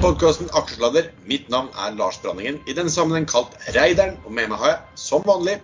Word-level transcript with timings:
til 0.00 0.14
podkasten 0.14 0.48
Aksjesladder. 0.56 1.08
Mitt 1.28 1.50
navn 1.52 1.66
er 1.76 1.92
Lars 1.92 2.16
Branningen, 2.22 2.56
i 2.64 2.72
denne 2.72 2.88
sammenheng 2.88 3.26
kalt 3.28 3.52
Reideren. 3.74 4.14
Og 4.24 4.32
med 4.32 4.48
meg 4.48 4.56
har 4.56 4.70
jeg, 4.70 4.78
som 4.96 5.24
vanlig, 5.26 5.58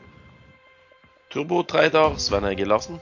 Turbotrader 1.32 2.18
Sven 2.20 2.44
Egil 2.44 2.68
Larsen. 2.68 2.98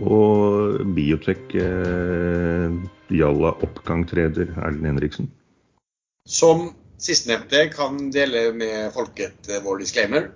Og 0.00 0.80
biotek 0.96 1.52
eh, 1.60 2.72
Jalla 3.12 3.50
oppgangtreder 3.66 4.54
Erlend 4.64 4.88
Henriksen. 4.88 5.28
som 6.24 6.70
sistnevnte 6.96 7.66
kan 7.74 7.98
dele 8.14 8.46
med 8.56 8.94
folket 8.94 9.50
eh, 9.50 9.60
vår 9.60 9.82
disclaimer. 9.84 10.30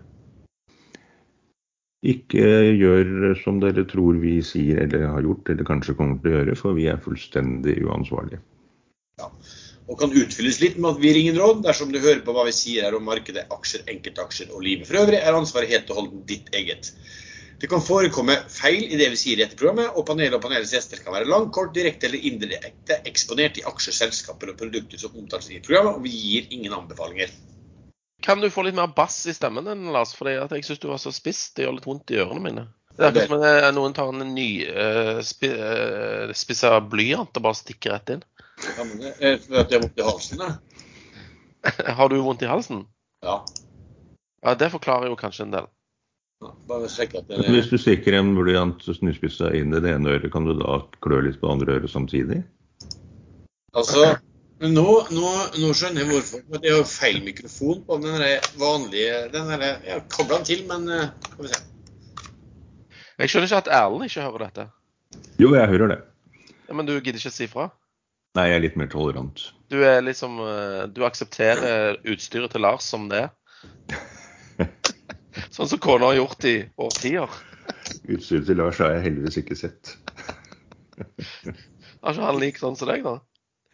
Ikke 2.04 2.44
gjør 2.76 3.32
som 3.40 3.62
dere 3.64 3.86
tror 3.88 4.20
vi 4.20 4.36
sier 4.44 4.82
eller 4.84 5.08
har 5.14 5.24
gjort, 5.24 5.48
eller 5.48 5.64
kanskje 5.64 5.96
kommer 5.96 6.20
til 6.20 6.34
å 6.34 6.36
gjøre, 6.36 6.58
for 6.60 6.76
vi 6.76 6.90
er 6.92 7.00
fullstendig 7.00 7.78
uansvarlige. 7.86 8.42
Ja. 9.16 9.30
Og 9.88 9.96
kan 9.96 10.10
utfylles 10.12 10.58
litt 10.60 10.74
med 10.76 10.90
at 10.90 10.98
vi 11.00 11.10
ringer 11.16 11.38
råd. 11.40 11.62
Dersom 11.64 11.92
du 11.92 11.96
hører 12.02 12.18
på 12.24 12.34
hva 12.36 12.42
vi 12.48 12.52
sier 12.52 12.84
her 12.84 12.96
om 12.98 13.06
markedet, 13.08 13.46
aksjer, 13.54 13.86
enkeltaksjer 13.88 14.50
og 14.52 14.64
livet 14.66 14.90
for 14.90 14.98
øvrig, 15.00 15.22
er 15.22 15.38
ansvaret 15.38 15.72
helt 15.72 15.92
og 15.92 16.02
holdent 16.02 16.26
ditt 16.28 16.50
eget. 16.58 16.90
Det 17.62 17.70
kan 17.72 17.80
forekomme 17.80 18.34
feil 18.52 18.82
i 18.84 18.98
det 19.00 19.08
vi 19.14 19.16
sier 19.16 19.38
i 19.38 19.44
dette 19.46 19.56
programmet, 19.56 19.88
og 19.96 20.04
panelet 20.10 20.36
og 20.36 20.42
panelets 20.44 20.74
gjester 20.76 21.00
kan 21.00 21.16
være 21.16 21.30
langt, 21.30 21.48
kort, 21.56 21.72
direkte 21.78 22.10
eller 22.10 22.28
indirekte 22.28 23.00
eksponert 23.08 23.56
i 23.56 23.64
aksjer, 23.70 23.96
selskaper 24.02 24.52
og 24.52 24.60
produkter 24.60 25.00
som 25.00 25.16
omtales 25.16 25.48
i 25.48 25.62
programmet, 25.64 25.96
og 25.96 26.04
vi 26.04 26.12
gir 26.12 26.52
ingen 26.52 26.76
anbefalinger. 26.76 27.32
Kan 28.26 28.44
du 28.44 28.50
få 28.52 28.66
litt 28.66 28.76
mer 28.76 28.92
bass 28.92 29.22
i 29.30 29.36
stemmen 29.38 29.64
din, 29.70 29.88
Lars? 29.96 30.12
Fordi 30.18 30.36
jeg 30.36 30.68
syns 30.68 30.82
du 30.82 30.90
var 30.90 31.00
så 31.00 31.14
spiss. 31.14 31.46
Det 31.56 31.64
gjør 31.64 31.78
litt 31.78 31.88
vondt 31.88 32.12
i 32.12 32.20
ørene 32.20 32.44
mine. 32.50 32.68
Det 32.96 33.04
er 33.04 33.10
akkurat 33.12 33.30
som 33.30 33.38
om 33.38 33.48
eh, 33.48 33.72
noen 33.76 33.96
tar 33.96 34.12
en 34.12 34.32
ny 34.34 34.48
uh, 34.66 35.18
spi, 35.24 35.52
uh, 35.52 36.80
blyant 36.90 37.32
og 37.32 37.44
bare 37.44 37.58
stikker 37.64 37.96
rett 37.96 38.12
inn. 38.16 38.24
Men 38.78 38.92
fordi 39.42 39.60
at 39.60 39.70
jeg 39.70 39.78
har 39.78 39.86
vondt 39.86 40.00
i 40.00 40.06
halsen. 40.06 40.42
Har 41.98 42.08
du 42.12 42.20
vondt 42.22 42.42
i 42.42 42.50
halsen? 42.50 42.84
Ja. 43.24 43.40
Ja, 44.42 44.54
Det 44.54 44.70
forklarer 44.70 45.10
jo 45.10 45.16
kanskje 45.18 45.46
en 45.48 45.54
del. 45.56 45.66
Ja, 46.44 46.52
Bare 46.68 46.88
sikker 46.92 47.22
at 47.22 47.30
det 47.30 47.38
er 47.40 47.54
Hvis 47.54 47.70
du 47.72 47.78
stikker 47.80 48.18
en 48.18 48.34
blyant 48.36 48.82
snuspisse 48.84 49.48
inn 49.56 49.72
i 49.74 49.80
det 49.80 49.94
ene 49.96 50.12
øret, 50.18 50.28
kan 50.32 50.44
du 50.46 50.52
da 50.58 50.82
klø 51.02 51.22
litt 51.24 51.40
på 51.40 51.48
det 51.48 51.54
andre 51.56 51.78
øret 51.78 51.90
samtidig? 51.90 52.42
Altså, 53.76 54.16
nå, 54.60 54.88
nå, 55.12 55.30
nå 55.60 55.70
skjønner 55.76 56.04
jeg 56.04 56.10
hvorfor. 56.12 56.44
For 56.50 56.64
jeg 56.64 56.74
har 56.74 56.82
jo 56.82 56.88
feil 56.88 57.22
mikrofon 57.24 57.80
på 57.88 57.98
den 58.04 58.20
vanlige 58.60 59.22
den 59.32 59.50
der, 59.52 59.64
Jeg 59.84 60.04
kobla 60.12 60.38
den 60.38 60.46
til, 60.48 60.62
men 60.68 60.86
eh, 60.92 61.08
skal 61.30 61.48
vi 61.48 61.52
se. 61.54 61.62
Jeg 63.16 63.32
skjønner 63.32 63.48
ikke 63.48 63.62
at 63.64 63.72
Erlend 63.80 64.06
ikke 64.06 64.28
hører 64.28 64.46
dette. 64.46 64.68
Jo, 65.40 65.54
jeg 65.56 65.68
hører 65.72 65.92
det. 65.94 65.98
Ja, 66.68 66.74
men 66.76 66.88
du 66.88 66.92
gidder 67.00 67.20
ikke 67.20 67.32
si 67.32 67.48
fra? 67.48 67.70
Nei, 68.36 68.50
jeg 68.50 68.58
er 68.58 68.64
litt 68.66 68.76
mer 68.76 68.88
tolerant. 68.92 69.42
Du 69.72 69.78
er 69.86 70.02
liksom 70.04 70.38
eh, 70.44 70.82
Du 70.92 71.02
aksepterer 71.06 71.96
utstyret 72.06 72.52
til 72.52 72.62
Lars 72.66 72.84
som 72.84 73.08
det? 73.10 73.24
Sånn 75.54 75.68
som 75.70 75.80
kona 75.82 76.10
har 76.10 76.18
gjort 76.18 76.44
i 76.48 76.56
årtier. 76.80 77.32
Utstyret 78.12 78.46
til 78.48 78.60
Lars 78.60 78.80
har 78.82 78.94
jeg 78.96 79.06
heldigvis 79.08 79.40
ikke 79.42 79.56
sett. 79.58 79.96
Har 82.06 82.14
ikke 82.14 82.26
han 82.28 82.38
lik 82.38 82.58
sånn 82.60 82.76
som 82.78 82.88
deg, 82.88 83.02
da? 83.02 83.16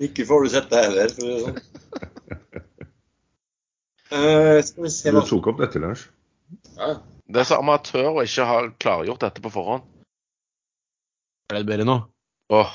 Ikke 0.02 0.24
får 0.24 0.46
du 0.46 0.50
sett 0.54 0.70
det 0.72 0.78
heller, 0.86 1.10
for 1.12 1.22
å 1.22 1.26
si 1.26 1.32
det 1.36 1.42
sånn. 1.44 1.58
Uh, 4.12 4.58
skal 4.66 4.86
vi 4.86 4.92
se 4.94 5.12
Du 5.12 5.20
tok 5.28 5.50
opp 5.52 5.60
dette, 5.60 5.82
Lars? 5.82 6.06
ja. 6.78 6.94
Det 7.32 7.40
er 7.40 7.46
så 7.48 7.58
amatør 7.62 8.08
å 8.10 8.24
ikke 8.26 8.44
ha 8.44 8.56
klargjort 8.82 9.22
dette 9.22 9.40
på 9.44 9.52
forhånd. 9.54 9.84
Er 11.52 11.60
det 11.60 11.68
bedre 11.68 11.86
nå? 11.88 11.94
Åh, 12.52 12.72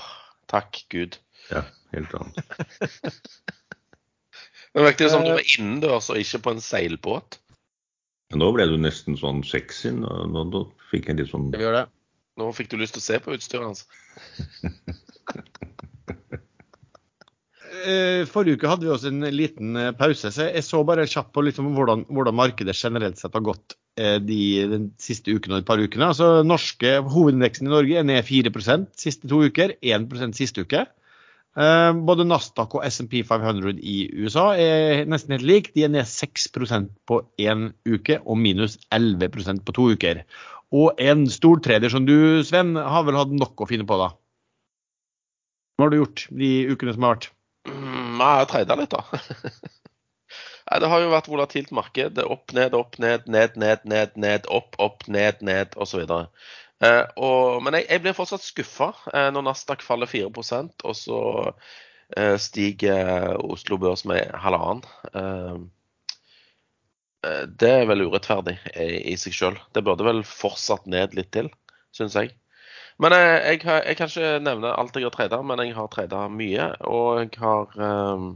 takk 0.49 0.79
Gud. 0.93 1.19
Ja, 1.51 1.61
helt 1.95 2.17
annet. 2.19 2.43
Det 4.77 4.83
virket 4.83 5.09
som 5.09 5.23
du 5.25 5.31
var 5.33 5.41
innendørs 5.41 6.11
og 6.13 6.19
ikke 6.21 6.43
på 6.45 6.51
en 6.53 6.59
seilbåt. 6.61 7.39
Nå 8.37 8.49
ble 8.53 8.67
du 8.69 8.75
nesten 8.77 9.17
sånn 9.17 9.39
sexy. 9.47 9.89
Nå, 9.95 10.11
nå, 10.29 10.43
nå 10.51 10.61
fikk 10.91 11.09
jeg 11.09 11.21
litt 11.21 11.31
sånn 11.31 11.47
Skal 11.49 11.63
vi 11.63 11.65
gjøre 11.65 11.85
det? 11.85 11.89
Nå 12.37 12.51
fikk 12.53 12.69
du 12.69 12.77
lyst 12.77 12.97
til 12.97 13.01
å 13.01 13.07
se 13.07 13.19
på 13.23 13.37
utstyret 13.37 13.65
hans. 13.65 13.87
Eh, 17.87 18.23
Forrige 18.27 18.57
uke 18.57 18.69
hadde 18.71 18.87
vi 18.87 18.89
også 18.89 19.11
en 19.11 19.27
liten 19.31 19.75
eh, 19.77 19.91
pause, 19.95 20.31
så 20.33 20.47
jeg 20.47 20.63
så 20.65 20.79
bare 20.87 21.05
kjapt 21.07 21.29
på 21.35 21.43
liksom 21.45 21.67
hvordan, 21.75 22.01
hvordan 22.09 22.35
markedet 22.35 22.73
generelt 22.75 23.19
sett 23.19 23.35
har 23.37 23.43
gått 23.45 23.75
de, 23.95 24.39
de, 24.71 24.79
siste 24.99 25.31
ukene 25.31 25.59
og 25.59 25.61
et 25.61 25.67
par 25.67 25.79
ukene. 25.79 26.09
Altså, 26.09 26.41
norske 26.47 26.95
Hovedindeksen 27.05 27.69
i 27.69 27.71
Norge 27.71 27.99
er 28.01 28.07
ned 28.07 28.25
4% 28.27 28.89
siste 28.97 29.29
to 29.29 29.43
uker, 29.45 29.75
1% 29.83 30.39
siste 30.39 30.65
uke. 30.65 30.87
Eh, 31.57 31.91
Både 32.05 32.25
Nasdaq 32.27 32.75
og 32.77 32.85
SMP 32.85 33.23
500 33.25 33.79
i 33.81 33.97
USA 34.21 34.51
er 34.61 35.07
nesten 35.09 35.33
helt 35.33 35.47
lik. 35.47 35.71
De 35.73 35.87
er 35.87 35.93
ned 35.93 36.05
6% 36.09 36.91
på 37.09 37.21
én 37.41 37.71
uke 37.89 38.19
og 38.23 38.37
minus 38.41 38.77
11% 38.93 39.65
på 39.65 39.75
to 39.77 39.89
uker. 39.97 40.21
Og 40.75 40.99
en 41.01 41.25
stortrader 41.31 41.89
som 41.89 42.05
du, 42.05 42.43
Sven, 42.45 42.75
har 42.75 43.07
vel 43.07 43.17
hatt 43.17 43.33
nok 43.33 43.63
å 43.63 43.69
finne 43.69 43.87
på, 43.87 43.97
da? 43.97 44.11
Hva 45.77 45.87
har 45.87 45.93
du 45.93 45.99
gjort 46.01 46.25
de 46.33 46.51
ukene 46.73 46.93
som 46.93 47.05
har 47.05 47.15
vært? 47.15 47.29
Mm, 47.69 48.17
jeg 48.19 48.41
har 48.41 48.49
trada 48.51 48.77
litt, 48.79 48.93
da. 48.93 49.03
Nei, 50.67 50.79
det 50.83 50.89
har 50.91 50.99
jo 50.99 51.11
vært 51.13 51.29
volatilt 51.31 51.69
marked. 51.75 52.19
Opp, 52.19 52.51
ned, 52.57 52.75
opp, 52.75 52.97
ned, 52.99 53.29
ned, 53.31 53.55
ned, 53.61 53.85
ned, 53.87 54.17
ned, 54.19 54.49
opp, 54.51 54.75
opp, 54.83 55.05
ned, 55.07 55.39
ned 55.47 55.77
osv. 55.79 56.03
Eh, 56.83 57.03
og- 57.17 57.63
men 57.63 57.73
jeg, 57.73 57.87
jeg 57.89 58.01
blir 58.03 58.13
fortsatt 58.13 58.43
skuffa 58.45 58.91
eh, 59.13 59.29
når 59.33 59.45
Nasdaq 59.47 59.81
faller 59.81 60.05
4% 60.11 60.85
og 60.85 60.95
så 60.95 61.21
eh, 62.17 62.35
stiger 62.37 63.37
Oslo 63.41 63.77
Børs 63.81 64.05
med 64.05 64.29
halvannen. 64.37 65.71
Det 67.59 67.69
er 67.69 67.87
vel 67.89 68.05
urettferdig 68.07 68.53
i, 68.77 69.15
seg 69.19 69.33
sjøl. 69.35 69.55
Det 69.75 69.81
burde 69.83 70.05
vel 70.05 70.21
fortsatt 70.23 70.85
ned 70.87 71.15
litt 71.17 71.31
til, 71.33 71.49
syns 71.97 72.15
jeg. 72.15 72.29
Men 73.01 73.13
jeg, 73.17 73.41
jeg, 73.41 73.59
jeg 73.89 73.97
kan 73.99 74.11
ikke 74.11 74.29
nevne 74.45 74.71
alt 74.77 74.95
jeg 74.97 75.05
har 75.07 75.13
trada, 75.15 75.39
men 75.45 75.61
jeg 75.65 75.73
har 75.77 75.89
trada 75.93 76.23
mye. 76.31 76.69
Og 76.87 77.23
jeg 77.23 77.33
har 77.41 77.73
eh, 77.87 78.27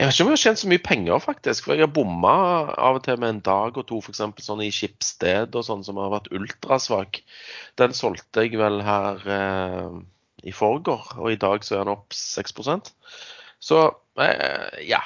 Jeg 0.00 0.08
vet 0.08 0.16
ikke 0.16 0.24
om 0.24 0.30
jeg 0.30 0.38
har 0.38 0.40
tjent 0.40 0.60
så 0.62 0.68
mye 0.70 0.80
penger, 0.80 1.18
faktisk. 1.20 1.66
For 1.66 1.76
jeg 1.76 1.84
har 1.84 1.90
bomma 1.92 2.30
av 2.72 2.96
og 2.96 3.02
til 3.04 3.18
med 3.20 3.34
en 3.34 3.40
dag 3.44 3.76
og 3.76 3.84
to, 3.90 3.98
f.eks. 4.00 4.22
sånn 4.46 4.62
i 4.64 4.70
Skipsted 4.72 5.58
og 5.58 5.66
sånn 5.66 5.84
som 5.84 6.00
har 6.00 6.14
vært 6.14 6.30
ultrasvak. 6.32 7.20
Den 7.76 7.92
solgte 7.96 8.46
jeg 8.46 8.56
vel 8.56 8.80
her 8.86 9.20
eh, 9.36 9.98
i 10.48 10.56
forgår, 10.56 11.12
og 11.20 11.28
i 11.34 11.36
dag 11.44 11.68
så 11.68 11.76
er 11.76 11.84
den 11.84 11.92
opp 11.92 12.16
6% 12.16 12.88
Så 13.60 13.82
eh, 14.24 14.80
ja. 14.88 15.02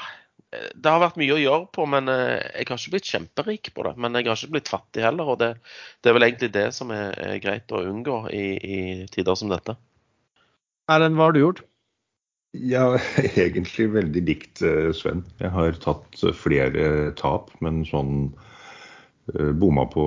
Det 0.55 0.87
har 0.87 1.03
vært 1.03 1.19
mye 1.19 1.35
å 1.35 1.43
gjøre 1.43 1.67
på, 1.75 1.89
men 1.91 2.07
eh, 2.15 2.39
jeg 2.61 2.71
har 2.71 2.79
ikke 2.79 2.95
blitt 2.95 3.11
kjemperik 3.11 3.75
på 3.75 3.89
det. 3.89 3.97
Men 3.99 4.15
jeg 4.15 4.31
har 4.31 4.39
ikke 4.39 4.55
blitt 4.61 4.71
fattig 4.77 5.03
heller, 5.03 5.35
og 5.35 5.43
det, 5.43 5.57
det 6.07 6.13
er 6.13 6.21
vel 6.21 6.29
egentlig 6.29 6.55
det 6.55 6.69
som 6.79 6.95
er, 6.95 7.11
er 7.19 7.43
greit 7.43 7.75
å 7.75 7.83
unngå 7.83 8.29
i, 8.31 8.47
i 8.63 8.81
tider 9.11 9.43
som 9.43 9.51
dette. 9.51 9.75
Erlend, 10.87 11.19
hva 11.19 11.33
har 11.33 11.35
du 11.35 11.43
gjort? 11.43 11.67
Ja, 12.55 12.95
egentlig 13.35 13.89
veldig 13.91 14.23
likt 14.29 14.63
eh, 14.63 14.93
Sven. 14.95 15.25
Jeg 15.43 15.51
har 15.55 15.75
tatt 15.83 16.23
eh, 16.23 16.35
flere 16.37 17.11
tap, 17.19 17.51
men 17.65 17.83
sånn 17.89 18.29
eh, 19.35 19.51
bomma 19.59 19.89
på 19.91 20.05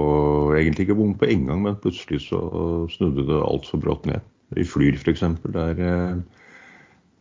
Egentlig 0.55 0.87
ikke 0.87 0.99
bomma 1.01 1.19
på 1.19 1.27
engang, 1.33 1.65
men 1.65 1.79
plutselig 1.83 2.23
så 2.29 2.39
snudde 2.93 3.27
det 3.27 3.43
altfor 3.43 3.83
brått 3.83 4.07
ned. 4.07 4.23
I 4.55 4.63
Flyr 4.63 4.95
f.eks. 4.95 5.25
Der, 5.51 5.81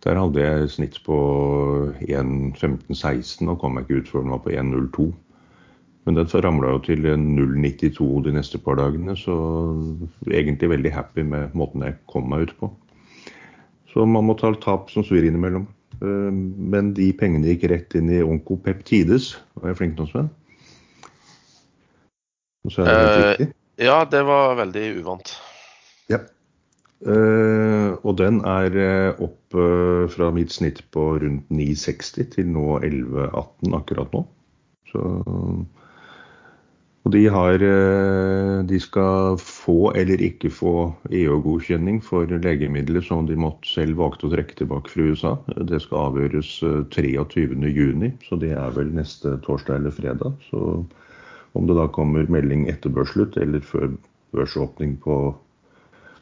der 0.07 0.21
hadde 0.23 0.45
jeg 0.45 0.71
snitt 0.77 1.01
på 1.03 1.19
1.15,16 2.07 3.51
og 3.51 3.59
kom 3.59 3.75
meg 3.75 3.89
ikke 3.89 4.05
ut 4.05 4.13
før 4.13 4.23
den 4.23 4.37
var 4.37 4.45
på 4.47 4.55
1.02. 4.55 5.11
Men 6.07 6.21
den 6.21 6.31
ramla 6.47 6.77
jo 6.77 6.83
til 6.87 7.03
0,92 7.03 8.13
de 8.29 8.37
neste 8.37 8.63
par 8.63 8.79
dagene, 8.79 9.17
så 9.19 9.35
egentlig 10.31 10.71
veldig 10.71 10.93
happy 10.95 11.27
med 11.27 11.57
måten 11.59 11.83
jeg 11.83 11.99
kom 12.07 12.31
meg 12.31 12.47
ut 12.47 12.61
på. 12.61 12.71
Så 13.97 14.05
man 14.05 14.27
må 14.29 14.35
ta 14.37 14.51
tap 14.61 14.91
som 14.93 15.05
svir 15.09 15.25
innimellom. 15.25 15.63
Eh, 16.05 16.33
Men 16.75 16.93
de 16.97 17.09
pengene 17.17 17.49
gikk 17.49 17.65
rett 17.73 17.97
inn 17.97 18.11
i 18.13 18.21
Onkopeptides. 18.21 19.31
Var 19.57 19.73
jeg 19.73 19.79
flink 19.79 19.97
nå, 19.97 20.05
Sven? 20.11 20.29
Eh. 22.85 23.47
Ja, 23.81 24.03
det 24.05 24.21
var 24.29 24.59
veldig 24.59 24.83
uvant. 25.01 25.33
Ja. 26.13 26.21
Uh, 27.07 27.93
og 28.09 28.17
den 28.17 28.41
er 28.49 28.73
opp 29.21 29.57
uh, 29.57 30.09
fra 30.09 30.31
mitt 30.33 30.53
snitt 30.53 30.81
på 30.97 31.11
rundt 31.21 31.49
9,60 31.53 32.31
til 32.33 32.49
nå 32.53 32.79
11,18 32.81 33.77
akkurat 33.77 34.17
nå. 34.17 34.23
Så, 34.89 35.03
og 37.07 37.13
de 37.15 37.23
har 37.31 37.63
eh, 37.63 38.65
De 38.67 38.79
skal 38.83 39.37
få 39.39 39.93
eller 39.95 40.23
ikke 40.27 40.51
få 40.51 40.75
EU-godkjenning 41.15 42.01
for 42.03 42.27
legemidler 42.27 43.05
som 43.07 43.29
de 43.29 43.39
måtte 43.39 43.71
selv 43.71 44.01
valgte 44.01 44.27
å 44.27 44.33
trekke 44.33 44.59
tilbake 44.59 44.91
fra 44.91 45.07
USA. 45.07 45.33
Det 45.71 45.79
skal 45.85 46.11
avgjøres 46.11 46.51
eh, 46.67 46.83
23.6, 46.91 48.11
så 48.27 48.41
det 48.43 48.57
er 48.59 48.75
vel 48.75 48.91
neste 48.97 49.37
torsdag 49.47 49.79
eller 49.79 49.95
fredag. 49.95 50.35
Så 50.51 50.83
om 51.55 51.71
det 51.71 51.79
da 51.79 51.87
kommer 51.95 52.27
melding 52.27 52.67
etter 52.73 52.91
børsslutt 52.91 53.39
eller 53.39 53.63
før 53.63 53.95
børsåpning 54.35 54.99
på 55.07 55.21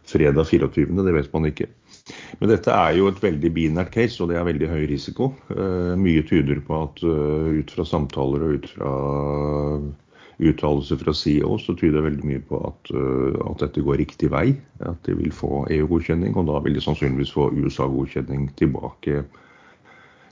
fredag 0.04 0.44
24., 0.52 0.84
det 1.00 1.16
vet 1.16 1.32
man 1.32 1.48
ikke. 1.48 1.70
Men 2.42 2.50
dette 2.52 2.76
er 2.76 2.98
jo 2.98 3.08
et 3.08 3.24
veldig 3.24 3.56
binært 3.56 3.94
case, 3.96 4.20
og 4.20 4.28
det 4.28 4.36
er 4.36 4.44
veldig 4.44 4.68
høy 4.68 4.82
risiko. 4.90 5.32
Uh, 5.48 5.96
mye 5.96 6.20
tyder 6.28 6.60
på 6.66 6.76
at 6.76 7.00
ut 7.00 7.72
fra 7.72 7.86
samtaler 7.88 8.44
og 8.44 8.58
ut 8.58 8.68
fra 8.76 8.90
uttalelser 10.42 10.98
fra 11.00 11.14
CEO, 11.14 11.56
så 11.62 11.74
tyder 11.78 12.00
det 12.00 12.06
veldig 12.08 12.28
mye 12.28 12.42
på 12.48 12.60
at, 12.68 12.92
uh, 12.94 13.38
at, 13.50 13.60
dette 13.62 13.84
går 13.84 14.00
riktig 14.02 14.30
vei. 14.32 14.48
At 14.84 14.98
de 15.06 15.16
vil 15.18 15.32
få 15.34 15.64
EU-godkjenning, 15.74 16.34
og 16.38 16.48
da 16.50 16.60
vil 16.64 16.78
de 16.78 16.84
sannsynligvis 16.84 17.34
få 17.34 17.50
USA-godkjenning 17.54 18.48
tilbake. 18.58 19.22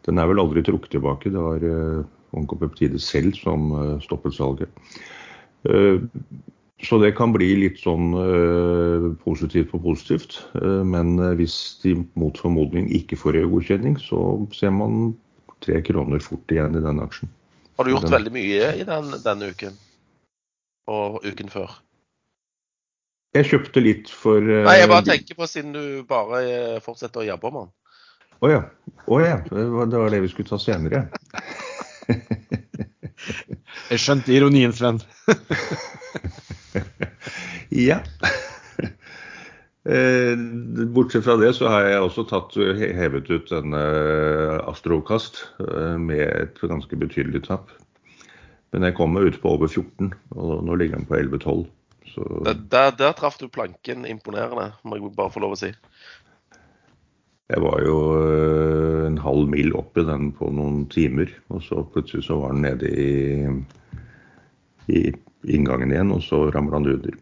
Den 0.06 0.18
er 0.18 0.30
vel 0.30 0.42
aldri 0.42 0.64
trukket 0.66 0.96
tilbake. 0.96 1.30
Det 1.30 1.42
var 1.42 1.66
Onkopeptide 2.32 2.98
selv 2.98 3.36
som 3.36 3.68
stoppet 4.02 4.34
salget. 4.34 4.72
Så 6.82 6.98
det 6.98 7.12
kan 7.14 7.30
bli 7.30 7.52
litt 7.60 7.78
sånn 7.78 8.08
uh, 8.16 9.12
positivt 9.22 9.70
på 9.70 9.78
positivt. 9.84 10.40
Men 10.58 11.14
hvis 11.38 11.78
de 11.84 11.94
mot 12.18 12.34
formodning 12.34 12.88
ikke 12.98 13.20
får 13.20 13.38
EU-godkjenning, 13.44 14.00
så 14.02 14.18
ser 14.56 14.74
man 14.74 15.12
tre 15.62 15.78
kroner 15.86 16.18
fort 16.18 16.50
igjen 16.50 16.76
i 16.76 16.82
den 16.82 17.00
aksjen. 17.02 17.30
Har 17.78 17.86
du 17.86 17.94
gjort 17.94 18.08
den. 18.08 18.16
veldig 18.16 18.34
mye 18.34 18.68
i 18.78 18.84
den, 18.88 19.14
denne 19.24 19.50
uken? 19.52 19.78
Og 20.90 21.22
uken 21.22 21.52
før? 21.52 21.70
Jeg 23.32 23.48
kjøpte 23.48 23.80
litt 23.80 24.10
for 24.12 24.44
Nei, 24.44 24.80
jeg 24.80 24.90
bare 24.90 25.06
tenker 25.06 25.38
på 25.38 25.46
siden 25.48 25.72
du 25.72 26.02
bare 26.08 26.80
fortsetter 26.84 27.22
å 27.22 27.28
jobbe 27.30 27.52
med 27.54 27.64
den. 27.64 27.72
Å 28.42 28.46
oh, 28.46 28.50
ja. 28.50 28.62
Oh, 29.06 29.20
ja. 29.22 29.36
Det 29.46 29.64
var 29.70 30.10
det 30.10 30.18
vi 30.24 30.30
skulle 30.32 30.50
ta 30.50 30.58
senere. 30.58 31.04
jeg 33.92 34.02
skjønte 34.02 34.34
ironien, 34.34 34.74
Sven. 34.74 34.98
ja. 37.88 38.00
Eh, 39.82 40.34
bortsett 40.94 41.24
fra 41.24 41.38
det 41.38 41.52
så 41.56 41.70
har 41.70 41.86
jeg 41.86 42.02
også 42.02 42.26
tatt, 42.30 42.58
hevet 42.98 43.30
ut 43.30 43.48
denne 43.50 43.80
Astrokast 44.70 45.44
eh, 45.62 45.96
med 45.98 46.26
et 46.26 46.60
ganske 46.66 46.98
betydelig 46.98 47.44
tap. 47.46 47.70
Men 48.72 48.88
jeg 48.88 48.96
kom 48.96 49.12
meg 49.12 49.28
ut 49.28 49.38
på 49.42 49.52
over 49.52 49.68
14, 49.68 50.12
og 50.32 50.52
nå 50.64 50.76
ligger 50.80 51.00
den 51.00 51.08
på 51.08 51.18
11-12. 51.18 51.64
Så... 52.12 52.26
Der, 52.44 52.92
der, 52.96 53.14
traff 53.16 53.38
du 53.40 53.46
planken 53.52 54.06
imponerende, 54.08 54.72
må 54.84 54.98
jeg 54.98 55.12
bare 55.16 55.32
få 55.32 55.42
lov 55.44 55.56
å 55.56 55.60
si. 55.60 55.72
Jeg 57.52 57.60
var 57.60 57.82
jo 57.84 57.96
eh, 58.16 59.02
en 59.10 59.18
halv 59.20 59.50
mil 59.52 59.74
opp 59.76 59.98
i 60.00 60.06
den 60.08 60.30
på 60.36 60.48
noen 60.56 60.86
timer, 60.92 61.32
og 61.52 61.60
så 61.66 61.82
plutselig 61.92 62.24
så 62.28 62.38
var 62.40 62.56
den 62.56 62.64
nede 62.64 62.88
i, 62.88 63.10
i 64.88 65.02
inngangen 65.52 65.92
igjen, 65.92 66.14
og 66.16 66.24
så 66.24 66.46
ramla 66.54 66.80
den 66.80 66.96
under. 66.96 67.18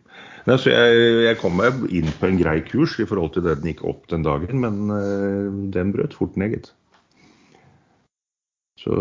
Nei, 0.46 0.56
så 0.56 0.70
jeg, 0.73 1.00
jeg, 1.26 1.38
kom 1.41 1.58
meg 1.58 1.82
inn 1.93 2.11
på 2.20 2.31
en 2.31 2.38
grei 2.41 2.61
kurs 2.67 2.94
i 3.03 3.08
forhold 3.08 3.35
til 3.35 3.44
det 3.44 3.58
den 3.61 3.73
gikk 3.73 3.82
opp 3.91 4.06
den 4.12 4.25
dagen, 4.26 4.62
men 4.62 4.93
uh, 4.93 5.50
den 5.75 5.93
brøt 5.96 6.17
fort 6.17 6.38
ned, 6.41 6.55
gitt. 6.55 6.70
Så 8.81 8.94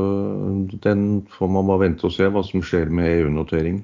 den 0.84 1.26
får 1.32 1.48
man 1.48 1.68
bare 1.70 1.86
vente 1.86 2.08
og 2.10 2.12
se 2.12 2.28
hva 2.28 2.44
som 2.44 2.64
skjer 2.66 2.92
med 2.92 3.22
EU-notering. 3.22 3.80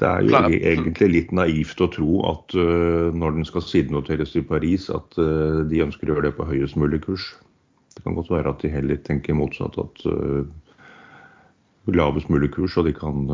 Det 0.00 0.08
er 0.08 0.24
jo 0.24 0.38
egentlig 0.56 1.08
litt 1.10 1.34
naivt 1.36 1.82
å 1.84 1.90
tro 1.92 2.22
at 2.30 2.56
uh, 2.56 3.12
når 3.14 3.36
den 3.36 3.46
skal 3.46 3.62
sidenoteres 3.62 4.32
i 4.40 4.42
Paris, 4.46 4.88
at 4.90 5.18
uh, 5.20 5.60
de 5.68 5.84
ønsker 5.84 6.08
å 6.08 6.16
gjøre 6.16 6.30
det 6.30 6.36
på 6.38 6.48
høyest 6.48 6.80
mulig 6.80 7.02
kurs. 7.04 7.28
Det 7.92 8.02
kan 8.06 8.16
godt 8.16 8.32
være 8.32 8.50
at 8.50 8.64
de 8.64 8.72
heller 8.72 8.98
tenker 9.04 9.36
motsatt, 9.36 9.76
at 9.76 10.04
lavest 11.92 12.30
mulig 12.32 12.48
kurs, 12.54 12.78
og 12.80 12.86
de 12.88 12.94
kan 12.96 13.28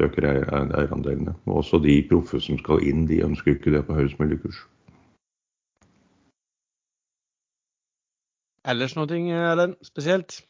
øke 0.00 0.24
eierandelene. 0.24 1.34
Også 1.44 1.76
de 1.84 2.00
proffe 2.08 2.40
som 2.40 2.56
skal 2.62 2.80
inn, 2.88 3.04
de 3.10 3.20
ønsker 3.26 3.52
ikke 3.52 3.74
det 3.74 3.84
på 3.84 3.98
høyest 3.98 4.16
mulig 4.22 4.40
kurs. 4.46 4.62
Ellers 8.68 8.94
noe, 8.98 9.08
Erlend, 9.08 9.78
spesielt? 9.86 10.42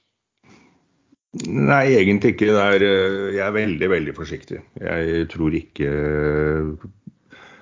Nei, 1.46 1.84
egentlig 1.92 2.34
ikke. 2.34 2.48
Er, 2.56 2.82
eh, 2.82 3.34
jeg 3.36 3.44
er 3.44 3.54
veldig, 3.54 3.90
veldig 3.92 4.14
forsiktig. 4.16 4.62
Jeg 4.80 5.28
tror 5.34 5.54
ikke 5.54 5.90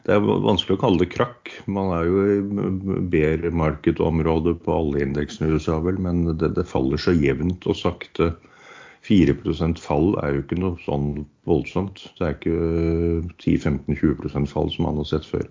Det 0.07 0.15
er 0.15 0.23
vanskelig 0.23 0.77
å 0.77 0.81
kalle 0.81 1.03
det 1.03 1.11
krakk. 1.11 1.51
Man 1.67 1.91
er 1.91 2.05
jo 2.07 2.21
i 2.31 3.01
bear 3.11 3.43
market-området 3.51 4.61
på 4.63 4.71
alle 4.71 5.01
indeksene 5.03 5.49
i 5.49 5.57
USA, 5.59 5.81
vel, 5.83 5.99
men 5.99 6.39
det, 6.39 6.53
det 6.55 6.63
faller 6.71 7.01
så 7.03 7.11
jevnt 7.11 7.67
og 7.67 7.75
sakte 7.75 8.31
4% 9.03 9.83
fall 9.83 10.15
er 10.23 10.37
jo 10.37 10.45
ikke 10.45 10.61
noe 10.63 10.79
sånn 10.85 11.27
voldsomt. 11.51 12.05
Det 12.21 12.23
er 12.23 12.39
ikke 12.39 13.27
10-15-20 13.43 14.47
fall 14.55 14.71
som 14.71 14.87
man 14.87 15.03
har 15.03 15.11
sett 15.11 15.27
før. 15.27 15.51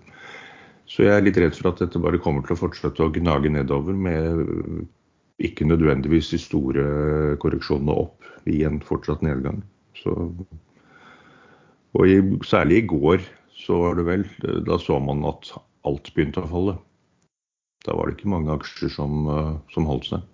Så 0.88 1.04
jeg 1.04 1.12
er 1.12 1.24
litt 1.26 1.38
redd 1.40 1.56
for 1.58 1.74
at 1.74 1.82
dette 1.82 2.00
bare 2.00 2.20
kommer 2.22 2.44
til 2.46 2.56
å 2.56 2.60
fortsette 2.64 3.04
å 3.04 3.12
gnage 3.12 3.50
nedover 3.52 3.92
med 3.92 4.86
ikke 5.42 5.66
nødvendigvis 5.68 6.30
de 6.32 6.40
store 6.40 6.84
korreksjonene 7.42 7.96
opp 8.06 8.24
i 8.48 8.62
en 8.64 8.78
fortsatt 8.84 9.24
nedgang. 9.26 9.60
Så, 9.96 10.14
og 11.96 12.08
i, 12.08 12.20
særlig 12.46 12.82
i 12.82 12.86
går 12.92 13.24
så 13.56 13.80
var 13.82 13.98
det 13.98 14.06
vel, 14.08 14.24
da 14.68 14.78
så 14.80 14.98
man 15.02 15.24
at 15.28 15.50
alt 15.88 16.12
begynte 16.14 16.44
å 16.44 16.50
falle. 16.50 16.76
Da 17.86 17.94
var 17.96 18.08
det 18.08 18.16
ikke 18.16 18.32
mange 18.32 18.54
aksjer 18.54 18.90
som, 18.92 19.28
som 19.72 19.88
holdt 19.88 20.10
seg. 20.10 20.24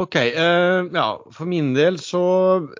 OK. 0.00 0.16
Uh, 0.34 0.88
ja, 0.94 1.08
for 1.34 1.48
min 1.48 1.72
del 1.76 1.98
så 2.00 2.22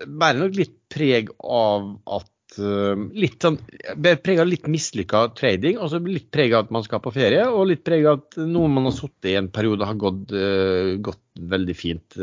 bærer 0.07 0.39
det 0.39 0.43
nok 0.43 0.59
litt 0.59 0.77
preg 0.93 1.29
av 1.45 1.93
at 2.17 2.32
uh, 2.61 2.93
Litt 3.17 3.43
sånn 3.43 3.57
preget 3.59 4.41
av 4.43 4.49
litt 4.49 4.67
mislykka 4.71 5.23
trading. 5.37 5.79
Altså 5.81 6.01
litt 6.03 6.29
preget 6.33 6.57
av 6.57 6.67
at 6.67 6.73
man 6.75 6.85
skal 6.85 7.01
på 7.03 7.13
ferie, 7.15 7.45
og 7.49 7.69
litt 7.71 7.83
preget 7.87 8.09
av 8.11 8.21
at 8.21 8.37
noe 8.49 8.71
man 8.71 8.89
har 8.89 8.95
sittet 8.97 9.31
i 9.31 9.37
en 9.39 9.49
periode, 9.53 9.87
har 9.87 9.99
gått, 9.99 10.33
uh, 10.35 10.95
gått 11.03 11.21
veldig 11.33 11.73
fint. 11.73 12.15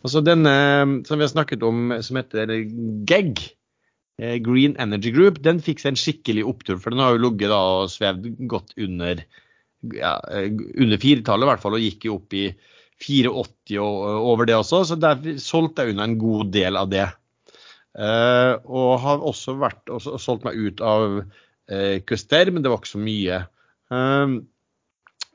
altså 0.00 0.22
denne 0.24 0.52
som 1.04 1.18
vi 1.18 1.26
har 1.26 1.28
snakket 1.28 1.66
om, 1.68 1.90
som 2.00 2.16
heter 2.16 2.48
GEG, 3.04 3.42
Green 4.40 4.72
Energy 4.80 5.12
Group, 5.12 5.42
den 5.44 5.60
fikk 5.60 5.82
seg 5.82 5.92
en 5.92 6.00
skikkelig 6.00 6.46
opptur. 6.48 6.78
For 6.80 6.94
den 6.94 7.02
har 7.04 7.12
jo 7.12 7.26
ligget 7.26 7.52
og 7.52 7.90
svevd 7.92 8.30
godt 8.48 8.72
under, 8.80 9.20
ja, 9.92 10.14
under 10.32 11.02
firetallet 11.02 11.44
i 11.44 11.50
hvert 11.50 11.66
fall, 11.66 11.76
og 11.76 11.84
gikk 11.84 12.08
jo 12.08 12.16
opp 12.16 12.38
i 12.40 12.46
4,80 13.02 13.78
og 13.82 14.28
over 14.32 14.48
det 14.48 14.56
også, 14.56 14.82
så 14.88 14.96
der 14.98 15.36
solgte 15.42 15.84
jeg 15.84 15.94
unna 15.94 16.06
en 16.08 16.18
god 16.20 16.52
del 16.54 16.78
av 16.80 16.90
det. 16.92 17.06
Uh, 17.96 18.60
og 18.68 18.98
har 19.00 19.22
også 19.24 19.54
vært 19.56 19.88
og 19.88 20.04
solgt 20.20 20.44
meg 20.44 20.58
ut 20.58 20.82
av 20.84 21.20
uh, 21.22 21.96
Custer, 22.08 22.50
men 22.52 22.64
det 22.64 22.72
var 22.72 22.82
ikke 22.82 22.92
så 22.92 23.00
mye. 23.00 23.38
Uh, 23.92 24.36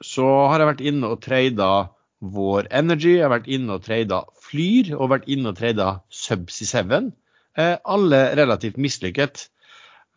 så 0.01 0.27
har 0.51 0.61
jeg 0.61 0.71
vært 0.71 0.85
inne 0.91 1.09
og 1.13 1.23
trada 1.25 1.71
Vår 2.21 2.69
Energy, 2.69 3.15
jeg 3.15 3.25
har 3.25 3.33
vært 3.33 3.49
inne 3.49 3.79
og 3.79 3.85
trada 3.85 4.21
Flyr 4.45 4.91
og 4.93 5.09
vært 5.15 5.29
inne 5.31 5.53
og 5.53 5.57
trada 5.57 5.87
Subsea 6.13 6.83
7. 6.85 7.09
alle 7.57 8.19
relativt 8.37 8.77
mislykket. 8.77 9.47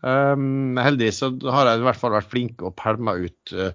Um, 0.05 0.77
heldigvis 0.77 1.23
så 1.23 1.31
har 1.49 1.71
jeg 1.71 1.81
i 1.81 1.87
hvert 1.87 2.01
fall 2.01 2.13
vært 2.13 2.29
flink 2.29 2.61
og 2.61 2.75
pælma 2.77 3.15
ut 3.25 3.55
uh, 3.57 3.71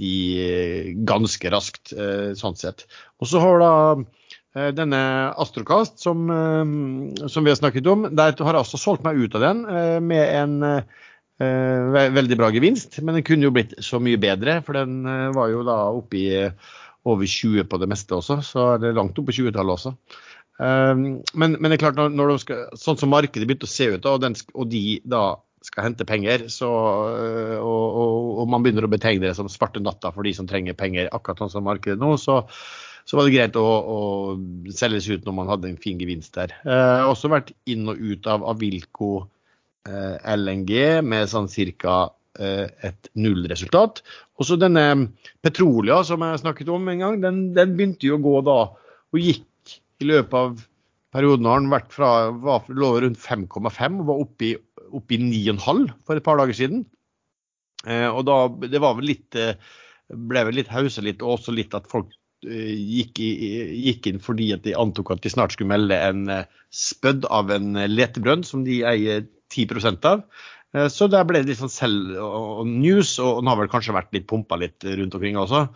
de 0.00 0.94
ganske 1.08 1.52
raskt, 1.52 1.92
eh, 1.92 2.32
sånn 2.38 2.56
sett. 2.58 2.86
Og 3.20 3.28
så 3.28 3.40
har 3.42 3.60
da 3.60 3.72
eh, 3.92 4.04
denne 4.54 5.00
Astrocast, 5.38 6.00
som, 6.02 6.24
eh, 6.30 7.28
som, 7.28 7.44
vi 7.44 7.52
har 7.52 7.58
snakket 7.60 7.86
om, 7.86 8.08
der 8.10 8.34
har 8.34 8.56
jeg 8.56 8.64
også 8.64 8.80
solgt 8.80 9.06
meg 9.06 9.20
ut 9.20 9.36
av 9.38 9.46
den 9.46 9.62
med 10.06 10.34
en 10.34 10.58
veldig 11.40 12.36
bra 12.36 12.50
gevinst. 12.52 12.98
Men 13.00 13.16
den 13.16 13.24
kunne 13.24 13.46
jo 13.46 13.54
blitt 13.54 13.72
så 13.80 13.96
mye 14.02 14.20
bedre, 14.20 14.58
for 14.66 14.76
den 14.76 15.06
var 15.32 15.48
jo 15.48 15.62
da 15.64 15.78
oppe 15.88 16.18
i 16.18 16.26
over 17.08 17.24
20 17.24 17.64
på 17.64 17.78
det 17.80 17.88
meste 17.88 18.12
også. 18.18 18.42
Så 18.44 18.66
er 18.74 18.82
det 18.82 18.90
langt 18.98 19.16
opp 19.16 19.30
på 19.30 19.36
20-tallet 19.38 19.72
også. 19.72 19.94
Men, 20.60 21.54
men, 21.56 21.70
det 21.70 21.78
er 21.78 21.84
klart, 21.86 21.96
når, 21.96 22.12
når 22.12 22.34
skal, 22.42 22.66
sånn 22.76 23.00
som 23.00 23.14
markedet 23.14 23.48
begynte 23.48 23.64
å 23.64 23.72
se 23.72 23.88
ut, 23.94 24.02
da, 24.04 24.18
og, 24.18 24.20
den, 24.20 24.36
og 24.52 24.68
de 24.68 24.82
da 25.08 25.22
skal 25.64 25.90
hente 25.90 26.06
penger, 26.08 26.46
så, 26.52 26.68
og, 27.60 27.96
og, 28.02 28.28
og, 28.40 28.44
man 28.48 28.64
begynner 28.64 28.86
å 28.86 28.92
betegne 28.92 29.26
det 29.26 29.34
som 29.36 29.48
svarte 29.52 29.82
natta 29.82 30.12
for 30.14 30.24
de 30.24 30.32
som 30.36 30.48
trenger 30.48 30.76
penger, 30.76 31.10
akkurat 31.12 31.42
sånn 31.42 31.52
som 31.52 31.66
markedet 31.68 32.00
nå, 32.00 32.14
så, 32.20 32.42
så 33.10 33.18
var 33.18 33.26
det 33.26 33.34
greit 33.34 33.58
å, 33.58 33.66
å, 33.66 33.98
selges 34.70 35.08
ut 35.10 35.26
når 35.26 35.34
man 35.34 35.50
hadde 35.50 35.66
en 35.66 35.80
fin 35.82 35.98
gevinst 35.98 36.36
der. 36.36 36.54
Jeg 36.62 37.02
har 37.02 37.10
også 37.10 37.32
vært 37.32 37.50
inn 37.70 37.90
og 37.90 37.98
ut 37.98 38.28
av 38.30 38.44
Avilco 38.52 39.10
eh, 39.88 40.14
LNG 40.36 41.02
med 41.02 41.26
sånn 41.32 41.50
ca. 41.82 41.98
Eh, 42.38 42.70
et 42.86 43.08
nullresultat. 43.18 44.04
Også 44.38 44.54
denne 44.60 45.10
Petrolia 45.42 45.98
som 46.06 46.22
jeg 46.22 46.38
snakket 46.44 46.70
om 46.70 46.86
en 46.88 47.02
gang, 47.02 47.16
den, 47.24 47.40
den 47.56 47.74
begynte 47.74 48.06
jo 48.06 48.20
å 48.20 48.22
gå 48.22 48.36
da, 48.46 48.58
og 49.10 49.18
gikk 49.18 49.74
i 50.00 50.06
løpet 50.06 50.36
av 50.38 50.62
perioden 51.10 51.48
har 51.50 51.58
den 51.58 51.72
vært 51.74 51.90
fra, 51.90 52.12
var, 52.30 52.70
lå 52.70 52.92
rundt 53.02 53.18
5,5 53.18 53.98
og 53.98 54.06
var 54.12 54.22
oppe 54.22 54.52
i 54.52 54.54
opp 54.90 55.12
i 55.14 55.18
9,5 55.22 55.84
for 56.06 56.18
et 56.18 56.26
par 56.26 56.38
dager 56.40 56.56
siden. 56.56 56.84
Eh, 57.86 58.08
og 58.08 58.24
da, 58.28 58.38
det 58.70 58.80
var 58.82 58.96
vel 58.98 59.10
litt 59.10 59.38
eh, 59.38 59.58
ble 60.10 60.42
vel 60.48 60.58
litt 60.58 60.70
hause 60.72 61.02
litt, 61.04 61.22
og 61.22 61.38
også 61.38 61.54
litt 61.54 61.74
at 61.76 61.86
folk 61.90 62.10
eh, 62.10 62.19
gikk, 62.42 63.20
gikk, 63.20 64.06
inn 64.08 64.22
fordi 64.22 64.52
at 64.54 64.64
de 64.64 64.76
antok 64.78 65.12
at 65.12 65.20
de 65.24 65.32
snart 65.32 65.56
skulle 65.56 65.72
melde 65.72 65.98
en 65.98 66.24
spødd 66.72 67.26
av 67.28 67.50
en 67.52 67.74
letebrønn 67.90 68.46
som 68.46 68.64
de 68.64 68.80
eier 68.88 69.26
10% 69.52 70.08
av. 70.08 70.24
Eh, 70.74 70.88
Så 70.88 71.08
der 71.10 71.26
ble 71.26 71.42
det 71.42 71.52
litt 71.52 71.60
sånn 71.60 71.72
selv 71.72 72.18
og 72.22 72.66
news, 72.68 73.16
og 73.18 73.40
den 73.40 73.50
har 73.50 73.58
vel 73.60 73.72
kanskje 73.72 73.96
vært 73.96 74.12
litt 74.14 74.28
pumpa 74.30 74.58
litt 74.60 74.84
rundt 74.86 75.16
omkring 75.18 75.38
også. 75.40 75.66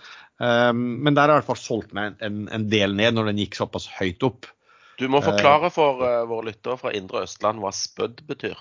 Eh, 0.40 0.72
Men 0.72 1.14
der 1.14 1.28
har 1.28 1.36
jeg 1.36 1.36
i 1.36 1.42
hvert 1.42 1.52
fall 1.52 1.62
solgt 1.62 1.94
meg 1.96 2.20
en, 2.20 2.46
en 2.48 2.68
del 2.70 2.94
ned 2.96 3.16
når 3.16 3.32
den 3.32 3.42
gikk 3.44 3.58
såpass 3.58 3.88
høyt 3.98 4.22
opp. 4.26 4.50
Du 4.98 5.08
må 5.10 5.18
forklare 5.24 5.72
for 5.74 6.04
eh, 6.06 6.22
våre 6.30 6.52
lyttere 6.52 6.78
fra 6.78 6.94
Indre 6.94 7.24
Østland 7.26 7.62
hva 7.62 7.74
spødd 7.74 8.22
betyr. 8.28 8.58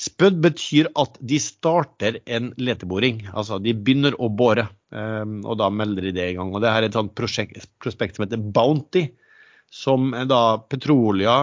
Spødd 0.00 0.38
betyr 0.40 0.88
at 1.00 1.18
de 1.20 1.38
starter 1.42 2.20
en 2.24 2.54
leteboring. 2.60 3.26
Altså 3.36 3.58
de 3.60 3.74
begynner 3.76 4.16
å 4.16 4.30
bore, 4.32 4.64
eh, 4.96 5.24
og 5.44 5.58
da 5.60 5.68
melder 5.72 6.08
de 6.08 6.14
det 6.16 6.28
i 6.30 6.36
gang. 6.38 6.54
Og 6.54 6.62
det 6.64 6.72
her 6.72 6.84
er 6.84 6.88
et 6.88 6.96
sånt 6.96 7.12
prosjekt, 7.18 7.68
prospekt 7.82 8.16
som 8.16 8.24
heter 8.24 8.40
Bounty, 8.40 9.10
som 9.70 10.10
da 10.28 10.58
Petrolia, 10.72 11.36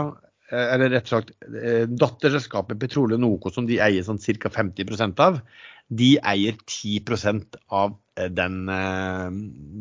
eh, 0.51 0.67
eller 0.73 0.91
rett 0.95 1.07
og 1.07 1.13
slett 1.13 1.33
eh, 1.61 1.85
datterselskapet 1.87 2.79
Petroleum 2.81 3.21
Noco, 3.23 3.53
som 3.53 3.67
de 3.69 3.79
eier 3.83 4.05
sånn 4.05 4.21
ca. 4.41 4.51
50% 4.57 5.21
av, 5.23 5.39
de 5.87 6.15
eier 6.19 6.57
10% 6.65 7.61
av 7.69 7.93
eh, 8.17 8.31
den, 8.33 8.65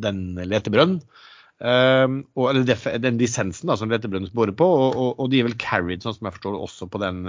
den 0.05 0.21
letebrønnen. 0.45 1.01
Um, 1.57 2.19
eller 2.37 2.99
den 3.01 3.17
lisensen 3.17 3.71
da, 3.71 3.79
som 3.81 3.89
letebrønnen 3.89 4.29
borer 4.37 4.53
på, 4.53 4.67
og, 4.69 4.91
og, 4.93 5.13
og 5.25 5.31
de 5.33 5.39
er 5.41 5.47
vel 5.47 5.55
carried, 5.57 6.03
sånn 6.05 6.13
som 6.13 6.29
jeg 6.29 6.35
forstår 6.35 6.53
det, 6.53 6.67
også 6.67 6.89
på 6.93 7.01
den 7.01 7.23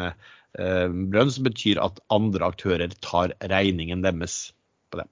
eh, 0.60 0.88
brønnen, 0.88 1.34
som 1.34 1.48
betyr 1.48 1.82
at 1.84 2.02
andre 2.14 2.50
aktører 2.52 2.94
tar 3.04 3.34
regningen 3.52 4.04
deres 4.06 4.38
på 4.92 5.02
det. 5.02 5.08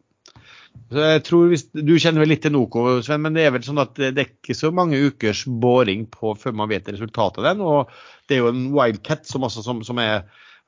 Så 0.91 1.05
jeg 1.05 1.23
tror 1.27 1.51
hvis, 1.51 1.65
Du 1.71 1.93
kjenner 1.95 2.23
vel 2.23 2.33
litt 2.33 2.43
til 2.45 2.55
Noco, 2.55 2.85
Sven, 3.05 3.23
men 3.23 3.37
det 3.37 3.45
er 3.45 3.53
vel 3.55 3.65
sånn 3.65 3.81
at 3.83 3.95
det 3.97 4.13
er 4.13 4.27
ikke 4.27 4.57
så 4.57 4.71
mange 4.75 4.99
ukers 5.07 5.45
boring 5.47 6.05
på 6.11 6.35
før 6.39 6.57
man 6.61 6.71
vet 6.71 6.89
resultatet 6.91 7.41
av 7.43 7.49
den. 7.51 7.63
og 7.65 7.93
Det 8.27 8.37
er 8.37 8.43
jo 8.43 8.51
en 8.53 8.67
wildcat 8.75 9.27
som, 9.29 9.47
også, 9.47 9.63
som, 9.65 9.83
som 9.87 10.01
er, 10.03 10.25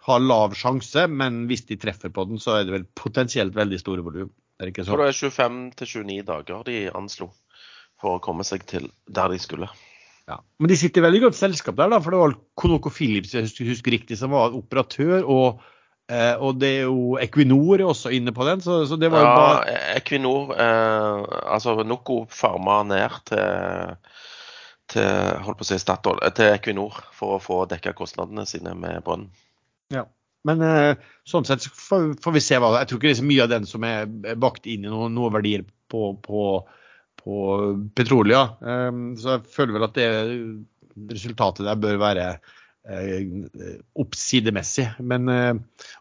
har 0.07 0.23
lav 0.23 0.55
sjanse, 0.57 1.07
men 1.11 1.45
hvis 1.49 1.67
de 1.69 1.79
treffer 1.81 2.13
på 2.13 2.27
den, 2.29 2.41
så 2.41 2.59
er 2.59 2.67
det 2.67 2.77
vel 2.77 2.87
potensielt 2.97 3.57
veldig 3.57 3.81
store 3.83 4.05
volum. 4.05 4.31
Er 4.57 4.65
det 4.65 4.73
ikke 4.73 4.87
det 4.87 5.11
er 5.11 5.13
25 5.13 5.59
til 5.77 5.91
29 5.93 6.23
dager 6.25 6.63
de 6.65 6.79
anslo 6.97 7.29
for 8.01 8.17
å 8.17 8.23
komme 8.23 8.45
seg 8.47 8.65
til 8.69 8.89
der 9.05 9.29
de 9.33 9.37
skulle. 9.41 9.69
Ja. 10.27 10.41
Men 10.59 10.71
de 10.71 10.77
sitter 10.79 11.01
i 11.01 11.07
veldig 11.07 11.23
godt 11.27 11.39
selskap 11.39 11.77
der, 11.77 11.89
da, 11.93 12.01
for 12.03 12.13
det 12.13 12.19
var 12.19 12.37
Conoco 12.59 12.91
Philips 12.91 13.33
jeg 13.35 13.47
husker, 13.47 13.69
husker 13.71 13.95
riktig, 13.95 14.19
som 14.19 14.35
var 14.35 14.55
operatør. 14.57 15.23
og 15.23 15.65
Eh, 16.07 16.35
og 16.39 16.55
det 16.55 16.69
er 16.71 16.85
jo 16.87 17.17
Equinor 17.19 17.81
er 17.81 17.89
også 17.89 18.13
inne 18.15 18.31
på 18.31 18.45
den, 18.47 18.61
så, 18.63 18.79
så 18.87 18.95
det 18.95 19.09
var 19.11 19.25
jo 19.25 19.31
bare... 19.33 19.55
Ja, 19.67 19.79
Equinor 19.99 20.53
eh, 20.55 21.25
Altså 21.51 21.73
Noco 21.83 22.21
farma 22.31 22.77
ned 22.87 23.17
til, 23.27 23.97
til 24.93 25.09
holdt 25.43 25.59
på 25.59 25.65
å 25.65 25.67
si 25.67 25.79
Statoil, 25.83 26.21
eh, 26.23 26.31
til 26.37 26.53
Equinor 26.53 27.01
for 27.17 27.35
å 27.35 27.41
få 27.43 27.59
dekka 27.67 27.91
kostnadene 27.97 28.47
sine 28.47 28.71
med 28.79 29.03
brønnen. 29.03 29.33
Ja. 29.91 30.05
Men 30.47 30.63
eh, 30.63 30.93
sånn 31.27 31.47
sett 31.49 31.67
får, 31.67 32.13
vi 32.31 32.45
se 32.45 32.55
hva 32.61 32.77
Jeg 32.77 32.87
tror 32.87 33.01
ikke 33.01 33.09
det 33.09 33.15
er 33.17 33.19
så 33.19 33.27
mye 33.27 33.43
av 33.43 33.51
den 33.51 33.67
som 33.67 33.83
er 33.83 34.07
er 34.07 34.39
bakt 34.39 34.69
inn 34.69 34.87
i 34.87 34.93
noen 34.93 35.15
noe 35.17 35.33
verdier 35.35 35.67
på, 35.91 36.13
på, 36.23 36.45
på 37.27 37.43
Petrolia. 37.97 38.47
Eh, 38.63 39.03
så 39.19 39.35
jeg 39.35 39.45
føler 39.51 39.75
vel 39.77 39.87
at 39.89 39.99
det 39.99 40.09
resultatet 41.11 41.67
der 41.67 41.79
bør 41.81 41.99
være 42.01 42.27
eh, 42.87 43.77
oppsidemessig. 43.99 44.87
Men 45.07 45.29
eh, 45.31 45.53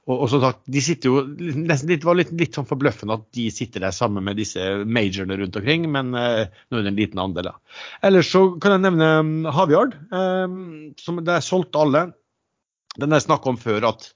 og, 0.06 0.14
og 0.14 0.26
som 0.32 0.42
sagt, 0.44 0.62
de 0.72 0.82
sitter 0.84 1.12
jo 1.12 1.24
nesten 1.26 1.92
litt, 1.92 2.06
var 2.06 2.18
litt, 2.18 2.32
litt 2.38 2.56
sånn 2.56 2.68
forbløffende 2.68 3.18
at 3.18 3.26
de 3.36 3.48
sitter 3.54 3.84
der 3.84 3.96
sammen 3.96 4.26
med 4.26 4.38
disse 4.40 4.62
majorene 4.84 5.38
rundt 5.40 5.58
omkring, 5.60 5.88
men 5.92 6.14
eh, 6.18 6.46
nå 6.70 6.78
er 6.78 6.86
det 6.86 6.92
en 6.92 7.00
liten 7.00 7.22
andel. 7.22 7.50
da. 7.50 7.80
Ellers 8.06 8.30
så 8.32 8.46
kan 8.62 8.76
jeg 8.76 8.86
nevne 8.86 9.10
um, 9.20 9.34
Havyard, 9.56 9.98
eh, 10.14 10.60
som 11.02 11.24
der 11.26 11.44
solgte 11.44 11.82
alle. 11.82 12.06
Den 12.96 13.12
jeg 13.12 13.26
snakka 13.26 13.52
om 13.52 13.60
før, 13.60 13.90
at 13.92 14.08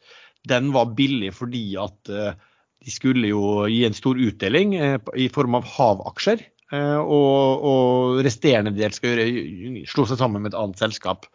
den 0.49 0.71
var 0.73 0.95
billig 0.97 1.35
fordi 1.37 1.75
at 1.77 2.09
de 2.09 2.93
skulle 2.95 3.29
jo 3.29 3.67
gi 3.69 3.83
en 3.85 3.93
stor 3.93 4.17
utdeling 4.17 4.73
i 4.73 5.27
form 5.29 5.59
av 5.59 5.67
havaksjer. 5.69 6.41
Eh, 6.73 6.99
Og, 7.01 7.65
og 7.71 8.21
resterende 8.27 8.73
del 8.77 8.95
skal 8.97 9.15
gjøre, 9.15 9.87
slå 9.91 10.07
seg 10.09 10.21
sammen 10.21 10.45
med 10.45 10.53
et 10.53 10.59
annet 10.61 10.81
selskap. 10.81 11.27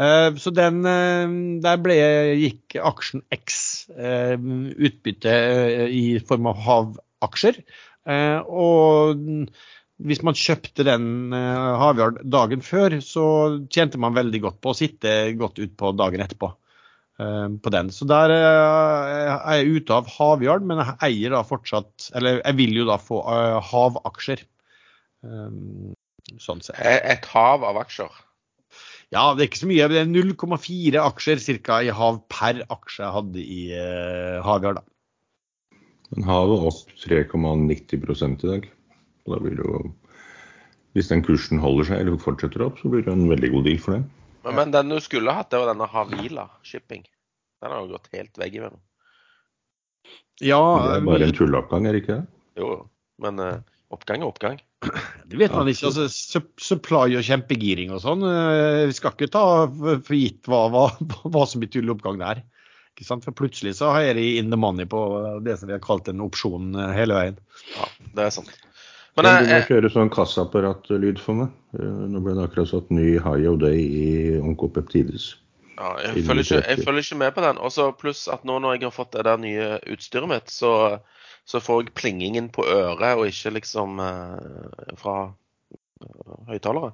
Eh, 0.00 0.30
Så 0.40 0.52
den, 0.56 0.80
eh, 0.88 1.36
der 1.64 1.82
ble, 1.84 1.98
gikk 2.40 2.78
aksjen 2.80 3.24
X 3.34 3.60
utbytte 3.92 5.36
i 5.92 6.18
form 6.26 6.50
av 6.52 6.64
havaksjer. 6.66 7.62
Og 8.50 9.20
hvis 10.02 10.22
man 10.26 10.34
kjøpte 10.34 10.82
den 10.88 11.04
Havyard 11.30 12.16
dagen 12.26 12.64
før, 12.66 12.96
så 13.04 13.26
tjente 13.70 14.00
man 14.02 14.16
veldig 14.16 14.40
godt 14.42 14.58
på 14.64 14.72
å 14.72 14.74
sitte 14.74 15.12
godt 15.38 15.60
utpå 15.62 15.92
dagen 15.94 16.24
etterpå 16.24 16.48
på 17.62 17.70
den. 17.70 17.92
Så 17.94 18.08
der 18.10 18.32
er 18.34 19.60
jeg 19.60 19.76
ute 19.76 19.94
av 19.94 20.08
Havyard, 20.10 20.66
men 20.66 20.82
jeg 20.82 20.96
eier 21.06 21.36
da 21.36 21.44
fortsatt 21.46 22.08
Eller 22.18 22.40
jeg 22.40 22.56
vil 22.58 22.80
jo 22.80 22.88
da 22.88 22.96
få 22.98 23.20
havaksjer. 23.68 24.42
Um, 25.22 25.94
sånn 26.42 26.62
sett. 26.64 26.78
Et 26.82 27.26
hav 27.32 27.64
av 27.66 27.80
aksjer. 27.82 28.12
Ja, 29.12 29.26
det 29.36 29.44
er 29.44 29.50
ikke 29.50 29.62
så 29.62 29.68
mye. 29.68 29.88
Det 29.92 30.00
er 30.00 30.08
0,4 30.08 31.02
aksjer 31.02 31.42
cirka 31.42 31.82
i 31.84 31.92
hav 31.92 32.22
per 32.32 32.62
aksje 32.72 33.04
jeg 33.04 33.16
hadde 33.18 33.42
i 33.44 33.60
uh, 33.76 34.38
Hagar. 34.46 34.80
da. 34.80 34.86
Men 36.12 36.28
havet 36.28 36.64
opp 36.68 36.94
3,90 37.04 37.94
i 37.96 38.48
dag. 38.48 38.70
Da 39.28 39.38
blir 39.40 39.56
det 39.56 39.64
jo 39.64 39.82
Hvis 40.92 41.08
den 41.08 41.22
kursen 41.24 41.60
holder 41.62 41.86
seg 41.88 42.02
eller 42.02 42.18
fortsetter 42.20 42.66
opp, 42.66 42.80
så 42.80 42.90
blir 42.92 43.04
det 43.06 43.12
en 43.14 43.28
veldig 43.30 43.48
god 43.54 43.64
deal 43.64 43.78
for 43.80 43.96
det. 43.96 44.02
Men, 44.44 44.56
men 44.58 44.74
den 44.74 44.92
du 44.92 44.98
skulle 45.00 45.32
hatt, 45.32 45.48
det 45.52 45.60
var 45.62 45.70
denne 45.70 45.86
Havila 45.88 46.50
Shipping. 46.68 47.06
Den 47.62 47.72
har 47.72 47.80
jo 47.80 47.94
gått 47.94 48.10
helt 48.12 48.36
veggimellom. 48.36 48.80
Ja, 50.42 50.60
Det 50.82 50.98
er 50.98 51.06
bare 51.06 51.28
en 51.30 51.36
tulleoppgang, 51.36 51.86
er 51.86 51.96
det 51.96 52.02
ikke 52.02 52.18
det? 52.18 52.26
Jo, 52.60 52.68
jo. 52.74 52.80
Men 53.22 53.40
uh, 53.40 53.62
oppgang 53.94 54.24
er 54.24 54.28
oppgang. 54.28 54.60
Det 55.28 55.38
vet 55.40 55.52
man 55.54 55.68
ikke. 55.70 55.90
Altså, 55.90 56.40
supply 56.60 57.16
og 57.18 57.26
kjempegiring 57.26 57.92
og 57.94 58.02
sånn. 58.04 58.24
eh, 58.26 58.86
Vi 58.90 58.96
skal 58.96 59.14
ikke 59.14 59.30
ta 59.32 59.44
for 59.68 60.16
gitt 60.16 60.48
hva, 60.50 60.64
hva, 60.72 60.86
hva 61.24 61.44
som 61.48 61.62
blir 61.62 61.70
tull 61.72 61.92
oppgang 61.94 62.18
der. 62.22 62.42
Ikke 62.92 63.06
sant? 63.08 63.24
For 63.24 63.32
plutselig 63.36 63.76
så 63.78 63.92
er 64.02 64.14
de 64.18 64.26
in 64.40 64.50
the 64.52 64.58
money 64.60 64.84
på 64.84 65.00
det 65.46 65.58
som 65.60 65.70
vi 65.70 65.76
har 65.76 65.84
kalt 65.84 66.10
en 66.12 66.20
opsjon 66.24 66.74
eh, 66.76 66.92
hele 66.96 67.16
veien. 67.16 67.38
Ja, 67.76 67.88
det 68.18 68.26
er 68.26 68.34
sant. 68.34 68.52
Men 69.16 69.28
jeg, 69.28 69.32
jeg, 69.32 69.44
du 69.44 69.48
må 69.52 69.56
jeg, 69.58 69.68
kjøre 69.68 69.92
sånn 69.92 70.10
kassaapparatlyd 70.12 71.18
for 71.20 71.42
meg. 71.42 71.54
Eh, 71.78 72.02
Nå 72.12 72.20
ble 72.24 72.34
det 72.36 72.46
akkurat 72.48 72.70
satt 72.70 72.92
ny 72.92 73.14
high 73.20 73.48
of 73.50 73.58
day 73.60 73.80
i 73.80 74.10
Onkopeptides. 74.40 75.30
ja, 75.76 75.90
jeg, 76.04 76.24
følger 76.28 76.44
ikke, 76.46 76.60
jeg 76.68 76.84
følger 76.86 77.06
ikke 77.06 77.20
med 77.24 77.34
på 77.36 77.44
den. 77.44 77.60
Også 77.60 77.90
pluss 78.00 78.26
at 78.32 78.44
nå 78.48 78.58
når 78.60 78.76
jeg 78.78 78.86
har 78.88 78.94
fått 78.96 79.12
det 79.16 79.24
der 79.28 79.40
nye 79.40 79.66
utstyret 79.92 80.28
mitt, 80.30 80.52
så, 80.52 80.72
så 81.48 81.60
får 81.60 81.82
jeg 81.82 81.94
plingingen 81.98 82.48
på 82.54 82.64
øret, 82.68 83.16
og 83.18 83.26
ikke 83.28 83.56
liksom 83.58 84.00
eh, 84.02 84.96
fra 85.00 85.16
eh, 85.28 86.34
høyttalere 86.52 86.92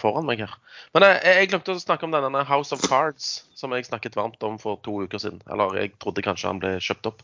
foran 0.00 0.24
meg 0.28 0.40
her. 0.44 0.52
Men 0.94 1.04
jeg, 1.06 1.20
jeg 1.26 1.50
glemte 1.50 1.74
å 1.74 1.80
snakke 1.80 2.06
om 2.06 2.14
denne 2.14 2.44
House 2.48 2.74
of 2.74 2.84
Cards, 2.86 3.42
som 3.58 3.74
jeg 3.74 3.88
snakket 3.88 4.16
varmt 4.16 4.42
om 4.46 4.58
for 4.60 4.80
to 4.86 5.02
uker 5.04 5.20
siden. 5.20 5.42
Eller 5.52 5.76
jeg 5.80 5.94
trodde 6.00 6.24
kanskje 6.24 6.48
han 6.48 6.62
ble 6.62 6.76
kjøpt 6.82 7.10
opp. 7.10 7.22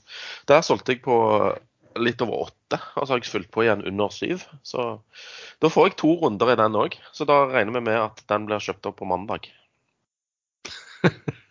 Der 0.51 0.65
solgte 0.67 0.95
jeg 0.95 1.05
på 1.07 1.17
litt 1.99 2.21
over 2.23 2.47
åtte, 2.47 2.79
og 2.95 3.07
så 3.07 3.15
har 3.15 3.23
jeg 3.23 3.31
fulgt 3.33 3.53
på 3.55 3.65
igjen 3.65 3.85
under 3.89 4.13
syv. 4.15 4.45
Så 4.67 4.91
da 5.63 5.73
får 5.73 5.91
jeg 5.91 5.99
to 6.03 6.13
runder 6.21 6.53
i 6.53 6.59
den 6.61 6.79
òg. 6.79 6.99
Så 7.17 7.27
da 7.29 7.41
regner 7.51 7.79
vi 7.79 7.87
med 7.89 7.99
at 8.03 8.23
den 8.31 8.47
blir 8.49 8.63
kjøpt 8.63 8.91
opp 8.91 9.01
på 9.01 9.09
mandag. 9.09 9.51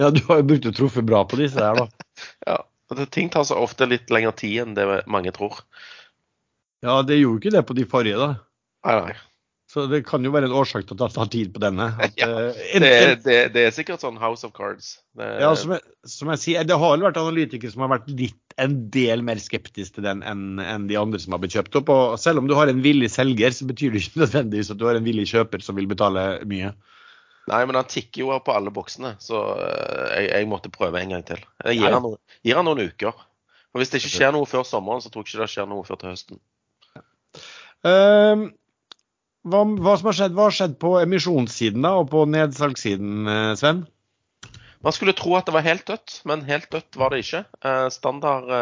Ja, 0.00 0.06
du 0.08 0.22
har 0.30 0.38
jo 0.40 0.44
brukt 0.48 0.64
å 0.64 0.70
truffe 0.72 1.02
bra 1.04 1.18
på 1.28 1.36
disse 1.36 1.60
her, 1.60 1.76
da. 1.76 2.06
Ja, 2.48 2.54
Ting 3.10 3.28
tar 3.32 3.44
så 3.48 3.56
ofte 3.60 3.86
litt 3.90 4.10
lengre 4.10 4.32
tid 4.36 4.60
enn 4.64 4.76
det 4.78 4.86
mange 5.10 5.32
tror. 5.36 5.60
Ja, 6.84 7.02
det 7.04 7.20
gjorde 7.20 7.42
ikke 7.42 7.52
det 7.58 7.66
på 7.68 7.76
de 7.76 7.84
forrige, 7.88 8.16
da. 8.20 8.30
Nei, 8.88 8.94
nei. 9.04 9.18
Så 9.70 9.84
det 9.86 10.00
kan 10.08 10.24
jo 10.26 10.32
være 10.34 10.48
en 10.48 10.54
årsak 10.58 10.82
til 10.88 10.96
at 10.96 11.02
det 11.04 11.14
tar 11.14 11.28
tid 11.30 11.50
på 11.54 11.60
denne. 11.62 11.84
At, 12.02 12.16
Ja, 12.18 12.26
eh, 12.48 12.80
Det, 12.82 12.88
er- 12.90 13.20
det, 13.22 13.36
det 13.54 13.62
er 13.68 13.74
sikkert 13.76 14.02
sånn 14.02 14.16
House 14.18 14.42
of 14.48 14.50
Cards. 14.56 14.96
Det, 15.14 15.28
Ja, 15.44 15.52
som 15.54 15.76
jeg, 15.76 15.84
som 16.10 16.32
jeg 16.32 16.40
sier, 16.42 16.64
Det 16.66 16.74
har 16.80 16.96
vel 16.96 17.04
vært 17.06 17.20
analytikere 17.22 17.70
som 17.70 17.84
har 17.84 17.92
vært 17.92 18.08
litt 18.10 18.56
en 18.58 18.74
del 18.90 19.22
mer 19.22 19.38
skeptiske 19.38 19.94
til 20.00 20.08
den 20.08 20.24
enn 20.26 20.58
enn 20.58 20.88
de 20.90 20.98
andre 20.98 21.20
som 21.22 21.36
har 21.36 21.40
blitt 21.44 21.54
kjøpt 21.54 21.78
opp. 21.78 21.92
og 21.94 22.16
Selv 22.18 22.42
om 22.42 22.48
du 22.50 22.56
har 22.58 22.66
en 22.72 22.82
villig 22.82 23.12
selger, 23.14 23.54
så 23.54 23.68
betyr 23.70 23.94
det 23.94 24.02
ikke 24.02 24.24
nødvendigvis 24.24 24.72
at 24.74 24.80
du 24.82 24.88
har 24.88 24.98
en 24.98 25.06
villig 25.06 25.28
kjøper 25.30 25.62
som 25.62 25.78
vil 25.78 25.86
betale 25.92 26.26
mye. 26.50 26.72
Nei, 27.50 27.64
men 27.66 27.78
han 27.80 27.88
tikker 27.90 28.22
jo 28.22 28.36
på 28.44 28.54
alle 28.54 28.70
boksene, 28.74 29.16
så 29.22 29.40
eh, 29.58 30.06
jeg, 30.14 30.28
jeg 30.30 30.48
måtte 30.50 30.72
prøve 30.72 31.00
en 31.00 31.16
gang 31.16 31.26
til. 31.26 31.42
Jeg 31.64 31.80
gir 31.80 31.96
han, 31.96 32.04
noen, 32.04 32.20
gir 32.46 32.58
han 32.60 32.68
noen 32.68 32.84
uker. 32.92 33.26
Og 33.70 33.80
Hvis 33.80 33.90
det 33.90 34.00
ikke 34.00 34.12
skjer 34.12 34.34
noe 34.34 34.48
før 34.50 34.66
sommeren, 34.66 35.02
så 35.02 35.10
tror 35.10 35.24
jeg 35.24 35.32
ikke 35.32 35.42
det 35.42 35.52
skjer 35.52 35.70
noe 35.70 35.86
før 35.86 36.00
til 36.00 36.12
høsten. 36.12 36.40
Um, 37.86 38.44
hva, 39.46 39.62
hva 39.64 39.94
som 39.96 40.10
har 40.10 40.18
skjedd, 40.18 40.36
hva 40.36 40.46
har 40.48 40.56
skjedd 40.56 40.76
på 40.82 40.92
emisjonssiden 41.00 41.86
da, 41.86 41.94
og 42.02 42.10
på 42.12 42.26
nedsalgssiden, 42.28 43.30
eh, 43.30 43.54
Sven? 43.58 43.82
Man 44.84 44.96
skulle 44.96 45.16
tro 45.16 45.34
at 45.36 45.48
det 45.48 45.54
var 45.56 45.66
helt 45.66 45.86
dødt, 45.88 46.20
men 46.28 46.44
helt 46.48 46.70
dødt 46.72 46.98
var 47.00 47.12
det 47.12 47.24
ikke. 47.24 47.42
Eh, 47.66 47.88
standard 47.92 48.52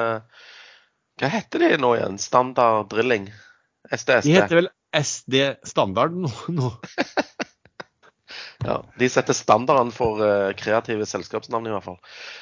Hva 1.18 1.30
heter 1.34 1.64
de 1.64 1.70
nå 1.82 1.92
igjen? 1.98 2.16
Standard 2.22 2.88
drilling? 2.94 3.28
SDSD? 3.90 4.28
De 4.28 4.34
heter 4.38 4.60
vel 4.62 4.72
SD 4.96 5.42
Standard 5.68 6.16
nå? 6.16 6.72
Ja, 8.64 8.80
De 8.98 9.06
setter 9.06 9.36
standarden 9.38 9.92
for 9.94 10.18
uh, 10.18 10.50
kreative 10.58 11.06
selskapsnavn, 11.06 11.68
i 11.68 11.70
hvert 11.70 11.84
fall. 11.84 11.98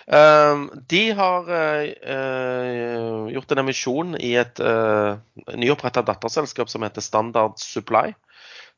Uh, 0.08 0.62
de 0.88 1.02
har 1.18 1.50
eh, 1.52 3.32
gjort 3.34 3.52
en 3.52 3.60
emisjon 3.60 4.14
i 4.16 4.32
et 4.40 4.62
uh, 4.64 5.18
nyoppretta 5.52 6.00
datterselskap 6.06 6.72
som 6.72 6.86
heter 6.86 7.04
Standard 7.04 7.60
Supply. 7.60 8.14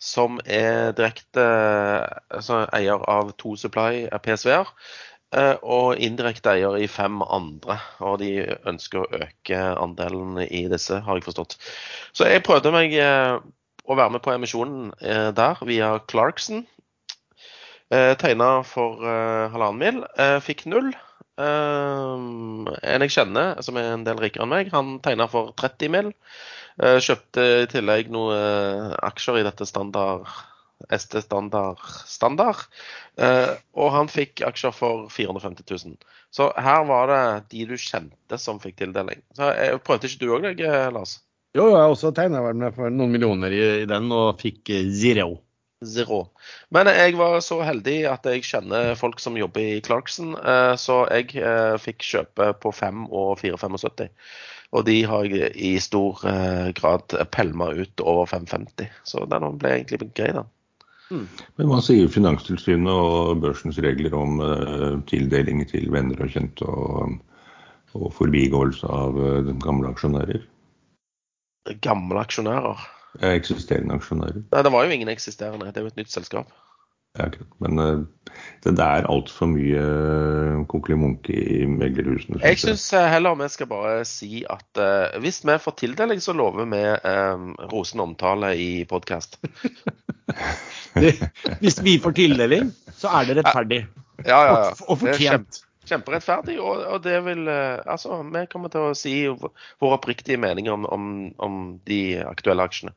Som 0.03 0.41
er 0.47 0.91
direkte 0.99 1.45
altså, 2.31 2.65
eier 2.75 3.03
av 3.11 3.31
to 3.39 3.55
Supply 3.59 4.07
PSV-er. 4.23 4.75
og 5.63 5.99
indirekte 6.01 6.55
eier 6.55 6.77
i 6.79 6.87
fem 6.87 7.19
andre. 7.23 7.77
Og 8.01 8.19
de 8.23 8.31
ønsker 8.71 9.03
å 9.03 9.11
øke 9.19 9.59
andelen 9.59 10.39
i 10.47 10.63
disse, 10.71 11.01
har 11.03 11.19
jeg 11.19 11.27
forstått. 11.27 11.59
Så 12.15 12.31
jeg 12.31 12.47
prøvde 12.47 12.73
meg 12.73 12.95
å 12.95 13.99
være 13.99 14.15
med 14.15 14.23
på 14.23 14.33
emisjonen 14.33 14.93
der 15.35 15.67
via 15.67 15.99
Clarkson. 16.07 16.63
Eh, 17.95 18.15
Tegna 18.21 18.51
for 18.69 19.01
eh, 19.01 19.47
halvannen 19.53 19.81
mil. 19.81 20.03
Eh, 20.21 20.37
fikk 20.45 20.67
null. 20.69 20.91
Eh, 21.39 22.13
en 22.19 23.07
jeg 23.07 23.15
kjenner, 23.15 23.63
som 23.65 23.79
er 23.81 23.95
en 23.95 24.05
del 24.05 24.21
rikere 24.21 24.45
enn 24.45 24.53
meg, 24.53 24.71
han 24.75 24.99
tegna 25.05 25.29
for 25.31 25.55
30 25.57 25.95
mil. 25.95 26.13
Eh, 26.83 26.99
kjøpte 27.03 27.49
i 27.65 27.67
tillegg 27.71 28.13
noen 28.15 28.95
aksjer 29.09 29.41
i 29.41 29.47
dette 29.49 29.67
standard 29.67 30.29
ST 30.95 31.23
Standard 31.25 31.81
Standard. 32.07 32.61
Eh, 33.19 33.55
og 33.75 33.91
han 33.95 34.11
fikk 34.11 34.45
aksjer 34.47 34.75
for 34.75 35.09
450 35.13 35.65
000. 35.67 35.97
Så 36.31 36.51
her 36.61 36.85
var 36.89 37.11
det 37.11 37.23
de 37.55 37.65
du 37.73 37.75
kjente 37.81 38.39
som 38.39 38.61
fikk 38.63 38.79
tildeling. 38.83 39.23
Så 39.37 39.51
jeg 39.57 39.81
Prøvde 39.87 40.11
ikke 40.11 40.23
du 40.23 40.37
òg 40.37 40.47
deg, 40.51 40.63
eh, 40.69 40.87
Lars? 40.95 41.19
Jo, 41.57 41.71
jeg 41.73 41.81
har 41.81 41.91
også 41.91 42.13
tegna 42.15 42.45
vel 42.45 42.59
med 42.61 42.77
for 42.77 42.93
noen 42.93 43.15
millioner 43.15 43.55
i, 43.55 43.63
i 43.83 43.89
den, 43.89 44.11
og 44.15 44.39
fikk 44.43 44.71
eh, 44.75 44.91
zero. 44.95 45.39
Zero. 45.85 46.25
Men 46.75 46.89
jeg 46.91 47.15
var 47.19 47.39
så 47.45 47.61
heldig 47.63 48.01
at 48.11 48.27
jeg 48.27 48.43
kjenner 48.49 48.97
folk 48.99 49.21
som 49.23 49.39
jobber 49.39 49.63
i 49.63 49.83
Clarkson, 49.85 50.35
eh, 50.35 50.75
så 50.75 51.05
jeg 51.07 51.37
eh, 51.39 51.77
fikk 51.79 52.03
kjøpe 52.03 52.51
på 52.59 52.73
5 52.75 53.07
og 53.07 53.39
4,75. 53.39 54.11
Og 54.75 54.85
de 54.85 54.97
har 55.09 55.29
jeg 55.31 55.53
i 55.55 55.77
stor 55.81 56.19
eh, 56.27 56.73
grad 56.77 57.15
pælma 57.31 57.71
ut 57.79 58.03
over 58.03 58.27
5,50. 58.27 58.91
Så 59.07 59.23
den 59.31 59.47
ble 59.61 59.77
egentlig 59.77 60.11
grei, 60.19 60.33
da. 60.35 60.45
Men 61.09 61.71
hva 61.71 61.79
sier 61.81 62.11
Finanstilsynet 62.13 62.91
og 62.93 63.39
børsens 63.41 63.79
regler 63.81 64.13
om 64.13 64.43
tildeling 65.09 65.63
til 65.71 65.87
venner 65.95 66.21
og 66.21 66.35
kjente 66.35 66.69
og, 66.69 67.15
og 67.97 68.11
forbigåelse 68.19 68.91
av 68.93 69.17
gamle 69.63 69.95
aksjonærer? 69.95 70.43
Gamle 71.81 72.27
aksjonærer. 72.27 72.85
Eksisterende 73.25 73.99
aksjonærer. 73.99 74.45
Nei, 74.53 74.65
det 74.65 74.73
var 74.73 74.87
jo 74.87 74.97
ingen 74.97 75.13
eksisterende. 75.13 75.71
Det 75.73 75.81
er 75.81 75.87
jo 75.87 75.93
et 75.93 76.01
nytt 76.01 76.13
selskap. 76.13 76.51
Ja, 77.17 77.27
akkurat. 77.27 77.51
Men 77.65 77.83
eh, 77.83 78.33
det, 78.65 78.77
det 78.79 78.85
er 78.85 79.09
altfor 79.11 79.49
mye 79.51 79.81
uh, 79.83 80.59
kokkelimunke 80.71 81.35
i 81.35 81.65
meglerhusene. 81.67 82.39
Jeg 82.45 82.61
syns 82.63 82.85
heller 82.95 83.39
vi 83.41 83.49
skal 83.51 83.71
bare 83.71 84.05
si 84.07 84.45
at 84.47 84.83
uh, 84.83 85.17
hvis 85.25 85.41
vi 85.49 85.57
får 85.59 85.79
tildeling, 85.83 86.23
så 86.23 86.37
lover 86.37 86.69
vi 86.71 86.85
uh, 86.85 87.49
rosende 87.73 88.07
omtale 88.07 88.55
i 88.61 88.71
podkast. 88.87 89.41
Hvis 91.63 91.83
vi 91.83 91.99
får 92.03 92.11
tildeling, 92.19 92.73
så 92.97 93.09
er 93.09 93.29
det 93.29 93.41
rettferdig. 93.41 93.81
Ja, 94.27 94.39
ja, 94.45 94.45
ja. 94.45 94.71
Og, 94.71 94.85
og 94.89 95.03
fortjent. 95.03 95.65
Kjemperettferdig, 95.89 96.59
og, 96.61 96.83
og 96.85 96.99
det 97.01 97.17
vil 97.25 97.47
eh, 97.49 97.79
Altså, 97.89 98.19
vi 98.21 98.43
kommer 98.53 98.69
til 98.69 98.91
å 98.91 98.97
si 98.99 99.13
våre 99.25 99.49
vår 99.81 99.95
oppriktige 99.97 100.37
mening 100.37 100.69
om, 100.69 100.85
om, 100.85 101.07
om 101.41 101.55
de 101.89 102.19
aktuelle 102.21 102.67
aksjene. 102.69 102.93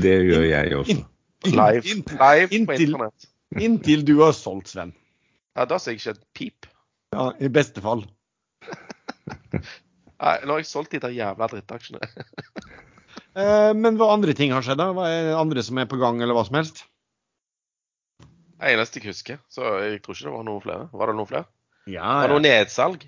Det 0.00 0.14
gjør 0.26 0.44
jeg 0.48 0.74
også. 0.80 0.96
Live, 1.44 1.82
Inntil- 1.92 2.18
live 2.20 2.48
på 2.66 2.76
internett. 2.80 3.26
Inntil 3.60 4.04
du 4.08 4.14
har 4.22 4.32
solgt, 4.34 4.72
Sven. 4.72 4.94
Ja, 5.54 5.66
da 5.70 5.76
sier 5.78 5.94
jeg 5.94 6.00
ikke 6.02 6.14
et 6.16 6.24
pip. 6.34 6.66
Ja, 7.14 7.28
I 7.38 7.50
beste 7.52 7.82
fall. 7.84 8.02
Nei, 9.54 10.34
nå 10.46 10.54
har 10.56 10.62
jeg 10.62 10.66
solgt 10.70 10.94
de 10.96 11.00
der 11.04 11.14
jævla 11.14 11.50
drittaksjene. 11.52 12.00
Eh, 13.34 13.72
men 13.74 13.96
hva 13.98 14.12
andre 14.14 14.30
ting 14.34 14.52
har 14.54 14.62
skjedd? 14.62 14.78
da? 14.78 14.92
Hva 14.94 15.08
er 15.10 15.24
det 15.26 15.32
andre 15.34 15.62
som 15.66 15.78
er 15.82 15.88
på 15.90 15.96
gang, 15.98 16.20
eller 16.22 16.36
hva 16.36 16.44
som 16.46 16.54
helst? 16.54 16.84
Det 18.22 18.70
eneste 18.70 19.00
jeg 19.02 19.08
husker. 19.10 19.40
Så 19.50 19.62
jeg 19.82 19.96
tror 20.04 20.14
ikke 20.14 20.28
det 20.28 20.34
var 20.36 20.44
noen 20.46 20.62
flere. 20.62 20.84
Var 20.94 21.10
det 21.10 21.14
noen 21.18 21.28
flere? 21.30 21.48
Ja, 21.90 22.12
Var 22.20 22.30
det 22.30 22.36
noe 22.36 22.44
nedsalg? 22.44 23.06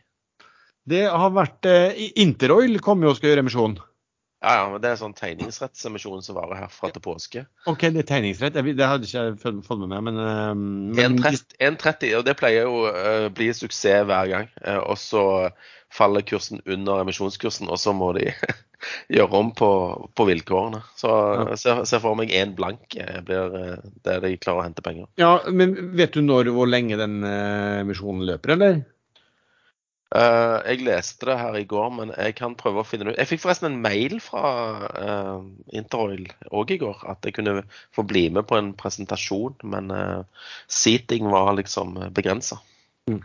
Det 0.90 1.04
har 1.06 1.30
vært 1.34 1.68
eh, 1.70 2.00
Interoil 2.22 2.74
kommer 2.82 3.06
jo 3.06 3.12
og 3.14 3.20
skal 3.20 3.30
gjøre 3.32 3.44
emisjon. 3.46 3.76
Ja, 4.44 4.52
ja, 4.58 4.64
men 4.68 4.82
det 4.84 4.90
er 4.90 4.98
sånn 5.00 5.14
tegningsrettsemisjon 5.16 6.20
som 6.22 6.36
varer 6.36 6.60
herfra 6.60 6.90
til 6.92 7.02
påske. 7.02 7.44
OK, 7.70 7.86
det 7.94 8.02
er 8.02 8.08
tegningsrett. 8.10 8.58
Det 8.58 8.90
hadde 8.90 9.08
ikke 9.08 9.22
jeg 9.24 9.38
fått 9.64 9.80
med 9.80 9.88
meg, 9.94 10.04
men, 10.10 10.20
eh, 10.20 10.52
men 10.98 11.16
1,30, 11.22 11.56
1,30, 11.70 12.12
og 12.18 12.26
det 12.28 12.36
pleier 12.38 12.68
jo 12.68 12.84
å 12.84 13.32
bli 13.34 13.48
suksess 13.56 14.04
hver 14.06 14.30
gang. 14.30 14.52
Eh, 14.60 14.78
og 14.78 15.00
så 15.00 15.24
faller 15.96 16.24
kursen 16.26 16.60
under 16.66 17.00
emisjonskursen, 17.00 17.70
og 17.72 17.80
så 17.80 17.94
må 17.96 18.10
de 18.16 18.28
gjøre 19.16 19.38
om 19.40 19.52
på, 19.56 19.70
på 20.16 20.26
vilkårene. 20.28 20.82
Så 20.98 21.12
jeg 21.52 21.60
ser 21.62 21.84
ser 21.88 22.02
for 22.04 22.18
meg 22.18 22.34
én 22.34 22.52
blank 22.58 22.98
eh, 23.00 23.22
blir 23.24 23.56
eh, 23.60 23.86
det 24.04 24.18
de 24.26 24.34
klarer 24.36 24.62
å 24.62 24.66
hente 24.66 24.84
penger. 24.84 25.08
Ja, 25.20 25.38
men 25.48 25.76
vet 25.96 26.16
du 26.16 26.22
når 26.24 26.52
hvor 26.56 26.68
lenge 26.68 26.98
den 27.00 27.22
eh, 27.24 27.80
emisjonen 27.86 28.26
løper, 28.28 28.56
eller? 28.56 28.84
Eh, 30.14 30.58
jeg 30.70 30.84
leste 30.86 31.26
det 31.26 31.38
her 31.40 31.56
i 31.58 31.64
går, 31.66 31.88
men 31.96 32.12
jeg 32.14 32.36
kan 32.38 32.54
prøve 32.58 32.82
å 32.82 32.86
finne 32.86 33.08
det 33.08 33.16
ut. 33.16 33.18
Jeg 33.18 33.32
fikk 33.32 33.42
forresten 33.42 33.72
en 33.72 33.80
mail 33.82 34.20
fra 34.22 34.50
uh, 34.86 35.40
Interoil 35.74 36.28
òg 36.54 36.70
i 36.76 36.78
går, 36.78 37.02
at 37.10 37.26
jeg 37.26 37.34
kunne 37.40 37.64
få 37.96 38.04
bli 38.06 38.28
med 38.30 38.46
på 38.46 38.58
en 38.58 38.70
presentasjon, 38.78 39.58
men 39.66 39.90
uh, 39.90 40.46
seating 40.70 41.26
var 41.32 41.56
liksom 41.58 41.98
begrensa. 42.14 42.60
Mm. 43.10 43.18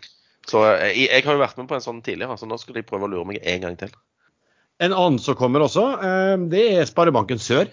Så 0.50 0.64
eh, 0.66 0.88
jeg, 0.96 1.10
jeg 1.12 1.28
har 1.28 1.38
jo 1.38 1.44
vært 1.44 1.60
med 1.62 1.70
på 1.70 1.78
en 1.78 1.86
sånn 1.86 2.02
tidligere, 2.06 2.40
så 2.40 2.50
nå 2.50 2.58
skal 2.62 2.80
de 2.80 2.86
prøve 2.88 3.08
å 3.08 3.12
lure 3.12 3.28
meg 3.30 3.46
en 3.46 3.68
gang 3.68 3.78
til. 3.80 3.94
En 4.82 4.96
annen 4.98 5.22
som 5.22 5.38
kommer 5.38 5.64
også, 5.68 5.86
eh, 6.02 6.36
det 6.52 6.66
er 6.80 6.90
Sparebanken 6.90 7.42
Sør. 7.42 7.70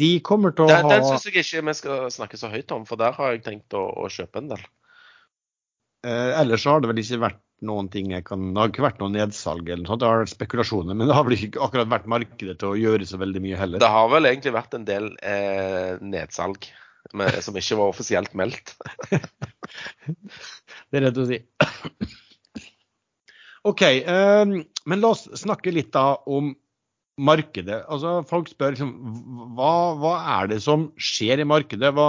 De 0.00 0.10
kommer 0.24 0.52
til 0.52 0.66
å 0.66 0.72
Den, 0.72 0.90
den 0.92 1.04
syns 1.04 1.24
jeg 1.28 1.40
ikke 1.40 1.62
vi 1.68 1.76
skal 1.76 2.08
snakke 2.12 2.40
så 2.40 2.50
høyt 2.52 2.72
om, 2.72 2.88
for 2.88 3.00
der 3.00 3.16
har 3.16 3.32
jeg 3.32 3.44
tenkt 3.44 3.76
å, 3.76 3.84
å 4.04 4.08
kjøpe 4.12 4.42
en 4.42 4.50
del. 4.52 4.64
Eh, 6.06 6.30
Ellers 6.40 6.64
så 6.64 6.74
har 6.74 6.82
det 6.82 6.90
vel 6.92 7.02
ikke 7.02 7.22
vært 7.24 7.42
noen 7.66 7.88
ting 7.92 8.10
jeg 8.12 8.24
kan 8.26 8.50
Det 8.52 8.60
har 8.60 8.72
ikke 8.72 8.84
vært 8.84 8.98
noe 9.00 9.12
nedsalg 9.14 9.68
eller 9.68 9.82
noe 9.84 9.92
sånt. 9.92 10.02
Det 10.02 10.08
har 10.10 10.22
vært 10.22 10.34
spekulasjoner, 10.34 10.96
men 10.96 11.08
det 11.08 11.16
har 11.16 11.26
vel 11.26 11.38
ikke 11.38 11.62
akkurat 11.64 11.92
vært 11.92 12.10
markedet 12.12 12.58
til 12.60 12.72
å 12.72 12.80
gjøre 12.80 13.08
så 13.08 13.20
veldig 13.20 13.42
mye 13.44 13.60
heller. 13.60 13.82
Det 13.82 13.94
har 13.96 14.10
vel 14.12 14.28
egentlig 14.30 14.56
vært 14.56 14.76
en 14.76 14.86
del 14.88 15.08
eh, 15.24 15.96
nedsalg 16.04 16.68
med, 17.16 17.40
som 17.44 17.56
ikke 17.56 17.78
var 17.80 17.94
offisielt 17.94 18.36
meldt. 18.38 18.76
Det 20.86 21.00
er 21.00 21.08
rett 21.08 21.18
å 21.18 21.26
si. 21.26 21.40
OK. 23.66 23.82
eh, 23.82 24.44
men 24.86 25.02
la 25.02 25.10
oss 25.10 25.26
snakke 25.40 25.74
litt 25.74 25.92
da 25.96 26.12
om 26.30 26.52
markedet. 27.16 27.80
Altså, 27.88 28.20
Folk 28.28 28.50
spør 28.52 28.74
liksom, 28.74 28.92
hva, 29.56 29.72
hva 30.00 30.14
er 30.36 30.52
det 30.52 30.60
som 30.64 30.90
skjer 31.00 31.40
i 31.40 31.48
markedet? 31.48 31.92
Hva, 31.96 32.08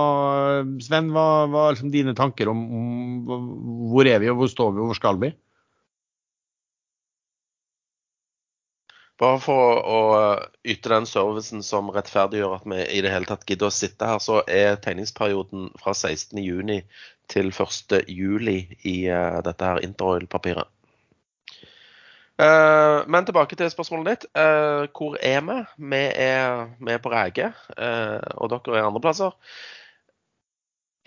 Sven, 0.84 1.12
hva, 1.16 1.28
hva 1.52 1.68
er 1.68 1.78
liksom 1.78 1.92
dine 1.94 2.16
tanker 2.18 2.52
om, 2.52 2.64
om 3.32 3.52
hvor 3.94 4.08
er 4.10 4.20
vi, 4.24 4.32
og 4.32 4.42
hvor 4.42 4.52
står 4.52 4.74
vi, 4.76 4.84
og 4.84 4.92
hvor 4.92 5.00
skal 5.00 5.22
vi? 5.24 5.32
Bare 9.18 9.40
for 9.42 9.80
å 9.90 10.00
yte 10.62 10.92
den 10.92 11.08
servicen 11.10 11.64
som 11.66 11.88
rettferdiggjør 11.94 12.60
at 12.60 12.68
vi 12.70 12.84
i 13.00 13.02
det 13.02 13.10
hele 13.10 13.26
tatt 13.26 13.48
gidder 13.50 13.72
å 13.72 13.74
sitte 13.74 14.06
her, 14.06 14.22
så 14.22 14.44
er 14.46 14.78
tegningsperioden 14.84 15.72
fra 15.82 15.96
16.6 15.98 16.84
til 17.34 17.50
1.7 17.50 18.52
i 18.86 18.98
eh, 19.10 19.40
dette 19.48 19.72
her 19.72 19.82
Interoil-papiret. 19.88 20.70
Eh, 22.38 23.00
men 23.10 23.26
tilbake 23.26 23.58
til 23.58 23.70
spørsmålet 23.74 24.12
ditt. 24.12 24.28
Eh, 24.38 24.86
hvor 24.94 25.18
er 25.26 25.42
vi? 25.42 25.58
Vi 25.90 26.04
er, 26.22 26.68
vi 26.78 26.94
er 26.94 27.02
på 27.02 27.10
Ræge, 27.10 27.50
eh, 27.78 28.30
og 28.38 28.52
dere 28.54 28.78
er 28.78 28.86
andre 28.86 29.02
plasser. 29.02 29.34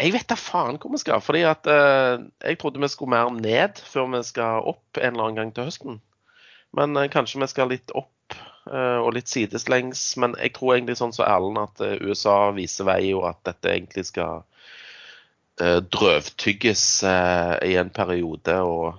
Jeg 0.00 0.14
vet 0.16 0.26
da 0.26 0.34
faen 0.34 0.80
hvor 0.80 0.90
vi 0.90 0.98
skal. 0.98 1.20
fordi 1.20 1.42
at 1.44 1.66
jeg 1.66 2.58
trodde 2.58 2.80
vi 2.80 2.88
skulle 2.88 3.10
mer 3.10 3.28
ned 3.30 3.82
før 3.84 4.06
vi 4.16 4.22
skal 4.24 4.64
opp 4.64 4.96
en 4.96 5.12
eller 5.12 5.24
annen 5.24 5.36
gang 5.36 5.54
til 5.54 5.64
høsten. 5.68 6.00
Men 6.72 6.96
kanskje 7.12 7.40
vi 7.40 7.46
skal 7.46 7.68
litt 7.68 7.92
opp 7.92 8.34
og 8.64 9.12
litt 9.12 9.28
sideslengs. 9.28 10.16
Men 10.16 10.34
jeg 10.40 10.54
tror 10.56 10.74
egentlig 10.74 10.96
sånn 10.96 11.12
som 11.12 11.26
Erlend 11.28 11.60
at 11.60 12.00
USA 12.00 12.50
viser 12.56 12.88
vei, 12.88 13.12
og 13.12 13.28
at 13.28 13.44
dette 13.44 13.74
egentlig 13.74 14.06
skal 14.08 14.40
drøvtygges 15.60 17.04
i 17.04 17.76
en 17.76 17.92
periode, 17.92 18.56
og 18.56 18.96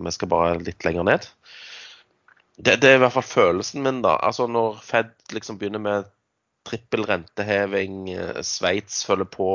vi 0.00 0.16
skal 0.16 0.32
bare 0.32 0.58
litt 0.64 0.88
lenger 0.88 1.04
ned. 1.12 1.28
Det, 2.62 2.76
det 2.78 2.90
er 2.92 3.00
i 3.00 3.02
hvert 3.02 3.14
fall 3.16 3.26
følelsen 3.26 3.82
min, 3.82 4.02
da. 4.04 4.16
Altså 4.22 4.46
når 4.46 4.76
Fed 4.86 5.10
liksom 5.34 5.58
begynner 5.58 5.82
med 5.82 6.10
trippel 6.68 7.02
renteheving, 7.08 8.10
eh, 8.12 8.42
Sveits 8.46 9.02
følger 9.06 9.26
på, 9.26 9.48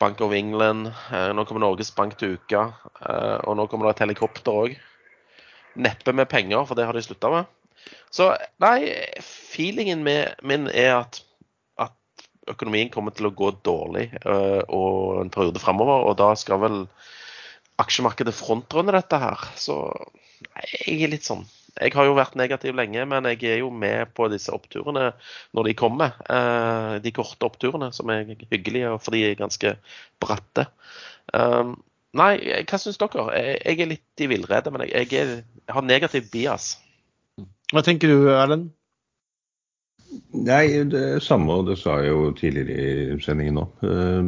Bank 0.00 0.20
of 0.20 0.34
England, 0.36 0.90
eh, 1.12 1.30
nå 1.32 1.46
kommer 1.48 1.64
Norges 1.64 1.94
Bank 1.96 2.18
til 2.20 2.36
uka, 2.36 2.66
eh, 3.00 3.38
og 3.48 3.56
nå 3.56 3.64
kommer 3.66 3.88
det 3.88 3.94
et 3.94 4.04
helikopter 4.04 4.52
òg. 4.52 4.76
Neppe 5.76 6.12
med 6.12 6.28
penger, 6.28 6.66
for 6.66 6.76
det 6.76 6.84
har 6.84 6.92
de 6.92 7.04
slutta 7.04 7.32
med. 7.32 7.48
Så 8.12 8.28
nei, 8.60 8.92
feelingen 9.24 10.04
min 10.04 10.68
er 10.68 10.98
at, 10.98 11.22
at 11.80 11.96
økonomien 12.48 12.92
kommer 12.92 13.16
til 13.16 13.30
å 13.30 13.34
gå 13.36 13.50
dårlig 13.64 14.08
og 14.24 15.20
en 15.20 15.30
periode 15.30 15.60
framover. 15.60 16.08
Og 16.08 16.16
da 16.18 16.32
skal 16.34 16.62
vel 16.64 16.78
aksjemarkedet 17.78 18.34
frontrunde 18.34 18.96
dette 18.96 19.20
her. 19.20 19.44
Så 19.60 19.76
jeg 20.64 21.04
er 21.04 21.12
litt 21.12 21.28
sånn 21.28 21.44
Jeg 21.76 21.92
har 21.92 22.06
jo 22.08 22.14
vært 22.16 22.38
negativ 22.40 22.76
lenge, 22.76 23.02
men 23.08 23.28
jeg 23.28 23.42
er 23.50 23.58
jo 23.60 23.68
med 23.72 24.12
på 24.16 24.30
disse 24.32 24.52
oppturene 24.54 25.10
når 25.56 25.68
de 25.68 25.74
kommer. 25.76 26.16
Eh, 26.32 26.94
de 27.04 27.12
korte 27.16 27.48
oppturene 27.48 27.90
som 27.92 28.12
er 28.12 28.24
hyggelige, 28.50 28.94
for 29.02 29.16
de 29.16 29.24
er 29.26 29.36
ganske 29.38 29.74
bratte. 30.22 30.66
Um, 31.34 31.74
nei, 32.16 32.32
hva 32.64 32.80
syns 32.80 33.00
dere? 33.02 33.26
Jeg, 33.36 33.60
jeg, 33.60 33.80
er 33.82 33.92
litt 33.92 34.24
i 34.24 34.30
villrede, 34.30 34.72
men 34.72 34.86
jeg, 34.86 34.94
jeg, 35.12 35.20
er, 35.20 35.62
jeg 35.66 35.76
har 35.76 35.84
negativ 35.84 36.30
bias. 36.32 36.72
Hva 37.74 37.82
tenker 37.84 38.12
du, 38.12 38.30
Erlend? 38.32 38.70
Nei, 40.46 40.84
det 40.90 41.00
er 41.16 41.22
samme, 41.24 41.54
og 41.60 41.70
det 41.70 41.78
sa 41.80 41.96
jeg 42.02 42.12
jo 42.12 42.30
tidligere 42.36 43.16
i 43.16 43.18
sendingen 43.24 43.60
òg. 43.62 43.84
Eh, 43.88 44.22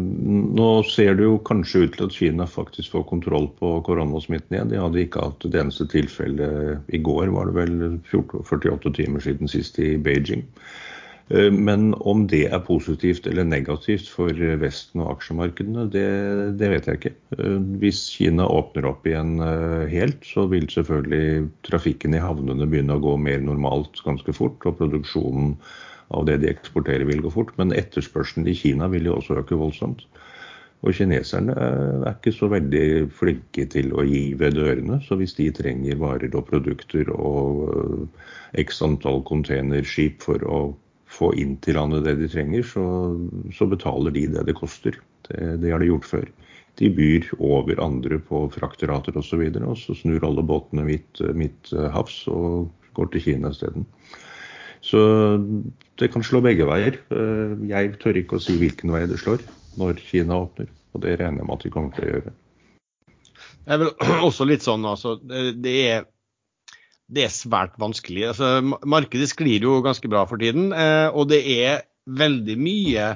nå 0.59 0.69
ser 0.89 1.19
det 1.19 1.27
jo 1.27 1.39
kanskje 1.49 1.85
ut 1.85 1.97
til 1.97 2.07
at 2.09 2.17
Kina 2.17 2.49
faktisk 2.49 2.97
får 2.97 3.07
kontroll 3.11 3.49
på 3.61 3.75
koronasmitten 3.87 4.57
igjen. 4.57 4.73
De 4.73 4.81
hadde 4.81 5.03
ikke 5.05 5.25
hatt 5.27 5.47
det 5.47 5.63
eneste 5.63 5.89
tilfellet 5.93 6.93
i 6.95 7.03
går, 7.05 7.33
var 7.35 7.51
det 7.51 7.59
vel 7.59 7.99
48 8.11 8.95
timer 9.01 9.25
siden 9.25 9.51
sist 9.51 9.81
i 9.83 9.97
Beijing. 10.01 10.47
Eh, 11.29 11.53
men 11.53 11.93
om 12.09 12.25
det 12.31 12.47
er 12.49 12.63
positivt 12.65 13.27
eller 13.29 13.45
negativt 13.45 14.09
for 14.09 14.33
Vesten 14.63 15.03
og 15.05 15.17
aksjemarkedene, 15.17 15.85
det, 15.93 16.07
det, 16.61 16.71
vet 16.73 16.89
jeg 16.89 17.01
ikke. 17.01 17.15
Eh, 17.37 17.59
hvis 17.83 18.01
Kina 18.15 18.49
åpner 18.49 18.89
opp 18.89 19.09
igjen 19.09 19.37
eh, 19.45 19.85
helt, 19.93 20.25
så 20.25 20.47
vil 20.49 20.69
selvfølgelig 20.73 21.51
trafikken 21.69 22.17
i 22.17 22.25
havnene 22.25 22.69
begynne 22.69 22.97
å 22.97 23.05
gå 23.05 23.19
mer 23.21 23.45
normalt 23.45 24.01
ganske 24.07 24.33
fort. 24.37 24.65
Og 24.65 24.81
produksjonen 24.81 25.57
av 26.17 26.25
det 26.25 26.39
de 26.41 26.53
eksporterer 26.55 27.05
vil 27.09 27.21
gå 27.27 27.35
fort. 27.35 27.53
Men 27.61 27.77
etterspørselen 27.77 28.49
i 28.49 28.57
Kina 28.57 28.89
vil 28.89 29.11
jo 29.11 29.19
også 29.19 29.43
øke 29.43 29.61
voldsomt. 29.61 30.07
Og 30.87 30.95
kineserne 30.95 31.57
er 31.59 32.13
ikke 32.13 32.31
så 32.31 32.47
veldig 32.53 33.09
flinke 33.19 33.65
til 33.67 33.91
å 33.99 34.05
gi 34.07 34.31
ved 34.39 34.55
dørene. 34.55 35.01
Så 35.03 35.19
hvis 35.19 35.35
de 35.35 35.51
trenger 35.51 35.99
varer 35.99 36.31
og 36.39 36.47
produkter 36.47 37.11
og 37.11 38.07
x 38.63 38.79
antall 38.87 39.25
containerskip 39.27 40.23
for 40.23 40.45
å 40.47 40.61
få 41.19 41.33
inn 41.41 41.57
til 41.65 41.79
landet 41.79 42.07
det 42.07 42.17
de 42.21 42.29
trenger, 42.31 42.67
så, 42.67 42.85
så 43.55 43.67
betaler 43.71 44.15
de 44.15 44.27
det 44.37 44.47
det 44.49 44.57
koster. 44.59 44.99
Det, 45.29 45.59
det, 45.63 45.73
har 45.73 45.83
de 45.83 45.91
gjort 45.91 46.09
før. 46.09 46.29
De 46.79 46.91
byr 46.95 47.27
over 47.43 47.83
andre 47.83 48.21
på 48.23 48.45
frakterater 48.55 49.17
osv., 49.19 49.21
og, 49.21 49.29
så 49.29 49.41
videre, 49.43 49.71
og 49.73 49.81
så 49.81 49.97
snur 49.99 50.27
alle 50.27 50.47
båtene 50.47 50.87
midt, 50.87 51.23
midt 51.35 51.73
havs 51.95 52.23
og 52.31 52.69
går 52.99 53.13
til 53.13 53.25
Kina 53.27 53.53
isteden. 53.55 53.87
Så 54.81 55.01
det 55.99 56.13
kan 56.15 56.23
slå 56.23 56.41
begge 56.45 56.67
veier. 56.69 57.01
Jeg 57.67 57.97
tør 58.03 58.21
ikke 58.21 58.39
å 58.39 58.43
si 58.43 58.55
hvilken 58.61 58.95
vei 58.95 59.09
det 59.11 59.19
slår 59.21 59.43
når 59.79 59.99
Kina 60.07 60.39
åpner, 60.45 60.71
og 60.95 61.03
det 61.03 61.19
regner 61.19 61.43
jeg 61.43 61.49
med 61.49 61.57
at 61.57 61.67
de 61.67 61.73
kommer 61.75 61.95
til 61.97 62.07
å 62.07 62.13
gjøre. 62.13 62.37
Det 63.69 63.75
er 63.75 63.83
vel 63.83 63.91
også 64.29 64.47
litt 64.49 64.65
sånn, 64.65 64.87
altså. 64.89 65.19
Det 65.19 65.75
er 65.91 66.07
det 67.09 67.25
er 67.25 67.33
svært 67.33 67.79
vanskelig. 67.81 68.27
Altså, 68.33 68.51
markedet 68.89 69.31
sklir 69.31 69.65
jo 69.65 69.79
ganske 69.85 70.11
bra 70.11 70.27
for 70.29 70.41
tiden, 70.41 70.73
eh, 70.77 71.09
og 71.09 71.31
det 71.33 71.41
er 71.55 71.87
veldig 72.09 72.57
mye 72.61 73.09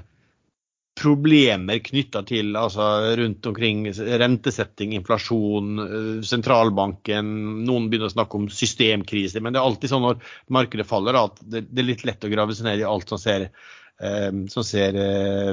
problemer 0.99 1.81
knytta 1.81 2.21
til 2.29 2.57
altså, 2.59 2.85
rundt 3.17 3.47
omkring 3.49 3.87
rentesetting, 4.21 4.93
inflasjon, 4.97 5.85
eh, 5.85 6.25
sentralbanken. 6.29 7.31
Noen 7.69 7.89
begynner 7.93 8.11
å 8.11 8.17
snakke 8.17 8.41
om 8.41 8.49
systemkrise. 8.53 9.41
Men 9.41 9.53
det 9.53 9.61
er 9.61 9.69
alltid 9.69 9.93
sånn 9.93 10.05
når 10.05 10.21
markedet 10.53 10.89
faller 10.89 11.21
at 11.21 11.41
det, 11.45 11.67
er 11.73 11.89
litt 11.89 12.05
lett 12.09 12.25
å 12.25 12.33
grave 12.33 12.57
seg 12.57 12.69
ned 12.69 12.85
i 12.85 12.89
alt 12.89 13.13
som 13.13 13.21
ser, 13.21 13.49
eh, 14.01 14.31
som 14.53 14.65
ser 14.65 14.97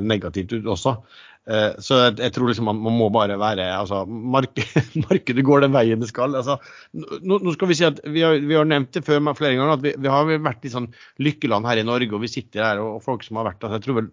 negativt 0.03 0.55
ut 0.55 0.71
også. 0.75 0.99
Eh, 1.49 1.79
så 1.81 1.97
jeg, 2.03 2.29
tror 2.35 2.51
liksom 2.51 2.67
man, 2.69 2.81
må 2.93 3.07
bare 3.13 3.39
være 3.41 3.65
altså, 3.73 4.03
markedet, 4.05 4.83
markedet 5.07 5.45
går 5.45 5.63
den 5.65 5.73
veien 5.73 6.01
det 6.01 6.11
skal. 6.11 6.35
Altså, 6.37 6.59
nå, 6.93 7.39
nå, 7.39 7.53
skal 7.55 7.71
Vi 7.71 7.77
si 7.79 7.87
at 7.87 8.01
vi 8.05 8.21
har, 8.25 8.37
vi 8.37 8.57
har 8.57 8.67
nevnt 8.69 8.91
det 8.93 9.05
før 9.07 9.23
flere 9.33 9.55
ganger 9.57 9.77
at 9.77 9.85
vi, 9.85 9.95
vi, 9.97 10.11
har 10.13 10.29
vært 10.29 10.67
i 10.67 10.73
sånn 10.73 10.91
lykkeland 11.25 11.65
her 11.69 11.81
i 11.81 11.87
Norge. 11.87 12.11
og 12.13 12.21
Vi 12.25 12.31
sitter 12.31 12.67
her 12.67 12.83
og 12.83 13.01
folk 13.05 13.25
som 13.25 13.41
har 13.41 13.49
vært 13.49 13.65
altså, 13.65 13.79
Jeg 13.79 13.87
tror 13.87 13.99
vel 14.01 14.11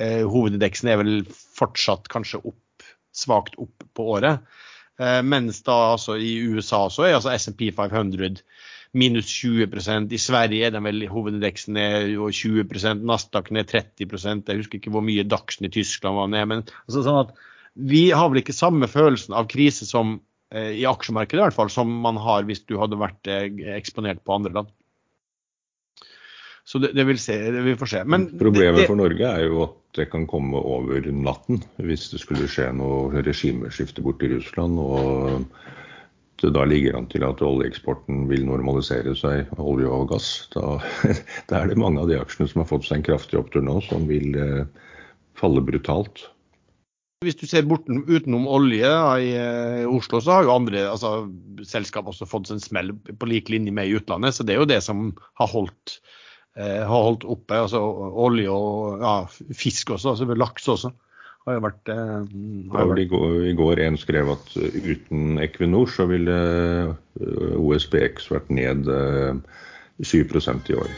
eh, 0.00 0.24
hovedindeksen 0.24 0.92
er 0.92 1.02
vel 1.02 1.12
fortsatt 1.58 2.08
kanskje 2.12 2.40
opp, 2.40 2.88
svakt 3.12 3.58
opp 3.60 3.84
på 3.98 4.08
året. 4.16 4.48
Eh, 4.98 5.20
mens 5.26 5.60
da 5.66 5.76
altså 5.92 6.16
i 6.16 6.38
USA 6.48 6.86
så 6.90 7.04
er 7.04 7.18
altså 7.18 7.34
SMP 7.36 7.68
500 7.76 8.40
minus 8.92 9.28
20% 9.42 10.12
I 10.14 10.20
Sverige 10.20 10.68
er 10.68 10.74
den 10.74 10.86
vel 10.86 11.04
hovedindeksen 11.10 11.76
ned 11.76 12.14
20 12.16 13.04
Nasdaq 13.04 13.50
ned 13.54 13.70
30% 13.70 14.48
Jeg 14.48 14.62
husker 14.62 14.80
ikke 14.80 14.94
hvor 14.94 15.04
mye 15.04 15.26
Dagsen 15.28 15.68
i 15.68 15.72
Tyskland 15.72 16.16
var 16.16 16.32
ned. 16.32 16.48
men 16.48 16.64
altså 16.86 17.04
sånn 17.04 17.22
at 17.26 17.34
Vi 17.74 18.08
har 18.10 18.30
vel 18.30 18.42
ikke 18.42 18.56
samme 18.56 18.88
følelsen 18.90 19.36
av 19.36 19.50
krise 19.50 19.86
som 19.86 20.18
eh, 20.50 20.72
i 20.80 20.86
aksjemarkedet 20.88 21.38
i 21.38 21.44
hvert 21.46 21.58
fall, 21.58 21.70
som 21.70 21.90
man 22.02 22.18
har 22.18 22.48
hvis 22.48 22.64
du 22.66 22.78
hadde 22.80 22.98
vært 22.98 23.30
eh, 23.30 23.46
eksponert 23.76 24.24
på 24.24 24.34
andre 24.34 24.56
land. 24.56 24.72
Så 26.68 26.80
det, 26.82 26.90
det, 26.92 27.04
vil 27.08 27.20
se, 27.22 27.36
det 27.52 27.62
vil 27.64 27.78
få 27.80 27.86
se. 27.88 28.02
Men 28.04 28.26
Problemet 28.40 28.82
det, 28.82 28.88
for 28.90 28.98
Norge 28.98 29.24
er 29.24 29.46
jo 29.46 29.62
at 29.68 29.76
det 29.96 30.10
kan 30.12 30.26
komme 30.28 30.58
over 30.58 31.06
natten 31.14 31.62
hvis 31.80 32.10
det 32.12 32.20
skulle 32.20 32.50
skje 32.50 32.66
noe 32.76 33.22
regimeskifte 33.24 34.04
borti 34.04 34.28
Russland. 34.34 34.76
og 34.76 35.46
da 36.42 36.64
ligger 36.68 36.94
an 36.98 37.08
til 37.10 37.24
at 37.26 37.42
oljeeksporten 37.42 38.26
vil 38.30 38.44
normalisere 38.46 39.14
seg, 39.18 39.50
olje 39.58 39.90
og 39.90 40.08
gass. 40.12 40.28
Da, 40.54 40.78
da, 41.50 41.60
er 41.60 41.70
det 41.70 41.78
mange 41.80 42.02
av 42.02 42.10
de 42.10 42.18
aksjene 42.20 42.50
som 42.50 42.62
har 42.62 42.70
fått 42.70 42.86
seg 42.88 43.00
en 43.00 43.06
kraftig 43.10 43.40
opptur 43.40 43.64
nå, 43.64 43.80
som 43.88 44.06
vil 44.10 44.36
eh, 44.38 44.84
falle 45.38 45.64
brutalt. 45.66 46.28
Hvis 47.26 47.40
du 47.40 47.48
ser 47.50 47.66
borten, 47.66 48.04
utenom 48.06 48.46
olje 48.46 48.86
da, 48.86 49.16
i 49.18 49.32
eh, 49.34 49.90
Oslo, 49.90 50.22
så 50.22 50.36
har 50.36 50.46
jo 50.46 50.54
andre 50.54 50.84
altså, 50.92 51.12
selskap 51.66 52.06
også 52.06 52.28
fått 52.30 52.50
seg 52.50 52.60
en 52.60 52.66
smell 52.68 52.94
på 52.94 53.30
lik 53.30 53.50
linje 53.50 53.74
med 53.74 53.90
i 53.90 53.98
utlandet. 53.98 54.36
Så 54.36 54.46
det 54.46 54.54
er 54.54 54.62
jo 54.62 54.70
det 54.70 54.78
som 54.86 55.10
har 55.40 55.50
holdt, 55.50 55.98
eh, 56.54 56.84
har 56.86 57.06
holdt 57.10 57.26
oppe. 57.26 57.58
altså 57.66 57.82
Olje 57.82 58.54
og 58.54 59.02
ja, 59.02 59.16
fisk 59.50 59.96
også, 59.96 60.14
altså 60.14 60.38
laks 60.38 60.70
også 60.70 60.94
har 61.48 61.56
jo 61.56 61.64
vært, 61.64 61.90
eh, 61.92 62.72
har 62.74 62.90
vært... 62.90 63.02
I, 63.02 63.08
går, 63.10 63.36
I 63.48 63.54
går 63.58 63.82
en 63.86 63.98
skrev 64.00 64.32
at 64.34 64.54
uten 64.58 65.40
Equinor 65.42 65.88
så 65.92 66.08
ville 66.10 66.36
eh, 66.36 67.54
OSBX 67.58 68.28
vært 68.32 68.52
ned 68.52 68.88
7 70.04 70.18
eh, 70.20 70.58
i 70.72 70.78
år. 70.78 70.92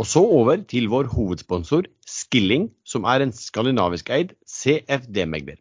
Og 0.00 0.06
så 0.08 0.22
over 0.24 0.62
til 0.64 0.88
vår 0.88 1.10
hovedsponsor 1.12 1.86
Skilling, 2.08 2.70
som 2.88 3.04
er 3.04 3.20
en 3.20 3.34
skandinavisk 3.36 4.08
eid 4.10 4.32
CFD-megler. 4.48 5.60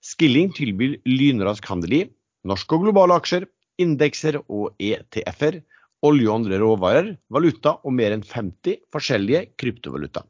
Skilling 0.00 0.54
tilbyr 0.56 0.94
lynrask 1.10 1.66
handel 1.66 1.96
i 1.96 2.04
norske 2.46 2.72
og 2.76 2.86
globale 2.86 3.18
aksjer, 3.18 3.44
indekser 3.82 4.38
og 4.46 4.70
ETF-er 4.78 5.58
olje 6.06 6.28
og 6.28 6.40
andre 6.40 6.58
råvarer, 6.62 7.08
valuta 7.32 7.76
og 7.84 7.94
mer 7.96 8.14
enn 8.14 8.24
50 8.24 8.80
forskjellige 8.94 9.46
kryptovaluta. 9.60 10.24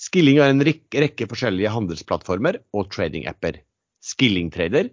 Skilling 0.00 0.38
har 0.40 0.52
en 0.52 0.64
rekke 0.64 1.26
forskjellige 1.28 1.72
handelsplattformer 1.74 2.60
og 2.72 2.88
trading-apper. 2.94 3.58
Skilling-trader, 4.00 4.88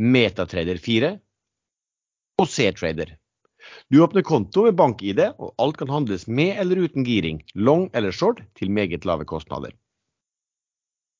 Metatrader 0.00 0.80
4 0.80 1.14
og 2.40 2.48
C-trader. 2.48 3.14
Du 3.92 4.00
åpner 4.02 4.24
konto 4.24 4.64
med 4.64 4.76
bank-ID, 4.76 5.20
og 5.38 5.52
alt 5.60 5.78
kan 5.80 5.92
handles 5.92 6.26
med 6.28 6.56
eller 6.60 6.80
uten 6.80 7.04
giring, 7.04 7.42
long 7.54 7.88
eller 7.94 8.12
short, 8.12 8.40
til 8.56 8.72
meget 8.72 9.04
lave 9.04 9.26
kostnader. 9.28 9.72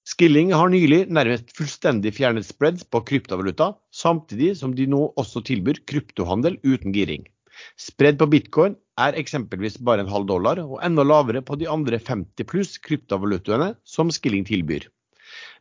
Skilling 0.09 0.51
har 0.57 0.73
nylig 0.73 1.05
nærmest 1.13 1.53
fullstendig 1.57 2.15
fjernet 2.17 2.49
spreads 2.49 2.87
på 2.89 3.03
kryptovaluta, 3.07 3.75
samtidig 3.93 4.57
som 4.59 4.73
de 4.75 4.89
nå 4.89 5.11
også 5.21 5.45
tilbyr 5.47 5.83
kryptohandel 5.87 6.57
uten 6.65 6.97
giring. 6.97 7.29
Spredd 7.81 8.19
på 8.21 8.29
bitcoin 8.33 8.77
er 9.01 9.17
eksempelvis 9.21 9.79
bare 9.87 10.05
en 10.05 10.13
halv 10.13 10.29
dollar, 10.29 10.61
og 10.63 10.81
enda 10.85 11.05
lavere 11.07 11.43
på 11.47 11.59
de 11.61 11.69
andre 11.71 11.99
50 11.99 12.49
pluss 12.51 12.79
kryptovalutaene 12.85 13.75
som 13.85 14.13
Skilling 14.15 14.47
tilbyr. 14.49 14.89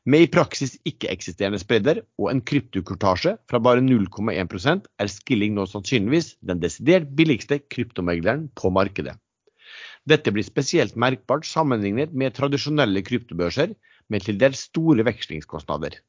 Med 0.09 0.25
i 0.25 0.29
praksis 0.31 0.77
ikke-eksisterende 0.87 1.59
spredder 1.61 1.99
og 2.17 2.29
en 2.31 2.41
kryptokurtasje 2.41 3.35
fra 3.51 3.59
bare 3.61 3.83
0,1% 3.83 4.87
er 5.03 5.11
Skilling 5.11 5.57
nå 5.57 5.65
sannsynligvis 5.69 6.33
den 6.51 6.61
desidert 6.63 7.09
billigste 7.19 7.59
kryptomegleren 7.67 8.47
på 8.55 8.71
markedet. 8.73 9.17
Dette 10.09 10.31
blir 10.33 10.47
spesielt 10.47 10.95
merkbart 10.95 11.45
sammenlignet 11.45 12.15
med 12.15 12.37
tradisjonelle 12.37 13.03
kryptobørser 13.05 13.75
med 14.09 14.25
til 14.25 14.39
dels 14.41 14.63
store 14.69 15.05
vekslingskostnader. 15.05 15.99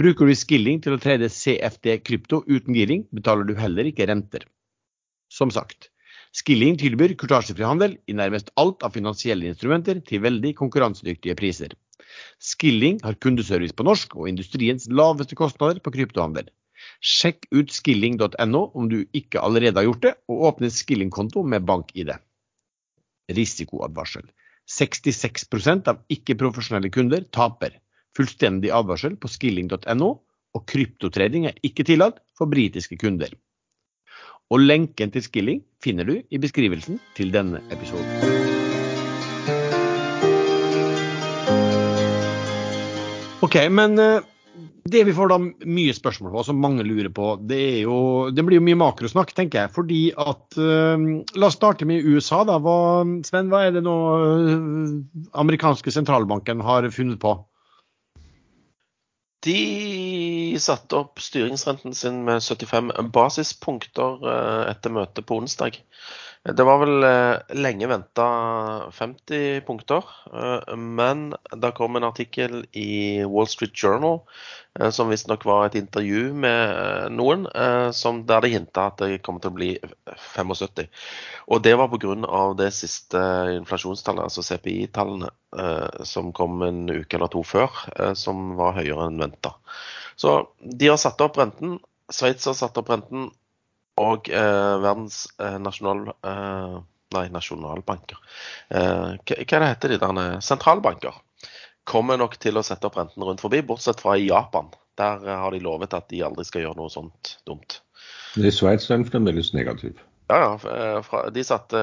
Bruker 0.00 0.26
du 0.26 0.34
Skilling 0.34 0.80
til 0.82 0.96
å 0.96 1.02
trede 1.02 1.28
CFD 1.30 2.00
krypto 2.02 2.40
uten 2.48 2.74
giring, 2.74 3.04
betaler 3.14 3.46
du 3.46 3.54
heller 3.58 3.86
ikke 3.86 4.08
renter. 4.10 4.48
Som 5.40 5.52
sagt, 5.54 5.88
Skilling 6.30 6.76
tilbyr 6.78 7.16
kurtasjefri 7.18 7.64
handel 7.66 7.96
i 8.06 8.14
nærmest 8.14 8.52
alt 8.60 8.84
av 8.86 8.94
finansielle 8.94 9.48
instrumenter 9.50 9.98
til 10.06 10.22
veldig 10.22 10.52
konkurransedyktige 10.60 11.34
priser. 11.38 11.74
Skilling 12.38 13.00
har 13.02 13.18
kundeservice 13.24 13.74
på 13.74 13.86
norsk 13.86 14.14
og 14.14 14.28
industriens 14.30 14.86
laveste 15.00 15.38
kostnader 15.38 15.82
på 15.82 15.92
kryptohandel. 15.96 16.46
Sjekk 17.02 17.48
ut 17.50 17.74
skilling.no 17.74 18.62
om 18.78 18.86
du 18.92 19.00
ikke 19.16 19.42
allerede 19.42 19.80
har 19.82 19.88
gjort 19.88 20.06
det, 20.06 20.14
og 20.30 20.46
åpne 20.52 20.70
skilling-konto 20.70 21.42
med 21.42 21.66
bank-ID. 21.66 22.14
Risikoadvarsel. 23.34 24.30
66% 24.70 25.90
av 25.90 26.00
ikke-profesjonelle 26.14 26.92
kunder 26.94 27.26
taper. 27.34 27.74
Fullstendig 28.16 28.70
advarsel 28.74 29.18
på 29.18 29.30
skilling.no, 29.30 30.10
og 30.54 30.66
kryptotrading 30.70 31.50
er 31.50 31.58
ikke 31.66 31.86
tillatt 31.90 32.22
for 32.38 32.50
britiske 32.50 32.98
kunder. 33.02 33.34
Og 34.50 34.64
lenken 34.64 35.12
til 35.14 35.22
Skilling 35.22 35.60
finner 35.82 36.06
du 36.08 36.16
i 36.18 36.38
beskrivelsen 36.42 36.98
til 37.14 37.30
denne 37.30 37.62
episoden. 37.70 38.48
Ok, 43.46 43.56
men 43.70 43.94
eh, 44.02 44.26
det 44.90 45.04
vi 45.06 45.14
får 45.14 45.30
da 45.30 45.38
mye 45.40 45.94
spørsmål 45.94 46.34
på, 46.34 46.42
som 46.48 46.58
mange 46.60 46.84
lurer 46.84 47.12
på, 47.14 47.36
det 47.46 47.84
jo 47.84 48.30
Det 48.34 48.42
blir 48.44 48.58
jo 48.58 48.64
mye 48.66 48.78
makrosnakk, 48.80 49.30
tenker 49.36 49.62
jeg. 49.62 49.72
Fordi 49.76 50.00
at 50.18 50.58
uh, 50.58 50.98
La 51.38 51.46
oss 51.48 51.56
starte 51.56 51.86
med 51.86 52.04
USA, 52.04 52.42
da. 52.48 52.58
Hva, 52.58 53.06
Sven, 53.26 53.52
hva 53.52 53.62
er 53.68 53.76
det 53.76 53.84
nå 53.86 53.96
uh, 54.18 54.98
amerikanske 55.40 55.94
sentralbanken 55.94 56.62
har 56.66 56.90
funnet 56.90 57.22
på? 57.22 57.36
De 59.44 60.56
satte 60.60 60.98
opp 61.00 61.20
styringsrenten 61.24 61.94
sin 61.96 62.24
med 62.26 62.42
75 62.44 62.90
basispunkter 63.14 64.20
uh, 64.20 64.64
etter 64.68 64.92
møtet 64.92 65.24
på 65.28 65.38
onsdag. 65.40 65.78
Det 66.42 66.64
var 66.64 66.78
vel 66.80 67.04
eh, 67.04 67.56
lenge 67.60 67.84
venta 67.90 68.26
50 68.96 69.60
punkter, 69.66 70.06
eh, 70.32 70.76
men 70.76 71.34
det 71.52 71.70
kom 71.76 71.98
en 71.98 72.06
artikkel 72.08 72.62
i 72.72 73.20
Wall 73.28 73.48
Street 73.48 73.76
Journal 73.76 74.22
eh, 74.80 74.88
som 74.88 75.12
visstnok 75.12 75.44
var 75.44 75.66
et 75.66 75.76
intervju 75.76 76.30
med 76.32 77.12
noen, 77.12 77.44
der 77.44 78.40
de 78.40 78.52
hinta 78.54 78.86
at 78.88 79.02
det 79.04 79.18
kommer 79.26 79.44
til 79.44 79.52
å 79.52 79.58
bli 79.58 79.68
75. 80.32 80.88
Og 81.52 81.60
det 81.66 81.74
var 81.76 81.92
pga. 81.92 82.40
det 82.56 82.70
siste 82.72 83.20
inflasjonstallet, 83.58 84.30
altså 84.30 84.46
CPI-tallene, 84.46 85.28
som 86.08 86.32
kom 86.32 86.62
en 86.64 86.86
uke 86.88 87.18
eller 87.18 87.28
to 87.28 87.44
før, 87.44 87.82
som 88.16 88.54
var 88.56 88.78
høyere 88.78 89.10
enn 89.10 89.20
venta. 89.20 89.58
Så 90.16 90.38
de 90.64 90.88
har 90.88 90.96
satt 91.02 91.20
opp 91.20 91.36
renten. 91.36 91.76
Sveits 92.10 92.48
har 92.48 92.56
satt 92.56 92.80
opp 92.80 92.88
renten 92.94 93.28
og 94.00 94.30
eh, 94.32 94.76
verdens 94.84 95.26
eh, 95.40 95.58
nasjonal... 95.62 96.06
Eh, 96.22 96.78
nei, 97.10 97.24
nasjonalbanker. 97.34 98.18
Eh, 98.70 99.16
hva, 99.18 99.64
heter 99.66 99.90
de 99.90 99.98
der? 99.98 100.20
Sentralbanker. 100.46 101.16
Kommer 101.90 102.20
nok 102.20 102.36
til 102.38 102.60
å 102.60 102.62
sette 102.62 102.86
opp 102.86 102.98
renten 103.00 103.24
rundt 103.26 103.42
forbi, 103.42 103.64
bortsett 103.66 104.02
fra 104.02 104.14
i 104.18 104.28
Japan. 104.28 104.70
Der 105.00 105.24
eh, 105.26 105.40
har 105.42 105.54
de 105.54 105.62
lovet 105.64 105.96
at 105.96 106.10
de 106.12 106.22
aldri 106.26 106.46
skal 106.46 106.66
gjøre 106.66 106.78
noe 106.78 106.92
sånt 106.92 107.36
dumt. 107.48 107.80
I 108.38 108.52
Sveits 108.54 108.86
er 108.88 109.00
den 109.00 109.08
fremdeles 109.08 109.52
negativ. 109.56 109.98
Ja, 110.30 110.38
ja. 110.38 110.52
Eh, 110.54 111.00
fra, 111.06 111.24
de 111.34 111.46
satte 111.46 111.80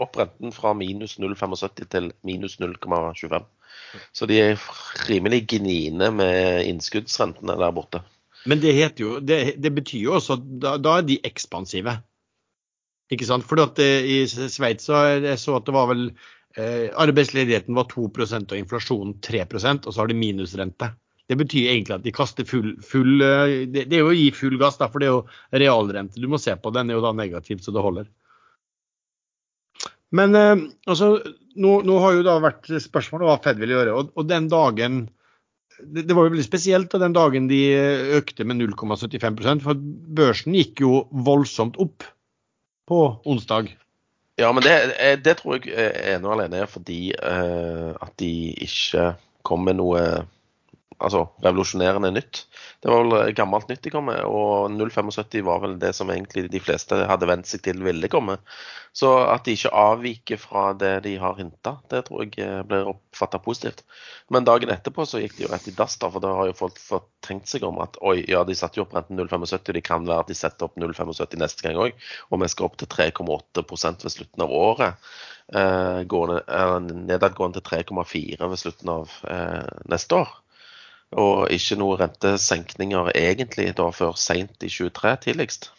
opp 0.00 0.16
renten 0.18 0.54
fra 0.54 0.72
minus 0.74 1.18
0,75 1.20 1.90
til 1.92 2.08
minus 2.26 2.56
0,25. 2.62 3.44
Så 4.14 4.26
de 4.26 4.40
er 4.40 4.64
rimelig 5.06 5.44
gniene 5.52 6.08
med 6.14 6.64
innskuddsrentene 6.70 7.58
der 7.60 7.74
borte. 7.74 8.00
Men 8.44 8.60
det, 8.60 8.74
jo, 9.00 9.18
det, 9.24 9.56
det 9.62 9.72
betyr 9.72 10.02
jo 10.08 10.16
også 10.18 10.36
at 10.36 10.48
da, 10.60 10.74
da, 10.80 10.98
er 10.98 11.06
de 11.08 11.20
ekspansive. 11.24 11.96
Ikke 13.12 13.28
sant? 13.28 13.48
At 13.48 13.80
eh, 13.82 14.04
I 14.04 14.18
Sveits 14.28 14.88
så 14.88 15.04
jeg 15.14 15.38
så 15.40 15.56
at 15.58 15.68
det 15.68 15.74
var 15.76 15.88
vel 15.92 16.10
eh, 16.10 16.90
arbeidsledigheten 16.90 17.76
var 17.76 17.88
2% 17.92 18.52
og 18.52 18.60
inflasjonen 18.60 19.16
3% 19.24 19.88
og 19.88 19.94
så 19.94 20.02
har 20.02 20.12
de 20.12 20.18
minusrente. 20.18 20.90
Det 21.24 21.38
betyr 21.40 21.70
egentlig 21.72 21.96
at 21.96 22.04
de 22.04 22.12
kaster 22.12 22.44
full, 22.48 22.74
full 22.84 23.24
eh, 23.24 23.64
det, 23.64 23.86
det, 23.88 23.96
er 23.96 24.04
jo 24.04 24.12
å 24.12 24.18
gi 24.18 24.28
full 24.36 24.58
gass, 24.60 24.76
da, 24.80 24.90
for 24.92 25.00
det 25.00 25.08
er 25.08 25.14
jo 25.14 25.24
realrente 25.64 26.20
du 26.20 26.28
må 26.28 26.40
se 26.40 26.52
på. 26.56 26.72
Den 26.74 26.92
er 26.92 26.98
jo 26.98 27.04
da 27.06 27.14
negativ 27.16 27.64
så 27.64 27.72
det 27.72 27.84
holder. 27.84 28.10
Men 30.14 30.36
eh, 30.36 30.54
altså, 30.84 31.14
nå, 31.56 31.78
nå, 31.86 31.98
har 32.04 32.18
jo 32.18 32.26
da 32.26 32.36
vært 32.44 32.68
spørsmålet 32.82 33.30
hva 33.30 33.40
Fed 33.46 33.62
vil 33.62 33.72
gjøre. 33.72 33.96
Og, 33.96 34.12
og 34.20 34.28
den 34.28 34.50
dagen 34.52 35.06
det, 35.80 36.04
det, 36.08 36.14
var 36.14 36.26
jo 36.26 36.34
veldig 36.34 36.46
spesielt 36.46 36.90
da 36.92 37.00
den 37.02 37.16
dagen 37.16 37.48
de 37.50 37.60
økte 38.18 38.46
med 38.46 38.60
0,75% 38.62 39.64
for 39.64 39.80
børsen 40.18 40.56
gikk 40.56 40.84
jo 40.84 41.04
voldsomt 41.26 41.78
opp 41.82 42.06
på 42.88 43.00
onsdag. 43.24 43.72
Ja, 44.40 44.50
men 44.52 44.64
det, 44.66 44.74
det 45.22 45.36
tror 45.38 45.62
jeg 45.62 45.92
ene 46.14 46.26
og 46.26 46.36
alene 46.36 46.64
er 46.64 46.70
fordi 46.70 47.14
uh, 47.14 47.94
at 48.02 48.14
de 48.20 48.32
ikke 48.66 49.12
kom 49.46 49.62
med 49.68 49.78
noe 49.78 50.00
altså, 50.98 51.24
revolusjonerende 51.44 52.10
nytt. 52.14 52.44
Det 52.82 52.90
var 52.92 53.04
vel 53.04 53.34
gammelt 53.36 53.68
nytt 53.70 53.82
de 53.84 53.92
kom 53.94 54.08
med, 54.10 54.20
og 54.26 54.72
075 54.74 55.42
var 55.46 55.62
vel 55.64 55.76
det 55.82 55.94
som 55.96 56.10
egentlig 56.12 56.46
de 56.52 56.62
fleste 56.62 56.98
hadde 57.08 57.28
vent 57.30 57.48
seg 57.48 57.64
til 57.64 57.82
ville 57.84 58.10
komme. 58.12 58.38
Så 58.94 59.10
at 59.26 59.46
de 59.46 59.56
ikke 59.56 59.72
avviker 59.74 60.38
fra 60.38 60.68
det 60.78 60.92
de 61.06 61.16
har 61.18 61.34
hinta, 61.40 61.76
det 61.90 62.04
tror 62.06 62.22
jeg 62.22 62.36
eh, 62.44 62.60
blir 62.68 62.90
oppfatta 62.92 63.40
positivt. 63.42 63.82
Men 64.30 64.46
dagen 64.46 64.70
etterpå 64.70 65.06
så 65.08 65.18
gikk 65.22 65.34
de 65.38 65.46
jo 65.46 65.50
rett 65.50 65.66
i 65.66 65.74
dass, 65.74 65.96
da, 65.98 66.12
for 66.14 66.22
da 66.22 66.30
har 66.38 66.50
jo 66.50 66.58
folk 66.60 66.78
fått 66.78 67.08
tenkt 67.26 67.50
seg 67.50 67.66
om 67.66 67.80
at 67.82 67.98
oi, 68.06 68.20
ja, 68.30 68.44
de 68.46 68.54
satte 68.54 68.78
jo 68.78 68.86
opp 68.86 68.94
renten 68.94 69.18
0,75, 69.18 69.72
det 69.74 69.82
kan 69.86 70.06
være 70.06 70.26
at 70.26 70.30
de 70.30 70.38
setter 70.38 70.68
opp 70.68 70.78
0,75 70.78 71.40
neste 71.42 71.66
gang 71.66 71.80
òg, 71.88 71.98
og 72.30 72.44
vi 72.44 72.50
skal 72.52 72.68
opp 72.68 72.78
til 72.78 72.90
3,8% 72.94 74.06
ved 74.06 74.14
slutten 74.14 74.46
av 74.46 74.54
året. 74.54 75.10
Eh, 75.52 76.02
gående, 76.08 76.38
eh, 76.48 76.78
nedadgående 76.80 77.60
til 77.60 77.66
3,4 77.82 78.48
ved 78.48 78.62
slutten 78.62 78.94
av 78.94 79.18
eh, 79.28 79.66
neste 79.92 80.22
år. 80.22 80.30
Og 81.20 81.52
ikke 81.54 81.78
noen 81.78 82.00
rentesenkninger 82.00 83.12
egentlig 83.14 83.70
da 83.78 83.88
før 83.94 84.16
seint 84.18 84.66
i 84.66 84.70
23 84.72 85.14
tidligst. 85.28 85.70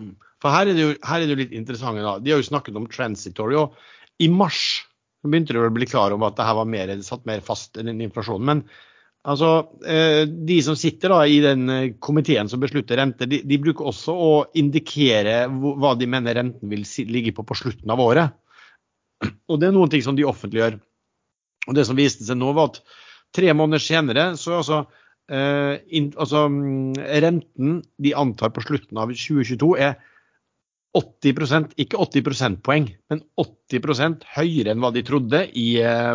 Mm. 0.00 0.14
For 0.42 0.54
her 0.54 0.70
er 0.70 0.76
det 0.76 0.84
jo, 0.84 0.92
er 0.96 1.22
det 1.22 1.32
jo 1.32 1.38
litt 1.40 1.54
interessant. 1.56 2.00
da. 2.00 2.18
De 2.22 2.32
har 2.32 2.40
jo 2.40 2.48
snakket 2.48 2.76
om 2.78 2.86
transitory. 2.90 3.58
og 3.58 3.74
I 4.22 4.30
mars 4.32 4.84
begynte 5.26 5.54
de 5.54 5.62
å 5.62 5.72
bli 5.74 5.88
klar 5.88 6.14
over 6.14 6.30
at 6.30 6.38
det 6.38 6.46
her 6.46 6.56
var 6.60 6.68
mer, 6.70 6.92
satt 7.04 7.26
mer 7.28 7.42
fast 7.44 7.78
enn 7.80 7.90
inflasjonen. 7.90 8.46
Men 8.46 8.62
altså, 9.28 9.50
eh, 9.84 10.22
de 10.24 10.58
som 10.64 10.78
sitter 10.78 11.12
da 11.12 11.22
i 11.26 11.40
den 11.44 11.68
eh, 11.74 11.88
komiteen 12.00 12.48
som 12.48 12.62
beslutter 12.62 13.00
renter, 13.00 13.30
de, 13.30 13.42
de 13.44 13.60
bruker 13.60 13.90
også 13.90 14.14
å 14.14 14.32
indikere 14.58 15.40
hva 15.50 15.96
de 15.98 16.08
mener 16.10 16.38
renten 16.38 16.70
vil 16.70 16.86
ligge 17.10 17.34
på 17.36 17.44
på 17.46 17.58
slutten 17.58 17.90
av 17.92 18.04
året. 18.04 18.38
Og 19.50 19.58
det 19.58 19.68
er 19.68 19.74
noen 19.74 19.90
ting 19.90 20.04
som 20.06 20.16
de 20.16 20.26
offentliggjør. 20.28 20.78
Og 21.68 21.76
det 21.76 21.84
som 21.88 21.98
viste 21.98 22.24
seg 22.24 22.38
nå, 22.38 22.52
var 22.56 22.70
at 22.70 22.80
Tre 23.36 23.52
måneder 23.56 23.82
senere 23.82 24.30
så 24.40 24.58
altså, 24.60 24.82
eh, 25.30 25.80
in, 25.94 26.12
altså 26.16 26.46
mm, 26.48 26.94
renten 27.24 27.82
de 28.00 28.14
antar 28.16 28.54
på 28.54 28.64
slutten 28.64 29.00
av 29.00 29.12
2022 29.12 29.74
er 29.84 29.98
80% 30.96 31.74
ikke 31.84 31.98
80 32.00 32.24
prosentpoeng, 32.26 32.86
men 33.12 33.20
80% 33.38 34.24
høyere 34.38 34.72
enn 34.72 34.80
hva 34.82 34.90
de 34.94 35.04
trodde 35.06 35.42
i, 35.52 35.68
eh, 35.84 36.14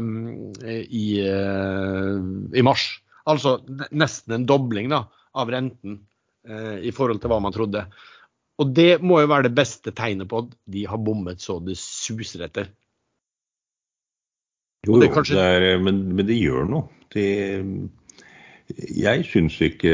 i, 0.84 1.06
eh, 1.21 2.23
i 2.58 2.65
mars. 2.65 2.88
Altså 3.30 3.60
nesten 3.91 4.36
en 4.36 4.47
dobling 4.49 4.89
da, 4.91 5.06
av 5.38 5.52
renten 5.54 6.02
eh, 6.47 6.82
i 6.89 6.91
forhold 6.91 7.21
til 7.21 7.32
hva 7.32 7.39
man 7.43 7.56
trodde. 7.56 7.86
Og 8.62 8.73
det 8.76 9.02
må 9.02 9.21
jo 9.21 9.30
være 9.32 9.47
det 9.47 9.58
beste 9.58 9.93
tegnet 9.95 10.30
på 10.30 10.43
at 10.43 10.52
de 10.69 10.86
har 10.89 11.02
bommet 11.02 11.41
så 11.41 11.60
det 11.63 11.78
suser 11.80 12.45
etter. 12.45 12.69
Jo, 14.88 15.00
det 15.00 15.12
kanskje... 15.13 15.38
det 15.39 15.74
er, 15.74 15.78
men, 15.84 16.02
men 16.15 16.28
det 16.28 16.39
gjør 16.39 16.65
noe. 16.69 16.88
Det, 17.13 17.28
jeg 18.98 19.28
syns 19.30 19.60
ikke 19.63 19.93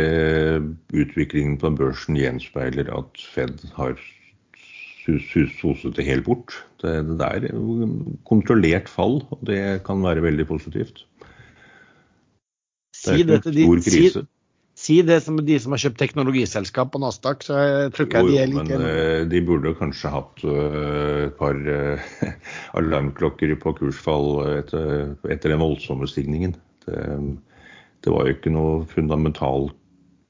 utviklingen 0.94 1.58
på 1.62 1.72
børsen 1.78 2.18
gjenspeiler 2.18 2.90
at 2.96 3.22
Fed 3.34 3.66
har 3.76 3.98
soset 5.60 5.96
det 5.98 6.06
helt 6.06 6.26
bort. 6.26 6.54
Det, 6.82 6.94
det 7.20 7.28
er 7.28 7.48
kontrollert 8.30 8.90
fall, 8.90 9.22
og 9.30 9.46
det 9.48 9.82
kan 9.86 10.04
være 10.06 10.24
veldig 10.26 10.46
positivt. 10.48 11.06
Det 13.00 13.14
er 13.14 13.24
ikke 13.24 13.40
en 13.40 13.42
stor 13.46 13.82
krise. 13.86 14.26
Si, 14.26 14.39
Si 14.80 15.02
det 15.04 15.18
som 15.26 15.36
de 15.44 15.58
som 15.60 15.74
har 15.76 15.82
kjøpt 15.84 16.00
teknologiselskap 16.00 16.94
på 16.94 17.02
Nasdaq, 17.04 17.44
så 17.44 17.58
jeg 17.60 17.92
tror 17.96 18.08
ikke 18.08 18.22
jeg 18.22 18.30
de 18.30 18.38
er 18.40 18.52
like 18.54 18.64
men 18.70 18.86
uh, 18.86 19.26
de 19.28 19.42
burde 19.44 19.74
kanskje 19.76 20.12
hatt 20.14 20.44
uh, 20.48 21.26
et 21.26 21.36
par 21.40 21.60
uh, 21.60 22.12
alarmklokker 22.80 23.52
på 23.60 23.76
kursfall 23.82 24.30
etter, 24.54 25.18
etter 25.28 25.52
den 25.52 25.60
voldsomme 25.60 26.08
stigningen. 26.08 26.56
Det, 26.88 27.04
det 28.06 28.14
var 28.16 28.30
jo 28.30 28.38
ikke 28.38 28.56
noe 28.56 28.86
fundamentalt 28.94 29.76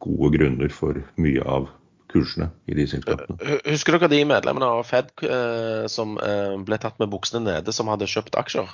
gode 0.02 0.32
grunner 0.38 0.74
for 0.74 0.98
mye 1.22 1.46
av 1.46 1.70
kursene 2.10 2.50
i 2.70 2.76
de 2.78 2.86
selskapene. 2.90 3.38
Husker 3.68 3.98
dere 3.98 4.10
de 4.12 4.22
medlemmene 4.28 4.70
av 4.80 4.86
Fed 4.88 5.12
eh, 5.26 5.86
som 5.92 6.18
eh, 6.24 6.56
ble 6.66 6.80
tatt 6.82 6.98
med 7.02 7.12
buksene 7.14 7.44
nede, 7.46 7.76
som 7.76 7.92
hadde 7.92 8.10
kjøpt 8.10 8.38
aksjer? 8.40 8.72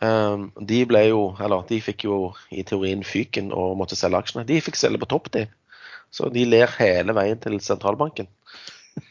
Eh, 0.00 0.46
de 0.72 0.80
ble 0.88 1.04
jo, 1.10 1.26
eller 1.44 1.66
de 1.68 1.80
fikk 1.84 2.06
jo 2.08 2.18
i 2.54 2.64
teorien 2.66 3.04
fyken 3.06 3.52
og 3.54 3.76
måtte 3.80 3.98
selge 3.98 4.22
aksjene. 4.24 4.46
De 4.48 4.62
fikk 4.64 4.80
selge 4.80 5.02
på 5.02 5.10
topp, 5.12 5.30
de. 5.36 5.46
Så 6.14 6.30
de 6.30 6.46
ler 6.46 6.70
hele 6.78 7.16
veien 7.16 7.40
til 7.42 7.60
sentralbanken. 7.64 8.30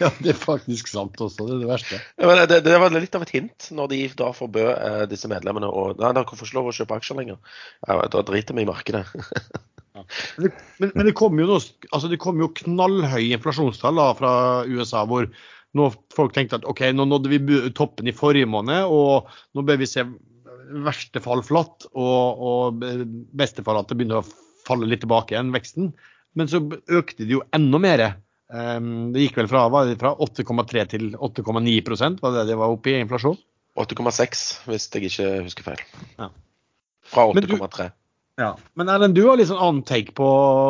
Ja, 0.00 0.08
det 0.18 0.32
er 0.32 0.38
faktisk 0.38 0.88
sant 0.90 1.20
også. 1.22 1.44
Det 1.46 1.54
er 1.54 1.60
det 1.60 1.68
verste. 1.68 1.98
Ja, 2.18 2.26
men 2.26 2.40
det, 2.50 2.56
det, 2.66 2.72
var 2.82 2.90
litt 2.90 3.14
av 3.14 3.22
et 3.22 3.30
hint 3.30 3.68
når 3.70 3.92
de 3.92 3.98
da 4.18 4.32
forbød 4.34 4.70
eh, 4.72 5.04
disse 5.06 5.30
medlemmene 5.30 5.68
å 5.70 5.84
Nei, 5.92 6.10
dere 6.16 6.26
får 6.26 6.48
ikke 6.48 6.58
lov 6.58 6.70
å 6.72 6.74
kjøpe 6.74 6.98
aksjer 6.98 7.20
lenger. 7.20 7.38
Ja, 7.86 8.00
da 8.10 8.24
driter 8.26 8.58
vi 8.58 8.64
i 8.66 8.68
markedet. 8.72 9.04
Men, 9.94 10.46
det- 10.48 10.52
men, 10.82 10.92
men 10.94 11.06
det 11.06 11.14
kom 11.18 11.38
jo, 11.38 11.58
altså 11.94 12.08
det 12.10 12.18
kom 12.22 12.40
jo 12.42 12.48
knallhøye 12.58 13.36
inflasjonstall 13.36 14.00
da, 14.00 14.08
fra 14.18 14.32
USA, 14.66 15.04
hvor 15.06 15.28
nå 15.74 15.88
folk 16.14 16.34
tenkte 16.34 16.58
at 16.60 16.66
OK, 16.70 16.82
nå 16.94 17.06
nådde 17.10 17.30
vi 17.32 17.38
toppen 17.74 18.10
i 18.10 18.14
forrige 18.14 18.46
måned, 18.50 18.86
og 18.90 19.30
nå 19.54 19.64
bør 19.66 19.78
vi 19.80 19.88
se 19.90 20.04
verste 20.84 21.20
fall 21.22 21.42
flatt, 21.46 21.86
og, 21.92 22.42
og 22.50 22.84
beste 23.36 23.62
fall 23.66 23.78
at 23.80 23.90
det 23.90 23.98
begynner 24.00 24.22
å 24.22 24.28
falle 24.66 24.88
litt 24.88 25.02
tilbake 25.04 25.34
igjen, 25.34 25.50
veksten. 25.54 25.90
Men 26.34 26.48
så 26.50 26.58
økte 26.90 27.22
det 27.26 27.34
jo 27.36 27.42
enda 27.54 27.78
mer. 27.82 28.04
Um, 28.54 29.12
det 29.14 29.26
gikk 29.26 29.38
vel 29.42 29.48
fra, 29.50 29.64
fra 29.98 30.14
8,3 30.22 30.86
til 30.94 31.10
8,9% 31.16 32.22
var 32.22 32.34
det 32.36 32.46
det 32.50 32.56
var 32.60 32.72
oppe 32.74 32.92
i 32.94 32.98
inflasjon? 33.02 33.36
8,6, 33.80 34.42
hvis 34.70 34.88
jeg 34.94 35.08
ikke 35.10 35.28
husker 35.46 35.66
feil. 35.66 35.82
Ja. 36.18 36.28
Fra 37.10 37.26
8,3. 37.34 37.90
Ja. 38.40 38.54
Men 38.74 38.90
Erlend, 38.90 39.14
du 39.14 39.24
har 39.28 39.38
litt 39.38 39.50
sånn 39.50 39.62
annen 39.62 39.84
take 39.86 40.14
på 40.16 40.28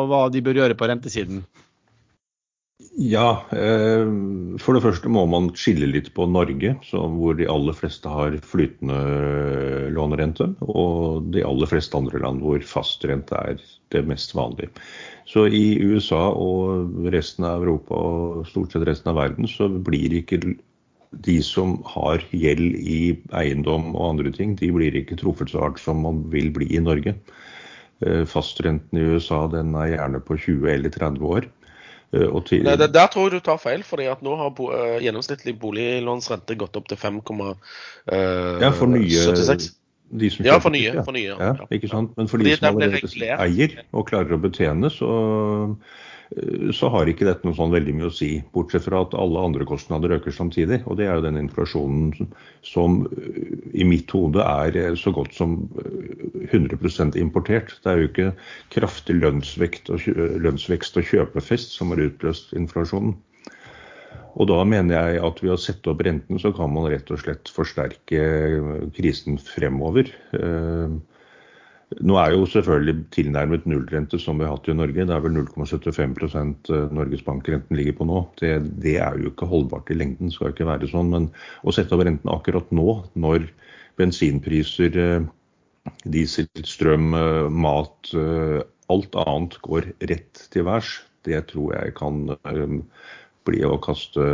hva 0.09 0.27
de 0.33 0.43
bør 0.45 0.61
gjøre 0.61 0.77
på 0.77 0.89
rentesiden. 0.89 1.45
Ja, 2.95 3.41
eh, 3.51 4.07
for 4.61 4.75
det 4.75 4.83
første 4.83 5.09
må 5.11 5.25
man 5.27 5.49
skille 5.57 5.87
litt 5.89 6.13
på 6.15 6.27
Norge, 6.31 6.75
hvor 6.91 7.35
de 7.35 7.47
aller 7.51 7.75
fleste 7.75 8.11
har 8.11 8.37
flytende 8.39 8.99
lånerente, 9.95 10.47
og 10.63 11.27
de 11.35 11.43
aller 11.43 11.71
fleste 11.71 11.97
andre 11.97 12.21
land 12.23 12.43
hvor 12.43 12.63
fastrente 12.67 13.35
er 13.35 13.59
det 13.91 14.05
mest 14.07 14.35
vanlige. 14.35 14.71
Så 15.27 15.47
i 15.47 15.79
USA 15.83 16.29
og 16.31 17.09
resten 17.11 17.47
av 17.47 17.65
Europa 17.65 17.99
og 17.99 18.47
stort 18.51 18.75
sett 18.75 18.87
resten 18.87 19.11
av 19.11 19.19
verden, 19.19 19.49
så 19.49 19.67
blir 19.67 20.15
ikke 20.21 20.39
de 21.25 21.39
som 21.43 21.81
har 21.87 22.23
gjeld 22.35 22.79
i 22.79 23.15
eiendom 23.35 23.91
og 23.95 24.11
andre 24.13 24.31
ting, 24.35 24.55
de 24.59 24.71
blir 24.75 24.95
ikke 24.95 25.19
truffet 25.19 25.51
så 25.51 25.63
hardt 25.63 25.83
som 25.83 26.03
man 26.03 26.23
vil 26.31 26.51
bli 26.55 26.69
i 26.75 26.83
Norge. 26.83 27.15
Eh, 28.03 28.25
Fastrenten 28.27 28.99
i 28.99 29.05
USA 29.15 29.45
den 29.51 29.75
er 29.79 29.93
gjerne 29.93 30.19
på 30.23 30.37
20 30.37 30.73
eller 30.73 30.91
30 30.91 31.29
år. 31.37 31.47
Eh, 32.15 32.27
Nei, 32.63 32.75
det, 32.79 32.91
der 32.95 33.07
tror 33.11 33.29
jeg 33.29 33.39
du 33.39 33.45
tar 33.45 33.61
feil, 33.61 33.83
fordi 33.87 34.09
at 34.11 34.21
nå 34.23 34.35
har 34.39 34.51
bo, 34.55 34.69
uh, 34.71 34.99
gjennomsnittlig 35.03 35.55
boliglånsrente 35.59 36.55
gått 36.59 36.77
opp 36.79 36.87
til 36.91 36.99
5,76. 37.01 38.61
ja, 38.61 38.69
for 38.75 38.91
nye 38.91 39.73
de 40.19 40.29
som 40.29 40.45
Ja, 40.45 40.59
for 40.61 40.69
nye, 40.69 40.93
for 41.03 41.15
nye, 41.15 41.33
ja. 41.33 41.37
Ja, 41.41 41.67
ikke 41.73 41.89
sant? 41.89 42.13
Men 42.17 42.29
for 42.29 42.37
Fordi 42.37 42.51
de 42.51 42.57
som 42.59 42.67
allerede 42.69 42.99
regulert. 43.01 43.39
eier 43.41 43.79
og 43.91 44.07
klarer 44.09 44.35
å 44.37 44.41
betjene, 44.41 44.91
så, 44.93 45.09
så 46.73 46.89
har 46.89 47.09
ikke 47.09 47.27
dette 47.27 47.45
noe 47.45 47.55
sånn 47.57 47.73
veldig 47.73 47.93
mye 47.97 48.09
å 48.09 48.13
si. 48.13 48.29
Bortsett 48.55 48.87
fra 48.87 49.03
at 49.05 49.13
alle 49.17 49.43
andre 49.45 49.67
kostnader 49.67 50.15
øker 50.17 50.33
samtidig. 50.33 50.81
Og 50.89 50.97
det 50.99 51.05
er 51.07 51.19
jo 51.19 51.25
den 51.27 51.37
inflasjonen 51.39 52.31
som, 52.65 53.03
eh, 53.13 53.53
i 53.77 53.85
mitt 53.87 54.11
hode 54.15 54.41
er 54.41 54.75
eh, 54.79 54.97
så 54.97 55.13
godt 55.15 55.35
som 55.37 55.57
eh, 55.83 56.49
100% 56.49 57.19
importert. 57.21 57.77
Det 57.83 57.91
er 57.91 58.01
jo 58.01 58.09
ikke 58.09 58.31
kraftig 58.73 59.19
lønnsvekt 59.21 59.93
og, 59.93 60.09
lønnsvekst 60.41 60.97
og 60.97 61.07
kjøpefest 61.13 61.77
som 61.77 61.93
har 61.93 62.03
utløst 62.09 62.55
inflasjonen. 62.57 63.15
Og 64.35 64.49
da 64.49 64.57
mener 64.67 64.97
jeg 64.97 65.23
at 65.23 65.41
ved 65.43 65.53
å 65.53 65.61
sette 65.61 65.91
opp 65.93 66.01
renten, 66.03 66.39
så 66.41 66.51
kan 66.55 66.73
man 66.73 66.89
rett 66.91 67.11
og 67.13 67.21
slett 67.21 67.51
forsterke 67.53 68.23
eh, 68.23 68.87
krisen 68.97 69.37
fremover. 69.39 70.09
Eh, 70.35 70.97
Nå 72.03 72.17
er 72.19 72.33
jo 72.33 72.47
selvfølgelig 72.49 73.05
tilnærmet 73.15 73.67
nullrente 73.69 74.19
som 74.19 74.39
vi 74.39 74.47
har 74.47 74.57
hatt 74.57 74.67
i 74.67 74.75
Norge. 74.75 75.05
Det 75.07 75.15
er 75.15 75.23
vel 75.23 75.37
0,75% 75.37 76.71
Norges 76.95 77.23
Bank-renten 77.23 77.77
ligger 77.77 77.95
på 77.99 78.07
nå. 78.09 78.25
Det, 78.41 78.57
det 78.83 78.97
er 78.99 79.15
jo 79.21 79.31
ikke 79.31 79.47
holdbart 79.47 79.93
i 79.93 79.99
lengden, 79.99 80.33
skal 80.33 80.51
ikke 80.51 80.67
være 80.67 80.89
sånn. 80.91 81.13
Men 81.13 81.29
å 81.63 81.75
sette 81.75 81.95
opp 81.95 82.03
renten 82.03 82.33
akkurat 82.33 82.73
nå, 82.75 82.99
når 83.15 83.47
bensinpriser, 83.99 84.99
eh, 84.99 85.27
diesel, 86.03 86.49
strøm, 86.65 87.13
eh, 87.13 87.49
mat, 87.49 88.13
eh, 88.13 88.61
alt 88.89 89.15
annet 89.15 89.59
går 89.61 89.91
rett 90.09 90.47
til 90.51 90.65
værs, 90.67 91.01
det 91.25 91.47
tror 91.51 91.73
jeg 91.75 91.95
kan 91.97 92.29
eh, 92.35 92.79
bli 93.45 93.63
å 93.65 93.77
kaste 93.81 94.25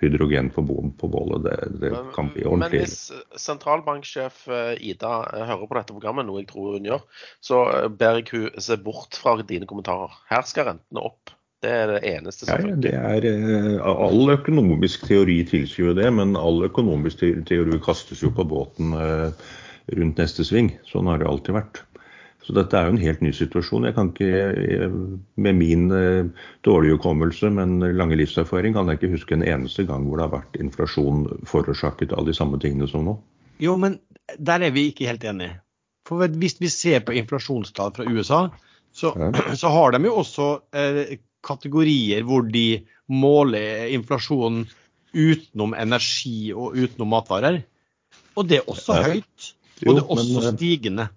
hydrogen 0.00 0.50
på, 0.50 0.92
på 0.98 1.08
bålet. 1.08 1.44
Det, 1.44 1.68
det 1.80 1.92
kan 2.14 2.28
bli 2.34 2.44
ordentlig. 2.44 2.80
Men 2.80 2.84
hvis 2.84 3.42
sentralbanksjef 3.46 4.42
eh, 4.48 4.74
Ida 4.90 5.14
eh, 5.32 5.46
hører 5.48 5.66
på 5.70 5.78
dette 5.78 5.96
programmet, 5.96 6.28
noe 6.28 6.42
jeg 6.42 6.50
tror 6.50 6.76
hun 6.76 6.88
gjør, 6.90 7.06
så 7.44 7.62
eh, 7.72 7.88
ber 7.88 8.20
jeg 8.20 8.28
hun 8.32 8.62
se 8.68 8.78
bort 8.82 9.18
fra 9.20 9.36
dine 9.42 9.68
kommentarer. 9.68 10.12
Her 10.30 10.44
skal 10.48 10.70
rentene 10.70 11.04
opp. 11.08 11.32
Det 11.64 11.72
er 11.72 11.88
det 11.88 12.02
eneste 12.10 12.44
som 12.44 12.66
ja, 12.68 12.74
det 12.76 12.92
er, 12.92 13.24
all 13.80 14.28
økonomisk 14.34 15.06
teori 15.08 15.38
tilsier 15.48 15.88
jo 15.88 15.94
det, 15.96 16.10
men 16.12 16.36
all 16.36 16.60
økonomisk 16.68 17.24
teori 17.48 17.78
kastes 17.82 18.20
jo 18.22 18.28
på 18.36 18.44
båten 18.46 18.92
rundt 18.92 20.20
neste 20.20 20.44
sving. 20.44 20.74
Sånn 20.86 21.08
har 21.08 21.22
det 21.22 21.30
alltid 21.30 21.56
vært. 21.56 21.80
Så 22.46 22.54
dette 22.54 22.78
er 22.78 22.86
jo 22.86 22.94
en 22.94 23.02
helt 23.02 23.22
ny 23.26 23.32
situasjon. 23.34 23.88
Jeg 23.88 23.96
kan 23.96 24.12
ikke, 24.12 24.28
eh, 24.78 24.92
Med 25.36 25.58
min 25.58 25.90
eh, 25.90 26.28
dårlige 26.64 26.94
hukommelse, 26.94 27.50
men 27.50 27.80
lange 27.98 28.16
livserfaring, 28.16 28.74
kan 28.74 28.86
jeg 28.86 29.00
ikke 29.00 29.14
huske 29.16 29.34
en 29.34 29.42
eneste 29.42 29.84
gang 29.86 30.06
hvor 30.06 30.20
det 30.20 30.28
har 30.28 30.36
vært 30.36 30.60
inflasjon 30.62 31.26
forårsaket 31.44 32.14
av 32.14 32.26
de 32.26 32.34
samme 32.34 32.60
tingene 32.62 32.88
som 32.88 33.04
nå. 33.04 33.16
Jo, 33.58 33.76
men 33.76 33.98
der 34.38 34.62
er 34.62 34.70
vi 34.70 34.90
ikke 34.92 35.08
helt 35.10 35.24
enige. 35.24 35.58
For 36.06 36.22
hvis 36.28 36.60
vi 36.62 36.70
ser 36.70 37.02
på 37.02 37.16
inflasjonstall 37.18 37.92
fra 37.96 38.06
USA, 38.06 38.46
så, 38.94 39.10
så 39.60 39.72
har 39.74 39.96
de 39.96 40.04
jo 40.06 40.14
også 40.22 40.50
eh, 40.72 41.18
kategorier 41.46 42.22
hvor 42.26 42.46
de 42.46 42.84
måler 43.10 43.90
inflasjonen 43.94 44.68
utenom 45.16 45.74
energi 45.74 46.52
og 46.54 46.76
utenom 46.76 47.10
matvarer. 47.10 47.62
Og 48.36 48.48
det 48.48 48.60
er 48.60 48.70
også 48.70 49.02
høyt. 49.02 49.52
Og 49.86 49.94
det 49.96 50.02
er 50.02 50.10
også 50.14 50.42
eh, 50.42 50.50
stigende. 50.54 51.08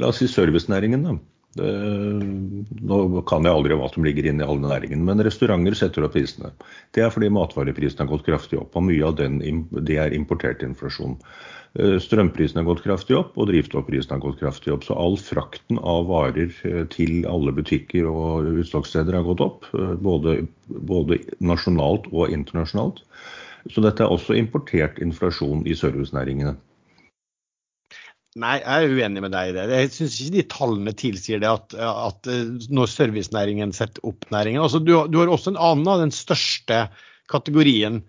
La 0.00 0.10
oss 0.12 0.20
si 0.20 0.28
servicenæringen, 0.28 1.06
da. 1.06 1.16
Det, 1.56 1.68
nå 2.84 3.22
kan 3.24 3.46
jeg 3.48 3.56
aldri 3.56 3.76
hva 3.80 3.86
som 3.88 4.04
ligger 4.04 4.26
inne 4.28 4.44
i 4.44 4.46
alle 4.46 4.68
næringene, 4.68 5.06
men 5.08 5.24
restauranter 5.24 5.76
setter 5.78 6.04
opp 6.04 6.12
prisene. 6.12 6.50
Det 6.92 7.00
er 7.00 7.12
fordi 7.14 7.30
matvareprisene 7.32 8.04
har 8.04 8.10
gått 8.10 8.26
kraftig 8.26 8.58
opp, 8.60 8.76
og 8.76 8.84
mye 8.90 9.06
av 9.08 9.16
den, 9.16 9.38
det 9.88 9.96
er 10.02 10.16
importert 10.16 10.60
inflasjon. 10.66 11.16
Eh, 11.80 11.96
Strømprisene 12.00 12.60
har 12.60 12.68
gått 12.68 12.84
kraftig 12.84 13.16
opp, 13.18 13.32
og 13.40 13.48
drivstoffprisene 13.50 14.18
har 14.18 14.22
gått 14.26 14.40
kraftig 14.40 14.74
opp. 14.74 14.84
Så 14.84 14.96
all 15.00 15.16
frakten 15.20 15.80
av 15.80 16.06
varer 16.10 16.52
eh, 16.68 16.84
til 16.92 17.24
alle 17.28 17.56
butikker 17.56 18.08
og 18.12 18.52
utsalgssteder 18.62 19.16
har 19.16 19.26
gått 19.26 19.44
opp, 19.44 19.66
eh, 19.76 19.96
både, 19.96 20.38
både 20.68 21.20
nasjonalt 21.40 22.08
og 22.12 22.36
internasjonalt. 22.36 23.00
Så 23.72 23.82
dette 23.82 24.04
er 24.04 24.12
også 24.12 24.36
importert 24.38 25.00
inflasjon 25.02 25.64
i 25.66 25.74
servicenæringene. 25.76 26.56
Nei, 28.36 28.58
jeg 28.60 28.84
er 28.84 28.98
uenig 28.98 29.22
med 29.24 29.32
deg 29.32 29.48
i 29.48 29.54
det. 29.56 29.64
Jeg 29.72 29.92
syns 29.94 30.18
ikke 30.20 30.34
de 30.34 30.42
tallene 30.52 30.92
tilsier 30.92 31.40
det 31.40 31.48
at, 31.48 31.76
at 31.80 32.28
eh, 32.28 32.50
når 32.68 32.90
servicenæringen 32.92 33.72
setter 33.76 34.04
opp 34.08 34.26
næringen. 34.34 34.60
Altså, 34.60 34.82
du, 34.82 34.92
du 35.08 35.22
har 35.22 35.32
også 35.32 35.54
en 35.54 35.62
annen 35.70 36.04
den 36.04 36.12
største 36.12 36.84
kategorien 37.32 38.02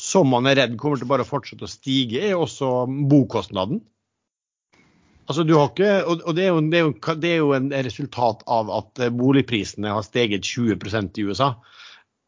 som 0.00 0.28
man 0.28 0.48
er 0.50 0.58
redd 0.58 0.76
kommer 0.80 0.98
til 0.98 1.08
bare 1.08 1.24
å 1.24 1.28
fortsette 1.28 1.64
å 1.64 1.70
stige, 1.70 2.20
er 2.28 2.36
også 2.36 2.84
bokostnaden. 3.10 3.80
Altså, 5.24 5.46
du 5.48 5.54
har 5.56 5.70
ikke, 5.70 5.92
og 6.02 6.26
og 6.28 6.36
det 6.36 6.44
er, 6.44 6.50
jo, 6.52 6.60
det, 6.68 6.78
er 6.78 6.84
jo, 6.84 7.16
det 7.22 7.30
er 7.30 7.38
jo 7.40 7.52
en 7.56 7.70
resultat 7.86 8.44
av 8.50 8.72
at 8.82 9.00
eh, 9.00 9.14
boligprisene 9.14 9.96
har 9.96 10.04
steget 10.04 10.44
20% 10.44 11.22
i 11.22 11.28
USA. 11.30 11.54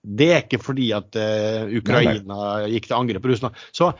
Det 0.06 0.30
er 0.32 0.44
ikke 0.44 0.62
fordi 0.62 0.92
at 0.96 1.18
eh, 1.20 1.66
Ukraina 1.82 2.68
gikk 2.70 2.88
til 2.88 2.96
angrep 2.96 3.26
på 3.26 3.34
Russland. 3.34 3.58
Så 3.76 3.90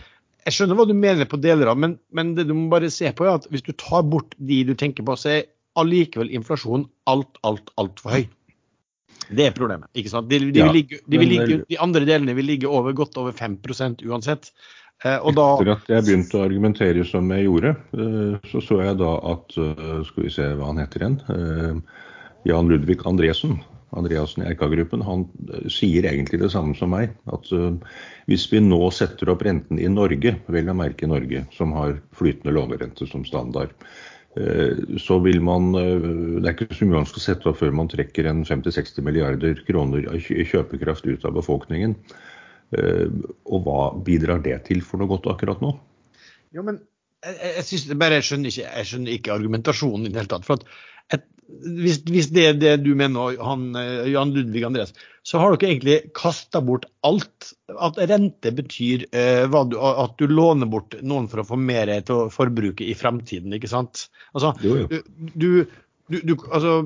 jeg 0.47 0.55
skjønner 0.55 0.79
hva 0.79 0.87
du 0.89 0.95
mener 0.95 1.27
på 1.29 1.39
deler 1.43 1.73
av, 1.73 1.79
men, 1.83 1.97
men 2.15 2.35
det 2.39 2.47
du 2.49 2.55
må 2.55 2.69
bare 2.73 2.89
se 2.95 3.11
på 3.19 3.27
er 3.27 3.35
at 3.41 3.49
hvis 3.51 3.65
du 3.67 3.73
tar 3.75 4.05
bort 4.07 4.37
de 4.39 4.63
du 4.69 4.75
tenker 4.79 5.03
på, 5.07 5.17
så 5.19 5.33
er 5.35 5.45
allikevel 5.77 6.31
inflasjonen 6.39 6.87
alt, 7.11 7.37
alt, 7.45 7.73
altfor 7.77 8.15
høy. 8.15 8.25
Det 9.27 9.49
er 9.49 9.55
problemet. 9.57 9.91
ikke 9.99 10.13
sant? 10.13 10.29
De, 10.31 10.39
de, 10.55 10.61
Ja, 10.63 10.71
ligge, 10.73 11.01
de, 11.03 11.19
men- 11.19 11.29
ligge, 11.29 11.61
de 11.69 11.79
andre 11.83 12.05
delene 12.07 12.35
vil 12.39 12.47
ligge 12.47 12.71
over, 12.71 12.95
godt 12.95 13.19
over 13.19 13.35
5 13.35 13.59
uansett. 14.07 14.53
Eh, 15.05 15.19
og 15.19 15.35
da, 15.37 15.47
Etter 15.59 15.73
at 15.75 15.89
jeg 15.93 16.05
begynte 16.07 16.39
å 16.39 16.45
argumentere 16.47 17.03
som 17.05 17.29
jeg 17.35 17.45
gjorde, 17.45 17.75
eh, 17.99 18.39
så 18.49 18.63
så 18.65 18.79
jeg 18.87 18.97
da 19.03 19.11
at 19.35 19.57
eh, 19.61 20.03
Skal 20.09 20.23
vi 20.25 20.31
se 20.33 20.47
hva 20.57 20.71
han 20.71 20.79
heter 20.81 21.03
igjen. 21.03 21.19
eh, 21.29 21.81
Jan 22.47 22.69
Ludvig 22.71 23.03
Andresen, 23.05 23.59
Andreassen 23.97 24.45
i 24.45 24.51
RK-gruppen, 24.53 25.05
han 25.07 25.25
eh, 25.53 25.69
sier 25.73 26.07
egentlig 26.09 26.41
det 26.43 26.51
samme 26.53 26.77
som 26.79 26.93
meg. 26.95 27.15
At 27.33 27.49
eh, 27.55 27.97
hvis 28.31 28.47
vi 28.53 28.63
nå 28.65 28.81
setter 28.95 29.33
opp 29.33 29.45
renten 29.47 29.81
i 29.81 29.89
Norge, 29.93 30.37
vel 30.53 30.73
å 30.73 30.77
merke 30.77 31.09
Norge, 31.11 31.47
som 31.57 31.75
har 31.77 31.99
flytende 32.17 32.55
lånerente 32.57 33.09
som 33.09 33.25
standard, 33.29 33.75
eh, 34.39 34.79
så 35.03 35.21
vil 35.25 35.41
man 35.45 35.73
Det 35.75 36.45
er 36.45 36.55
ikke 36.55 36.77
så 36.77 36.89
mye 36.89 37.01
man 37.01 37.11
skal 37.11 37.25
sette 37.25 37.51
opp 37.51 37.61
før 37.63 37.75
man 37.77 37.91
trekker 37.93 38.29
en 38.31 38.45
50-60 38.45 39.07
milliarder 39.07 39.63
kroner 39.69 40.09
i 40.17 40.45
kjøpekraft 40.45 41.09
ut 41.09 41.25
av 41.25 41.37
befolkningen. 41.39 41.97
Og 42.77 43.63
hva 43.63 43.81
bidrar 44.03 44.41
det 44.43 44.57
til 44.67 44.81
for 44.83 44.99
noe 44.99 45.09
godt 45.13 45.29
akkurat 45.31 45.61
nå? 45.63 45.71
Jo, 46.51 46.65
men 46.67 46.81
jeg, 47.23 47.37
jeg, 47.39 47.53
jeg, 47.55 47.65
synes 47.69 47.99
bare, 48.01 48.19
jeg, 48.19 48.27
skjønner 48.27 48.53
ikke, 48.53 48.67
jeg 48.67 48.89
skjønner 48.91 49.15
ikke 49.15 49.35
argumentasjonen 49.37 50.09
i 50.09 50.11
det 50.11 50.21
hele 50.21 50.33
tatt. 50.33 50.47
For 50.49 50.59
at 50.59 50.67
et, 51.15 51.29
hvis, 51.47 52.01
hvis 52.09 52.29
det 52.35 52.45
er 52.49 52.57
det 52.59 52.73
du 52.85 52.93
mener, 52.99 53.37
han, 53.43 53.69
eh, 53.79 54.09
Jan 54.13 54.33
Ludvig 54.35 54.65
Andres, 54.67 54.93
så 55.27 55.41
har 55.41 55.55
dere 55.55 55.71
egentlig 55.71 55.97
kasta 56.17 56.61
bort 56.65 56.87
alt. 57.07 57.53
At 57.83 57.99
rente 58.11 58.53
betyr 58.55 59.07
eh, 59.11 59.57
du, 59.71 59.77
at 59.79 60.17
du 60.19 60.27
låner 60.31 60.71
bort 60.71 60.99
noen 61.03 61.29
for 61.31 61.43
å 61.43 61.49
få 61.49 61.59
mer 61.61 61.91
til 62.07 62.27
å 62.27 62.31
forbruke 62.33 62.87
i 62.87 62.97
fremtiden, 62.99 63.55
ikke 63.57 63.71
sant? 63.71 64.09
Altså, 64.35 64.55
Jo, 64.65 64.83
jo. 64.85 65.03
du, 65.35 65.51
du, 66.11 66.35
altså, 66.51 66.79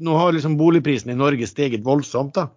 nå 0.00 0.16
har 0.20 0.36
liksom 0.36 0.58
boligprisen 0.60 1.12
i 1.12 1.18
Norge 1.18 1.48
steget 1.48 1.84
voldsomt. 1.84 2.34
da. 2.36 2.48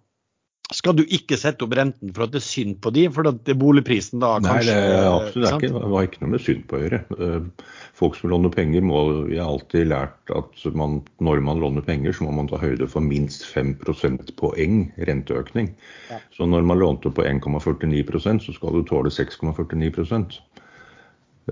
Skal 0.72 0.96
du 0.96 1.02
ikke 1.12 1.36
sette 1.36 1.66
opp 1.66 1.74
renten 1.76 2.12
for 2.16 2.24
at 2.24 2.32
det 2.32 2.40
er 2.40 2.46
synd 2.46 2.78
på 2.80 2.88
de, 2.96 3.02
for 3.12 3.28
at 3.28 3.42
det 3.44 3.56
boligprisen 3.60 4.22
da 4.22 4.38
Nei, 4.40 4.48
kanskje 4.48 4.76
det, 4.78 4.94
er 4.96 5.08
absolutt, 5.10 5.56
ikke, 5.58 5.72
det 5.74 5.90
var 5.92 6.06
ikke 6.08 6.22
noe 6.22 6.32
med 6.32 6.44
synd 6.44 6.62
på 6.70 6.78
å 6.78 6.84
gjøre. 6.84 7.00
Eh, 7.18 7.72
Folk 7.94 8.16
som 8.18 8.32
låner 8.32 8.50
penger, 8.50 8.82
må 8.82 9.02
Vi 9.28 9.36
har 9.38 9.46
alltid 9.52 9.86
lært 9.92 10.32
at 10.34 10.64
man, 10.74 10.96
når 11.22 11.44
man 11.46 11.60
låner 11.62 11.84
penger, 11.84 12.16
så 12.16 12.24
må 12.26 12.32
man 12.40 12.48
ta 12.50 12.58
høyde 12.58 12.88
for 12.90 13.04
minst 13.04 13.44
5 13.52 13.76
prosentpoeng 13.84 14.88
renteøkning. 15.06 15.68
Ja. 16.10 16.18
Så 16.34 16.48
når 16.48 16.66
man 16.66 16.80
lånte 16.80 17.12
på 17.14 17.22
1,49% 17.28 18.48
så 18.48 18.56
skal 18.56 18.74
du 18.74 18.88
tåle 18.88 19.12
6,49 19.14 20.40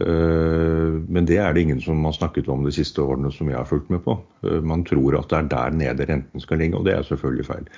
Eh, 0.01 0.93
Men 1.09 1.27
det 1.29 1.37
er 1.37 1.53
det 1.53 1.67
ingen 1.67 1.81
som 1.81 2.05
har 2.05 2.15
snakket 2.17 2.49
om 2.49 2.65
de 2.65 2.73
siste 2.73 3.03
årene 3.03 3.33
som 3.33 3.51
jeg 3.51 3.59
har 3.59 3.69
fulgt 3.69 3.91
med 3.93 4.01
på. 4.05 4.17
Eh, 4.47 4.61
Man 4.61 4.85
tror 4.89 5.19
at 5.19 5.29
det 5.29 5.39
er 5.39 5.51
der 5.53 5.77
nede 5.77 6.07
renten 6.09 6.41
skal 6.41 6.59
ligge, 6.59 6.79
og 6.79 6.87
det 6.89 6.95
er 6.97 7.03
selvfølgelig 7.03 7.47
feil. 7.47 7.69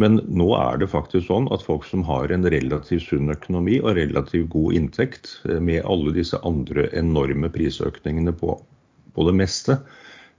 Men 0.00 0.20
nå 0.32 0.48
er 0.56 0.78
det 0.80 0.88
faktisk 0.92 1.28
sånn 1.28 1.48
at 1.52 1.64
folk 1.66 1.84
som 1.88 2.02
har 2.08 2.32
en 2.32 2.46
relativt 2.54 3.04
sunn 3.08 3.32
økonomi 3.32 3.80
og 3.82 3.98
relativt 3.98 4.48
god 4.54 4.76
inntekt, 4.78 5.34
eh, 5.48 5.60
med 5.60 5.84
alle 5.84 6.14
disse 6.16 6.40
andre 6.46 6.88
enorme 6.96 7.50
prisøkningene 7.52 8.32
på, 8.40 8.56
på 9.16 9.26
det 9.28 9.36
meste, 9.36 9.76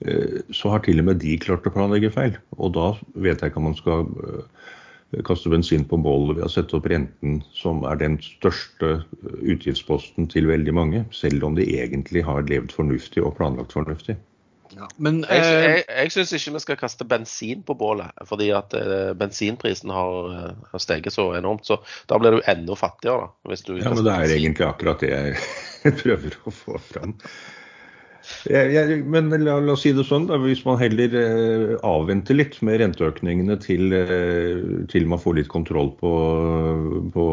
eh, 0.06 0.40
så 0.50 0.74
har 0.74 0.86
til 0.86 1.04
og 1.04 1.12
med 1.12 1.22
de 1.22 1.38
klart 1.42 1.68
å 1.70 1.74
planlegge 1.76 2.14
feil. 2.16 2.38
Og 2.58 2.74
da 2.78 2.94
vet 3.14 3.44
jeg 3.44 3.54
ikke 3.54 3.62
om 3.62 3.70
man 3.70 3.78
skal 3.78 4.10
eh, 4.26 5.22
kaste 5.28 5.52
bensin 5.54 5.86
på 5.86 6.00
bålet 6.02 6.40
ved 6.40 6.48
å 6.48 6.52
sette 6.56 6.80
opp 6.80 6.90
renten, 6.90 7.42
som 7.54 7.86
er 7.86 8.02
den 8.02 8.18
største 8.24 9.02
utgiftsposten 9.44 10.32
til 10.32 10.50
veldig 10.50 10.74
mange, 10.74 11.06
selv 11.14 11.46
om 11.46 11.60
de 11.60 11.68
egentlig 11.76 12.26
har 12.26 12.48
levd 12.50 12.74
fornuftig 12.74 13.22
og 13.22 13.36
planlagt 13.38 13.78
fornuftig. 13.78 14.18
Ja. 14.78 14.88
Men 14.98 15.22
Jeg, 15.28 15.42
eh, 15.44 15.64
jeg, 15.64 15.86
jeg 15.90 16.12
syns 16.16 16.34
ikke 16.38 16.54
vi 16.56 16.62
skal 16.64 16.78
kaste 16.80 17.08
bensin 17.08 17.64
på 17.68 17.76
bålet, 17.80 18.12
fordi 18.30 18.50
at 18.56 18.74
eh, 18.78 19.12
bensinprisen 19.20 19.92
har, 19.94 20.32
eh, 20.36 20.52
har 20.72 20.84
steget 20.84 21.14
så 21.16 21.30
enormt. 21.38 21.66
Så 21.68 21.80
da 22.08 22.20
blir 22.22 22.38
du 22.38 22.42
enda 22.48 22.78
fattigere, 22.80 23.28
da. 23.28 23.52
Hvis 23.52 23.66
du 23.68 23.74
Ja, 23.78 23.90
men 23.92 24.04
det 24.06 24.14
er 24.14 24.26
bensin. 24.26 24.38
egentlig 24.40 24.68
akkurat 24.70 25.04
det 25.04 25.12
jeg 25.12 25.98
prøver 26.04 26.38
å 26.46 26.54
få 26.56 26.80
fram. 26.92 27.18
Jeg, 28.50 28.72
jeg, 28.74 28.98
men 29.10 29.30
la, 29.44 29.58
la 29.62 29.74
oss 29.76 29.84
si 29.86 29.92
det 29.96 30.04
sånn, 30.08 30.28
da, 30.30 30.38
hvis 30.42 30.64
man 30.66 30.80
heller 30.82 31.14
eh, 31.18 31.74
avventer 31.86 32.38
litt 32.38 32.58
med 32.66 32.80
renteøkningene 32.82 33.58
til, 33.62 33.94
eh, 33.96 34.62
til 34.92 35.10
man 35.10 35.22
får 35.22 35.38
litt 35.38 35.52
kontroll 35.52 35.92
på, 36.00 36.14
på 37.14 37.26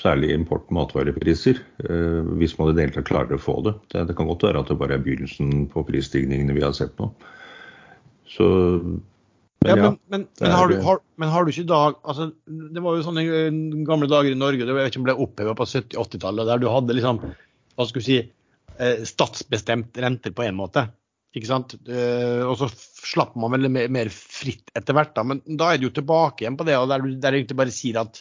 særlig 0.00 0.32
import- 0.34 0.66
og 0.72 0.78
matvarepriser, 0.80 1.60
eh, 1.86 2.32
hvis 2.40 2.56
man 2.58 2.72
i 2.72 2.76
det 2.76 2.86
hele 2.86 2.96
tatt 2.98 3.10
klarer 3.10 3.38
å 3.38 3.42
få 3.42 3.60
det. 3.66 3.76
det. 3.94 4.08
Det 4.10 4.16
kan 4.18 4.30
godt 4.30 4.48
være 4.48 4.64
at 4.64 4.72
det 4.72 4.78
bare 4.80 4.98
er 4.98 5.04
begynnelsen 5.04 5.68
på 5.70 5.84
prisstigningene 5.88 6.56
vi 6.56 6.66
har 6.66 6.74
sett 6.76 6.96
nå. 7.00 7.12
Så 8.30 8.50
men 9.60 9.76
ja. 9.76 9.76
men, 9.76 9.96
men, 10.08 10.22
men, 10.40 10.52
har 10.56 10.70
du, 10.70 10.78
har, 10.80 11.00
men 11.20 11.28
har 11.28 11.44
du 11.44 11.50
ikke 11.52 11.66
dag 11.68 11.96
altså, 12.08 12.30
Det 12.48 12.80
var 12.80 12.94
jo 12.96 13.02
sånne 13.04 13.24
gamle 13.84 14.06
dager 14.08 14.32
i 14.32 14.38
Norge, 14.38 14.64
det 14.64 14.72
vet 14.72 14.88
ikke 14.88 15.02
om 15.02 15.04
det 15.04 15.12
ble 15.12 15.26
oppheva 15.26 15.52
på 15.58 15.66
70-80-tallet, 15.68 16.48
der 16.48 16.62
du 16.62 16.70
hadde 16.72 16.96
liksom 16.96 17.20
hva 17.20 17.86
skal 17.88 18.02
du 18.02 18.06
si, 18.06 18.16
statsbestemt 19.08 19.98
rente 20.00 20.32
på 20.32 20.46
en 20.46 20.56
måte. 20.56 20.86
Ikke 21.36 21.46
sant? 21.46 21.76
Eh, 21.86 22.42
og 22.42 22.56
så 22.58 22.68
slapp 23.06 23.36
man 23.38 23.54
vel 23.54 23.70
mer, 23.70 24.10
fritt 24.10 24.72
etter 24.74 24.96
hvert. 24.96 25.12
Da. 25.14 25.24
Men 25.26 25.42
da 25.46 25.70
er 25.70 25.78
det 25.78 25.86
jo 25.86 25.96
tilbake 26.00 26.44
igjen 26.44 26.58
på 26.58 26.66
det, 26.66 26.78
og 26.78 26.90
der 26.90 27.04
du 27.04 27.12
egentlig 27.12 27.58
bare 27.60 27.74
sier 27.74 28.00
at 28.02 28.18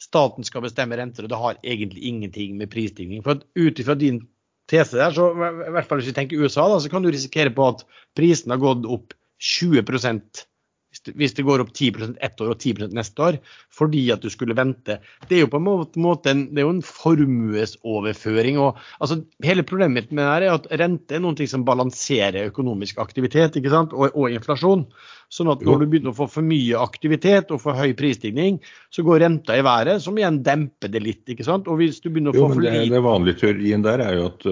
staten 0.00 0.46
skal 0.46 0.64
bestemme 0.64 0.96
renter, 0.98 1.26
og 1.26 1.30
det 1.30 1.38
har 1.38 1.60
egentlig 1.62 2.02
ingenting 2.08 2.56
med 2.58 2.72
prisstigning. 2.72 3.22
For 3.26 3.38
ut 3.38 3.82
ifra 3.82 3.94
din 3.98 4.24
tese 4.70 4.98
der, 4.98 5.14
så 5.14 5.30
i 5.34 5.72
hvert 5.74 5.86
fall 5.86 6.00
hvis 6.00 6.10
vi 6.10 6.16
tenker 6.16 6.42
USA, 6.42 6.66
da, 6.70 6.80
så 6.82 6.90
kan 6.90 7.04
du 7.04 7.10
risikere 7.12 7.52
på 7.54 7.68
at 7.68 7.84
prisen 8.18 8.54
har 8.54 8.62
gått 8.62 8.88
opp 8.88 9.14
20 9.40 9.84
hvis 11.16 11.34
det, 11.36 11.44
går 11.48 11.62
opp 11.62 11.72
10% 11.72 12.18
ett 12.20 12.42
år 12.42 12.52
og 12.52 12.60
10% 12.60 12.96
neste 12.96 13.24
år, 13.24 13.38
fordi 13.72 14.02
at 14.12 14.24
du 14.24 14.28
skulle 14.32 14.56
vente. 14.58 14.98
Det 15.28 15.38
er 15.38 15.44
jo 15.44 15.50
på 15.52 15.60
en 15.60 15.68
måte, 16.04 16.32
en, 16.32 16.46
det 16.50 16.62
er 16.62 16.68
jo 16.68 16.74
en 16.76 16.84
formuesoverføring. 16.84 18.58
og 18.60 18.80
altså 19.00 19.22
Hele 19.44 19.64
problemet 19.66 19.96
mitt 19.96 20.12
med 20.12 20.28
det 20.28 20.50
er 20.50 20.58
at 20.58 20.68
rente 20.82 21.16
er 21.16 21.24
noe 21.24 21.48
som 21.48 21.64
balanserer 21.64 22.50
økonomisk 22.50 23.00
aktivitet? 23.00 23.56
Og, 23.70 24.10
og 24.12 24.30
inflasjon. 24.30 24.86
Sånn 25.30 25.46
at 25.52 25.60
når 25.62 25.84
du 25.84 25.86
begynner 25.92 26.10
å 26.10 26.16
få 26.18 26.26
for 26.26 26.42
mye 26.42 26.78
aktivitet 26.82 27.52
og 27.54 27.60
for 27.62 27.78
høy 27.78 27.92
prisstigning, 27.98 28.56
så 28.90 29.04
går 29.06 29.20
renta 29.22 29.54
i 29.54 29.62
været, 29.62 30.02
som 30.02 30.16
igjen 30.18 30.40
demper 30.42 30.90
det 30.90 31.04
litt. 31.04 31.22
ikke 31.30 31.46
sant? 31.46 31.70
Og 31.70 31.78
hvis 31.78 32.00
du 32.02 32.08
begynner 32.10 32.34
å 32.34 32.40
få 32.40 32.48
jo, 32.48 32.56
for 32.56 32.66
det, 32.66 32.72
lite 32.74 32.96
det 32.96 33.02
vanlige 33.04 33.40
teorien 33.44 33.86
der 33.86 34.02
er 34.02 34.16
jo 34.18 34.26
at 34.32 34.48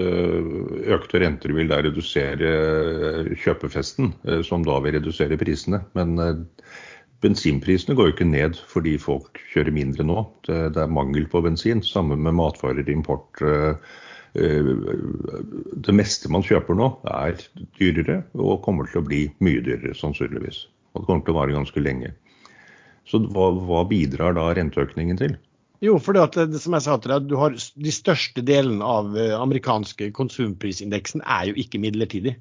økte 0.95 1.19
renter 1.25 1.55
vil 1.57 1.67
da 1.67 1.81
redusere 1.83 2.53
kjøpefesten, 3.43 4.13
som 4.47 4.63
da 4.63 4.79
vil 4.85 4.95
redusere 4.95 5.39
prisene. 5.41 5.81
Men 5.99 6.15
bensinprisene 7.23 7.97
går 7.99 8.07
jo 8.07 8.15
ikke 8.15 8.29
ned 8.31 8.59
fordi 8.71 8.95
folk 9.03 9.41
kjører 9.51 9.75
mindre 9.75 10.07
nå. 10.07 10.23
Det, 10.47 10.61
det 10.77 10.85
er 10.85 10.95
mangel 10.95 11.27
på 11.27 11.43
bensin. 11.43 11.83
Sammen 11.83 12.23
med 12.23 12.39
matvarer, 12.39 12.87
import. 12.87 13.43
Ø, 14.35 14.47
det 15.87 15.95
meste 15.95 16.31
man 16.31 16.45
kjøper 16.45 16.77
nå 16.77 16.89
er 17.09 17.39
dyrere 17.79 18.21
og 18.37 18.61
kommer 18.65 18.89
til 18.89 19.01
å 19.01 19.07
bli 19.07 19.25
mye 19.43 19.63
dyrere 19.65 19.97
sannsynligvis. 19.97 20.65
Og 20.93 21.01
det 21.01 21.09
kommer 21.09 21.25
til 21.25 21.35
å 21.35 21.39
vare 21.39 21.55
ganske 21.57 21.83
lenge. 21.83 22.13
Så 23.09 23.21
hva, 23.25 23.51
hva 23.55 23.85
bidrar 23.89 24.35
da 24.37 24.49
renteøkningen 24.57 25.21
til? 25.21 25.37
Jo, 25.81 25.95
for 26.03 26.15
det, 26.15 26.25
at, 26.27 26.59
som 26.59 26.75
jeg 26.75 26.85
sa 26.85 26.97
til 26.99 27.13
deg, 27.13 27.29
du 27.31 27.37
har 27.39 27.55
de 27.55 27.93
største 27.95 28.43
delene 28.43 28.83
av 28.83 29.15
eh, 29.15 29.31
amerikanske 29.37 30.09
konsumprisindeksen 30.17 31.23
er 31.23 31.49
jo 31.49 31.59
ikke 31.63 31.79
midlertidig. 31.79 32.35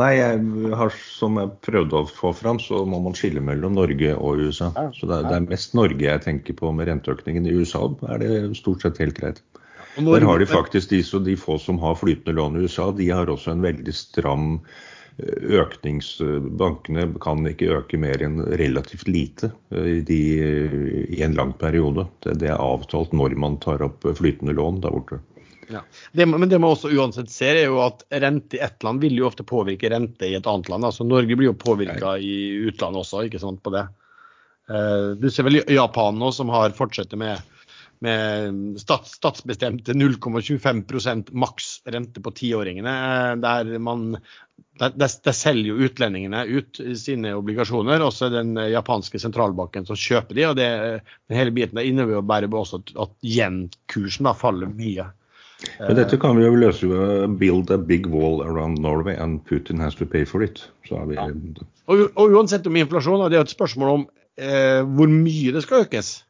Nei, 0.00 0.16
jeg 0.18 0.70
har, 0.74 0.94
som 1.14 1.38
jeg 1.38 1.52
prøvde 1.62 2.00
å 2.00 2.08
få 2.10 2.32
fram, 2.34 2.58
så 2.58 2.80
må 2.88 2.98
man 3.04 3.14
skille 3.14 3.42
mellom 3.44 3.76
Norge 3.78 4.16
og 4.16 4.42
USA. 4.42 4.72
Så 4.96 5.06
det 5.06 5.20
er, 5.20 5.28
det 5.28 5.36
er 5.36 5.46
mest 5.52 5.76
Norge 5.78 6.02
jeg 6.02 6.24
tenker 6.24 6.56
på 6.58 6.72
med 6.74 6.90
renteøkningen. 6.90 7.46
I 7.46 7.54
USA 7.60 7.86
er 8.10 8.24
det 8.24 8.32
stort 8.58 8.82
sett 8.82 8.98
helt 8.98 9.20
greit. 9.20 9.38
Der 9.96 10.26
har 10.26 10.38
de 10.38 10.46
faktisk 10.50 10.90
de, 10.90 11.02
de 11.24 11.36
få 11.38 11.58
som 11.62 11.78
har 11.78 11.94
flytende 11.94 12.34
lån 12.34 12.56
i 12.58 12.64
USA, 12.66 12.90
de 12.90 13.10
har 13.10 13.30
også 13.30 13.54
en 13.54 13.62
veldig 13.62 13.94
stram 13.94 14.58
økningsbankene 14.58 15.60
øknings... 15.60 16.08
Bankene 16.58 17.04
kan 17.22 17.46
ikke 17.46 17.70
øke 17.76 17.98
mer 18.00 18.22
enn 18.22 18.40
relativt 18.58 19.06
lite 19.08 19.52
eh, 19.70 19.86
i 19.86 20.00
de, 20.00 20.18
i 21.14 21.22
en 21.22 21.36
lang 21.38 21.52
periode. 21.58 22.06
Det, 22.24 22.38
det 22.42 22.50
er 22.50 22.58
avtalt 22.58 23.14
når 23.14 23.36
man 23.38 23.60
tar 23.62 23.84
opp 23.86 24.02
flytende 24.18 24.56
lån 24.56 24.82
der 24.82 24.90
borte. 24.90 25.20
Ja. 25.70 25.80
Det, 26.12 26.26
men 26.26 26.48
det 26.48 26.58
man 26.58 26.74
også 26.74 26.90
uansett 26.92 27.30
ser, 27.32 27.56
er 27.56 27.70
jo 27.70 27.80
at 27.84 28.02
rente 28.10 28.58
i 28.58 28.62
ett 28.64 28.82
land 28.84 29.00
vil 29.00 29.16
jo 29.16 29.28
ofte 29.30 29.46
påvirke 29.46 29.88
rente 29.92 30.28
i 30.28 30.34
et 30.36 30.46
annet 30.50 30.68
land. 30.68 30.84
Altså 30.84 31.06
Norge 31.06 31.38
blir 31.38 31.52
jo 31.52 31.58
påvirka 31.62 32.16
i 32.18 32.66
utlandet 32.68 33.04
også, 33.04 33.24
ikke 33.28 33.40
sant, 33.42 33.62
på 33.64 33.72
det. 33.74 33.86
Eh, 34.68 35.14
Du 35.20 35.30
ser 35.30 35.46
vel 35.46 35.62
Japan 35.62 36.18
nå, 36.18 36.32
som 36.34 36.50
har 36.52 36.74
fortsetter 36.76 37.20
med, 37.20 37.38
med 38.04 38.80
stats, 38.80 39.14
statsbestemte 39.20 39.92
0,25% 39.92 41.30
maks 41.32 41.82
rente 41.86 42.20
på 42.20 42.32
tiåringene. 42.34 42.90
eh, 42.90 43.36
Der, 43.44 43.78
man, 43.78 44.16
der, 44.80 44.90
der, 44.90 45.08
der 45.24 45.32
selger 45.32 45.72
jo 45.72 45.88
utlendingene 45.88 46.44
ut 46.46 46.80
sine 46.96 47.34
obligasjoner, 47.38 48.02
og 48.02 48.12
så 48.12 48.26
er 48.26 48.38
den 48.40 48.56
japanske 48.72 49.18
sentralbanken 49.22 49.86
som 49.86 49.96
kjøper 49.96 50.34
de, 50.34 50.46
og 50.48 50.56
det, 50.56 50.70
den 51.28 51.38
hele 51.38 51.54
biten 51.54 51.78
der 51.78 51.86
innebærer 51.86 52.48
også 52.50 52.82
at, 52.82 52.96
at 53.06 53.14
yen-kursen 53.22 54.30
faller 54.34 54.72
mye. 54.72 55.10
Men 55.78 55.96
dette 55.96 56.18
kan 56.20 56.36
vi 56.36 56.44
jo 56.44 56.56
løse 56.58 56.88
ved 56.90 57.38
build 57.40 57.70
a 57.72 57.78
big 57.78 58.06
wall 58.12 58.42
around 58.44 58.78
Norway 58.82 59.14
and 59.16 59.44
Putin 59.48 59.80
has 59.80 59.94
to 59.94 60.04
pay 60.04 60.26
for 60.26 60.42
it. 60.44 60.68
Så 60.88 60.98
har 60.98 61.06
vi, 61.06 61.16
Og, 61.86 62.10
og 62.16 62.36
uansett 62.36 62.66
om 62.66 62.76
inflasjon, 62.76 63.20
og 63.20 63.30
det 63.30 63.38
er 63.38 63.42
jo 63.42 63.48
et 63.48 63.54
spørsmål 63.54 63.92
om 63.94 64.04
eh, 64.36 64.82
hvor 64.84 65.08
mye 65.08 65.54
det 65.54 65.62
skal 65.64 65.86
økes. 65.86 66.24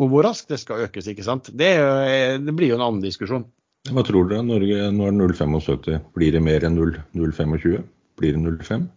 Og 0.00 0.10
hvor 0.12 0.26
raskt 0.26 0.48
det 0.52 0.58
skal 0.60 0.82
økes. 0.84 1.06
ikke 1.08 1.24
sant? 1.24 1.48
Det, 1.56 1.66
er 1.66 1.78
jo- 1.80 2.08
eh, 2.10 2.38
det 2.44 2.54
blir 2.56 2.68
jo 2.68 2.74
en 2.76 2.84
annen 2.84 3.02
diskusjon. 3.02 3.46
Hva 3.88 4.02
tror 4.04 4.28
dere? 4.28 4.42
Norge, 4.44 4.90
nå 4.92 5.06
er 5.06 5.10
det 5.14 5.20
0,75. 5.38 6.00
Blir 6.12 6.32
det 6.32 6.42
mer 6.42 6.60
enn 6.66 6.76
0,25? 6.76 7.84
Blir 8.18 8.32
det 8.32 8.40
0,5? 8.42 8.88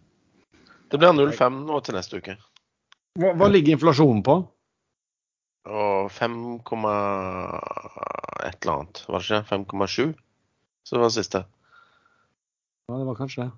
Det 0.90 0.98
blir 0.98 1.12
0,5 1.14 1.60
nå 1.66 1.80
til 1.84 1.94
neste 1.94 2.18
uke. 2.18 2.36
Hva, 3.18 3.32
hva 3.38 3.48
ligger 3.50 3.76
inflasjonen 3.78 4.22
på? 4.26 4.34
Og 5.70 6.10
5, 6.10 6.36
et 8.42 8.56
eller 8.64 8.74
annet, 8.74 9.04
var 9.08 9.18
det 9.20 9.28
ikke? 9.28 9.48
5,7? 9.48 10.14
Så 10.84 10.96
det 10.96 11.00
var 11.00 11.08
det 11.12 11.18
siste. 11.20 11.44
Ja, 12.90 12.96
det 12.98 13.06
var 13.06 13.14
kanskje 13.20 13.44
det. 13.44 13.50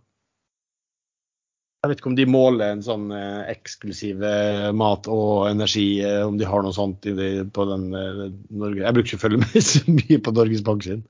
Jeg 1.82 1.90
vet 1.90 1.98
ikke 1.98 2.12
om 2.12 2.14
de 2.14 2.24
måler 2.30 2.76
en 2.76 2.82
sånn 2.86 3.08
eh, 3.10 3.48
eksklusiv 3.50 4.20
eh, 4.22 4.68
mat 4.70 5.02
og 5.10 5.48
energi, 5.48 5.98
eh, 6.06 6.22
om 6.22 6.38
de 6.38 6.46
har 6.46 6.62
noe 6.62 6.70
sånt 6.76 7.02
i 7.10 7.42
på 7.42 7.64
den 7.66 7.90
Norge. 7.90 8.84
Jeg 8.84 8.94
bruker 8.94 9.08
ikke 9.08 9.18
å 9.18 9.24
følge 9.24 9.42
med 9.42 9.58
så 9.66 9.82
mye 9.90 10.18
på 10.22 10.30
Norges 10.36 10.62
Bank 10.68 10.86
sin. 10.86 11.02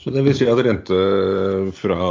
Så 0.00 0.08
det 0.14 0.22
vil 0.24 0.32
si 0.38 0.48
at 0.48 0.62
rente 0.64 0.96
fra 1.76 2.08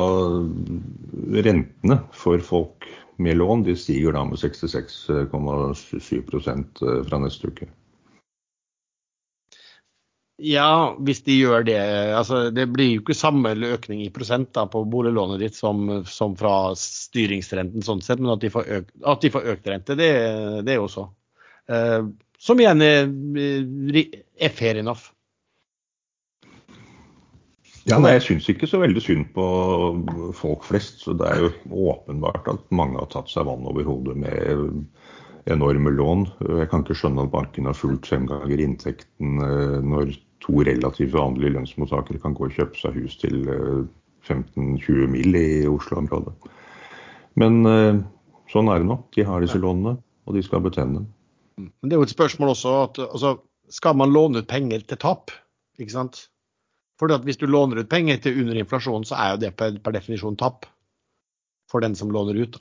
rentene 1.41 1.97
for 2.13 2.37
folk 2.45 2.85
med 3.17 3.41
lån 3.41 3.65
de 3.65 3.73
stiger 3.81 4.13
da 4.13 4.21
med 4.29 4.37
66,7% 4.43 6.85
fra 7.09 7.17
neste 7.25 7.49
uke. 7.49 7.65
Ja, 10.43 10.95
hvis 10.99 11.21
de 11.23 11.37
gjør 11.37 11.63
det. 11.63 11.79
Altså, 12.11 12.49
det 12.51 12.65
blir 12.73 12.89
jo 12.89 13.03
ikke 13.05 13.15
samme 13.15 13.53
økning 13.55 14.01
i 14.03 14.11
prosent 14.11 14.49
da, 14.57 14.65
på 14.67 14.81
boliglånet 14.91 15.39
ditt 15.39 15.55
som, 15.55 15.87
som 16.03 16.35
fra 16.35 16.73
styringsrenten, 16.79 17.85
sånn 17.85 18.03
sett, 18.03 18.19
men 18.19 18.33
at 18.33 18.43
de 18.43 18.51
får 18.51 18.67
økt, 18.81 18.91
de 19.23 19.31
får 19.31 19.47
økt 19.53 19.71
rente, 19.71 19.95
det, 19.95 20.11
det 20.67 20.75
er 20.75 20.81
jo 20.81 20.91
så. 20.91 21.07
Uh, 21.71 22.11
som 22.35 22.59
igjen 22.59 22.83
er, 22.83 23.07
er 24.35 24.51
fair 24.53 24.81
enough. 24.81 25.07
Ja, 27.85 27.99
nei, 28.01 28.15
Jeg 28.17 28.25
syns 28.25 28.47
ikke 28.49 28.67
så 28.67 28.81
veldig 28.81 29.01
synd 29.05 29.27
på 29.35 29.45
folk 30.35 30.65
flest. 30.65 31.03
så 31.05 31.13
Det 31.13 31.27
er 31.29 31.43
jo 31.45 31.51
åpenbart 31.93 32.49
at 32.49 32.63
mange 32.73 32.97
har 32.97 33.07
tatt 33.13 33.29
seg 33.31 33.45
vann 33.47 33.67
over 33.69 33.85
hodet 33.87 34.17
med 34.19 34.87
enorme 35.53 35.93
lån. 35.93 36.25
Jeg 36.59 36.69
kan 36.71 36.81
ikke 36.81 36.97
skjønne 36.97 37.27
at 37.27 37.33
banken 37.33 37.69
har 37.69 37.77
fulgt 37.77 38.09
fem 38.09 38.25
ganger 38.29 38.63
inntekten 38.63 39.43
eh, 39.45 39.77
når 39.85 40.15
to 40.45 40.63
relativt 40.65 41.13
vanlige 41.15 41.55
lønnsmottakere 41.55 42.21
kan 42.21 42.35
gå 42.37 42.47
og 42.47 42.55
kjøpe 42.55 42.77
seg 42.79 42.99
hus 42.99 43.17
til 43.21 43.41
15-20 44.27 45.01
eh, 45.01 45.09
mil 45.09 45.39
i 45.39 45.47
Oslo-området. 45.69 46.35
Men 47.41 47.65
eh, 47.69 48.03
sånn 48.51 48.69
er 48.71 48.81
det 48.81 48.89
nå. 48.89 48.99
De 49.15 49.25
har 49.27 49.43
disse 49.43 49.61
lånene, 49.61 49.97
og 50.25 50.37
de 50.37 50.43
skal 50.45 50.63
betjene 50.65 51.01
dem. 51.01 51.09
Men 51.57 51.89
det 51.89 51.95
er 51.95 52.03
jo 52.03 52.07
et 52.09 52.13
spørsmål 52.13 52.53
også 52.53 52.77
at 52.83 53.01
altså, 53.07 53.35
skal 53.73 53.97
man 53.97 54.13
låne 54.13 54.43
ut 54.43 54.49
penger 54.51 54.85
til 54.85 55.01
tap? 55.01 55.33
Ikke 55.79 55.95
sant? 55.95 56.27
For 56.99 57.11
hvis 57.25 57.39
du 57.41 57.47
låner 57.49 57.81
ut 57.81 57.91
penger 57.91 58.21
til 58.23 58.39
under 58.43 58.59
inflasjonen, 58.61 59.07
så 59.07 59.17
er 59.19 59.33
jo 59.33 59.41
det 59.43 59.51
per, 59.59 59.75
per 59.83 59.95
definisjon 59.97 60.37
tap 60.39 60.67
for 61.71 61.83
den 61.83 61.97
som 61.97 62.11
låner 62.13 62.37
ut. 62.45 62.59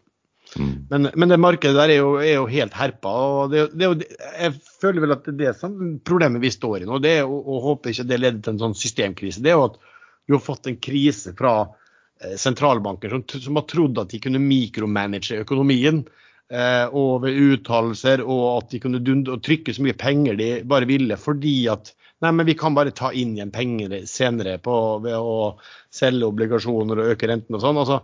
Mm. 0.55 0.75
Men, 0.91 1.09
men, 1.15 1.33
det 1.33 1.39
markedet 1.41 1.77
der 1.77 1.91
er 1.91 1.99
jo, 1.99 2.11
er 2.23 2.37
jo 2.37 2.49
helt 2.51 2.75
herpa. 2.79 3.13
og 3.13 3.55
det, 3.55 3.67
det, 3.75 4.09
Jeg 4.39 4.55
føler 4.83 5.05
vel 5.05 5.17
at 5.17 5.25
det 5.27 5.35
er 5.35 5.41
det 5.41 5.55
som 5.59 5.79
problemet 6.07 6.43
vi 6.45 6.53
står 6.55 6.85
i 6.85 6.89
nå. 6.89 7.01
det 7.03 7.17
er, 7.21 7.25
og, 7.29 7.41
og 7.43 7.71
håper 7.71 7.95
ikke 7.95 8.09
det 8.11 8.21
leder 8.21 8.43
til 8.43 8.55
en 8.55 8.63
sånn 8.67 8.79
systemkrise. 8.79 9.43
Det 9.45 9.53
er 9.53 9.59
jo 9.59 9.71
at 9.73 9.81
vi 10.27 10.37
har 10.37 10.45
fått 10.45 10.69
en 10.71 10.79
krise 10.81 11.35
fra 11.37 11.55
eh, 11.65 12.37
sentralbanker 12.41 13.13
som, 13.13 13.25
som, 13.35 13.59
har 13.59 13.67
trodd 13.71 13.99
at 14.01 14.15
de 14.15 14.23
kunne 14.23 14.43
mikromanage 14.43 15.41
økonomien. 15.43 16.05
Eh, 16.53 16.87
og 16.93 17.25
ved 17.25 17.39
uttalelser, 17.41 18.21
og 18.21 18.45
at 18.59 18.73
de 18.75 18.81
kunne 18.83 19.01
dunde, 19.03 19.39
trykke 19.43 19.73
så 19.75 19.85
mye 19.85 19.97
penger 19.97 20.37
de 20.39 20.49
bare 20.69 20.89
ville. 20.89 21.17
Fordi 21.21 21.57
at 21.73 21.95
nei, 22.23 22.31
men 22.31 22.47
vi 22.47 22.57
kan 22.57 22.77
bare 22.77 22.95
ta 22.97 23.11
inn 23.17 23.35
igjen 23.37 23.53
penger 23.53 23.97
senere 24.09 24.59
på, 24.63 24.77
ved 25.05 25.17
å 25.17 25.57
selge 25.93 26.29
obligasjoner 26.29 27.01
og 27.01 27.15
øke 27.15 27.29
renten 27.33 27.57
og 27.57 27.65
sånn. 27.65 27.81
altså 27.81 28.03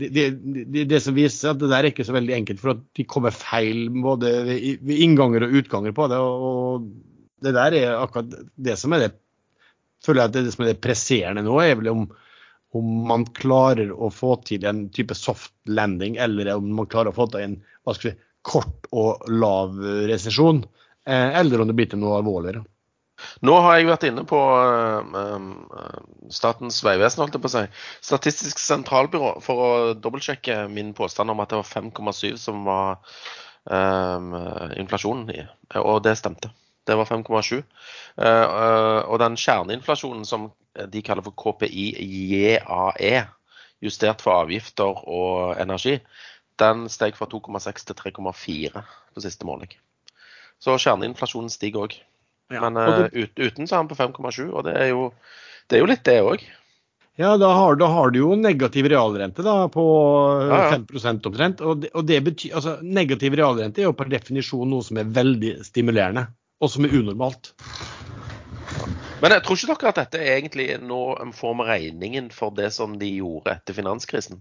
det, 0.00 0.28
det, 0.88 1.00
som 1.04 1.16
viser 1.16 1.52
at 1.52 1.60
det 1.60 1.68
der 1.68 1.84
er 1.84 1.90
ikke 1.90 2.06
så 2.08 2.14
veldig 2.16 2.34
enkelt, 2.36 2.60
for 2.62 2.74
at 2.74 2.84
de 2.96 3.04
kommer 3.08 3.34
feil 3.34 3.90
både 3.92 4.30
ved, 4.46 4.92
innganger 5.04 5.44
og 5.46 5.58
utganger 5.60 5.96
på 5.96 6.06
det. 6.08 6.20
og 6.20 6.86
Det 7.44 7.52
der 7.56 7.76
er 7.76 7.98
akkurat 7.98 8.32
det 8.56 8.78
som 8.80 8.96
er 8.96 9.06
det 9.06 9.12
føler 10.02 10.22
jeg 10.22 10.30
at 10.30 10.34
det, 10.34 10.44
det 10.46 10.54
som 10.54 10.64
er 10.64 10.72
det 10.72 10.82
presserende 10.82 11.46
nå, 11.46 11.56
er 11.62 11.78
vel 11.78 11.92
om, 11.92 12.04
om 12.76 12.92
man 13.08 13.26
klarer 13.36 13.92
å 13.92 14.10
få 14.14 14.34
til 14.48 14.66
en 14.68 14.86
type 14.94 15.16
soft 15.18 15.54
landing, 15.68 16.18
eller 16.22 16.54
om 16.56 16.72
man 16.80 16.90
klarer 16.90 17.12
å 17.12 17.16
få 17.16 17.28
til 17.32 17.46
en 17.46 17.58
hva 17.82 17.96
skal 17.96 18.12
vi, 18.12 18.18
kort 18.42 18.88
og 18.90 19.22
lav 19.30 19.76
resesjon, 20.10 20.64
eh, 21.06 21.28
eller 21.38 21.62
om 21.62 21.68
det 21.70 21.76
blir 21.78 21.90
til 21.92 22.00
noe 22.02 22.16
alvorligere. 22.18 22.64
Nå 23.46 23.56
har 23.64 23.78
jeg 23.78 23.88
vært 23.88 24.06
inne 24.08 24.24
på 24.28 24.38
uh, 24.38 25.50
Statens 26.32 26.80
vegvesen, 26.86 27.22
holdt 27.22 27.36
jeg 27.38 27.44
på 27.44 27.50
å 27.50 27.54
si. 27.54 27.64
Statistisk 28.04 28.62
sentralbyrå, 28.62 29.34
for 29.44 29.62
å 29.66 29.70
dobbeltsjekke 29.98 30.64
min 30.72 30.94
påstand 30.96 31.32
om 31.32 31.42
at 31.42 31.52
det 31.52 31.60
var 31.60 31.70
5,7 31.70 32.40
som 32.40 32.64
var 32.68 32.98
um, 33.68 34.34
inflasjonen 34.80 35.30
i. 35.34 35.44
Og 35.82 36.02
det 36.06 36.16
stemte. 36.20 36.52
Det 36.86 36.96
var 36.98 37.06
5,7. 37.06 37.62
Uh, 38.18 39.02
og 39.06 39.20
den 39.22 39.38
kjerneinflasjonen 39.38 40.26
som 40.28 40.50
de 40.72 41.02
kaller 41.04 41.24
for 41.26 41.36
KPI-JAE, 41.36 43.24
justert 43.82 44.22
for 44.24 44.40
avgifter 44.40 45.02
og 45.10 45.60
energi, 45.60 45.98
den 46.60 46.86
steg 46.92 47.16
fra 47.18 47.26
2,6 47.30 47.86
til 47.88 47.98
3,4 47.98 48.82
på 49.14 49.24
siste 49.24 49.48
måned. 49.48 49.74
Så 50.62 50.76
kjerneinflasjonen 50.78 51.50
stiger 51.50 51.86
òg. 51.86 51.96
Ja. 52.52 52.64
Men 52.64 52.76
uh, 52.76 53.06
ut, 53.12 53.32
uten 53.38 53.68
så 53.68 53.76
er 53.76 53.82
han 53.82 53.90
på 53.90 53.98
5,7, 53.98 54.50
og 54.50 54.66
det 54.66 54.76
er, 54.78 54.90
jo, 54.92 55.08
det 55.70 55.78
er 55.78 55.84
jo 55.84 55.88
litt 55.90 56.04
det 56.08 56.18
òg. 56.24 56.44
Ja, 57.20 57.34
da 57.36 57.50
har, 57.52 57.76
da 57.76 57.86
har, 57.92 58.10
du 58.10 58.22
jo 58.22 58.34
negativ 58.40 58.86
realrente 58.88 59.44
da, 59.44 59.66
på 59.68 59.82
ja, 60.48 60.60
ja. 60.72 60.78
5 60.96 61.20
omtrent. 61.28 61.60
Og, 61.60 61.82
det, 61.82 61.90
og 61.92 62.06
det 62.08 62.22
betyr, 62.24 62.54
altså, 62.56 62.78
negativ 62.82 63.36
realrente 63.36 63.82
er 63.82 63.90
jo 63.90 63.96
per 63.96 64.08
definisjon 64.12 64.70
noe 64.72 64.84
som 64.86 65.00
er 65.00 65.10
veldig 65.12 65.58
stimulerende, 65.66 66.24
og 66.62 66.72
som 66.72 66.88
er 66.88 66.96
unormalt. 66.96 67.52
Men 69.22 69.36
jeg 69.36 69.44
tror 69.44 69.60
ikke 69.60 69.76
dere 69.76 69.92
at 69.92 70.00
dette 70.00 70.22
er 70.22 70.38
egentlig 70.40 70.66
nå 70.82 71.02
form 71.36 71.60
av 71.62 71.68
regningen 71.74 72.32
for 72.34 72.54
det 72.56 72.72
som 72.74 72.96
de 72.98 73.12
gjorde 73.20 73.52
etter 73.54 73.76
finanskrisen? 73.76 74.40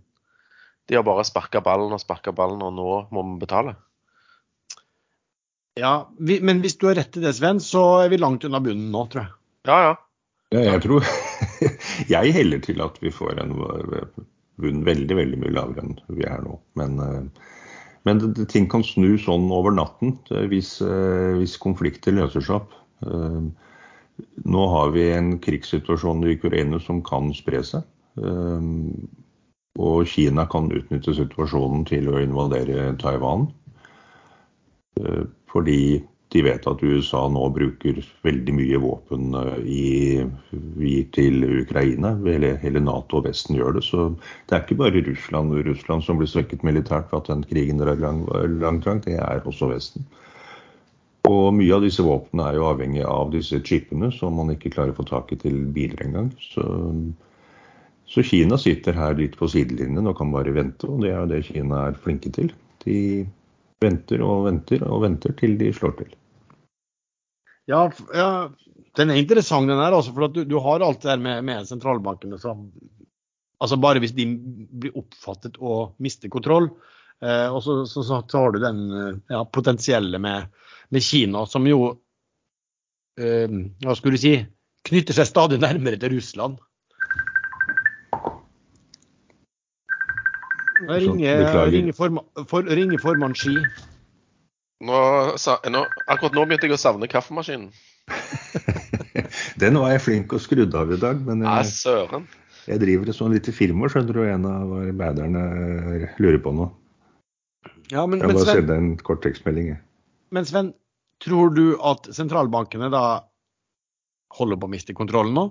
De 0.89 0.97
har 0.97 1.05
bare 1.05 1.27
sparka 1.27 1.61
ballen 1.61 1.93
og 1.93 2.01
sparka 2.01 2.33
ballen, 2.33 2.63
og 2.65 2.73
nå 2.73 2.87
må 3.13 3.25
vi 3.27 3.41
betale? 3.43 3.75
Ja, 5.79 6.11
vi, 6.19 6.41
men 6.43 6.59
hvis 6.63 6.75
du 6.77 6.89
har 6.89 6.97
rett 6.99 7.15
i 7.15 7.23
det, 7.23 7.31
Sven, 7.37 7.61
så 7.63 7.83
er 8.03 8.11
vi 8.11 8.19
langt 8.19 8.43
unna 8.47 8.59
bunnen 8.63 8.91
nå, 8.91 9.05
tror 9.11 9.23
jeg. 9.23 9.33
Ja, 9.69 9.77
ja. 9.85 9.93
ja 10.55 10.65
jeg 10.73 10.83
tror 10.83 11.05
Jeg 12.15 12.35
heller 12.35 12.61
til 12.65 12.81
at 12.83 12.97
vi 12.99 13.13
får 13.13 13.39
en 13.43 13.53
bunn 14.61 14.83
veldig, 14.85 15.17
veldig 15.17 15.39
mye 15.41 15.55
lavere 15.55 15.85
enn 15.85 15.97
vi 16.17 16.27
er 16.27 16.43
nå. 16.43 16.57
Men, 16.79 16.99
eh, 16.99 17.47
men 18.07 18.21
det, 18.21 18.49
ting 18.51 18.67
kan 18.71 18.83
snu 18.85 19.15
sånn 19.21 19.49
over 19.53 19.73
natten 19.75 20.17
eh, 20.33 20.45
hvis, 20.51 20.75
eh, 20.85 21.37
hvis 21.39 21.57
konflikter 21.61 22.15
løser 22.17 22.45
seg 22.45 22.61
opp. 22.61 22.77
Nå 23.01 24.63
har 24.69 24.91
vi 24.93 25.07
en 25.15 25.33
krigssituasjon 25.41 26.21
i 26.27 26.35
Ukraina 26.35 26.77
som 26.83 26.99
kan 27.01 27.31
spre 27.33 27.63
seg. 27.65 27.87
Og 29.81 30.03
Kina 30.11 30.45
kan 30.51 30.67
utnytte 30.69 31.15
situasjonen 31.17 31.87
til 31.89 32.11
å 32.11 32.19
invadere 32.21 32.91
Taiwan. 33.01 33.47
Fordi 35.51 36.01
de 36.31 36.43
vet 36.45 36.67
at 36.67 36.83
USA 36.83 37.25
nå 37.27 37.43
bruker 37.51 37.97
veldig 38.23 38.53
mye 38.55 38.79
våpen 38.79 39.35
eh, 39.35 39.57
i, 39.67 39.87
i, 40.79 40.93
til 41.11 41.43
Ukraina. 41.61 42.13
Hele, 42.23 42.53
hele, 42.61 42.83
Nato 42.83 43.19
og 43.19 43.27
Vesten 43.27 43.57
gjør 43.59 43.75
det. 43.77 43.83
Så 43.89 44.07
det 44.47 44.55
er 44.55 44.63
ikke 44.63 44.79
bare 44.79 45.03
Russland, 45.09 45.57
Russland 45.67 46.05
som 46.07 46.21
blir 46.21 46.31
svekket 46.31 46.63
militært 46.67 47.09
for 47.11 47.19
at 47.19 47.31
den 47.33 47.43
krigen 47.49 47.83
er 47.83 47.99
lang, 47.99 48.23
langt 48.63 48.87
lang, 48.87 49.03
det 49.03 49.17
er 49.19 49.43
også 49.43 49.73
Vesten. 49.73 50.07
Og 51.27 51.51
mye 51.53 51.75
av 51.75 51.83
disse 51.83 52.03
våpnene 52.05 52.47
er 52.47 52.57
jo 52.57 52.69
avhengig 52.69 53.03
av 53.05 53.35
disse 53.35 53.59
chipene 53.67 54.09
som 54.15 54.39
man 54.39 54.55
ikke 54.55 54.71
klarer 54.73 54.95
å 54.95 54.97
få 54.97 55.05
tak 55.09 55.35
i 55.35 55.39
til 55.43 55.59
biler 55.75 55.99
engang. 56.07 56.31
Så, 56.41 56.63
så 58.09 58.23
Kina 58.25 58.57
sitter 58.59 58.95
her 58.97 59.19
litt 59.19 59.35
på 59.37 59.51
sidelinjen 59.51 60.09
og 60.09 60.17
kan 60.17 60.31
bare 60.33 60.55
vente, 60.55 60.87
og 60.87 61.03
det 61.03 61.11
er 61.11 61.19
jo 61.19 61.29
det 61.29 61.43
Kina 61.51 61.85
er 61.89 61.99
flinke 62.07 62.31
til. 62.33 62.49
De 62.87 62.97
venter 63.81 64.23
og 64.25 64.45
venter 64.47 64.83
og 64.87 65.03
venter 65.05 65.35
til 65.39 65.57
de 65.59 65.71
slår 65.75 65.95
til. 65.99 66.13
Ja, 67.69 67.87
ja 68.15 68.29
den 68.99 69.11
er 69.11 69.21
interessant, 69.21 69.69
den 69.69 69.79
her. 69.79 69.95
Altså, 69.95 70.13
for 70.13 70.31
du, 70.31 70.43
du, 70.45 70.57
har 70.59 70.83
alt 70.83 71.01
det 71.03 71.11
der 71.13 71.21
med, 71.21 71.43
med 71.47 71.67
sentralbankene 71.69 72.39
som 72.41 72.69
altså 73.61 73.77
Bare 73.77 74.01
hvis 74.01 74.15
de 74.17 74.25
blir 74.81 74.95
oppfattet 74.97 75.59
og 75.61 75.93
mister 76.01 76.31
kontroll. 76.33 76.71
Eh, 77.21 77.45
og 77.45 77.61
så, 77.61 77.83
så, 77.85 78.01
så, 78.01 78.23
har 78.33 78.55
du 78.55 78.57
den 78.63 78.79
ja, 79.29 79.43
potensielle 79.45 80.17
med, 80.17 80.49
med, 80.89 81.03
Kina, 81.05 81.45
som 81.45 81.67
jo 81.69 81.91
eh, 83.21 83.45
Hva 83.85 83.93
skulle 83.93 84.17
du 84.17 84.23
si 84.23 84.33
knytter 84.89 85.13
seg 85.13 85.29
stadig 85.29 85.59
nærmere 85.61 85.99
til 86.01 86.15
Russland. 86.15 86.57
Jeg 90.81 91.03
ringer, 91.05 91.47
ringer, 91.69 91.93
forma, 91.93 92.23
for, 92.49 92.65
ringer 92.65 93.01
formann 93.01 93.35
Ski. 93.37 93.59
Nå, 94.81 94.99
nå, 95.69 95.81
akkurat 96.09 96.35
nå 96.35 96.45
begynte 96.49 96.65
jeg 96.65 96.73
å 96.73 96.81
savne 96.81 97.09
kaffemaskinen. 97.11 97.69
Den 99.61 99.77
var 99.77 99.93
jeg 99.93 100.03
flink 100.07 100.33
og 100.33 100.41
skrudd 100.41 100.73
av 100.77 100.91
i 100.93 100.99
dag, 100.99 101.21
men 101.27 101.43
jeg, 101.45 101.69
søren. 101.77 102.25
jeg 102.65 102.81
driver 102.81 103.11
et 103.11 103.17
sånt 103.17 103.35
lite 103.35 103.53
firma, 103.53 103.89
skjønner 103.91 104.17
du, 104.17 104.21
og 104.23 104.31
en 104.31 104.47
av 104.49 104.75
arbeiderne 104.81 105.43
lurer 106.17 106.41
på 106.41 106.55
noe. 106.57 106.71
Ja, 107.91 108.07
men, 108.07 108.23
jeg 108.23 108.33
må 108.33 108.45
sende 108.47 108.77
en 108.79 108.93
kort 109.03 109.21
tekstmelding. 109.25 109.75
Men 110.33 110.47
Sven, 110.47 110.71
tror 111.21 111.51
du 111.53 111.75
at 111.85 112.07
sentralbankene 112.15 112.89
da 112.93 113.03
holder 114.37 114.57
på 114.57 114.69
å 114.69 114.71
miste 114.71 114.95
kontrollen 114.97 115.35
nå? 115.37 115.45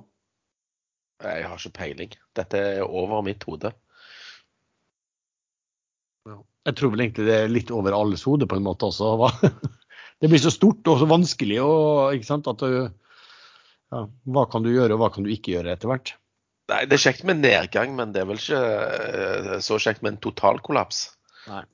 Jeg 1.20 1.44
har 1.44 1.60
ikke 1.60 1.76
peiling. 1.76 2.14
Dette 2.36 2.60
er 2.80 2.82
over 2.88 3.20
mitt 3.22 3.44
hode. 3.44 3.74
Jeg 6.68 6.76
tror 6.76 6.92
vel 6.92 7.06
egentlig 7.06 7.26
det 7.28 7.36
er 7.36 7.52
litt 7.52 7.70
over 7.72 7.96
alles 7.96 8.24
hode 8.28 8.48
på 8.48 8.58
en 8.58 8.66
måte 8.66 8.88
også. 8.90 9.30
Det 10.20 10.28
blir 10.28 10.40
så 10.42 10.52
stort 10.52 10.84
og 10.92 10.98
så 11.00 11.06
vanskelig. 11.08 11.56
Og, 11.64 12.16
ikke 12.16 12.28
sant, 12.28 12.48
at 12.50 12.60
du, 12.60 12.90
ja, 13.94 14.02
hva 14.28 14.42
kan 14.52 14.64
du 14.64 14.68
gjøre, 14.68 14.92
og 14.92 15.00
hva 15.00 15.08
kan 15.14 15.24
du 15.24 15.30
ikke 15.32 15.54
gjøre 15.54 15.72
etter 15.72 15.88
hvert? 15.88 16.12
Nei, 16.70 16.82
Det 16.86 16.98
er 16.98 17.04
kjekt 17.06 17.24
med 17.26 17.40
nedgang, 17.40 17.94
men 17.96 18.12
det 18.14 18.22
er 18.22 18.28
vel 18.28 18.38
ikke 18.38 18.60
eh, 18.60 19.54
så 19.64 19.80
kjekt 19.80 20.04
med 20.04 20.14
en 20.14 20.20
totalkollaps. 20.28 21.06
Nei. 21.48 21.64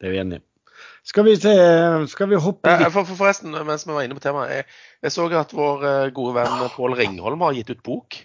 Det 0.00 0.08
er 0.08 0.16
vi 0.16 0.22
enige 0.24 0.40
i. 0.40 0.46
Skal 1.06 1.26
vi 1.26 1.34
se 1.38 1.52
Skal 2.10 2.28
vi 2.30 2.38
hoppe 2.38 2.72
litt 2.78 2.92
For, 2.94 3.06
for 3.06 3.18
forresten, 3.18 3.54
mens 3.66 3.84
vi 3.86 3.94
var 3.94 4.06
inne 4.06 4.16
på 4.16 4.22
temaet. 4.22 4.54
Jeg, 4.54 4.66
jeg 5.02 5.14
så 5.14 5.26
at 5.38 5.54
vår 5.54 5.86
eh, 5.86 6.10
gode 6.14 6.34
venn 6.38 6.68
Pål 6.74 6.96
Ringholm 6.98 7.42
har 7.44 7.54
gitt 7.58 7.70
ut 7.74 7.82
bok. 7.86 8.18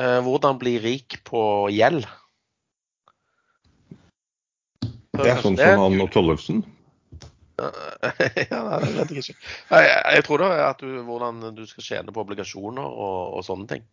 Eh, 0.00 0.20
'Hvordan 0.24 0.58
bli 0.58 0.78
rik 0.80 1.20
på 1.28 1.68
gjeld'. 1.68 2.06
Så 5.10 5.24
Det 5.24 5.32
er 5.32 5.42
sånn 5.44 5.58
det 5.58 5.66
som 5.66 5.82
han 5.84 6.00
og 6.00 6.12
Tollefsen. 6.14 6.62
ja, 7.60 8.60
det 8.80 8.90
vet 8.96 9.10
jeg 9.12 9.20
ikke. 9.20 9.34
Jeg, 9.68 9.88
jeg 10.16 10.24
tror 10.24 10.40
det 10.40 10.48
er 10.54 10.62
at 10.64 10.80
du, 10.80 11.02
hvordan 11.04 11.42
du 11.52 11.66
skal 11.68 11.84
tjene 11.84 12.14
på 12.14 12.22
obligasjoner 12.24 12.86
og, 12.86 13.34
og 13.36 13.44
sånne 13.44 13.68
ting. 13.68 13.84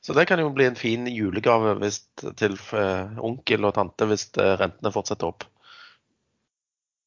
Så 0.00 0.16
det 0.16 0.24
kan 0.30 0.40
jo 0.40 0.48
bli 0.54 0.64
en 0.66 0.78
fin 0.78 1.04
julegave 1.06 1.76
hvis, 1.82 2.00
til 2.40 2.56
eh, 2.78 3.18
onkel 3.20 3.68
og 3.68 3.74
tante 3.76 4.08
hvis 4.08 4.30
eh, 4.40 4.54
rentene 4.58 4.94
fortsetter 4.94 5.28
opp. 5.28 5.44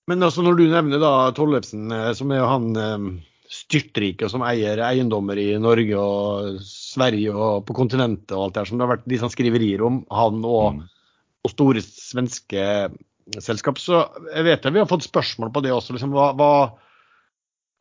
Men 0.05 0.21
altså 0.21 0.45
når 0.45 0.59
du 0.59 0.67
nevner 0.69 1.01
da 1.01 1.31
Tollefsen, 1.35 1.89
eh, 1.91 2.11
som 2.13 2.31
er 2.31 2.43
jo 2.43 2.51
han 2.51 2.69
styrtrik 2.75 3.31
styrtrike 3.45 4.29
som 4.31 4.43
eier 4.45 4.79
eiendommer 4.81 5.37
i 5.37 5.51
Norge 5.61 5.99
og 6.01 6.61
Sverige 6.95 7.35
og 7.35 7.65
på 7.67 7.75
kontinentet 7.77 8.33
og 8.35 8.47
alt 8.47 8.55
det 8.55 8.63
her, 8.63 8.71
som 8.71 8.79
det 8.79 8.87
har 8.87 8.95
vært 8.95 9.11
liksom 9.11 9.33
skriverier 9.33 9.83
om, 9.85 10.01
han 10.11 10.41
og, 10.43 10.79
Mm. 10.79 10.81
og 11.45 11.53
store 11.53 11.83
svenske 11.85 12.65
selskap, 13.41 13.79
så 13.81 14.05
jeg 14.33 14.45
vet 14.45 14.65
jeg 14.65 14.73
vi 14.73 14.81
har 14.81 14.89
fått 14.89 15.05
spørsmål 15.07 15.51
på 15.53 15.63
det 15.65 15.71
også. 15.73 15.95
Liksom, 15.95 16.13
hva, 16.13 16.31
hva, 16.37 16.49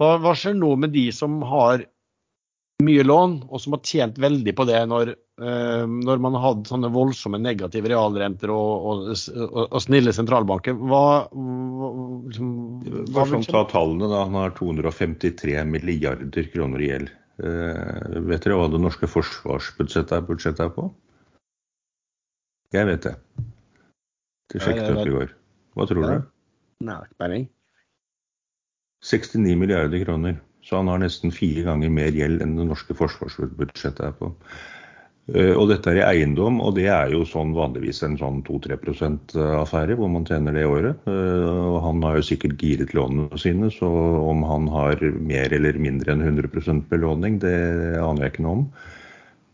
hva, 0.01 0.15
hva 0.23 0.33
skjer 0.37 0.57
nå 0.57 0.75
med 0.81 0.95
de 0.95 1.11
som 1.13 1.43
har 1.45 1.85
mye 2.85 3.05
lån, 3.07 3.37
og 3.49 3.61
som 3.63 3.77
har 3.77 3.85
tjent 3.87 4.19
veldig 4.21 4.55
på 4.59 4.67
det 4.69 4.81
når, 4.91 5.13
eh, 5.15 5.85
når 5.87 6.23
man 6.23 6.35
har 6.37 6.47
hatt 6.49 6.71
sånne 6.71 6.91
voldsomme 6.93 7.39
negative 7.41 7.91
realrenter 7.93 8.51
og, 8.51 8.89
og, 8.91 9.13
og, 9.65 9.77
snille 9.85 10.15
sentralbanker? 10.17 10.75
Hva, 10.75 11.05
hva, 11.31 11.91
liksom, 12.27 12.49
hva 13.15 13.27
sånn, 13.31 13.45
skje? 13.47 13.53
ta 13.55 13.65
tallene 13.71 14.11
da. 14.11 14.25
Han 14.27 14.41
har 14.41 14.57
253 14.59 15.61
milliarder 15.71 16.51
kroner 16.53 16.83
i 16.83 16.91
gjeld. 16.91 17.13
Eh, 17.13 17.24
vet 17.39 18.45
dere 18.45 18.59
hva 18.59 18.69
det 18.71 18.81
norske 18.83 19.09
forsvarsbudsjettet 19.11 20.13
er, 20.19 20.27
budsjettet 20.29 20.61
er 20.67 20.71
på? 20.75 20.89
Jeg 22.75 22.87
vet 22.91 23.03
det. 23.07 23.15
Det 24.53 24.63
sjekket 24.63 24.89
jeg 24.89 24.97
opp 24.99 25.09
i 25.09 25.15
går. 25.15 25.35
Hva 25.75 25.87
tror 25.91 26.05
Ja. 26.05 26.19
du? 26.19 26.31
Nei, 26.85 26.99
ikke 27.07 27.19
peiling. 27.23 27.49
69 29.05 29.57
milliarder 29.59 30.05
kroner. 30.05 30.41
Så 30.65 30.79
han 30.79 30.89
har 30.89 30.99
nesten 30.99 31.33
fire 31.35 31.63
ganger 31.67 31.91
mer 31.93 32.11
gjeld 32.17 32.41
enn 32.41 32.57
det 32.57 32.65
norske 32.67 32.95
forsvarsbudsjettet 32.97 34.01
er 34.01 34.15
på. 34.17 34.31
Eh, 35.33 35.55
Og 35.57 35.71
dette 35.71 35.89
er 35.89 36.03
i 36.03 36.05
eiendom, 36.05 36.59
og 36.61 36.75
det 36.77 36.89
er 36.93 37.13
jo 37.15 37.23
sånn 37.25 37.55
vanligvis 37.57 38.03
en 38.05 38.19
sånn 38.21 38.43
2-3% 38.45 39.33
affære 39.63 39.97
hvor 39.97 40.11
man 40.13 40.27
tjener 40.29 40.53
det 40.53 40.65
i 40.67 40.69
året. 40.69 41.07
Eh, 41.09 41.47
Og 41.71 41.79
han 41.87 42.03
har 42.05 42.19
jo 42.19 42.27
sikkert 42.29 42.59
giret 42.61 42.93
lånene 42.93 43.41
sine, 43.41 43.71
så 43.73 43.89
om 44.21 44.45
han 44.45 44.69
har 44.69 45.01
mer 45.17 45.55
eller 45.57 45.81
mindre 45.81 46.13
enn 46.13 46.27
100% 46.27 46.91
belåning, 46.91 47.39
det 47.41 47.57
aner 48.03 48.27
jeg 48.27 48.35
ikke 48.35 48.45
noe 48.45 48.59
om. 48.59 48.67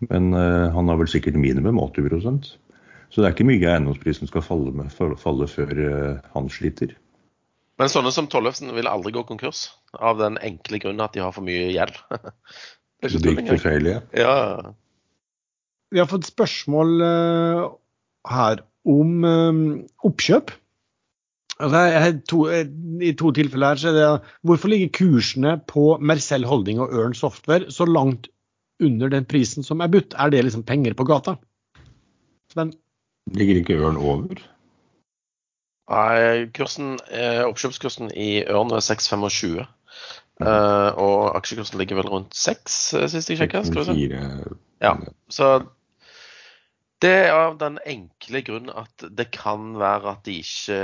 Men 0.08 0.32
eh, 0.34 0.66
han 0.74 0.88
har 0.88 0.98
vel 0.98 1.10
sikkert 1.12 1.36
minimum 1.36 1.78
80% 1.78 2.56
Så 3.10 3.20
det 3.20 3.26
er 3.28 3.34
ikke 3.34 3.46
mye 3.50 3.68
eiendomsprisen 3.68 4.30
skal 4.30 4.42
falle, 4.42 4.72
med, 4.72 4.90
falle 4.94 5.48
før 5.50 5.70
eh, 5.86 6.20
han 6.34 6.50
sliter. 6.50 6.96
Men 7.80 7.88
sånne 7.88 8.12
som 8.12 8.28
Tollefsen 8.28 8.74
vil 8.76 8.90
aldri 8.90 9.12
gå 9.14 9.22
konkurs, 9.28 9.70
av 9.96 10.18
den 10.20 10.36
enkle 10.44 10.78
grunn 10.82 11.00
at 11.00 11.14
de 11.14 11.22
har 11.24 11.32
for 11.32 11.46
mye 11.46 11.70
gjeld. 11.72 11.96
det 12.10 13.06
er 13.06 13.14
ikke 13.14 13.22
tull 13.22 13.36
Dypt 13.38 13.52
engang. 13.52 14.08
Ja. 14.18 14.34
Vi 15.91 15.99
har 15.99 16.09
fått 16.11 16.28
spørsmål 16.28 17.05
eh, 17.05 17.62
her 18.30 18.64
om 18.88 19.24
eh, 19.26 19.62
oppkjøp. 20.07 20.53
Altså, 21.61 22.12
to, 22.30 22.45
eh, 22.49 22.68
I 23.05 23.12
to 23.18 23.32
tilfeller 23.36 23.74
her 23.74 23.80
så 23.80 23.91
er 23.91 23.99
det 23.99 24.34
hvorfor 24.47 24.72
ligger 24.72 24.93
kursene 24.97 25.57
på 25.70 25.97
Mercell 26.01 26.47
Holding 26.49 26.80
og 26.80 26.95
Ørn 26.95 27.16
Software 27.18 27.68
så 27.74 27.88
langt 27.88 28.30
under 28.80 29.11
den 29.12 29.26
prisen 29.28 29.66
som 29.66 29.82
er 29.84 29.91
budt? 29.93 30.14
Er 30.16 30.32
det 30.32 30.45
liksom 30.47 30.64
penger 30.66 30.97
på 30.97 31.09
gata? 31.11 31.36
Sven? 32.53 32.72
Ligger 33.34 33.61
ikke 33.61 33.76
Ørn 33.82 34.01
over? 34.01 34.41
Nei, 35.91 36.47
kursen, 36.55 36.95
eh, 37.11 37.43
oppkjøpskursen 37.43 38.14
i 38.14 38.45
Ørn 38.47 38.70
er 38.70 38.82
6,25. 38.84 39.66
Uh, 40.41 40.97
og 40.97 41.36
aksjekursen 41.36 41.76
ligger 41.76 41.99
vel 41.99 42.09
rundt 42.09 42.36
6, 42.36 42.76
eh, 42.97 43.09
sist 43.12 43.28
jeg 43.28 43.43
sjekka. 43.43 43.61
Ja, 44.80 44.95
så 45.28 45.49
det 47.01 47.11
er 47.11 47.30
av 47.32 47.55
den 47.61 47.78
enkle 47.88 48.42
grunn 48.44 48.68
at 48.76 49.05
det 49.16 49.30
kan 49.32 49.70
være 49.80 50.12
at 50.12 50.26
de 50.26 50.34
ikke 50.42 50.80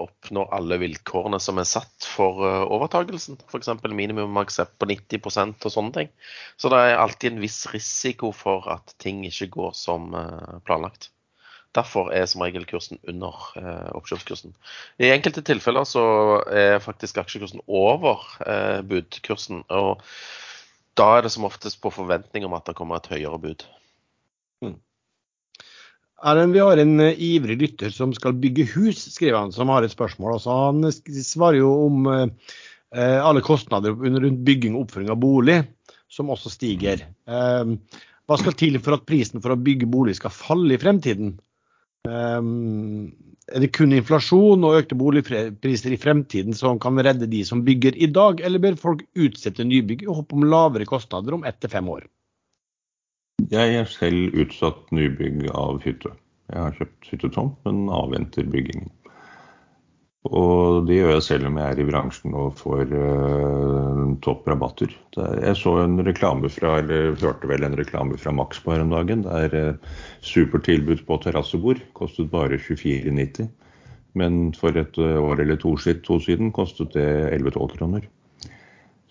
oppnår 0.00 0.48
alle 0.56 0.78
vilkårene 0.80 1.40
som 1.44 1.60
er 1.60 1.68
satt 1.68 2.06
for 2.08 2.40
uh, 2.40 2.64
overtagelsen. 2.72 3.36
F.eks. 3.50 3.68
minimum 3.92 4.40
aksept 4.40 4.78
på 4.80 4.88
90% 4.88 5.68
og 5.68 5.74
sånne 5.74 5.94
ting. 5.98 6.10
Så 6.56 6.72
det 6.72 6.80
er 6.80 7.02
alltid 7.02 7.34
en 7.34 7.44
viss 7.44 7.60
risiko 7.74 8.32
for 8.32 8.64
at 8.72 8.96
ting 9.02 9.20
ikke 9.28 9.50
går 9.58 9.76
som 9.76 10.14
eh, 10.16 10.58
planlagt. 10.64 11.10
Derfor 11.76 12.08
er 12.16 12.24
som 12.26 12.42
regel 12.46 12.64
kursen 12.68 12.96
under 13.04 13.36
eh, 13.60 13.90
oppkjøpskursen. 13.98 14.54
I 15.04 15.12
enkelte 15.12 15.44
tilfeller 15.44 15.84
så 15.88 16.04
er 16.48 16.80
faktisk 16.80 17.20
aksjekursen 17.20 17.60
over 17.68 18.24
eh, 18.46 18.80
budkursen. 18.88 19.66
og 19.68 20.00
da 20.98 21.12
er 21.14 21.28
det 21.28 21.30
som 21.30 21.44
oftest 21.46 21.78
på 21.82 21.92
forventning 21.94 22.48
om 22.48 22.56
at 22.56 22.66
det 22.66 22.74
kommer 22.74 22.98
et 22.98 23.12
høyere 23.12 23.38
bud. 23.38 23.68
Erlend, 26.18 26.52
vi 26.52 26.58
har 26.58 26.80
en 26.82 27.00
eh, 27.00 27.20
ivrig 27.22 27.58
lytter 27.60 27.92
som 27.94 28.12
skal 28.14 28.34
bygge 28.42 28.66
hus, 28.74 29.04
skriver 29.14 29.38
han, 29.38 29.52
som 29.54 29.70
har 29.70 29.86
et 29.86 29.94
spørsmål. 29.94 30.34
Altså, 30.34 30.56
han 30.66 31.22
svarer 31.22 31.60
jo 31.60 31.70
om 31.86 32.08
eh, 32.10 32.24
eh, 32.96 33.18
alle 33.22 33.42
kostnader 33.46 33.94
rundt 33.94 34.42
bygging 34.46 34.74
og 34.74 34.86
oppføring 34.86 35.12
av 35.14 35.20
bolig, 35.22 35.60
som 36.10 36.32
også 36.34 36.50
stiger. 36.50 37.06
Eh, 37.30 37.70
hva 38.28 38.40
skal 38.40 38.56
til 38.58 38.80
for 38.82 38.98
at 38.98 39.06
prisen 39.08 39.44
for 39.44 39.54
å 39.54 39.60
bygge 39.62 39.86
bolig 39.90 40.18
skal 40.18 40.34
falle 40.34 40.74
i 40.74 40.82
fremtiden? 40.82 41.36
Eh, 42.08 42.50
er 43.48 43.64
det 43.64 43.72
kun 43.78 43.94
inflasjon 43.96 44.66
og 44.66 44.82
økte 44.82 44.98
boligpriser 44.98 45.94
i 45.94 46.02
fremtiden 46.02 46.56
som 46.56 46.82
kan 46.82 46.98
redde 46.98 47.30
de 47.30 47.46
som 47.46 47.62
bygger 47.64 47.94
i 47.96 48.10
dag, 48.10 48.42
eller 48.42 48.60
bør 48.66 48.82
folk 48.82 49.06
utsette 49.16 49.64
nybygg 49.64 50.02
i 50.04 50.10
håp 50.10 50.34
om 50.34 50.50
lavere 50.50 50.88
kostnader 50.88 51.38
om 51.38 51.46
ett 51.48 51.62
til 51.62 51.72
fem 51.72 51.88
år? 51.94 52.10
Jeg 53.52 53.74
er 53.80 53.88
selv 53.88 54.34
utsatt 54.42 54.90
nybygg 54.92 55.46
av 55.56 55.78
hytte. 55.84 56.10
Jeg 56.52 56.60
har 56.64 56.76
kjøpt 56.78 57.10
hyttetomt, 57.12 57.56
men 57.66 57.86
avventer 57.92 58.48
byggingen. 58.52 58.90
Og 60.28 60.84
det 60.88 60.98
gjør 60.98 61.12
jeg 61.14 61.24
selv 61.24 61.48
om 61.48 61.56
jeg 61.60 61.72
er 61.72 61.80
i 61.80 61.86
bransjen 61.88 62.34
og 62.36 62.56
får 62.58 62.90
uh, 62.92 64.00
topp 64.26 64.48
rabatter. 64.50 64.92
Er- 65.16 65.38
Jeg 65.46 65.56
så 65.60 65.72
en 65.84 65.96
reklame 66.04 66.50
fra, 66.52 66.74
eller 66.82 67.14
hørte 67.22 67.48
vel 67.48 67.64
en 67.64 67.76
reklame 67.78 68.18
fra 68.20 68.34
Max 68.36 68.60
på 68.64 68.74
her 68.74 68.84
om 68.84 68.92
dagen. 68.92 69.22
Det 69.24 69.38
er 69.46 69.56
uh, 69.78 69.96
supertilbud 70.20 71.06
på 71.08 71.20
terrassebord. 71.24 71.80
Kostet 71.96 72.28
bare 72.34 72.58
24,90. 72.60 73.48
Men 74.18 74.52
for 74.58 74.76
et 74.76 74.98
uh, 75.00 75.16
år 75.22 75.40
eller 75.46 75.56
to 75.62 75.76
siden 75.80 76.52
kostet 76.52 76.92
det 76.98 77.08
11-12 77.38 77.78
kroner. 77.78 78.08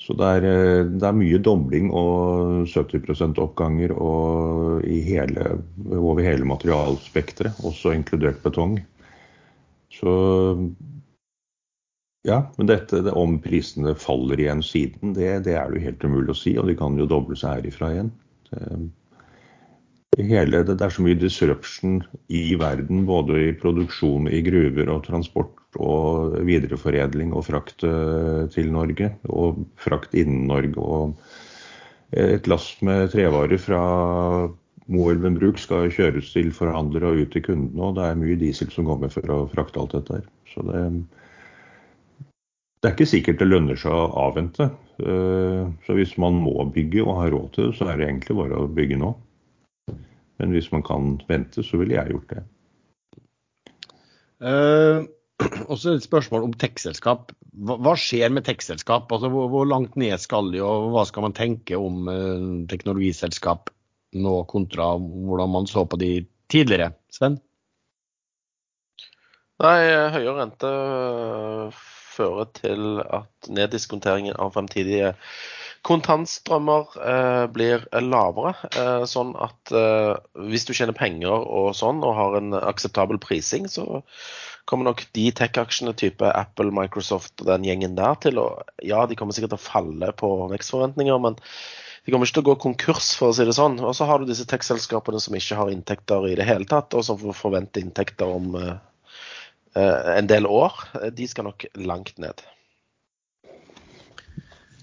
Så 0.08 0.16
det 0.16 0.28
er, 0.38 0.46
eh, 0.48 0.86
det 0.88 1.04
er 1.04 1.16
mye 1.20 1.38
dobling 1.44 1.90
og 1.92 2.68
70 2.72 3.42
oppganger 3.44 3.92
og 3.92 4.86
hele, 4.88 5.58
over 5.92 6.24
hele 6.24 6.48
materialspekteret, 6.48 7.60
også 7.68 7.92
inkludert 7.98 8.40
betong. 8.46 8.78
Så 9.92 10.14
ja, 12.28 12.40
men 12.56 12.70
dette, 12.72 13.02
det, 13.04 13.12
om 13.20 13.36
prisene 13.44 13.96
faller 14.00 14.40
igjen 14.40 14.64
siden, 14.64 15.12
det, 15.18 15.44
det 15.44 15.58
er 15.60 15.68
det 15.68 15.82
jo 15.82 15.86
helt 15.90 16.08
umulig 16.08 16.32
å 16.32 16.40
si. 16.40 16.56
Og 16.60 16.72
de 16.72 16.78
kan 16.80 16.96
jo 17.00 17.10
doble 17.10 17.36
seg 17.40 17.60
herifra 17.60 17.92
igjen. 17.98 18.14
Det, 20.16 20.24
hele, 20.24 20.64
det 20.64 20.80
er 20.80 20.94
så 20.94 21.04
mye 21.04 21.20
disruption 21.20 22.00
i 22.32 22.56
verden, 22.60 23.04
både 23.08 23.50
i 23.50 23.54
produksjon 23.60 24.32
i 24.32 24.40
gruver 24.46 24.96
og 24.96 25.04
transport 25.08 25.52
og 25.78 26.38
videreforedling 26.48 27.34
og 27.36 27.46
frakt 27.48 27.84
eh, 27.88 28.46
til 28.54 28.72
Norge. 28.74 29.12
Og 29.30 29.62
frakt 29.82 30.16
innen 30.18 30.48
Norge. 30.50 30.78
Og 30.78 31.18
et 32.18 32.48
lass 32.48 32.70
med 32.86 33.12
trevarer 33.12 33.60
fra 33.60 33.82
Moelven 34.88 35.36
Bruk 35.36 35.60
skal 35.60 35.92
kjøres 35.92 36.32
til 36.32 36.54
forhandlere 36.56 37.12
og 37.12 37.24
ut 37.26 37.34
til 37.36 37.44
kundene. 37.50 37.90
Og 37.90 37.98
det 37.98 38.08
er 38.08 38.20
mye 38.20 38.40
diesel 38.40 38.72
som 38.72 38.88
går 38.88 39.02
med 39.04 39.14
for 39.16 39.34
å 39.34 39.46
frakte 39.52 39.82
alt 39.82 39.96
dette 39.98 40.20
her. 40.20 40.28
Så 40.54 40.64
det, 40.68 40.84
det 42.82 42.90
er 42.90 42.96
ikke 42.96 43.10
sikkert 43.10 43.42
det 43.42 43.50
lønner 43.50 43.80
seg 43.80 43.92
å 43.92 44.10
avvente. 44.28 44.70
Eh, 45.04 45.64
Så 45.86 45.98
hvis 45.98 46.18
man 46.22 46.40
må 46.42 46.56
bygge 46.74 47.04
og 47.06 47.22
har 47.22 47.34
råd 47.36 47.50
til 47.56 47.70
det, 47.70 47.78
så 47.80 47.90
er 47.92 48.00
det 48.00 48.08
egentlig 48.10 48.38
bare 48.40 48.62
å 48.64 48.70
bygge 48.72 49.00
nå. 49.02 49.16
Men 50.38 50.54
hvis 50.54 50.72
man 50.72 50.86
kan 50.86 51.16
vente, 51.28 51.64
så 51.66 51.80
ville 51.82 51.98
jeg 51.98 52.14
gjort 52.14 52.34
det. 52.36 52.44
Eh, 54.38 55.00
og 55.70 55.76
så 55.78 55.94
et 55.94 56.06
spørsmål 56.06 56.48
om 56.48 56.54
tekstselskap. 56.58 57.34
Hva, 57.68 57.78
hva 57.84 57.94
skjer 58.00 58.34
med 58.34 58.48
tekstselskap? 58.48 59.12
Altså, 59.14 59.30
hvor, 59.34 59.50
hvor 59.54 59.68
langt 59.70 59.98
ned 60.00 60.18
skal 60.22 60.52
de, 60.54 60.62
og 60.66 60.92
hva 60.96 61.06
skal 61.10 61.28
man 61.28 61.36
tenke 61.38 61.78
om 61.80 62.08
eh, 62.12 62.48
teknologiselskap 62.72 63.72
nå 64.18 64.38
kontra 64.50 64.94
hvordan 64.98 65.54
man 65.54 65.70
så 65.70 65.84
på 65.86 66.00
de 66.02 66.12
tidligere? 66.52 66.94
Sven? 67.14 67.38
Nei, 69.62 69.78
høyere 70.14 70.36
rente 70.38 70.70
øh, 70.70 71.78
fører 72.18 72.50
til 72.58 73.02
at 73.02 73.50
neddiskonteringen 73.50 74.38
av 74.38 74.54
fremtidige 74.54 75.16
kontantstrømmer 75.88 76.98
eh, 77.00 77.46
blir 77.54 77.86
lavere. 78.04 78.54
Eh, 78.76 79.06
sånn 79.10 79.34
at 79.40 79.72
eh, 79.76 80.14
hvis 80.52 80.68
du 80.68 80.74
tjener 80.76 80.98
penger 80.98 81.34
og 81.48 81.72
sånn, 81.78 82.04
og 82.04 82.18
har 82.18 82.38
en 82.40 82.58
akseptabel 82.60 83.20
prising, 83.24 83.70
så 83.72 84.04
kommer 84.68 84.90
nok 84.90 85.06
de 85.16 85.30
tech-aksjene 85.32 85.96
type 85.96 86.28
Apple, 86.28 86.74
Microsoft 86.76 87.40
og 87.40 87.52
den 87.54 87.68
gjengen 87.68 87.96
der 88.00 88.18
til 88.24 88.42
å 88.42 88.48
Ja, 88.84 89.06
de 89.08 89.16
kommer 89.16 89.36
sikkert 89.36 89.56
til 89.56 89.62
å 89.62 89.68
falle 89.68 90.12
på 90.20 90.32
vekstforventninger, 90.52 91.22
men 91.24 91.40
de 91.40 92.14
kommer 92.14 92.28
ikke 92.28 92.40
til 92.40 92.46
å 92.46 92.50
gå 92.50 92.58
konkurs, 92.64 93.14
for 93.20 93.32
å 93.32 93.36
si 93.36 93.48
det 93.48 93.56
sånn. 93.56 93.80
Og 93.84 93.96
så 93.96 94.08
har 94.08 94.20
du 94.20 94.28
disse 94.28 94.48
tech-selskapene 94.48 95.20
som 95.24 95.36
ikke 95.36 95.60
har 95.60 95.72
inntekter 95.72 96.28
i 96.30 96.36
det 96.40 96.48
hele 96.48 96.68
tatt, 96.68 96.96
og 96.96 97.04
som 97.04 97.20
får 97.20 97.36
forvente 97.36 97.84
inntekter 97.84 98.32
om 98.32 98.56
uh, 98.56 98.78
en 99.76 100.30
del 100.32 100.48
år. 100.48 100.86
De 101.12 101.28
skal 101.28 101.50
nok 101.50 101.68
langt 101.84 102.16
ned. 102.24 102.44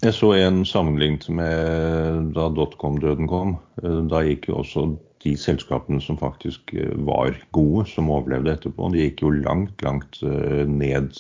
Jeg 0.05 0.15
så 0.19 0.35
en 0.37 0.65
sammenlignet 0.69 1.27
med 1.33 2.35
da 2.37 2.51
dotcom-døden 2.53 3.29
kom. 3.31 3.57
Eh, 3.83 4.03
da 4.11 4.21
gikk 4.27 4.51
jo 4.51 4.61
også 4.61 4.87
de 5.25 5.33
selskapene 5.41 6.03
som 6.05 6.19
faktisk 6.21 6.75
var 7.07 7.39
gode, 7.57 7.87
som 7.89 8.11
overlevde 8.13 8.53
etterpå, 8.53 8.91
de 8.93 9.07
gikk 9.07 9.23
jo 9.25 9.31
langt, 9.33 9.81
langt 9.81 10.19
ned 10.21 11.17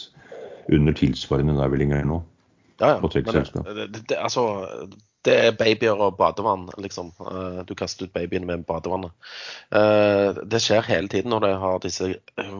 under 0.68 0.92
tilsvarende 0.92 1.56
der 1.56 1.72
vi 1.72 1.80
ligger 1.80 2.04
nå. 2.04 2.20
Ja, 2.82 2.98
ja. 2.98 3.00
Men, 3.00 3.88
det, 3.94 4.02
det, 4.10 4.18
altså, 4.18 4.44
det 5.24 5.34
er 5.40 5.56
babyer 5.56 6.00
og 6.04 6.16
badevann, 6.18 6.66
liksom. 6.82 7.12
Eh, 7.20 7.60
du 7.68 7.74
kaster 7.78 8.06
ut 8.06 8.12
babyen 8.12 8.46
med 8.48 8.66
badevannet. 8.68 9.14
Eh, 9.72 10.40
det 10.44 10.60
skjer 10.62 10.84
hele 10.88 11.08
tiden 11.08 11.32
når 11.32 11.46
det 11.46 11.52
har 11.62 11.82
disse 11.84 12.10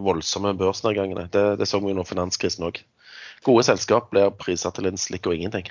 voldsomme 0.06 0.54
børsnedgangene. 0.58 1.28
Det, 1.32 1.44
det 1.60 1.68
så 1.68 1.82
vi 1.82 1.92
under 1.92 2.08
finanskrisen 2.08 2.64
òg. 2.68 2.80
Gode 3.44 3.66
selskap 3.66 4.08
blir 4.12 4.32
prisa 4.40 4.72
til 4.72 4.88
en 4.88 5.00
slikk 5.00 5.28
og 5.28 5.36
ingenting. 5.36 5.68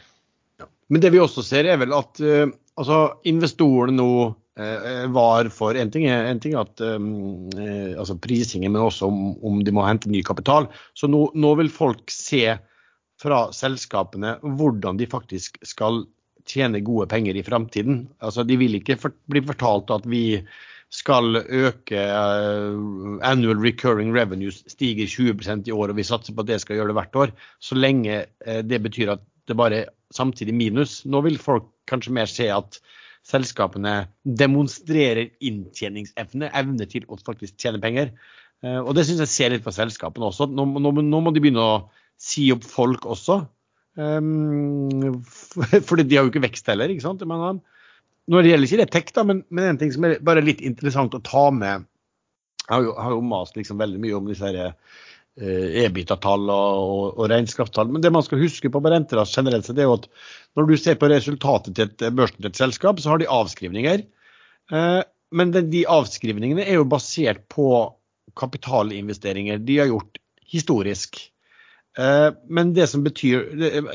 Men 0.93 1.01
det 1.01 1.13
vi 1.15 1.21
også 1.21 1.41
ser, 1.45 1.65
er 1.65 1.79
vel 1.81 1.95
at 1.97 2.21
uh, 2.21 2.45
altså, 2.77 2.99
investorene 3.29 3.97
nå 3.97 4.09
uh, 4.29 5.05
var 5.15 5.49
for 5.53 5.79
En 5.79 5.91
ting 5.93 6.05
en 6.05 6.41
ting 6.43 6.53
at 6.59 6.83
um, 6.85 7.49
altså 7.97 8.19
prisingen, 8.21 8.75
men 8.75 8.83
også 8.85 9.09
om, 9.09 9.23
om, 9.41 9.63
de 9.65 9.73
må 9.73 9.85
hente 9.87 10.11
ny 10.13 10.21
kapital. 10.25 10.69
Så 10.93 11.09
nå, 11.09 11.25
nå 11.33 11.55
vil 11.61 11.73
folk 11.73 12.13
se 12.13 12.45
fra 13.23 13.47
selskapene 13.55 14.37
hvordan 14.43 14.99
de 14.99 15.09
faktisk 15.09 15.57
skal 15.65 16.03
tjene 16.49 16.83
gode 16.83 17.07
penger 17.11 17.37
i 17.39 17.45
framtiden. 17.45 18.05
Altså, 18.21 18.43
de 18.45 18.57
vil 18.59 18.77
ikke 18.77 18.97
for, 18.99 19.15
bli 19.31 19.41
fortalt 19.47 19.93
at 19.95 20.05
vi 20.09 20.43
skal 20.93 21.39
øke 21.41 21.97
uh, 21.97 23.17
annual 23.25 23.57
recurring 23.57 24.13
revenues 24.13 24.61
stiger 24.69 25.09
20% 25.09 25.69
i 25.69 25.73
år, 25.73 25.89
og 25.89 25.97
vi 25.97 26.05
satser 26.05 26.35
på 26.35 26.43
at 26.43 26.51
det 26.51 26.59
skal 26.61 26.77
gjøre 26.77 26.91
det 26.91 26.97
hvert 26.99 27.19
år. 27.23 27.33
Så 27.63 27.79
lenge 27.79 28.25
uh, 28.45 28.61
det 28.61 28.83
betyr 28.83 29.15
at 29.15 29.23
det 29.49 29.57
bare 29.59 29.81
er 29.81 29.91
samtidig 30.15 30.55
minus. 30.57 31.01
Nå 31.09 31.23
vil 31.25 31.39
folk 31.41 31.69
kanskje 31.89 32.13
mer 32.15 32.29
se 32.29 32.49
at 32.53 32.79
selskapene 33.27 34.03
demonstrerer 34.23 35.31
inntjeningsevne, 35.43 36.49
evne 36.51 36.87
til 36.91 37.07
å 37.07 37.19
faktisk 37.19 37.55
tjene 37.61 37.81
penger. 37.83 38.13
Uh, 38.63 38.81
og 38.83 38.93
det 38.97 39.07
syns 39.07 39.23
jeg 39.23 39.33
ser 39.33 39.53
litt 39.53 39.65
på 39.65 39.75
selskapene 39.75 40.29
også. 40.29 40.49
Nå, 40.51 40.67
nå, 40.79 40.93
nå 41.01 41.21
må 41.23 41.33
de 41.35 41.43
begynne 41.43 41.63
å 41.63 41.75
si 42.19 42.49
opp 42.55 42.65
folk 42.67 43.07
også. 43.09 43.41
Um, 43.95 45.21
fordi 45.87 46.07
de 46.07 46.17
har 46.17 46.25
jo 46.25 46.33
ikke 46.33 46.45
vekst 46.47 46.69
heller. 46.71 46.91
ikke 46.91 47.05
sant? 47.05 47.23
Det 47.23 48.45
gjelder 48.47 48.67
ikke 48.67 48.81
det 48.83 48.91
tech, 48.91 49.15
da, 49.15 49.25
men, 49.27 49.43
men, 49.49 49.73
en 49.73 49.81
ting 49.81 49.91
som 49.93 50.07
er 50.07 50.19
bare 50.23 50.43
litt 50.43 50.63
interessant 50.63 51.15
å 51.15 51.23
ta 51.23 51.49
med 51.51 51.83
Jeg 52.63 52.71
har 52.71 52.85
jo, 52.85 52.93
har 52.95 53.11
jo 53.11 53.25
mast 53.27 53.57
liksom 53.59 53.81
veldig 53.81 53.99
mye 53.99 54.15
om 54.15 54.29
disse 54.31 54.47
her, 54.47 54.77
EBITA-tall 55.39 56.49
og, 56.53 57.17
og, 57.17 57.23
regnskapstall. 57.31 57.89
Men 57.89 58.03
det 58.03 58.11
man 58.13 58.25
skal 58.25 58.41
huske 58.43 58.69
på 58.69 58.81
med 58.83 58.93
renter 58.93 59.23
generelt 59.25 59.69
det 59.71 59.81
er 59.81 59.89
jo 59.89 59.97
at 59.97 60.05
når 60.53 60.69
du 60.69 60.75
ser 60.77 60.99
på 61.01 61.09
resultatet 61.09 61.73
til 61.77 61.89
et 61.89 62.05
børsen 62.13 62.37
til 62.37 62.51
et 62.51 62.59
selskap, 62.59 63.01
så 63.01 63.13
har 63.13 63.21
de 63.21 63.31
avskrivninger. 63.31 64.05
Uh, 64.69 65.01
men 65.33 65.53
de, 65.55 65.83
avskrivningene 65.89 66.65
er 66.65 66.77
jo 66.77 66.85
basert 66.85 67.41
på 67.49 67.67
kapitalinvesteringer 68.37 69.61
de 69.65 69.79
har 69.81 69.89
gjort 69.89 70.19
historisk. 70.53 71.17
Eh, 71.97 72.29
men 72.49 72.73
det 72.73 72.87
som 72.89 73.03
betyr, 73.05 73.43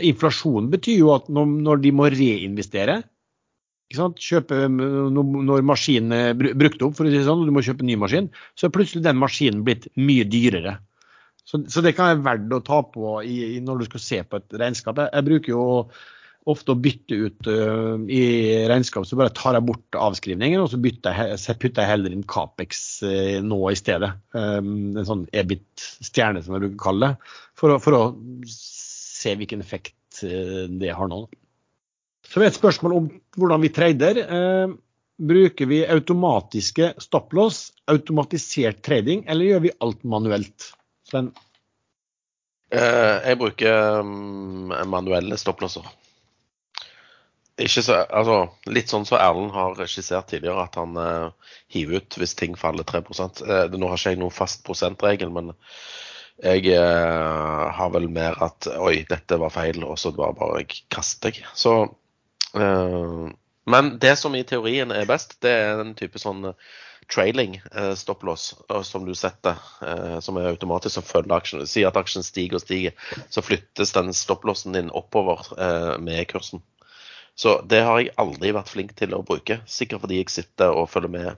inflasjonen 0.06 0.70
betyr 0.70 1.00
jo 1.00 1.12
at 1.16 1.30
når 1.30 1.82
de 1.82 1.94
må 1.94 2.10
reinvestere 2.14 3.02
kjøpe, 3.88 4.68
Når 4.68 5.62
maskinen 5.64 6.12
er 6.12 6.34
brukt 6.36 6.82
opp, 6.84 6.94
for 6.98 7.06
å 7.06 7.08
si 7.08 7.16
det 7.16 7.24
sånn, 7.24 7.40
og 7.40 7.48
du 7.48 7.54
må 7.56 7.62
kjøpe 7.64 7.80
en 7.80 7.88
ny 7.88 7.96
maskin, 7.96 8.28
så 8.54 8.66
er 8.66 8.74
plutselig 8.74 9.06
den 9.06 9.16
maskinen 9.16 9.62
blitt 9.64 9.88
mye 9.96 10.26
dyrere. 10.28 10.74
Så, 11.48 11.62
så 11.72 11.80
det 11.84 11.94
kan 11.96 12.10
være 12.10 12.24
verdt 12.26 12.54
å 12.58 12.64
ta 12.64 12.82
på 12.84 13.18
i, 13.24 13.56
når 13.64 13.80
du 13.80 13.88
skal 13.88 14.04
se 14.04 14.20
på 14.28 14.40
et 14.40 14.56
regnskap. 14.60 15.00
Jeg, 15.00 15.12
jeg 15.14 15.28
bruker 15.30 15.54
jo 15.54 15.66
ofte 16.48 16.72
å 16.72 16.80
bytte 16.80 17.16
ut 17.16 17.48
uh, 17.50 17.96
i 18.08 18.22
regnskap, 18.70 19.06
så 19.08 19.18
bare 19.18 19.34
tar 19.36 19.56
jeg 19.56 19.66
bort 19.68 19.98
avskrivningen, 19.98 20.62
og 20.62 20.70
så, 20.72 20.80
jeg, 20.80 21.38
så 21.40 21.56
putter 21.60 21.84
jeg 21.84 21.92
heller 21.92 22.14
inn 22.14 22.24
Capex 22.28 22.82
uh, 23.04 23.38
nå 23.44 23.58
i 23.72 23.78
stedet. 23.78 24.10
Um, 24.36 24.96
en 24.96 25.08
sånn 25.08 25.26
EBIT-stjerne, 25.36 26.44
som 26.44 26.56
jeg 26.56 26.64
bruker 26.64 26.78
å 26.78 26.84
kalle 26.86 27.10
det, 27.10 27.32
for 27.58 27.74
å, 27.74 27.80
for 27.82 27.98
å 27.98 28.02
se 28.48 29.34
hvilken 29.40 29.64
effekt 29.64 30.22
uh, 30.24 30.64
det 30.80 30.94
har 30.96 31.10
nå. 31.10 31.24
Så 32.28 32.38
er 32.38 32.46
det 32.46 32.52
et 32.52 32.60
spørsmål 32.60 32.96
om 32.96 33.12
hvordan 33.40 33.62
vi 33.64 33.72
trader. 33.72 34.18
bruker 35.16 35.66
vi 35.66 35.78
automatiske 35.88 36.90
stopplås, 37.00 37.70
automatisert 37.88 38.82
trading, 38.84 39.22
eller 39.26 39.48
gjør 39.48 39.62
vi 39.64 39.72
alt 39.80 40.04
manuelt? 40.04 40.66
Sven? 41.08 41.32
jeg 42.68 43.38
bruker 43.40 44.02
um, 44.04 44.68
manuelle 44.92 45.38
stopplåser. 45.40 45.86
Ikke 47.58 47.82
så, 47.82 47.94
altså, 48.14 48.36
litt 48.70 48.90
sånn 48.92 49.06
som 49.08 49.18
Erlend 49.18 49.50
har 49.50 49.78
skissert 49.90 50.28
tidligere, 50.30 50.62
at 50.68 50.76
han 50.78 50.94
uh, 50.94 51.54
hiver 51.74 51.98
ut 51.98 52.18
hvis 52.20 52.36
ting 52.38 52.54
faller 52.58 52.86
3 52.86 53.02
uh, 53.02 53.24
eh, 53.26 53.74
Nå 53.74 53.88
har 53.90 53.98
ikke 53.98 54.12
jeg 54.14 54.20
noen 54.20 54.34
fast 54.34 54.62
prosentregel, 54.66 55.32
men 55.34 55.50
jeg 56.44 56.70
uh, 56.78 57.66
har 57.74 57.90
vel 57.96 58.06
mer 58.14 58.38
at 58.46 58.68
oi, 58.78 59.02
dette 59.10 59.40
var 59.42 59.50
feil, 59.50 59.82
og 59.82 59.98
så 59.98 60.14
var 60.14 60.38
bare 60.38 60.62
jeg 60.62 60.84
kaster 60.94 61.34
jeg. 61.34 61.48
Så 61.58 61.90
Men 63.68 63.90
det 64.00 64.14
som 64.16 64.36
i 64.38 64.46
teorien 64.46 64.94
er 64.94 65.10
best, 65.10 65.40
det 65.42 65.50
er 65.50 65.82
den 65.82 65.96
type 65.98 66.22
sånn 66.22 66.52
trailing 67.08 67.56
stopplås 67.96 68.50
som 68.84 69.04
du 69.06 69.14
setter, 69.16 69.56
som 70.20 70.36
er 70.36 70.50
automatisk 70.50 70.98
som 70.98 71.06
følger 71.06 71.34
aksjen. 71.38 71.62
Si 71.66 71.84
at 71.88 71.96
aksjen 71.96 72.26
stiger 72.26 72.58
og 72.58 72.62
stiger, 72.64 73.14
så 73.32 73.44
flyttes 73.44 73.94
den 73.96 74.12
stopplåsen 74.16 74.76
din 74.76 74.90
oppover 74.92 75.46
med 76.04 76.26
kursen. 76.28 76.60
Så 77.38 77.60
det 77.70 77.84
har 77.86 78.00
jeg 78.00 78.14
aldri 78.18 78.50
vært 78.52 78.72
flink 78.72 78.96
til 78.98 79.12
å 79.14 79.22
bruke. 79.22 79.60
Sikkert 79.70 80.02
fordi 80.02 80.16
jeg 80.18 80.32
sitter 80.34 80.74
og 80.74 80.90
følger 80.90 81.12
med 81.12 81.28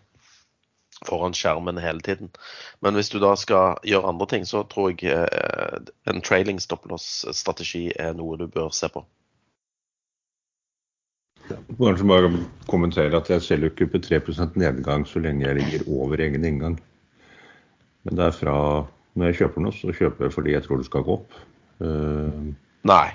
foran 1.07 1.35
skjermen 1.37 1.79
hele 1.79 2.01
tiden. 2.01 2.31
Men 2.81 2.97
hvis 2.97 3.13
du 3.13 3.19
da 3.21 3.35
skal 3.37 3.79
gjøre 3.85 4.09
andre 4.09 4.29
ting, 4.33 4.47
så 4.49 4.63
tror 4.69 4.95
jeg 4.95 5.13
eh, 5.13 5.91
en 6.09 6.23
trailing 6.25 6.61
stoploss-strategi 6.61 7.91
er 7.97 8.17
noe 8.17 8.39
du 8.41 8.47
bør 8.49 8.73
se 8.73 8.89
på. 8.93 9.05
Kanskje 11.79 12.09
bare 12.09 12.31
kommentere 12.71 13.19
at 13.19 13.31
jeg 13.33 13.45
selger 13.47 13.73
ikke 13.73 13.91
på 13.95 14.03
3% 14.07 14.59
nedgang 14.61 15.07
så 15.09 15.23
lenge 15.23 15.47
jeg 15.47 15.59
ligger 15.59 15.87
over 15.91 16.23
egen 16.23 16.45
inngang. 16.47 16.79
Men 18.05 18.17
det 18.17 18.29
er 18.29 18.37
fra 18.37 18.57
når 19.19 19.31
jeg 19.31 19.41
kjøper 19.41 19.65
noe, 19.65 19.75
så 19.75 19.95
kjøper 19.97 20.27
jeg 20.27 20.37
fordi 20.37 20.55
jeg 20.55 20.65
tror 20.67 20.81
det 20.81 20.87
skal 20.89 21.07
gå 21.07 21.17
opp. 21.19 21.41
Uh, 21.81 22.53
Nei. 22.89 23.09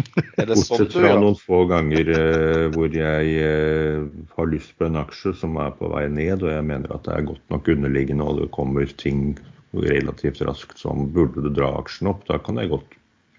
Bortsett 0.38 0.94
fra 0.94 1.14
noen 1.18 1.36
få 1.36 1.64
ganger 1.68 2.08
eh, 2.14 2.66
hvor 2.72 2.94
jeg 2.94 3.32
eh, 3.44 4.06
har 4.36 4.48
lyst 4.48 4.72
på 4.78 4.86
en 4.86 4.96
aksje 5.00 5.34
som 5.36 5.58
er 5.60 5.74
på 5.76 5.90
vei 5.92 6.06
ned, 6.08 6.44
og 6.46 6.54
jeg 6.54 6.64
mener 6.64 6.94
at 6.94 7.04
det 7.04 7.16
er 7.16 7.26
godt 7.28 7.52
nok 7.52 7.68
underliggende 7.74 8.24
og 8.24 8.40
det 8.40 8.48
kommer 8.54 8.94
ting 9.02 9.34
relativt 9.76 10.40
raskt 10.46 10.80
som 10.80 11.10
burde 11.14 11.44
du 11.44 11.50
dra 11.54 11.74
aksjen 11.82 12.08
opp. 12.10 12.24
Da 12.30 12.40
kan 12.42 12.58
jeg 12.62 12.72
godt 12.72 12.96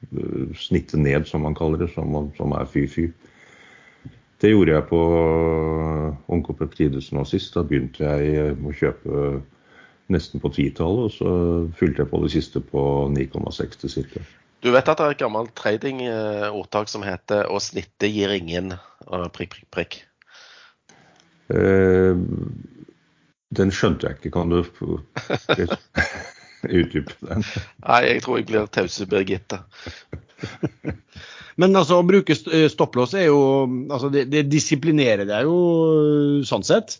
uh, 0.09 0.51
snitte 0.57 0.99
ned, 0.99 1.27
som 1.29 1.45
man 1.45 1.55
kaller 1.57 1.77
det, 1.83 1.91
som, 1.95 2.15
som 2.37 2.55
er 2.57 2.69
fy-fy. 2.69 3.09
Det 4.41 4.49
gjorde 4.49 4.73
jeg 4.73 4.87
på 4.89 4.99
Onkopeptides 6.33 7.11
nå 7.13 7.25
sist. 7.29 7.53
Da 7.53 7.61
begynte 7.67 8.07
jeg 8.07 8.55
å 8.57 8.73
kjøpe 8.73 9.41
nesten 10.11 10.41
på 10.41 10.49
titallet, 10.55 11.07
og 11.07 11.13
så 11.13 11.33
fylte 11.77 12.01
jeg 12.01 12.09
på 12.09 12.21
det 12.23 12.31
siste 12.33 12.61
på 12.71 12.81
9,6 13.13 13.85
ca. 14.09 14.23
Du 14.61 14.69
vet 14.73 14.89
at 14.89 14.97
det 14.97 15.05
er 15.05 15.15
et 15.15 15.21
gammelt 15.21 15.53
tradingordtak 15.57 16.89
som 16.89 17.05
heter 17.05 17.45
'å 17.49 17.61
snittet 17.61 18.13
gir 18.13 18.33
ingen', 18.33 18.73
prikk, 19.33 19.55
prikk, 19.55 19.69
prikk? 19.73 20.01
Den 23.51 23.71
skjønte 23.71 24.07
jeg 24.07 24.17
ikke. 24.17 24.31
Kan 24.31 24.49
du 24.49 24.61
utdype 26.81 27.15
den? 27.27 27.45
Nei, 27.85 28.01
jeg 28.07 28.23
tror 28.25 28.39
jeg 28.39 28.49
blir 28.51 28.67
tause 28.73 29.07
Birgitte. 29.09 29.61
Men 31.61 31.75
altså, 31.75 31.99
å 31.99 32.07
bruke 32.07 32.35
stopplås 32.35 33.13
er 33.19 33.27
jo 33.27 33.41
altså 33.91 34.09
det, 34.13 34.25
det 34.31 34.45
disiplinerer 34.49 35.27
deg 35.29 35.47
jo 35.49 35.57
sånn 36.47 36.63
sett. 36.65 36.99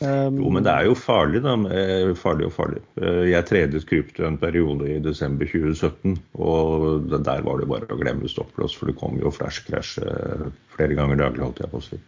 Um, 0.00 0.38
Jo, 0.40 0.48
men 0.48 0.64
det 0.64 0.72
er 0.72 0.86
jo 0.88 0.94
farlig, 0.96 1.42
da. 1.44 1.52
eh, 1.76 2.10
Farlig 2.16 2.46
og 2.48 2.54
farlig. 2.56 2.80
Eh, 2.96 3.26
Jeg 3.28 3.46
tredet 3.50 3.82
krypto 3.88 4.24
en 4.24 4.38
periode 4.40 4.88
i 4.88 5.00
desember 5.04 5.48
2017, 5.48 6.14
og 6.40 7.10
der 7.12 7.44
var 7.44 7.60
det 7.60 7.68
bare 7.68 7.88
å 7.92 7.98
glemme 8.00 8.30
stopplås, 8.32 8.76
for 8.78 8.88
det 8.88 8.96
kom 9.00 9.18
jo 9.20 9.32
flash 9.34 9.66
crash 9.66 10.00
eh, 10.00 10.46
flere 10.72 10.96
ganger 10.96 11.20
daglig, 11.20 11.44
holdt 11.44 11.60
jeg 11.60 11.72
på 11.74 11.82
å 11.82 11.84
si. 11.84 12.00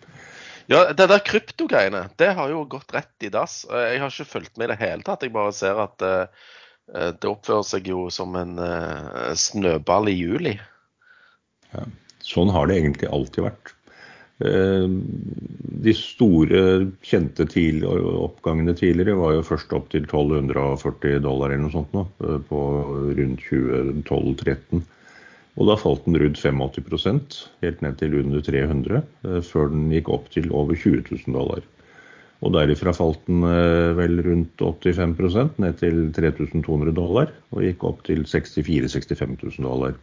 Ja, 0.72 0.86
det 0.96 1.08
der 1.10 1.20
kryptogreiene, 1.26 2.06
det 2.16 2.32
har 2.38 2.48
jo 2.48 2.64
gått 2.70 2.94
rett 2.96 3.26
i 3.26 3.30
dass. 3.34 3.66
Eh, 3.68 3.92
Jeg 3.92 4.00
har 4.00 4.14
ikke 4.14 4.30
fulgt 4.38 4.56
med 4.56 4.70
i 4.70 4.72
det 4.72 4.80
hele 4.80 5.04
tatt. 5.04 5.28
Jeg 5.28 5.36
bare 5.36 5.52
ser 5.52 5.76
at 5.84 6.06
eh, 6.08 6.24
eh, 6.24 6.52
det 6.90 7.28
oppfører 7.28 7.66
seg 7.66 7.88
jo 7.88 8.08
som 8.12 8.34
en 8.36 8.58
eh, 8.60 9.32
snøball 9.38 10.10
i 10.10 10.16
juli. 10.18 10.56
Ja, 11.72 11.86
Sånn 12.22 12.52
har 12.54 12.68
det 12.70 12.78
egentlig 12.78 13.10
alltid 13.10 13.46
vært. 13.48 13.72
Eh, 14.46 14.88
De 15.82 15.94
store, 15.98 16.62
kjente 17.02 17.46
oppgangene 18.22 18.74
tidligere 18.78 19.18
var 19.18 19.36
jo 19.36 19.46
først 19.46 19.72
opp 19.74 19.88
til 19.90 20.06
1240 20.06 21.22
dollar 21.24 21.50
eller 21.50 21.64
noe 21.64 21.74
sånt 21.74 21.94
nå, 21.96 22.06
eh, 22.22 22.38
på 22.48 22.60
rundt 23.18 23.46
2012-13. 23.48 24.84
Og 25.58 25.68
da 25.68 25.76
falt 25.76 26.06
den 26.06 26.16
rundt 26.16 26.38
85% 26.40 27.42
helt 27.64 27.82
ned 27.84 27.98
til 28.00 28.14
under 28.22 28.40
300, 28.46 29.02
eh, 29.26 29.40
før 29.44 29.72
den 29.74 29.90
gikk 29.92 30.08
opp 30.14 30.30
til 30.32 30.48
over 30.54 30.78
20 30.78 31.04
000 31.10 31.36
dollar. 31.36 31.66
Og 32.42 32.50
derifra 32.56 32.90
falt 32.94 33.20
den 33.28 33.44
eh, 33.46 33.92
vel 33.94 34.18
rundt 34.26 34.62
85% 34.62 35.60
ned 35.62 35.78
til 35.78 36.08
3200 36.14 36.94
dollar, 36.96 37.30
og 37.54 37.62
gikk 37.62 37.86
opp 37.86 38.02
til 38.08 38.24
64 38.26 38.90
000-65 38.90 39.36
000 39.60 39.68
dollar. 39.68 39.94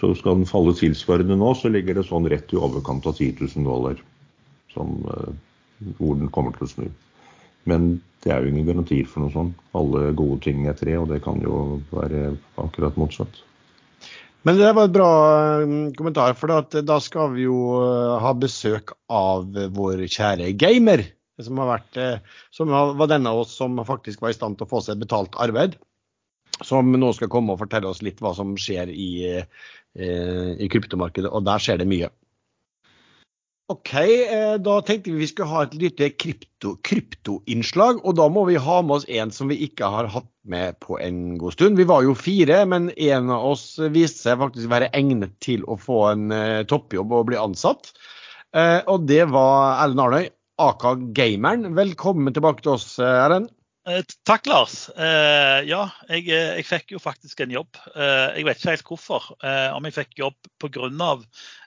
Så 0.00 0.10
skal 0.18 0.40
den 0.40 0.48
falle 0.48 0.74
tilsvarende 0.74 1.36
nå, 1.38 1.52
så 1.54 1.70
ligger 1.70 2.00
det 2.00 2.08
sånn 2.08 2.26
rett 2.32 2.50
i 2.50 2.58
overkant 2.58 3.06
av 3.06 3.14
10 3.14 3.44
000 3.44 3.68
dollar. 3.68 4.02
Som, 4.74 4.98
eh, 5.06 5.86
hvor 6.00 6.18
den 6.18 6.32
kommer 6.34 6.56
til 6.56 6.66
å 6.66 6.72
snu. 6.72 6.90
Men 7.70 7.94
det 8.26 8.34
er 8.34 8.42
jo 8.42 8.50
ingen 8.50 8.66
garantier 8.66 9.06
for 9.06 9.22
noe 9.22 9.34
sånt. 9.34 9.62
Alle 9.78 10.10
gode 10.18 10.40
ting 10.48 10.66
er 10.66 10.74
tre, 10.74 10.98
og 10.98 11.12
det 11.14 11.22
kan 11.22 11.38
jo 11.46 11.78
være 11.94 12.32
akkurat 12.58 12.98
motsatt. 12.98 13.42
Men 14.42 14.58
det 14.58 14.74
var 14.74 14.88
et 14.88 14.98
bra 14.98 15.10
eh, 15.62 15.78
kommentar, 15.94 16.34
for 16.34 16.58
da 16.82 17.00
skal 17.06 17.36
vi 17.38 17.46
jo 17.46 17.78
ha 18.18 18.34
besøk 18.34 18.96
av 19.06 19.46
vår 19.78 20.08
kjære 20.10 20.56
gamer. 20.58 21.06
Som, 21.46 21.60
har 21.62 21.70
vært, 21.74 21.98
eh, 22.00 22.38
som 22.54 22.72
var 22.72 23.10
denne 23.10 23.32
av 23.32 23.44
oss 23.44 23.56
som 23.58 23.80
faktisk 23.86 24.22
var 24.22 24.32
i 24.32 24.38
stand 24.38 24.58
til 24.58 24.68
å 24.68 24.72
få 24.72 24.82
seg 24.84 25.02
betalt 25.02 25.38
arbeid. 25.42 25.78
Som 26.62 26.92
nå 26.94 27.12
skal 27.16 27.30
komme 27.32 27.54
og 27.54 27.62
fortelle 27.62 27.90
oss 27.90 28.02
litt 28.04 28.20
hva 28.22 28.34
som 28.36 28.54
skjer 28.60 28.92
i, 28.92 29.12
eh, 29.32 30.50
i 30.58 30.68
kryptomarkedet, 30.70 31.32
og 31.32 31.46
der 31.48 31.62
skjer 31.62 31.80
det 31.82 31.88
mye. 31.90 32.12
OK, 33.72 33.92
eh, 33.94 34.56
da 34.60 34.74
tenkte 34.84 35.12
vi 35.12 35.22
vi 35.22 35.28
skulle 35.30 35.48
ha 35.48 35.62
et 35.64 35.74
lite 35.78 36.10
krypto, 36.20 36.74
kryptoinnslag. 36.84 38.02
Og 38.04 38.16
da 38.18 38.26
må 38.28 38.44
vi 38.48 38.58
ha 38.60 38.80
med 38.84 38.98
oss 38.98 39.06
en 39.08 39.32
som 39.32 39.48
vi 39.48 39.60
ikke 39.64 39.88
har 39.88 40.10
hatt 40.12 40.28
med 40.44 40.76
på 40.82 40.98
en 41.00 41.38
god 41.40 41.56
stund. 41.56 41.80
Vi 41.80 41.88
var 41.88 42.02
jo 42.04 42.16
fire, 42.18 42.64
men 42.68 42.90
en 42.90 43.30
av 43.32 43.46
oss 43.54 43.64
viste 43.94 44.26
seg 44.26 44.42
faktisk 44.42 44.68
være 44.72 44.90
egnet 44.98 45.38
til 45.44 45.64
å 45.70 45.78
få 45.80 46.02
en 46.10 46.34
toppjobb 46.68 47.14
og 47.16 47.30
bli 47.30 47.38
ansatt. 47.40 47.94
Og 48.90 49.06
det 49.08 49.22
var 49.32 49.78
Erlend 49.84 50.02
Arnøy, 50.04 50.26
aka 50.58 50.94
Gameren. 51.16 51.74
Velkommen 51.76 52.34
tilbake 52.34 52.62
til 52.64 52.76
oss, 52.76 52.98
eh, 52.98 53.24
Erlend. 53.24 53.50
Eh, 53.88 54.02
Takk, 54.24 54.46
Lars. 54.46 54.90
Eh, 54.94 55.64
ja, 55.66 55.88
jeg, 56.08 56.28
eh, 56.30 56.52
jeg 56.60 56.66
fikk 56.68 56.94
jo 56.94 57.00
faktisk 57.02 57.40
en 57.42 57.50
jobb. 57.50 57.80
Eh, 57.96 58.38
jeg 58.38 58.46
vet 58.46 58.60
ikke 58.60 58.74
helt 58.76 58.86
hvorfor. 58.86 59.26
Eh, 59.42 59.74
om 59.74 59.88
jeg 59.88 59.96
fikk 59.96 60.18
jobb 60.20 60.38
pga. 60.62 61.18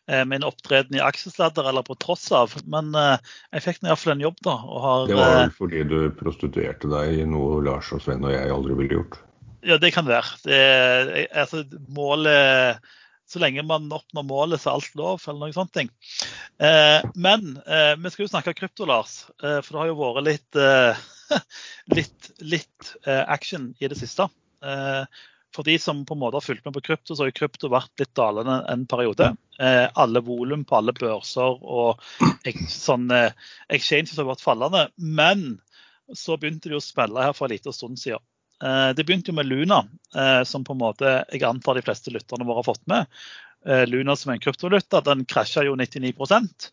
Eh, 0.07 0.23
min 0.23 0.45
opptreden 0.45 0.95
i 0.95 1.01
Aksjesladder 1.01 1.67
eller 1.67 1.83
på 1.83 1.97
tross 1.99 2.31
av. 2.31 2.53
Men 2.69 2.93
eh, 2.95 3.17
jeg 3.57 3.65
fikk 3.65 3.83
iallfall 3.83 4.15
en 4.15 4.27
jobb, 4.27 4.39
da. 4.47 4.55
Og 4.63 4.81
har, 4.85 5.07
Det 5.07 5.19
var 5.19 5.37
vel 5.41 5.55
fordi 5.57 5.83
du 5.89 5.99
prostituerte 6.15 6.87
deg 6.87 7.19
i 7.19 7.25
noe 7.27 7.59
Lars 7.65 7.91
og 7.91 8.03
Sven 8.05 8.23
og 8.23 8.31
jeg 8.31 8.53
aldri 8.53 8.77
ville 8.79 9.01
gjort. 9.01 9.19
Ja, 9.65 9.79
det 9.81 9.91
kan 9.95 10.05
være. 10.05 10.37
Det, 10.45 11.27
altså, 11.33 11.65
målet 11.89 12.79
Så 13.25 13.41
lenge 13.41 13.63
man 13.65 13.89
oppnår 13.93 14.25
målet, 14.27 14.61
så 14.61 14.69
er 14.69 14.79
alt 14.79 14.97
lov, 14.99 15.23
eller 15.25 15.47
noe 15.47 15.55
sånt. 15.55 15.73
ting. 15.73 15.89
Eh, 16.61 17.01
men 17.15 17.55
eh, 17.65 17.93
vi 17.97 18.11
skal 18.13 18.27
jo 18.27 18.31
snakke 18.31 18.53
krypto, 18.57 18.85
Lars. 18.89 19.23
Eh, 19.41 19.61
for 19.65 19.71
det 19.71 19.81
har 19.81 19.89
jo 19.91 19.99
vært 20.01 20.27
litt, 20.27 20.59
eh, 20.61 21.05
litt, 21.97 22.29
litt 22.41 22.91
eh, 23.05 23.23
action 23.23 23.71
i 23.79 23.89
det 23.89 23.97
siste. 23.97 24.29
Eh, 24.61 25.23
for 25.55 25.65
de 25.65 25.77
som 25.79 26.03
på 26.05 26.13
en 26.13 26.21
måte 26.21 26.37
har 26.37 26.45
fulgt 26.45 26.65
med 26.67 26.75
på 26.75 26.83
krypto, 26.89 27.15
så 27.15 27.23
har 27.23 27.31
jo 27.31 27.39
krypto 27.39 27.71
vært 27.71 28.01
litt 28.01 28.13
dalende 28.17 28.59
en 28.69 28.83
periode. 28.91 29.31
Alle 29.55 30.19
volum 30.19 30.65
på 30.67 30.75
alle 30.75 30.91
børser 30.91 31.61
og 31.63 32.01
ek, 32.43 32.65
sånn, 32.67 33.07
eh, 33.15 33.31
exchanges 33.71 34.17
har 34.19 34.27
vært 34.27 34.43
fallende. 34.43 34.89
Men 34.97 35.45
så 36.13 36.35
begynte 36.37 36.69
det 36.69 36.77
å 36.77 36.83
spille 36.83 37.23
her 37.23 37.33
for 37.33 37.47
en 37.47 37.55
liten 37.55 37.73
stund 37.73 38.01
siden. 38.01 38.21
Eh, 38.63 38.89
Det 38.95 39.03
begynte 39.03 39.31
jo 39.31 39.35
med 39.35 39.45
Luna, 39.45 39.83
eh, 40.15 40.43
som 40.43 40.63
på 40.63 40.73
en 40.73 40.79
måte 40.79 41.17
jeg 41.31 41.43
antar 41.43 41.75
de 41.75 41.83
fleste 41.83 42.13
lytterne 42.13 42.47
våre 42.47 42.63
har 42.63 42.69
fått 42.69 42.85
med. 42.87 43.05
Eh, 43.67 43.85
Luna 43.87 44.15
som 44.15 44.31
en 44.31 44.39
kryptovaluta, 44.39 45.01
den 45.01 45.25
krasja 45.25 45.65
jo 45.65 45.75
99% 45.75 46.71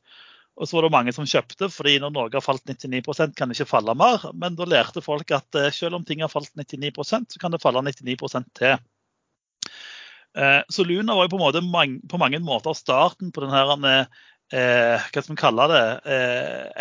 Og 0.61 0.69
så 0.69 0.77
var 0.77 0.83
det 0.83 0.93
mange 0.93 1.13
som 1.17 1.25
kjøpte, 1.25 1.71
fordi 1.73 1.95
når 1.99 2.11
noe 2.13 2.29
har 2.29 2.45
falt 2.45 2.67
99% 2.69 3.33
kan 3.35 3.49
det 3.49 3.57
ikke 3.57 3.71
falle 3.71 3.95
mer. 3.97 4.27
Men 4.37 4.55
da 4.55 4.67
lærte 4.69 5.01
folk 5.01 5.31
at 5.33 5.49
selv 5.73 5.97
om 5.97 6.05
ting 6.05 6.21
har 6.21 6.29
falt 6.29 6.53
99% 6.55 7.33
så 7.33 7.41
kan 7.41 7.51
det 7.55 7.63
falle 7.63 7.81
99% 7.81 8.45
til. 8.53 8.77
Så 10.69 10.85
Luna 10.85 11.17
var 11.17 11.25
jo 11.25 11.33
på, 11.33 11.41
måte 11.41 11.65
på 12.05 12.21
mange 12.21 12.39
måter 12.45 12.77
starten 12.77 13.33
på 13.33 13.41
den 13.41 13.51
her 13.51 13.73
hva 14.53 15.09
skal 15.09 15.33
vi 15.33 15.41
kalle 15.41 15.69
det, 15.73 15.85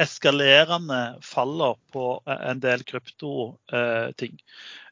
eskalerende 0.03 1.01
faller 1.23 1.79
på 1.95 2.19
en 2.27 2.59
del 2.59 2.83
kryptoting. 2.83 4.35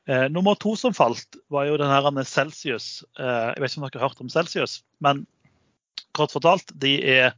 Eh, 0.09 0.27
nummer 0.33 0.57
to 0.57 0.73
som 0.79 0.95
falt, 0.95 1.37
var 1.53 1.67
jo 1.69 1.77
den 1.77 1.91
her 1.91 2.23
Celsius. 2.25 3.03
Eh, 3.19 3.49
jeg 3.53 3.61
vet 3.61 3.71
ikke 3.71 3.81
om 3.81 3.89
dere 3.89 4.01
har 4.01 4.09
hørt 4.09 4.23
om 4.23 4.31
Celsius, 4.33 4.79
men 4.99 5.27
kort 6.17 6.33
fortalt, 6.33 6.73
de 6.81 6.95
er 7.05 7.35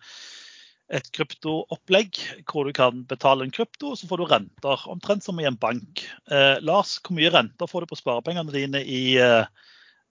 et 0.91 1.07
kryptoopplegg 1.15 2.19
hvor 2.49 2.67
du 2.67 2.73
kan 2.75 3.03
betale 3.07 3.45
en 3.45 3.53
krypto, 3.53 3.91
og 3.91 3.99
så 3.99 4.07
får 4.07 4.21
du 4.21 4.25
renter. 4.29 4.87
Omtrent 4.91 5.23
som 5.23 5.39
i 5.39 5.47
en 5.47 5.59
bank. 5.59 6.03
Eh, 6.31 6.59
Lars, 6.63 6.97
hvor 7.03 7.15
mye 7.17 7.31
renter 7.31 7.69
får 7.69 7.83
du 7.83 7.91
på 7.91 7.99
sparepengene 7.99 8.55
dine 8.55 8.83
i, 8.83 9.03
eh, 9.19 9.45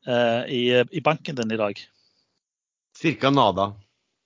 eh, 0.07 0.43
i, 0.49 0.63
i 0.81 1.05
banken 1.05 1.41
din 1.41 1.53
i 1.57 1.61
dag? 1.61 1.81
Cirka 2.97 3.31
nada. 3.33 3.73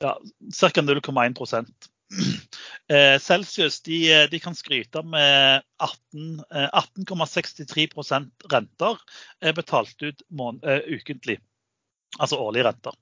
ja, 0.03 0.17
ca. 0.59 0.69
0,1 0.83 1.91
eh, 2.93 3.19
Celsius 3.19 3.81
de, 3.83 4.27
de 4.31 4.41
kan 4.41 4.55
skryte 4.55 5.03
med 5.03 5.63
18 5.83 6.43
eh, 6.51 6.69
18,63% 6.69 8.51
renter 8.53 9.01
er 9.41 9.57
betalt 9.57 10.03
ut 10.03 10.23
mån, 10.29 10.61
eh, 10.63 10.85
ukentlig. 10.97 11.39
Altså 12.19 12.39
årlige 12.39 12.69
renter. 12.69 12.95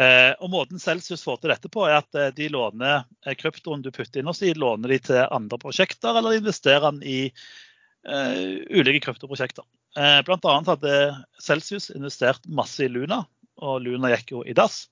Eh, 0.00 0.32
og 0.42 0.50
Måten 0.50 0.80
Celsius 0.82 1.22
får 1.22 1.42
til 1.42 1.52
dette 1.52 1.70
på, 1.70 1.84
er 1.86 2.00
at 2.00 2.18
eh, 2.18 2.32
de 2.34 2.48
låner 2.50 3.04
eh, 3.26 3.36
kryptoen 3.38 3.84
du 3.84 3.92
putter 3.94 4.20
inn 4.20 4.30
hos 4.30 4.42
de, 4.42 4.50
låner 4.58 4.90
de 4.90 4.98
til 5.10 5.20
andre 5.22 5.58
prosjekter, 5.62 6.18
eller 6.18 6.40
investerer 6.40 6.88
den 6.88 7.04
i 7.06 7.20
eh, 7.28 8.56
ulike 8.74 9.04
kryptoprosjekter. 9.06 9.66
Eh, 9.94 10.18
annet 10.26 10.72
hadde 10.72 10.96
Celsius 11.38 11.92
investert 11.94 12.48
masse 12.50 12.82
i 12.82 12.90
Luna, 12.90 13.22
og 13.62 13.84
Luna 13.84 14.10
gikk 14.16 14.34
jo 14.34 14.42
i 14.42 14.56
dass. 14.56 14.88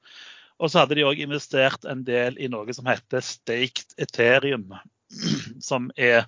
Og 0.63 0.71
så 0.71 0.83
hadde 0.83 0.95
de 0.95 1.07
òg 1.07 1.21
investert 1.25 1.87
en 1.91 2.05
del 2.07 2.37
i 2.39 2.49
noe 2.51 2.75
som 2.77 2.87
heter 2.87 3.25
staked 3.27 3.97
Ethereum. 4.01 4.69
Som 5.69 5.91
er 5.97 6.23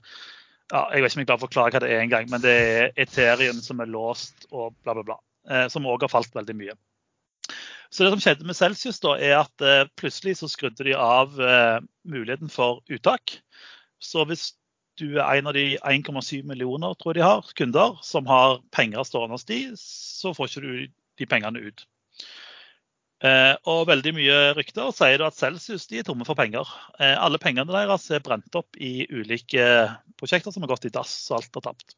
ja, 0.72 0.80
Jeg 0.92 1.04
vet 1.04 1.12
ikke 1.12 1.16
om 1.16 1.22
jeg 1.22 1.28
klarer 1.28 1.40
å 1.40 1.44
forklare 1.44 1.72
hva 1.72 1.80
det 1.84 1.92
er 1.92 2.02
engang, 2.02 2.26
men 2.32 2.42
det 2.42 2.52
er 2.52 2.98
Ethereum 3.00 3.60
som 3.62 3.80
er 3.80 3.88
låst 3.92 4.46
og 4.50 4.74
bla, 4.82 4.96
bla, 4.96 5.04
bla. 5.06 5.16
Eh, 5.48 5.66
som 5.72 5.86
òg 5.88 6.04
har 6.04 6.12
falt 6.12 6.34
veldig 6.34 6.56
mye. 6.56 6.74
Så 7.92 8.02
det 8.02 8.10
som 8.14 8.22
skjedde 8.24 8.48
med 8.48 8.56
Celsius, 8.58 8.98
da, 9.04 9.14
er 9.20 9.36
at 9.42 9.64
eh, 9.64 9.86
plutselig 10.00 10.38
så 10.40 10.48
skrudde 10.50 10.86
de 10.88 10.96
av 10.98 11.36
eh, 11.38 11.78
muligheten 12.08 12.50
for 12.50 12.80
uttak. 12.90 13.36
Så 14.02 14.24
hvis 14.26 14.50
du 14.98 15.20
er 15.20 15.38
en 15.38 15.50
av 15.50 15.54
de 15.56 15.76
1,7 15.78 16.42
millioner 16.48 16.96
tror 16.98 17.14
de 17.14 17.22
har, 17.22 17.46
kunder 17.58 17.98
som 18.02 18.26
har 18.26 18.60
penger 18.74 19.06
stående 19.06 19.38
hos 19.38 19.46
de, 19.46 19.60
så 19.78 20.34
får 20.34 20.50
ikke 20.50 20.64
du 20.64 20.74
de 21.20 21.28
pengene 21.30 21.62
ut. 21.68 21.86
Eh, 23.24 23.54
og 23.70 23.86
veldig 23.88 24.12
mye 24.18 24.38
rykter 24.58 24.90
sier 24.92 25.22
at 25.24 25.36
Celsius 25.38 25.86
er 25.92 26.04
tomme 26.04 26.26
for 26.28 26.36
penger. 26.36 26.68
Eh, 26.98 27.14
alle 27.16 27.40
pengene 27.40 27.72
deres 27.72 28.10
er 28.12 28.24
brent 28.24 28.58
opp 28.58 28.76
i 28.76 29.06
ulike 29.08 29.64
prosjekter 30.20 30.52
som 30.52 30.66
har 30.66 30.74
gått 30.74 30.88
i 30.90 30.92
dass, 30.92 31.14
og 31.30 31.38
alt 31.38 31.60
er 31.60 31.64
tapt. 31.70 31.96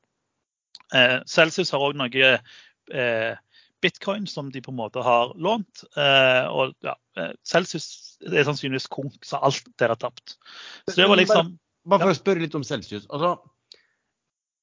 Eh, 0.94 1.16
Celsius 1.26 1.72
har 1.74 1.82
òg 1.82 1.98
noe 1.98 2.36
eh, 2.36 3.34
bitcoin 3.82 4.26
som 4.30 4.52
de 4.54 4.62
på 4.62 4.70
en 4.70 4.78
måte 4.78 5.02
har 5.02 5.34
lånt. 5.34 5.82
Eh, 5.98 6.46
og 6.46 6.76
ja, 6.86 6.94
eh, 7.18 7.34
Celsius 7.46 8.18
er 8.22 8.46
sannsynligvis 8.46 8.86
konk, 8.92 9.18
så 9.26 9.42
alt 9.42 9.66
der 9.80 9.96
er 9.96 10.00
tapt. 10.00 10.38
Så 10.86 11.00
det 11.00 11.10
var 11.10 11.20
liksom 11.22 11.56
Bare 11.86 12.02
for 12.02 12.16
å 12.16 12.18
spørre 12.18 12.42
litt 12.42 12.54
om 12.58 12.64
Celsius. 12.66 13.04
Altså, 13.14 13.36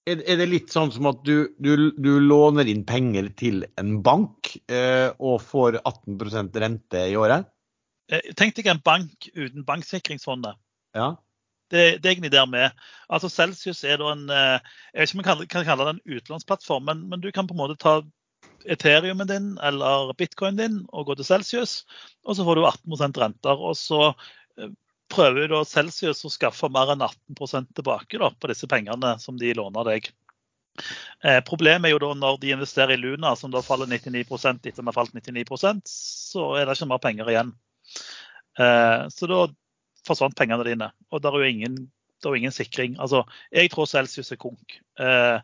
er, 0.09 0.37
det 0.39 0.47
litt 0.49 0.73
sånn 0.73 0.91
som 0.93 1.07
at 1.11 1.21
du, 1.27 1.53
du, 1.63 1.91
du 1.95 2.11
låner 2.19 2.67
inn 2.69 2.83
penger 2.87 3.29
til 3.39 3.63
en 3.79 3.97
bank 4.05 4.53
eh, 4.71 5.09
og 5.19 5.41
får 5.43 5.79
18% 5.81 6.59
rente 6.63 7.03
i 7.09 7.17
året? 7.19 7.47
eh, 8.11 8.33
Tenk 8.39 8.57
deg 8.57 8.71
en 8.71 8.83
bank 8.83 9.29
uten 9.35 9.63
banksikringsfondet. 9.67 10.59
Ja. 10.97 11.13
Det, 11.71 11.85
det 12.03 12.05
er 12.05 12.11
egentlig 12.11 12.33
der 12.33 12.49
vi 12.51 12.65
Altså 13.09 13.29
Celsius 13.31 13.79
er 13.87 13.97
da 13.97 14.11
en 14.11 14.27
eh, 14.29 14.59
Jeg 14.93 14.99
vet 14.99 15.09
ikke 15.09 15.15
om 15.15 15.21
vi 15.21 15.29
kan, 15.29 15.47
kan 15.55 15.65
kalle 15.65 15.87
det 15.87 15.95
en 15.95 16.17
utlånsplattform, 16.17 16.85
men, 16.89 17.07
men, 17.09 17.23
du 17.23 17.31
kan 17.31 17.47
på 17.47 17.55
en 17.55 17.63
måte 17.63 17.79
ta 17.81 18.01
Ethereumen 18.67 19.27
din 19.27 19.47
eller 19.63 20.13
bitcoinen 20.19 20.59
din 20.59 20.75
og 20.91 21.07
gå 21.07 21.15
til 21.19 21.27
Celsius, 21.27 21.73
og 22.27 22.37
så 22.37 22.45
får 22.47 22.59
du 22.59 22.67
18% 22.67 23.19
renter. 23.19 23.59
Og 23.59 23.75
så 23.79 24.13
prøver 25.13 25.47
da 25.51 25.61
Celsius 25.67 26.23
å 26.25 26.31
skaffe 26.33 26.69
mer 26.73 26.93
enn 26.93 27.05
18 27.05 27.71
tilbake 27.77 28.19
da, 28.21 28.31
på 28.33 28.51
disse 28.51 28.69
pengene 28.69 29.15
som 29.21 29.37
de 29.39 29.53
låner 29.57 29.89
deg. 29.91 30.11
Eh, 31.23 31.39
problemet 31.45 31.87
er 31.87 31.93
jo 31.93 32.01
da 32.01 32.11
når 32.17 32.39
de 32.41 32.53
investerer 32.55 32.95
i 32.95 33.01
Luna, 33.01 33.35
som 33.37 33.51
da 33.53 33.61
faller 33.61 33.89
99 33.89 34.23
etter 34.23 34.79
den 34.79 34.89
har 34.89 34.95
falt 34.95 35.13
99% 35.13 35.83
så 35.89 36.47
er 36.57 36.65
det 36.65 36.77
ikke 36.77 36.89
mer 36.89 37.03
penger 37.03 37.29
igjen. 37.29 37.51
Eh, 38.59 39.03
så 39.13 39.29
da 39.29 39.43
forsvant 40.07 40.37
pengene 40.37 40.65
dine. 40.67 40.89
Og 41.11 41.21
det 41.21 41.29
er 41.29 41.37
jo 41.39 41.51
ingen, 41.51 41.77
er 42.25 42.39
ingen 42.39 42.55
sikring. 42.55 42.97
Altså, 42.99 43.23
jeg 43.53 43.71
tror 43.73 43.87
Celsius 43.89 44.33
er 44.33 44.41
konk. 44.41 44.79
Eh, 44.99 45.37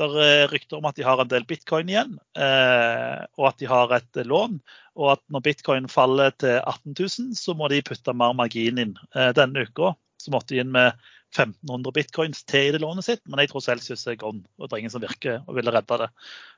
det 0.00 0.08
er 0.24 0.50
rykter 0.50 0.78
om 0.78 0.86
at 0.88 0.96
de 0.96 1.04
har 1.04 1.20
en 1.20 1.28
del 1.28 1.44
bitcoin 1.48 1.90
igjen, 1.90 2.14
eh, 2.38 3.18
og 3.38 3.48
at 3.50 3.58
de 3.60 3.68
har 3.68 3.92
et 3.96 4.22
lån. 4.26 4.58
Og 4.96 5.12
at 5.14 5.22
når 5.32 5.44
bitcoin 5.44 5.88
faller 5.90 6.32
til 6.40 6.58
18 6.60 6.94
000, 6.96 7.34
så 7.38 7.54
må 7.56 7.68
de 7.72 7.82
putte 7.84 8.14
mer 8.16 8.32
margin 8.36 8.80
inn. 8.80 8.94
Eh, 9.16 9.30
denne 9.36 9.66
uka 9.66 9.92
så 10.22 10.32
måtte 10.32 10.54
de 10.54 10.62
inn 10.62 10.72
med 10.72 10.96
1500 11.34 11.94
bitcoins 11.96 12.44
til 12.48 12.68
i 12.68 12.74
det 12.74 12.82
lånet 12.82 13.06
sitt, 13.06 13.22
men 13.26 13.40
jeg 13.42 13.52
tror 13.52 13.64
Celsius 13.64 14.04
er 14.08 14.20
gone, 14.20 14.44
og 14.58 14.68
det 14.68 14.76
er 14.76 14.82
ingen 14.82 14.92
som 14.92 15.04
virker 15.04 15.40
og 15.46 15.56
ville 15.56 15.72
redde 15.74 16.04
det. 16.04 16.10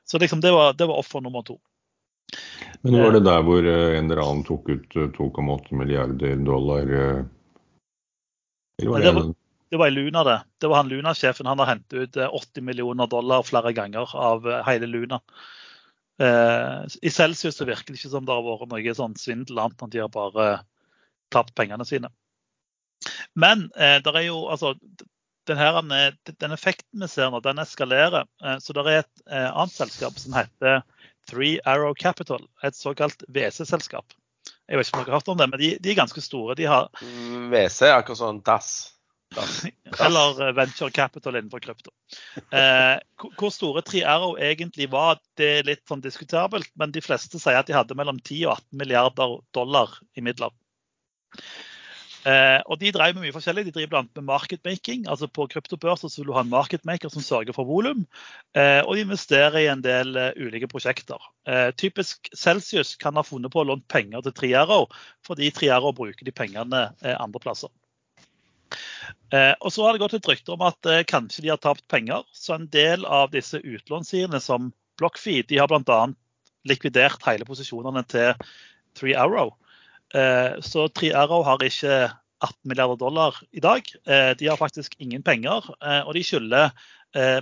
Så 0.07 0.19
liksom, 0.21 0.43
det 0.43 0.51
var, 0.55 0.75
det 0.77 0.87
var 0.91 0.99
offer 0.99 1.23
nummer 1.23 1.45
to. 1.47 1.57
Men 2.83 2.99
var 2.99 3.15
det 3.15 3.23
der 3.25 3.43
hvor 3.45 3.63
en 3.63 4.11
eller 4.11 4.21
annen 4.21 4.43
tok 4.45 4.69
ut 4.69 4.95
2,8 5.15 5.77
milliarder 5.77 6.35
dollar? 6.43 6.91
Eller 8.81 8.91
var 8.91 8.99
det, 8.99 9.05
det, 9.07 9.13
var, 9.15 9.33
det 9.69 9.79
var 9.81 9.89
i 9.89 9.95
Luna, 9.95 10.23
det. 10.23 10.37
Det 10.61 10.69
var 10.69 10.83
han 10.83 10.89
Luna-sjefen. 10.91 11.47
Han 11.49 11.59
har 11.59 11.71
hentet 11.73 11.93
ut 11.93 12.17
80 12.17 12.61
millioner 12.61 13.07
dollar 13.07 13.43
flere 13.43 13.73
ganger 13.73 14.15
av 14.15 14.45
hele 14.67 14.89
Luna. 14.89 15.21
Eh, 16.21 16.85
I 17.01 17.09
Celsius 17.09 17.57
så 17.57 17.65
virker 17.65 17.91
det 17.91 17.99
ikke 17.99 18.13
som 18.13 18.27
det 18.27 18.35
har 18.35 18.45
vært 18.45 18.69
noe 18.71 18.95
sånn 18.95 19.17
svindel, 19.19 19.59
annet 19.59 19.81
enn 19.83 19.91
de 19.91 20.03
har 20.03 20.13
bare 20.13 20.47
tapt 21.33 21.55
pengene 21.57 21.85
sine. 21.87 22.11
Men 23.33 23.67
eh, 23.75 23.97
det 24.03 24.13
er 24.13 24.27
jo 24.29 24.45
altså 24.51 24.75
den, 25.45 25.59
her, 25.59 25.81
den, 25.81 26.53
effekten 26.55 27.03
vi 27.03 27.09
ser 27.11 27.31
nå, 27.31 27.41
den 27.43 27.61
eskalerer. 27.61 28.29
Eh, 28.43 28.57
så 28.63 28.75
det 28.75 28.85
er 28.85 29.01
et 29.03 29.25
eh, 29.27 29.49
annet 29.49 29.75
selskap 29.75 30.19
som 30.21 30.37
heter 30.37 30.83
Three 31.29 31.59
Arrow 31.65 31.93
Capital, 31.97 32.45
et 32.63 32.77
såkalt 32.77 33.25
WC-selskap. 33.27 34.15
Jeg 34.69 34.77
vet 34.77 34.87
ikke 34.87 34.97
om 34.97 35.05
dere 35.05 35.13
har 35.13 35.21
hørt 35.21 35.29
om 35.33 35.39
det, 35.39 35.47
men 35.51 35.61
de, 35.61 35.71
de 35.81 35.91
er 35.91 35.97
ganske 35.97 36.21
store. 36.21 36.57
Har 36.69 36.89
mm, 37.01 37.49
WC 37.53 37.89
er 37.89 37.97
akkurat 37.99 38.21
sånn 38.21 38.43
dass. 38.45 38.94
Eller 40.05 40.47
eh, 40.47 40.53
venture 40.55 40.91
capital 40.91 41.35
innenfor 41.35 41.63
krypto. 41.63 41.91
Eh, 42.51 42.97
hvor 43.39 43.53
store 43.53 43.83
3RO 43.85 44.35
egentlig 44.39 44.89
var, 44.93 45.19
det 45.39 45.51
er 45.59 45.69
litt 45.69 45.85
sånn 45.89 46.03
diskutabelt. 46.03 46.71
Men 46.79 46.93
de 46.95 47.03
fleste 47.03 47.41
sier 47.41 47.59
at 47.59 47.69
de 47.69 47.77
hadde 47.77 47.97
mellom 47.97 48.19
10 48.21 48.45
og 48.47 48.57
18 48.57 48.81
milliarder 48.83 49.39
dollar 49.55 49.97
i 50.15 50.25
midler. 50.25 50.53
Eh, 52.25 52.57
og 52.65 52.79
De 52.81 52.89
drev 52.93 53.13
med 53.13 53.27
mye 53.27 53.35
forskjellig. 53.35 53.67
De 53.67 53.73
driver 53.75 53.91
blant 53.93 54.17
med 54.17 54.25
marketmaking. 54.25 55.05
altså 55.11 55.29
På 55.29 55.45
kryptobørser 55.51 56.09
så 56.09 56.21
vil 56.21 56.31
du 56.31 56.35
ha 56.37 56.41
en 56.41 56.49
marketmaker 56.49 57.13
som 57.13 57.21
sørger 57.25 57.53
for 57.53 57.69
volum. 57.69 58.05
Eh, 58.57 58.81
og 58.81 58.95
de 58.95 59.05
investerer 59.05 59.59
i 59.61 59.69
en 59.69 59.83
del 59.85 60.17
uh, 60.17 60.31
ulike 60.41 60.69
prosjekter. 60.71 61.21
Eh, 61.47 61.69
typisk 61.77 62.31
Celsius 62.33 62.95
kan 63.01 63.17
ha 63.19 63.23
funnet 63.25 63.53
på 63.53 63.61
å 63.61 63.69
låne 63.69 63.85
penger 63.91 64.25
til 64.25 64.37
3RO, 64.41 64.85
fordi 65.25 65.51
3RO 65.53 65.93
bruker 65.97 66.25
de 66.25 66.33
pengene 66.33 66.87
eh, 67.03 67.13
andre 67.13 67.43
plasser. 67.43 67.69
Eh, 69.33 69.53
og 69.59 69.73
så 69.73 69.85
har 69.85 69.93
det 69.95 70.03
gått 70.03 70.15
et 70.17 70.29
rykte 70.29 70.53
om 70.55 70.63
at 70.65 70.89
kanskje 71.09 71.45
de 71.45 71.51
har 71.53 71.61
tapt 71.61 71.85
penger. 71.91 72.25
Så 72.33 72.55
en 72.55 72.69
del 72.73 73.05
av 73.05 73.33
disse 73.33 73.59
utlånssidene 73.61 74.41
som 74.43 74.71
BlockFeed 74.99 75.49
de 75.51 75.59
har 75.61 75.71
bl.a. 75.71 76.01
likvidert 76.69 77.23
hele 77.27 77.47
posisjonene 77.47 78.05
til 78.09 78.33
Three 78.95 79.15
Arrow. 79.19 79.51
så 80.63 80.85
Three 80.95 81.11
Arrow 81.11 81.43
har 81.43 81.63
ikke 81.65 82.05
18 82.39 82.69
milliarder 82.69 82.95
dollar 82.95 83.35
i 83.51 83.59
dag. 83.59 83.83
Eh, 84.07 84.31
de 84.39 84.47
har 84.47 84.57
faktisk 84.57 84.95
ingen 85.03 85.23
penger, 85.23 85.67
eh, 85.81 86.01
og 86.05 86.13
de 86.15 86.23
skylder 86.23 86.71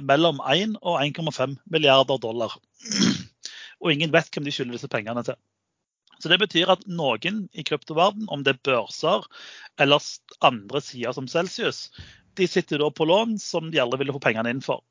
mellom 0.05 0.37
1 0.45 0.75
og 0.85 0.99
1,5 1.01 1.55
milliarder 1.65 2.19
dollar. 2.21 2.53
Og 3.81 3.89
ingen 3.89 4.11
vet 4.13 4.29
hvem 4.29 4.45
de 4.45 4.51
skylder 4.53 4.77
disse 4.77 4.87
pengene 4.87 5.23
til. 5.25 5.33
Så 6.23 6.31
Det 6.31 6.39
betyr 6.39 6.69
at 6.71 6.85
noen 6.87 7.41
i 7.51 7.65
kryptoverden, 7.67 8.29
om 8.31 8.45
det 8.47 8.55
er 8.55 8.63
børser 8.63 9.25
eller 9.83 10.05
andre 10.39 10.79
sider 10.79 11.11
som 11.11 11.27
Celsius, 11.27 11.89
de 12.39 12.47
sitter 12.47 12.79
da 12.79 12.87
på 12.87 13.03
lån 13.09 13.35
som 13.43 13.67
de 13.73 13.81
aldri 13.83 13.99
ville 14.01 14.15
få 14.15 14.23
pengene 14.23 14.53
inn 14.55 14.63
for. 14.63 14.85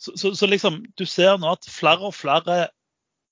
Så, 0.00 0.16
så, 0.18 0.32
så 0.34 0.48
liksom, 0.50 0.80
du 0.98 1.06
ser 1.06 1.38
nå 1.38 1.54
at 1.54 1.68
flere 1.70 2.10
og 2.10 2.16
flere 2.18 2.58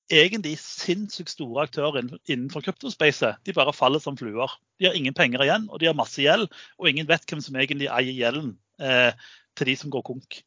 egentlig 0.09 0.55
sinnssykt 0.62 1.35
store 1.35 1.66
aktører 1.66 2.07
innenfor 2.31 2.64
kryptospacet. 2.64 3.43
De 3.45 3.57
bare 3.57 3.74
faller 3.76 4.01
som 4.01 4.16
fluer. 4.16 4.55
De 4.79 4.89
har 4.89 4.97
ingen 4.97 5.16
penger 5.16 5.45
igjen, 5.45 5.66
og 5.68 5.83
de 5.83 5.91
har 5.91 5.99
masse 5.99 6.22
gjeld. 6.22 6.47
Og 6.79 6.89
ingen 6.89 7.09
vet 7.11 7.26
hvem 7.29 7.43
som 7.45 7.59
egentlig 7.59 7.91
eier 7.93 8.14
gjelden 8.16 8.55
eh, 8.81 9.11
til 9.59 9.71
de 9.71 9.77
som 9.81 9.93
går 9.93 10.05
konk. 10.07 10.41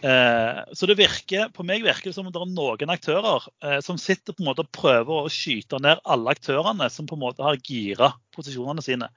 Eh, 0.00 0.60
så 0.76 0.88
det 0.88 0.96
virker, 1.00 1.50
på 1.54 1.64
meg 1.66 1.84
virker 1.84 2.10
det 2.10 2.16
som 2.16 2.28
om 2.28 2.34
det 2.34 2.40
er 2.40 2.52
noen 2.54 2.94
aktører 2.94 3.46
eh, 3.64 3.78
som 3.84 4.00
sitter 4.00 4.36
på 4.36 4.44
en 4.44 4.50
måte 4.50 4.64
og 4.64 4.72
prøver 4.74 5.26
å 5.26 5.32
skyte 5.32 5.80
ned 5.82 6.00
alle 6.04 6.34
aktørene 6.34 6.88
som 6.92 7.08
på 7.08 7.18
en 7.18 7.24
måte 7.26 7.44
har 7.44 7.60
gira 7.60 8.12
posisjonene 8.36 8.84
sine. 8.84 9.10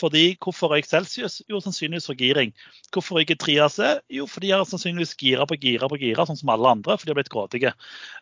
Fordi, 0.00 0.24
Hvorfor 0.42 0.72
røyk 0.72 0.88
Celsius? 0.88 1.40
Jo, 1.50 1.60
sannsynligvis 1.62 2.08
for 2.10 2.18
giring. 2.18 2.54
Hvorfor 2.94 3.20
røyker 3.20 3.38
3AC? 3.40 3.78
Jo, 4.12 4.28
for 4.30 4.44
de 4.44 4.52
har 4.52 4.64
sannsynligvis 4.68 5.16
gira 5.20 5.46
på 5.46 5.58
gira 5.60 5.88
på 5.90 5.98
gira, 6.00 6.26
sånn 6.26 6.38
som 6.40 6.52
alle 6.54 6.72
andre, 6.76 6.96
for 6.98 7.06
de 7.06 7.14
har 7.14 7.20
blitt 7.20 7.32
grådige. 7.32 7.74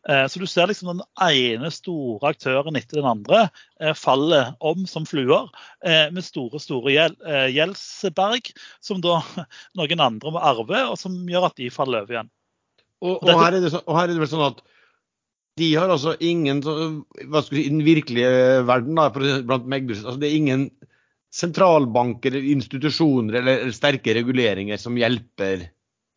Eh, 0.09 0.25
så 0.29 0.43
du 0.43 0.47
ser 0.51 0.71
liksom 0.71 0.93
den 0.93 1.05
ene 1.25 1.73
store 1.73 2.33
aktøren 2.35 2.77
etter 2.79 3.01
den 3.01 3.11
andre 3.11 3.47
falle 3.99 4.23
faller 4.23 4.53
om 4.61 4.87
som 4.87 5.07
fluer 5.09 5.49
eh, 5.85 6.11
med 6.13 6.25
store 6.25 6.61
store 6.63 6.93
gjeldsberg, 7.53 8.53
som 8.85 9.01
da 9.03 9.21
noen 9.79 10.05
andre 10.05 10.35
må 10.35 10.43
arve, 10.43 10.85
og 10.91 10.99
som 11.01 11.17
gjør 11.29 11.49
at 11.51 11.59
de 11.59 11.71
faller 11.73 12.05
over 12.05 12.17
igjen. 12.17 12.31
Og, 13.03 13.19
og, 13.19 13.33
her, 13.35 13.57
er 13.57 13.65
det, 13.65 13.73
og 13.83 13.97
her 13.99 14.07
er 14.07 14.15
det 14.15 14.23
vel 14.23 14.31
sånn 14.31 14.47
at 14.47 14.63
de 15.61 15.69
har 15.77 15.91
altså 15.93 16.15
ingen 16.25 16.63
hva 16.63 17.43
skal 17.43 17.57
vi 17.59 17.65
si, 17.65 17.67
I 17.67 17.73
den 17.75 17.83
virkelige 17.85 18.63
verden, 18.69 18.97
da, 18.97 19.09
blant 19.13 19.67
meg, 19.69 19.91
altså 19.91 20.17
det 20.21 20.31
er 20.31 20.39
ingen 20.39 20.69
sentralbanker, 21.33 22.35
institusjoner 22.37 23.41
eller 23.41 23.71
sterke 23.73 24.15
reguleringer 24.19 24.81
som 24.81 24.97
hjelper? 25.01 25.69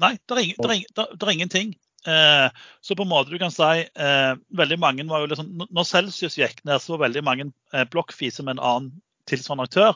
Nei, 0.04 0.16
det 0.28 0.42
er, 0.42 1.32
ingenting. 1.32 1.72
Eh, 2.06 2.48
så 2.84 2.98
på 2.98 3.06
en 3.06 3.10
måte 3.10 3.32
du 3.32 3.40
kan 3.42 3.54
si 3.54 3.86
eh, 3.88 4.34
veldig 4.60 4.78
mange 4.78 5.06
var 5.10 5.24
jo 5.24 5.30
liksom, 5.32 5.48
Når 5.74 5.88
Celsius 5.90 6.36
gikk 6.38 6.60
ned, 6.68 6.84
så 6.84 6.94
var 6.94 7.08
veldig 7.08 7.24
mange 7.26 7.48
eh, 7.74 7.88
Blokkfi 7.90 8.30
som 8.34 8.52
en 8.52 8.60
annen 8.60 8.92
tilsvarende 9.30 9.70
aktør. 9.70 9.96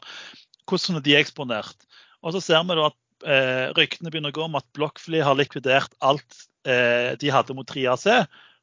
Hvordan 0.70 1.04
de 1.06 1.18
eksponert? 1.20 1.86
Og 2.24 2.34
så 2.36 2.42
ser 2.44 2.64
vi 2.66 2.80
da 2.80 2.88
at 2.90 3.28
eh, 3.28 3.66
ryktene 3.78 4.14
begynner 4.14 4.34
å 4.34 4.40
gå 4.40 4.48
om 4.48 4.58
at 4.58 4.68
Blokkfly 4.78 5.22
har 5.26 5.38
likvidert 5.40 5.96
alt 6.00 6.46
de 6.70 7.30
hadde 7.32 7.56
mot 7.56 7.66
3AC, 7.66 8.04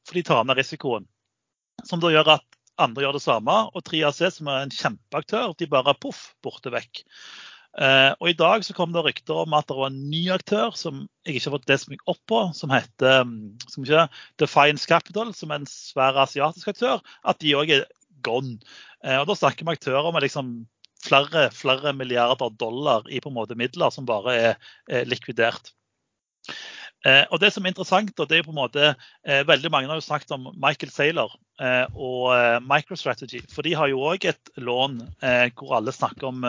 for 0.07 0.15
de 0.15 0.23
tar 0.23 0.43
ned 0.45 0.59
risikoen. 0.61 1.07
Som 1.89 1.99
da 1.99 2.11
gjør 2.13 2.29
at 2.35 2.56
andre 2.83 3.05
gjør 3.05 3.17
det 3.17 3.25
samme. 3.25 3.57
Og 3.75 3.85
3AC, 3.87 4.23
som 4.39 4.51
er 4.53 4.65
en 4.65 4.73
kjempeaktør, 4.75 5.53
de 5.59 5.69
bare 5.71 5.97
poff, 6.01 6.31
borte 6.45 6.73
vekk. 6.75 7.05
Eh, 7.77 8.13
og 8.23 8.31
I 8.31 8.37
dag 8.39 8.65
så 8.65 8.73
kom 8.77 8.95
det 8.95 9.03
rykter 9.05 9.43
om 9.43 9.55
at 9.57 9.67
det 9.69 9.77
var 9.77 9.91
en 9.91 9.99
ny 10.09 10.23
aktør 10.33 10.73
som 10.81 11.03
jeg 11.27 11.37
ikke 11.37 11.51
har 11.51 11.55
fått 11.59 11.69
lest 11.69 11.91
meg 11.93 12.05
opp 12.09 12.23
på, 12.31 12.39
som 12.57 12.73
heter 12.73 13.27
mm, 13.29 13.35
som 13.69 13.85
ikke, 13.85 14.07
Defiance 14.41 14.89
Capital, 14.89 15.35
som 15.37 15.53
er 15.53 15.61
en 15.61 15.69
svær 15.69 16.17
asiatisk 16.25 16.73
aktør. 16.73 17.05
At 17.29 17.43
de 17.45 17.53
òg 17.59 17.75
er 17.77 17.85
gone. 18.25 18.57
Eh, 19.05 19.19
og 19.21 19.29
Da 19.29 19.37
snakker 19.37 19.69
vi 19.69 19.77
aktører 19.77 20.09
med 20.15 20.25
liksom 20.25 20.57
flere, 21.05 21.51
flere 21.55 21.93
milliarder 21.95 22.55
dollar 22.59 23.05
i 23.13 23.21
på 23.21 23.31
en 23.31 23.37
måte 23.37 23.59
midler 23.59 23.93
som 23.95 24.09
bare 24.09 24.37
er, 24.37 24.57
er 24.89 25.09
likvidert. 25.09 25.75
Eh, 27.07 27.23
og 27.31 27.39
det 27.39 27.53
som 27.55 27.63
er 27.63 27.71
interessant, 27.71 28.15
og 28.19 28.29
det 28.31 28.41
er 28.41 28.47
på 28.47 28.51
en 28.51 28.59
måte, 28.59 28.95
eh, 29.27 29.43
Veldig 29.47 29.71
mange 29.71 29.91
har 29.91 29.99
jo 29.99 30.05
snakket 30.05 30.33
om 30.35 30.49
Michael 30.59 30.91
Saylor 30.91 31.37
eh, 31.61 31.87
og 31.95 32.63
MicroStrategy. 32.67 33.45
For 33.53 33.63
de 33.63 33.75
har 33.79 33.93
jo 33.93 34.03
òg 34.11 34.27
et 34.27 34.51
lån 34.57 34.99
hvor 35.55 35.77
alle 35.77 35.95
snakker 35.95 36.27
om 36.29 36.43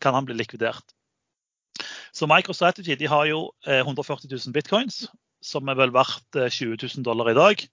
kan 0.00 0.14
han 0.14 0.26
bli 0.28 0.36
likvidert. 0.38 0.94
Så 2.14 2.28
MicroStrategy 2.30 2.94
de 2.96 3.10
har 3.10 3.26
jo 3.26 3.50
140 3.66 4.30
000 4.30 4.54
bitcoins, 4.54 5.04
som 5.42 5.68
er 5.68 5.78
vel 5.78 5.92
verdt 5.92 6.38
20 6.38 6.78
000 6.78 7.04
dollar 7.04 7.32
i 7.32 7.36
dag. 7.36 7.64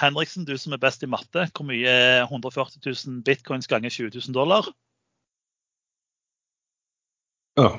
Henriksen, 0.00 0.46
du 0.48 0.56
som 0.58 0.72
er 0.72 0.82
best 0.82 1.04
i 1.04 1.10
matte, 1.10 1.46
hvor 1.52 1.68
mye 1.68 1.84
er 1.86 2.24
140 2.24 2.80
000 2.80 3.20
bitcoins 3.26 3.68
ganger 3.68 3.92
20 3.92 4.16
000 4.16 4.34
dollar? 4.34 4.66
Ja, 7.60 7.76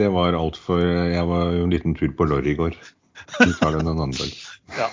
det 0.00 0.08
var 0.14 0.36
altfor 0.38 0.80
Jeg 0.82 1.26
var 1.28 1.52
jo 1.56 1.66
en 1.66 1.74
liten 1.74 1.96
tur 1.98 2.10
på 2.16 2.26
Lorry 2.28 2.54
i 2.54 2.58
går. 2.58 2.76
Vi 3.38 3.52
tar 3.58 3.76
den 3.76 3.86
en 3.86 3.98
annen 3.98 4.16
dag. 4.16 4.32
ja. 4.80 4.88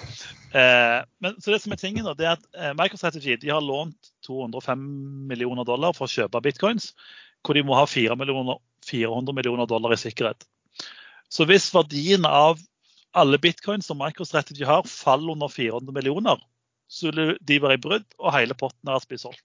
Eh, 0.57 0.99
men, 1.23 1.37
så 1.41 1.51
det 1.51 1.61
som 1.63 1.73
er 1.75 1.81
tingen 1.81 2.07
da, 2.07 2.15
det 2.17 2.27
er 2.27 2.37
at 2.37 2.45
eh, 2.55 2.73
MicroStrategy 2.77 3.35
de 3.41 3.51
har 3.51 3.63
lånt 3.63 4.11
205 4.27 4.83
millioner 5.29 5.67
dollar 5.67 5.95
for 5.97 6.07
å 6.07 6.11
kjøpe 6.11 6.43
bitcoins. 6.45 6.91
Hvor 7.45 7.57
de 7.57 7.63
må 7.67 7.77
ha 7.77 7.85
4 7.87 8.15
millioner, 8.19 8.59
400 8.87 9.35
millioner 9.35 9.69
dollar 9.69 9.95
i 9.95 9.99
sikkerhet. 10.01 10.47
Så 11.31 11.47
hvis 11.47 11.69
verdien 11.75 12.25
av 12.27 12.59
alle 13.17 13.39
bitcoins 13.41 13.87
som 13.89 13.99
MicroStrategy 14.01 14.65
har, 14.67 14.87
faller 14.87 15.35
under 15.35 15.51
400 15.51 15.95
millioner, 15.95 16.41
så 16.87 17.11
vil 17.11 17.35
de 17.43 17.59
være 17.61 17.77
i 17.77 17.83
brudd, 17.83 18.05
og 18.19 18.35
hele 18.35 18.55
potten 18.57 18.87
deres 18.87 19.07
blir 19.09 19.19
solgt. 19.21 19.43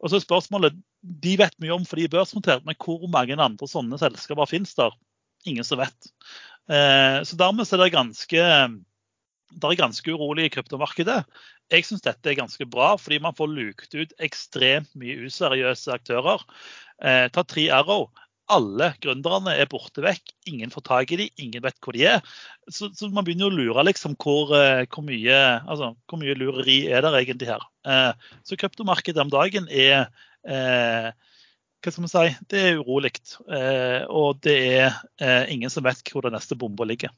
Og 0.00 0.10
så 0.10 0.18
er 0.18 0.24
spørsmålet, 0.24 0.80
De 1.02 1.36
vet 1.36 1.54
mye 1.60 1.74
om 1.74 1.84
for 1.84 2.00
de 2.00 2.06
er 2.08 2.12
børsnotert, 2.12 2.64
men 2.64 2.78
hvor 2.80 3.04
mange 3.12 3.36
andre 3.36 3.68
sånne 3.68 3.98
selskaper 4.00 4.48
finnes 4.48 4.74
der? 4.78 4.94
Ingen 5.44 5.66
som 5.66 5.82
vet. 5.82 6.10
Eh, 6.72 7.20
så 7.28 7.36
dermed 7.36 7.68
er 7.68 7.82
det 7.82 7.92
ganske 7.92 8.44
det 9.54 9.68
er 9.68 9.78
ganske 9.78 10.10
urolig 10.10 10.48
i 10.48 10.50
kryptomarkedet. 10.50 11.20
Jeg 11.70 11.86
syns 11.86 12.02
dette 12.02 12.30
er 12.30 12.38
ganske 12.40 12.66
bra, 12.66 12.94
fordi 12.98 13.20
man 13.22 13.36
får 13.36 13.52
luket 13.52 13.94
ut 13.94 14.14
ekstremt 14.24 14.90
mye 14.98 15.28
useriøse 15.28 15.92
aktører. 15.94 16.42
Eh, 17.04 17.28
ta 17.30 17.44
Tri 17.46 17.68
Arrow 17.70 18.08
alle 18.52 18.90
gründerne 19.02 19.54
er 19.56 19.68
borte 19.70 20.02
vekk. 20.04 20.32
Ingen 20.50 20.72
får 20.72 20.84
tak 20.88 21.12
i 21.14 21.18
dem, 21.20 21.32
ingen 21.40 21.64
vet 21.64 21.78
hvor 21.84 21.96
de 21.96 22.04
er. 22.14 22.34
Så, 22.68 22.90
så 22.96 23.08
man 23.12 23.24
begynner 23.26 23.48
å 23.48 23.54
lure 23.54 23.84
liksom 23.88 24.16
hvor, 24.20 24.52
eh, 24.58 24.84
hvor, 24.88 25.04
mye, 25.06 25.38
altså, 25.62 25.94
hvor, 26.10 26.20
mye, 26.20 26.36
lureri 26.38 26.84
er 26.92 27.04
der 27.06 27.18
egentlig 27.20 27.50
her. 27.52 27.64
Eh, 27.88 28.32
så 28.44 28.58
kryptomarkedet 28.60 29.24
om 29.24 29.32
dagen 29.32 29.68
er 29.72 30.08
eh, 30.44 31.12
hva 31.84 31.92
skal 31.92 32.06
man 32.06 32.12
si, 32.12 32.28
det 32.52 32.60
er 32.60 32.80
urolig. 32.80 33.12
Eh, 33.44 34.02
og 34.08 34.40
det 34.44 34.56
er 34.80 34.88
eh, 35.20 35.52
ingen 35.52 35.72
som 35.72 35.84
vet 35.84 36.00
hvor 36.12 36.24
den 36.24 36.36
neste 36.36 36.56
bomba 36.58 36.86
ligger. 36.88 37.12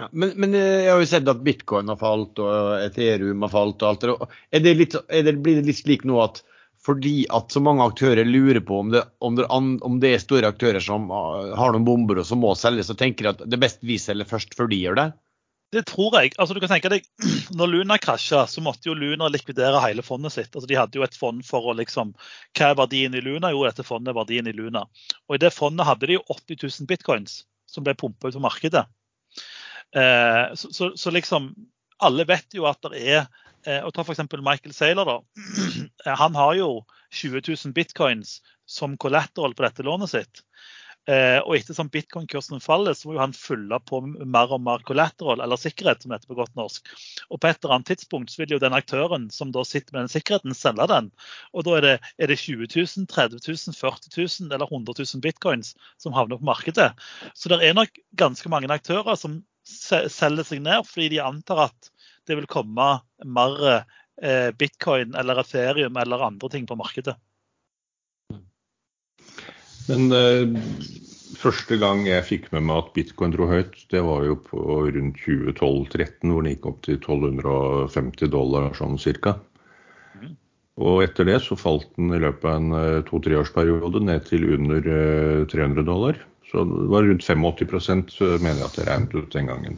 Ja, 0.00 0.08
men, 0.12 0.32
men, 0.40 0.54
eh, 0.56 0.84
jeg 0.86 0.92
har 0.92 1.02
jo 1.02 1.08
sett 1.08 1.28
at 1.28 1.42
bitcoin 1.44 1.92
har 1.92 1.98
falt 2.00 2.40
og 2.40 2.80
Ethereum 2.80 3.44
har 3.44 3.52
falt. 3.52 3.82
og 3.82 3.88
alt 3.88 4.04
det. 4.04 4.16
Er 4.56 4.64
er 4.64 5.28
det, 5.28 5.36
blir 5.44 5.60
det 5.60 5.68
litt 5.68 5.80
slik 5.80 6.06
nå 6.08 6.20
at 6.24 6.42
fordi 6.86 7.26
at 7.28 7.52
så 7.52 7.60
mange 7.60 7.84
aktører 7.84 8.24
lurer 8.24 8.62
på 8.64 8.78
om 8.80 8.92
det, 8.94 9.02
om 9.20 9.36
det, 9.36 9.46
om 9.50 9.98
det 10.00 10.14
er 10.14 10.22
store 10.22 10.48
aktører 10.48 10.80
som 10.80 11.10
ah, 11.12 11.50
har 11.58 11.74
noen 11.74 11.84
bomber 11.84 12.22
og 12.22 12.28
som 12.28 12.40
må 12.40 12.54
selges, 12.56 12.88
så 12.88 12.96
tenker 12.96 13.26
de 13.26 13.32
at 13.34 13.42
det 13.44 13.58
er 13.58 13.66
best 13.66 13.84
vi 13.84 13.98
selger 14.00 14.28
først 14.28 14.56
før 14.56 14.70
de 14.70 14.78
gjør 14.80 14.96
det? 14.96 15.10
Det 15.70 15.84
tror 15.86 16.16
jeg. 16.18 16.32
Altså, 16.34 16.54
du 16.56 16.60
kan 16.62 16.72
tenke 16.72 16.90
deg, 16.90 17.04
når 17.58 17.70
Luna 17.70 17.98
krasja, 18.02 18.42
så 18.50 18.62
måtte 18.64 18.88
jo 18.88 18.96
Luna 18.98 19.28
likvidere 19.30 19.82
hele 19.84 20.02
fondet 20.02 20.34
sitt. 20.34 20.50
Altså, 20.50 20.66
de 20.66 20.78
hadde 20.78 20.98
jo 20.98 21.04
et 21.06 21.18
fond 21.18 21.44
for 21.46 21.70
å 21.70 21.76
liksom 21.78 22.14
Hva 22.58 22.72
er 22.72 22.80
verdien 22.80 23.14
i 23.14 23.22
Luna? 23.22 23.52
Jo, 23.54 23.62
dette 23.68 23.86
fondet 23.86 24.14
er 24.14 24.18
verdien 24.18 24.50
i 24.50 24.56
Luna. 24.56 24.86
Og 25.28 25.36
i 25.36 25.42
det 25.42 25.52
fondet 25.54 25.86
hadde 25.86 26.10
de 26.10 26.18
jo 26.18 26.24
80 26.26 26.64
000 26.64 26.90
bitcoins 26.90 27.42
som 27.70 27.86
ble 27.86 27.94
pumpa 27.94 28.30
ut 28.30 28.34
på 28.34 28.42
markedet. 28.42 28.82
Eh, 29.94 30.44
så, 30.58 30.72
så, 30.74 30.90
så, 30.98 31.10
liksom 31.14 31.52
Alle 32.02 32.24
vet 32.26 32.54
jo 32.54 32.66
at 32.70 32.82
det 32.86 33.00
er 33.02 33.24
og 33.84 33.92
ta 33.94 34.04
f.eks. 34.04 34.22
Michael 34.40 34.76
Saylor. 34.76 35.04
da. 35.04 35.18
Eh, 36.06 36.16
han 36.16 36.34
har 36.34 36.54
jo 36.56 36.68
20 37.12 37.42
000 37.44 37.74
bitcoins 37.76 38.38
som 38.64 38.96
collateral 38.96 39.52
på 39.54 39.66
dette 39.66 39.84
lånet 39.84 40.12
sitt. 40.12 40.40
Eh, 41.08 41.38
og 41.40 41.56
ettersom 41.56 41.88
bitcoin-kursen 41.90 42.60
faller, 42.62 42.94
så 42.94 43.08
må 43.08 43.16
jo 43.16 43.22
han 43.22 43.32
fylle 43.34 43.78
på 43.88 44.02
mer 44.04 44.52
og 44.52 44.60
mer 44.62 44.84
collateral, 44.86 45.40
eller 45.40 45.58
sikkerhet, 45.58 46.02
som 46.02 46.12
det 46.12 46.20
heter 46.20 46.30
på 46.30 46.38
godt 46.38 46.58
norsk. 46.60 46.90
Og 47.32 47.40
på 47.40 47.48
et 47.48 47.58
eller 47.62 47.76
annet 47.76 47.90
tidspunkt 47.94 48.32
så 48.32 48.42
vil 48.42 48.54
jo 48.54 48.60
den 48.62 48.76
aktøren 48.76 49.26
som 49.34 49.52
da 49.54 49.64
sitter 49.66 49.96
med 49.96 50.04
den 50.04 50.12
sikkerheten, 50.12 50.56
selge 50.56 50.86
den. 50.92 51.10
Og 51.56 51.66
da 51.66 51.78
er 51.78 51.86
det, 51.86 51.94
er 52.20 52.32
det 52.32 52.38
20 52.42 52.68
000, 52.76 53.08
30 53.10 53.40
000, 53.48 53.76
40 53.80 54.12
000 54.16 54.54
eller 54.54 54.68
100 54.68 54.98
000 55.00 55.24
bitcoins 55.24 55.74
som 55.98 56.14
havner 56.16 56.40
på 56.40 56.50
markedet. 56.52 56.92
Så 57.34 57.50
det 57.50 57.62
er 57.64 57.76
nok 57.76 57.96
ganske 58.20 58.52
mange 58.52 58.70
aktører 58.70 59.16
som 59.18 59.40
selger 59.64 60.46
seg 60.46 60.62
ned 60.64 60.86
fordi 60.88 61.10
de 61.14 61.24
antar 61.24 61.66
at 61.68 61.90
det 62.28 62.36
vil 62.38 62.50
komme 62.50 62.92
mer 63.24 63.58
eh, 63.70 64.50
bitcoin 64.58 65.14
eller 65.18 65.40
ethereum 65.42 65.96
eller 66.00 66.26
andre 66.28 66.50
ting 66.52 66.66
på 66.68 66.78
markedet. 66.78 67.16
Men 69.90 70.12
eh, 70.14 70.72
første 71.40 71.78
gang 71.80 72.04
jeg 72.08 72.26
fikk 72.28 72.48
med 72.54 72.66
meg 72.68 72.82
at 72.84 72.90
bitcoin 72.96 73.34
dro 73.34 73.48
høyt, 73.50 73.76
det 73.92 74.02
var 74.06 74.26
jo 74.26 74.36
på 74.46 74.60
rundt 74.94 75.22
2012-2013, 75.24 76.32
hvor 76.32 76.42
den 76.44 76.52
gikk 76.54 76.68
opp 76.70 76.82
til 76.86 76.98
1250 76.98 78.32
dollar 78.34 78.70
sånn 78.78 78.98
cirka. 79.00 79.36
Mm. 80.20 80.34
Og 80.86 81.04
etter 81.06 81.28
det 81.28 81.40
så 81.46 81.58
falt 81.58 81.88
den 81.96 82.12
i 82.14 82.22
løpet 82.22 82.46
av 82.46 82.58
en 82.60 82.76
eh, 82.78 82.98
to-treårsperiode 83.08 84.04
ned 84.06 84.26
til 84.28 84.46
under 84.58 84.90
300 85.50 85.80
eh, 85.80 85.86
dollar. 85.88 86.20
Så 86.50 86.66
det 86.66 86.90
var 86.90 87.06
rundt 87.06 87.22
85 87.22 88.06
mener 88.42 88.58
jeg 88.58 88.66
at 88.66 88.78
jeg 88.80 88.88
regnet 88.88 89.14
ut 89.14 89.34
den 89.34 89.50
gangen. 89.50 89.76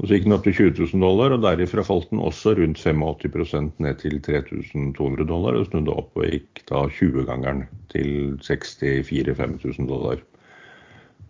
Og 0.00 0.08
Så 0.08 0.16
gikk 0.16 0.24
den 0.24 0.32
opp 0.32 0.46
til 0.46 0.54
20 0.56 0.70
000 0.96 1.02
dollar, 1.04 1.34
og 1.36 1.42
derifra 1.44 1.84
falt 1.84 2.08
den 2.08 2.22
også 2.24 2.54
rundt 2.56 2.80
85% 2.80 3.82
ned 3.84 3.98
til 4.00 4.16
3200 4.24 5.26
dollar. 5.28 5.58
Og 5.58 5.68
snudde 5.68 5.92
opp 5.92 6.16
og 6.16 6.24
gikk 6.24 6.62
da 6.70 6.86
20-gangeren 6.88 7.66
til 7.92 8.38
64 8.40 9.36
5000 9.36 9.90
dollar. 9.90 10.22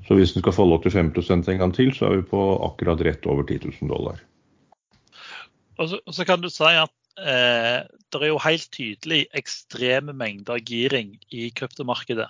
Så 0.07 0.15
hvis 0.15 0.37
den 0.37 0.45
skal 0.45 0.55
falle 0.55 0.79
85% 0.79 1.51
en 1.51 1.61
gang 1.65 1.75
til, 1.75 1.91
så 1.95 2.07
er 2.07 2.21
vi 2.21 2.31
på 2.31 2.45
akkurat 2.63 3.03
rett 3.07 3.27
over 3.27 3.43
10 3.43 3.59
000 3.83 3.91
dollar. 3.91 4.23
Og 5.81 5.91
så, 5.91 5.99
og 6.07 6.15
så 6.15 6.25
kan 6.29 6.43
du 6.43 6.49
si 6.53 6.71
at 6.71 6.95
eh, 7.21 7.87
det 8.11 8.19
er 8.19 8.31
jo 8.31 8.41
helt 8.43 8.67
tydelig 8.75 9.21
ekstreme 9.37 10.15
mengder 10.17 10.59
giring 10.67 11.13
i 11.31 11.49
kryptomarkedet. 11.55 12.27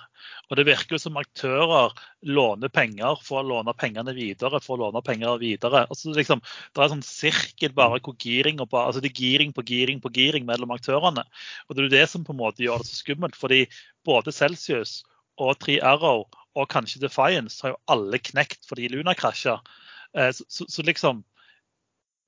Og 0.49 0.59
det 0.59 0.65
virker 0.67 0.95
jo 0.95 1.01
som 1.01 1.19
aktører 1.19 1.95
låner 2.27 2.71
penger 2.73 3.21
for 3.25 3.41
å 3.41 3.47
låne 3.47 3.73
pengene 3.77 4.13
videre 4.17 4.61
for 4.61 4.75
å 4.75 4.81
låne 4.83 5.01
penger 5.05 5.39
videre. 5.41 5.85
Altså 5.87 6.13
liksom, 6.15 6.43
det 6.43 6.81
er 6.81 6.87
en 6.87 6.95
sånn 6.97 7.07
sirkel 7.07 7.73
bare 7.77 8.01
hvor 8.03 8.17
giring, 8.21 8.61
og 8.61 8.69
bare, 8.73 8.91
altså 8.91 9.03
det 9.03 9.13
er 9.13 9.23
giring 9.23 9.55
på 9.55 9.65
giring 9.67 10.03
på 10.03 10.13
giring 10.13 10.45
mellom 10.49 10.75
aktørene. 10.75 11.25
Og 11.67 11.75
Det 11.75 11.81
er 11.81 11.89
jo 11.89 11.95
det 11.95 12.05
som 12.11 12.27
på 12.27 12.35
en 12.35 12.41
måte 12.43 12.65
gjør 12.65 12.83
det 12.83 12.91
så 12.91 13.01
skummelt. 13.01 13.35
fordi 13.35 13.65
både 14.05 14.31
Celsius 14.35 15.01
og 15.41 15.57
3Arrow 15.63 16.27
og 16.55 16.69
kanskje 16.69 17.01
Defiance 17.01 17.63
har 17.63 17.73
jo 17.73 17.83
alle 17.87 18.19
knekt 18.19 18.67
fordi 18.67 18.89
Luna 18.91 19.15
krasja. 19.15 19.59
Eh, 20.13 20.31
så, 20.31 20.45
så, 20.47 20.65
så, 20.67 20.81
liksom 20.83 21.23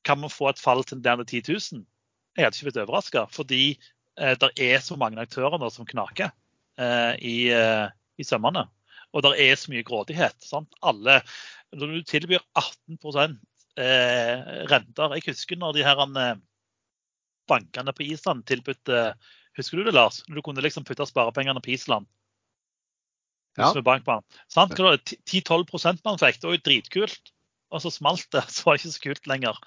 Kan 0.03 0.20
man 0.20 0.30
få 0.30 0.49
et 0.49 0.59
fall 0.59 0.84
til 0.84 0.99
der 1.03 1.24
10 1.24 1.43
000? 1.47 1.86
Jeg 2.34 2.45
hadde 2.47 2.57
ikke 2.57 2.69
blitt 2.69 2.79
overraska, 2.84 3.25
fordi 3.34 3.63
eh, 4.17 4.34
det 4.41 4.49
er 4.61 4.79
så 4.81 4.97
mange 4.99 5.21
aktører 5.21 5.59
nå 5.61 5.69
som 5.73 5.88
knaker 5.89 6.31
eh, 6.81 7.13
i, 7.21 7.36
eh, 7.53 7.86
i, 8.17 8.25
sømmene. 8.25 8.65
Og 9.13 9.25
det 9.25 9.36
er 9.43 9.59
så 9.59 9.73
mye 9.73 9.86
grådighet. 9.86 10.38
Sant? 10.41 10.73
Alle, 10.81 11.19
når 11.75 11.93
du 11.93 12.09
tilbyr 12.09 12.41
18 12.57 13.38
eh, 13.77 14.65
renter 14.71 15.15
Jeg 15.17 15.27
husker 15.29 15.61
når 15.61 15.77
de 15.77 15.86
her 15.86 16.01
eh, 16.07 16.41
bankene 17.49 17.93
på 17.93 18.07
Island 18.07 18.45
tilbød 18.49 18.89
Husker 19.53 19.77
du 19.77 19.84
det, 19.86 19.93
Lars? 19.93 20.23
Når 20.25 20.39
du 20.39 20.41
kunne 20.41 20.63
liksom 20.65 20.86
putte 20.88 21.05
sparepengene 21.05 21.61
på 21.61 21.75
Island. 21.75 22.07
Ja. 23.53 23.69
10-12% 25.29 26.01
man 26.01 26.17
fikk. 26.17 26.39
Det 26.41 26.49
var 26.49 26.55
jo 26.57 26.65
dritkult. 26.65 27.34
Og 27.73 27.84
så 27.84 27.91
smalt 27.93 28.25
det, 28.34 28.45
så 28.53 28.65
var 28.65 28.77
det 28.77 28.84
ikke 28.84 28.95
så 28.95 29.03
kult 29.07 29.29
lenger. 29.29 29.59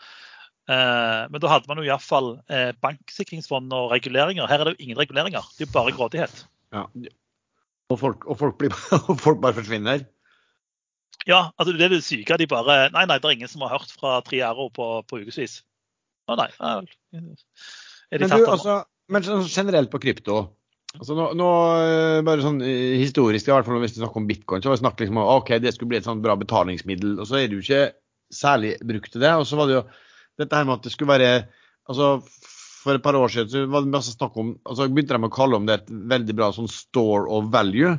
Eh, 0.67 1.23
men 1.31 1.43
da 1.43 1.51
hadde 1.53 1.71
man 1.71 1.79
jo 1.79 1.87
iallfall 1.87 2.33
eh, 2.51 2.73
banksikringsfond 2.83 3.71
og 3.77 3.93
reguleringer. 3.95 4.49
Her 4.51 4.65
er 4.65 4.71
det 4.71 4.75
jo 4.75 4.89
ingen 4.89 4.99
reguleringer, 4.99 5.47
det 5.55 5.63
er 5.63 5.69
jo 5.69 5.77
bare 5.77 5.95
grådighet. 5.95 6.43
Ja. 6.75 6.85
Og, 7.93 7.99
folk, 8.01 8.27
og 8.27 8.41
folk, 8.41 8.59
blir, 8.59 8.75
og 9.11 9.15
folk 9.23 9.41
bare 9.45 9.55
forsvinner? 9.61 10.03
Ja, 11.27 11.49
altså 11.59 11.75
det 11.75 11.87
er 11.87 11.95
det 11.95 12.03
syke. 12.07 12.39
De 12.39 12.49
bare 12.51 12.87
Nei, 12.95 13.07
nei, 13.07 13.19
det 13.19 13.31
er 13.31 13.39
ingen 13.39 13.51
som 13.51 13.63
har 13.67 13.77
hørt 13.77 13.95
fra 13.95 14.19
Triaro 14.27 14.69
på, 14.75 14.91
på 15.07 15.23
ukevis. 15.23 15.61
Å 16.27 16.39
nei. 16.39 16.51
Er 16.59 16.83
de 16.87 18.27
men, 18.27 18.31
du, 18.31 18.47
altså, 18.51 18.81
men 19.11 19.27
sånn 19.27 19.47
generelt 19.47 19.91
på 19.93 20.03
krypto. 20.03 20.41
Altså 20.97 21.15
nå, 21.19 21.29
nå, 21.37 21.49
eh, 21.85 22.21
bare 22.25 22.43
sånn 22.43 22.59
Historisk, 22.63 23.49
i 23.49 23.53
hvert 23.53 23.67
fall 23.67 23.79
hvis 23.83 23.97
vi 23.97 24.01
snakker 24.01 24.23
om 24.23 24.27
bitcoin, 24.29 24.63
så 24.63 24.71
var 24.71 24.79
det 24.79 24.83
snakk 24.83 25.03
liksom 25.03 25.19
om 25.21 25.31
ok, 25.37 25.55
det 25.63 25.75
skulle 25.75 25.93
bli 25.93 25.99
et 26.01 26.09
sånn 26.09 26.23
bra 26.25 26.35
betalingsmiddel. 26.41 27.19
og 27.21 27.31
Så 27.31 27.39
er 27.39 27.47
det 27.47 27.59
jo 27.59 27.65
ikke 27.65 27.83
særlig 28.35 28.75
brukt 28.83 29.13
til 29.15 29.23
det. 29.23 29.35
og 29.37 29.47
så 29.47 29.59
var 29.61 29.71
det 29.71 29.79
jo 29.79 29.85
dette 30.41 30.59
her 30.59 30.67
med 30.69 30.79
at 30.79 30.87
det 30.87 30.93
skulle 30.95 31.15
være 31.15 31.31
altså 31.87 32.17
For 32.83 32.95
et 32.95 33.03
par 33.03 33.19
år 33.19 33.33
siden 33.33 33.51
så 33.51 33.63
var 33.71 33.83
det 33.83 33.95
masse 33.95 34.13
snakk 34.15 34.37
om 34.39 34.53
altså 34.65 34.87
begynte 34.89 35.17
de 35.17 35.29
å 35.29 35.33
kalle 35.35 35.59
om 35.59 35.65
det 35.67 35.81
et 35.81 35.89
veldig 36.13 36.37
bra 36.39 36.53
sånn 36.55 36.71
store 36.71 37.27
of 37.35 37.49
value. 37.55 37.97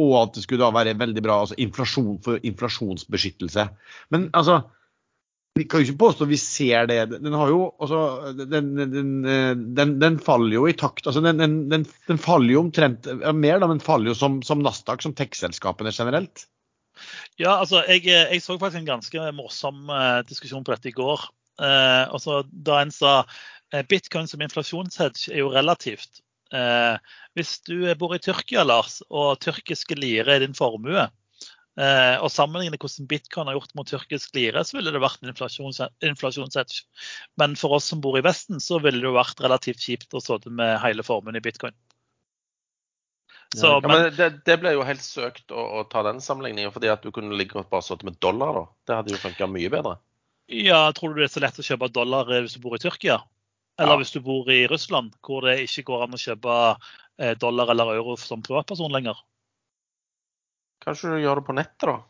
Og 0.00 0.12
at 0.22 0.38
det 0.38 0.46
skulle 0.46 0.62
da 0.62 0.70
være 0.72 0.96
veldig 0.96 1.24
bra 1.24 1.42
altså 1.42 1.58
inflasjon 1.60 2.14
for 2.24 2.40
inflasjonsbeskyttelse. 2.48 3.66
Men 4.14 4.30
altså 4.32 4.62
vi 5.52 5.66
kan 5.68 5.82
jo 5.82 5.90
ikke 5.90 6.00
påstå 6.00 6.26
vi 6.30 6.38
ser 6.40 6.86
det. 6.88 7.00
Den 7.12 7.34
jo 7.36 7.66
altså, 7.76 8.32
den, 8.38 8.70
den, 9.76 9.98
den, 10.00 10.16
faller 10.24 10.54
jo 10.54 10.64
i 10.68 10.72
takt. 10.72 11.04
altså 11.06 11.20
Den, 11.20 11.84
faller 12.16 12.54
jo 12.54 12.62
omtrent 12.64 13.08
mer, 13.36 13.60
da, 13.60 13.68
men 13.68 13.84
faller 13.84 14.12
jo 14.12 14.16
som, 14.16 14.40
som 14.46 14.64
Nasdaq, 14.64 15.04
som 15.04 15.12
tech-selskapene 15.16 15.92
generelt. 15.92 16.46
Ja, 17.40 17.58
altså 17.58 17.82
jeg, 17.88 18.06
jeg, 18.08 18.40
så 18.44 18.56
faktisk 18.60 18.80
en 18.80 18.90
ganske 18.94 19.28
morsom 19.36 19.92
uh, 19.92 20.24
diskusjon 20.28 20.64
på 20.64 20.72
dette 20.74 20.88
i 20.88 20.96
går. 20.96 21.28
Eh, 21.60 22.04
altså, 22.08 22.42
da 22.52 22.80
en 22.82 22.92
sa 22.94 23.22
eh, 23.72 23.84
bitcoin 23.88 24.28
som 24.30 24.42
inflasjonshedge 24.44 25.32
er 25.34 25.42
jo 25.42 25.52
relativt. 25.52 26.22
Eh, 26.52 27.16
hvis 27.36 27.58
du 27.68 27.76
bor 28.00 28.14
i 28.16 28.20
Tyrkia, 28.22 28.64
Lars, 28.64 29.00
og 29.10 29.40
tyrkiske 29.44 29.96
lire 29.98 30.36
er 30.36 30.44
din 30.44 30.56
formue, 30.56 31.06
eh, 31.80 32.16
og 32.20 32.32
sammenligner 32.32 32.80
hvordan 32.80 33.08
bitcoin 33.08 33.48
har 33.48 33.56
gjort 33.56 33.76
mot 33.78 33.88
tyrkisk 33.88 34.36
lire, 34.36 34.64
så 34.64 34.78
ville 34.78 34.92
det 34.92 35.02
vært 35.02 35.24
en 35.24 35.32
inflasjonshedge. 35.32 36.84
Men 37.40 37.56
for 37.60 37.78
oss 37.78 37.88
som 37.92 38.02
bor 38.04 38.18
i 38.20 38.24
Vesten, 38.24 38.60
så 38.60 38.80
ville 38.82 39.00
det 39.00 39.08
jo 39.08 39.16
vært 39.16 39.40
relativt 39.44 39.84
kjipt 39.84 40.16
å 40.16 40.24
sitte 40.24 40.52
med 40.52 40.78
hele 40.84 41.06
formuen 41.06 41.38
i 41.38 41.44
bitcoin. 41.44 41.76
Så, 43.52 43.66
Ja, 43.66 43.80
men, 43.84 43.90
men 43.90 44.14
det, 44.16 44.28
det 44.48 44.54
ble 44.62 44.70
jo 44.72 44.84
helt 44.88 45.04
søkt 45.04 45.52
å, 45.52 45.60
å 45.60 45.82
ta 45.92 46.04
den 46.06 46.22
sammenligningen, 46.24 46.72
fordi 46.72 46.88
at 46.88 47.02
du 47.04 47.12
kunne 47.12 47.36
like 47.36 47.52
godt 47.52 47.68
bare 47.72 47.84
sittet 47.84 48.08
med 48.08 48.16
dollar. 48.24 48.56
da. 48.56 48.64
Det 48.88 48.96
hadde 48.96 49.12
jo 49.12 49.20
funka 49.20 49.48
mye 49.52 49.72
bedre. 49.72 49.98
Ja, 50.48 50.92
tror 50.92 51.14
du 51.14 51.20
det 51.22 51.28
er 51.30 51.34
så 51.34 51.42
lett 51.44 51.60
å 51.60 51.64
kjøpe 51.66 51.90
dollar 51.92 52.30
eh, 52.32 52.42
hvis 52.44 52.56
du 52.58 52.62
bor 52.64 52.76
i 52.76 52.82
Tyrkia? 52.82 53.20
Eller 53.80 53.96
Ja. 53.96 54.00
hvis 54.02 54.12
du 54.12 54.20
bor 54.20 54.48
i 54.52 54.66
Russland, 54.68 55.14
hvor 55.24 55.46
det 55.46 55.60
ikke 55.64 55.86
går 55.88 56.04
an 56.04 56.16
å 56.16 56.20
kjøpe 56.20 56.56
eh, 57.18 57.34
dollar 57.40 57.70
eller 57.72 57.94
euro 57.96 58.16
som 58.20 58.42
privatperson 58.44 58.92
lenger? 58.92 59.16
Kanskje 60.84 61.14
du 61.14 61.22
gjør 61.22 61.40
det 61.40 61.46
på 61.46 61.54
nettet, 61.56 61.86
da? 61.88 62.00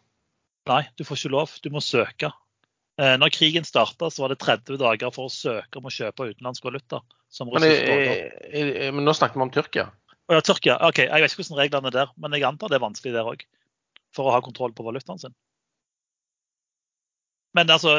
Nei, 0.72 0.82
du 0.96 1.04
får 1.04 1.18
ikke 1.18 1.34
lov. 1.34 1.54
Du 1.62 1.70
må 1.74 1.82
søke. 1.84 2.32
Eh, 3.00 3.16
når 3.18 3.32
krigen 3.34 3.64
starta, 3.64 4.10
var 4.18 4.32
det 4.32 4.38
30 4.42 4.78
dager 4.80 5.12
for 5.14 5.28
å 5.28 5.32
søke 5.32 5.80
om 5.80 5.88
å 5.88 5.92
kjøpe 5.92 6.30
utenlandsk 6.32 6.64
valuta. 6.64 7.02
som 7.28 7.48
Men, 7.48 7.62
men 8.96 9.04
nå 9.04 9.14
snakker 9.16 9.40
vi 9.40 9.46
om 9.46 9.50
Tyrkia. 9.50 9.86
Å 10.28 10.36
ja, 10.36 10.42
Tyrkia. 10.44 10.76
OK, 10.88 10.98
jeg 11.06 11.22
vet 11.22 11.32
ikke 11.32 11.42
hvordan 11.42 11.60
reglene 11.62 11.88
er 11.88 11.96
der, 11.96 12.12
men 12.20 12.36
jeg 12.36 12.44
antar 12.44 12.68
det 12.68 12.76
er 12.78 12.84
vanskelig 12.84 13.14
der 13.14 13.28
òg. 13.28 13.44
For 14.12 14.28
å 14.28 14.34
ha 14.34 14.42
kontroll 14.44 14.74
på 14.76 14.84
valutaen 14.84 15.18
sin. 15.18 15.34
Men 17.56 17.70
altså 17.70 17.98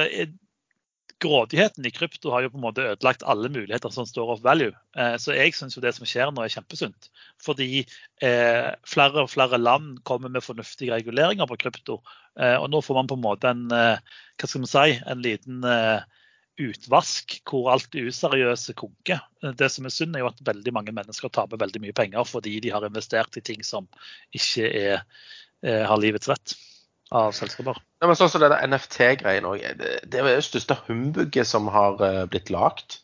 Grådigheten 1.24 1.86
i 1.88 1.92
krypto 1.94 2.32
har 2.34 2.44
jo 2.44 2.50
på 2.52 2.58
en 2.60 2.66
måte 2.66 2.84
ødelagt 2.84 3.22
alle 3.32 3.48
muligheter 3.48 3.92
som 3.94 4.08
står 4.08 4.34
of 4.34 4.42
value. 4.44 4.74
Eh, 4.98 5.16
Så 5.22 5.36
jeg 5.38 5.54
syns 5.56 5.78
det 5.80 5.94
som 5.96 6.08
skjer 6.10 6.34
nå 6.34 6.44
er 6.44 6.52
kjempesunt. 6.52 7.08
Fordi 7.40 7.86
eh, 8.20 8.68
flere 8.88 9.24
og 9.24 9.32
flere 9.32 9.60
land 9.62 10.02
kommer 10.04 10.34
med 10.34 10.44
fornuftige 10.44 10.92
reguleringer 10.92 11.48
på 11.48 11.60
krypto. 11.62 12.02
Eh, 12.36 12.58
og 12.58 12.68
nå 12.74 12.82
får 12.84 13.00
man 13.00 13.12
på 13.12 13.16
en 13.20 13.24
måte 13.24 13.54
en, 13.54 13.64
hva 13.72 14.50
skal 14.50 14.66
man 14.66 14.74
si, 14.74 14.98
en 15.00 15.24
liten 15.24 15.64
utvask 16.62 17.40
hvor 17.50 17.72
alt 17.74 17.88
det 17.96 18.04
useriøse 18.12 18.76
konker. 18.78 19.24
Det 19.58 19.70
som 19.72 19.88
er 19.88 19.96
synd, 19.96 20.18
er 20.18 20.26
jo 20.26 20.30
at 20.34 20.44
veldig 20.46 20.76
mange 20.76 20.94
mennesker 20.96 21.32
taper 21.34 21.62
veldig 21.62 21.82
mye 21.86 21.96
penger 21.98 22.28
fordi 22.30 22.60
de 22.62 22.74
har 22.74 22.86
investert 22.86 23.40
i 23.40 23.46
ting 23.46 23.64
som 23.66 23.88
ikke 24.36 24.68
er, 24.68 25.02
eh, 25.64 25.82
har 25.88 26.04
livets 26.04 26.30
rett 26.30 26.58
av 27.12 27.34
selskaper. 27.36 27.78
Ja, 28.02 28.08
men 28.08 28.18
sånn 28.18 28.32
som 28.32 28.42
det 28.44 28.50
der 28.54 28.64
NFT-greien 28.68 29.46
òg. 29.48 29.62
Det, 29.80 29.92
det 30.10 30.20
er 30.20 30.28
jo 30.28 30.36
det 30.40 30.48
største 30.48 30.78
humbugget 30.88 31.48
som 31.50 31.68
har 31.74 32.00
eh, 32.06 32.24
blitt 32.32 32.50
lagd. 32.54 33.00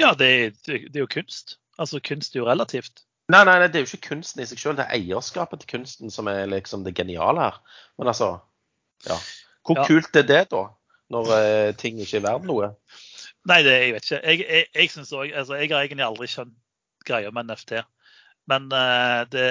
Ja, 0.00 0.14
det, 0.16 0.30
det 0.66 0.96
er 0.96 1.04
jo 1.04 1.10
kunst. 1.10 1.58
Altså 1.80 2.00
kunst 2.04 2.34
er 2.34 2.42
jo 2.42 2.48
relativt. 2.48 3.04
Nei, 3.30 3.44
nei, 3.46 3.58
nei, 3.62 3.68
det 3.70 3.78
er 3.78 3.84
jo 3.84 3.90
ikke 3.92 4.08
kunsten 4.16 4.42
i 4.42 4.46
seg 4.48 4.58
selv, 4.58 4.80
det 4.80 4.88
er 4.88 4.96
eierskapet 4.98 5.62
til 5.62 5.70
kunsten 5.76 6.10
som 6.10 6.26
er 6.30 6.48
liksom 6.50 6.82
det 6.86 6.96
geniale 6.98 7.44
her. 7.46 7.60
Men 8.00 8.10
altså, 8.10 8.32
ja. 9.06 9.16
Hvor 9.66 9.78
Ja. 9.78 9.84
kult 9.86 10.16
er 10.16 10.24
det 10.26 10.40
da, 10.50 10.64
når 11.12 11.30
eh, 11.36 11.72
ting 11.78 12.00
ikke 12.00 12.18
er 12.18 12.24
verdt 12.26 12.48
noe? 12.48 12.72
Nei, 13.46 13.60
det, 13.62 13.76
jeg 13.76 13.92
vet 13.94 14.08
ikke. 14.08 14.20
Jeg, 14.24 14.40
jeg, 14.48 14.66
jeg, 14.74 14.90
også, 14.98 15.20
altså, 15.22 15.54
jeg 15.60 15.70
har 15.70 15.84
egentlig 15.84 16.04
aldri 16.04 16.26
skjønt 16.32 16.56
greia 17.06 17.30
med 17.30 17.52
NFT. 17.52 17.78
Men 18.50 18.66
eh, 18.74 19.20
det 19.30 19.46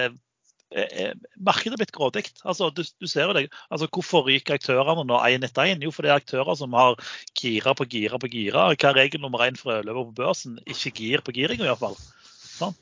Markedet 0.69 1.73
er 1.73 1.81
blitt 1.81 1.95
grådig. 1.95 2.23
Altså, 2.45 2.69
du, 2.69 2.83
du 2.85 3.07
ser 3.09 3.25
jo 3.25 3.33
det. 3.33 3.47
Altså, 3.73 3.87
hvorfor 3.89 4.27
ryker 4.27 4.59
aktørene 4.59 5.05
nå 5.07 5.17
én 5.25 5.45
etter 5.47 5.71
én? 5.71 5.81
Jo, 5.81 5.89
for 5.95 6.05
det 6.05 6.11
er 6.13 6.21
aktører 6.21 6.53
som 6.59 6.75
har 6.77 6.99
gira 7.39 7.73
på 7.73 7.87
gira 7.89 8.19
på 8.21 8.29
gira. 8.29 8.67
Hva 8.75 8.91
er 8.91 8.99
regel 8.99 9.23
nummer 9.23 9.41
én 9.47 9.57
for 9.57 9.73
overleve 9.73 10.05
på 10.11 10.17
børsen? 10.21 10.59
Ikke 10.69 10.93
gir 10.93 11.25
på 11.25 11.33
giring, 11.33 11.63
i 11.63 11.69
hvert 11.69 11.81
fall. 11.81 11.97
Sånn. 12.59 12.77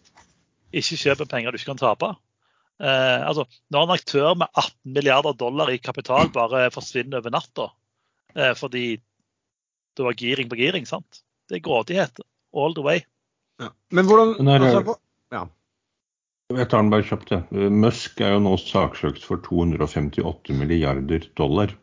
Ikke 0.75 0.99
kjøp 0.99 1.23
penger 1.31 1.55
du 1.55 1.61
ikke 1.61 1.71
kan 1.71 1.79
tape. 1.79 2.11
Eh, 2.77 3.21
altså, 3.25 3.47
når 3.73 3.85
en 3.85 3.95
aktør 3.95 4.33
med 4.37 4.51
18 4.53 4.93
milliarder 4.93 5.33
dollar 5.37 5.71
i 5.73 5.79
kapital 5.81 6.29
bare 6.33 6.67
forsvinner 6.73 7.23
over 7.23 7.33
natta 7.33 7.71
eh, 8.35 8.51
fordi 8.53 8.99
det 9.97 10.05
var 10.05 10.17
giring 10.19 10.49
på 10.51 10.59
giring, 10.59 10.85
sant? 10.85 11.23
Det 11.49 11.57
er 11.57 11.63
grådighet 11.65 12.21
all 12.53 12.75
the 12.77 12.83
way. 12.85 13.01
Ja. 13.57 13.71
Men 13.89 14.05
hvordan 14.05 14.35
Men 14.37 14.61
altså, 14.61 14.97
ja. 15.33 15.47
Jeg 16.55 16.69
tar 16.71 16.79
den 16.79 16.91
bare 16.93 17.03
kjapt. 17.03 17.31
jeg. 17.33 17.71
Musk 17.75 18.21
er 18.23 18.37
jo 18.37 18.43
nå 18.45 18.53
saksøkt 18.61 19.25
for 19.27 19.41
258 19.43 20.53
milliarder 20.55 21.25
dollar. 21.35 21.73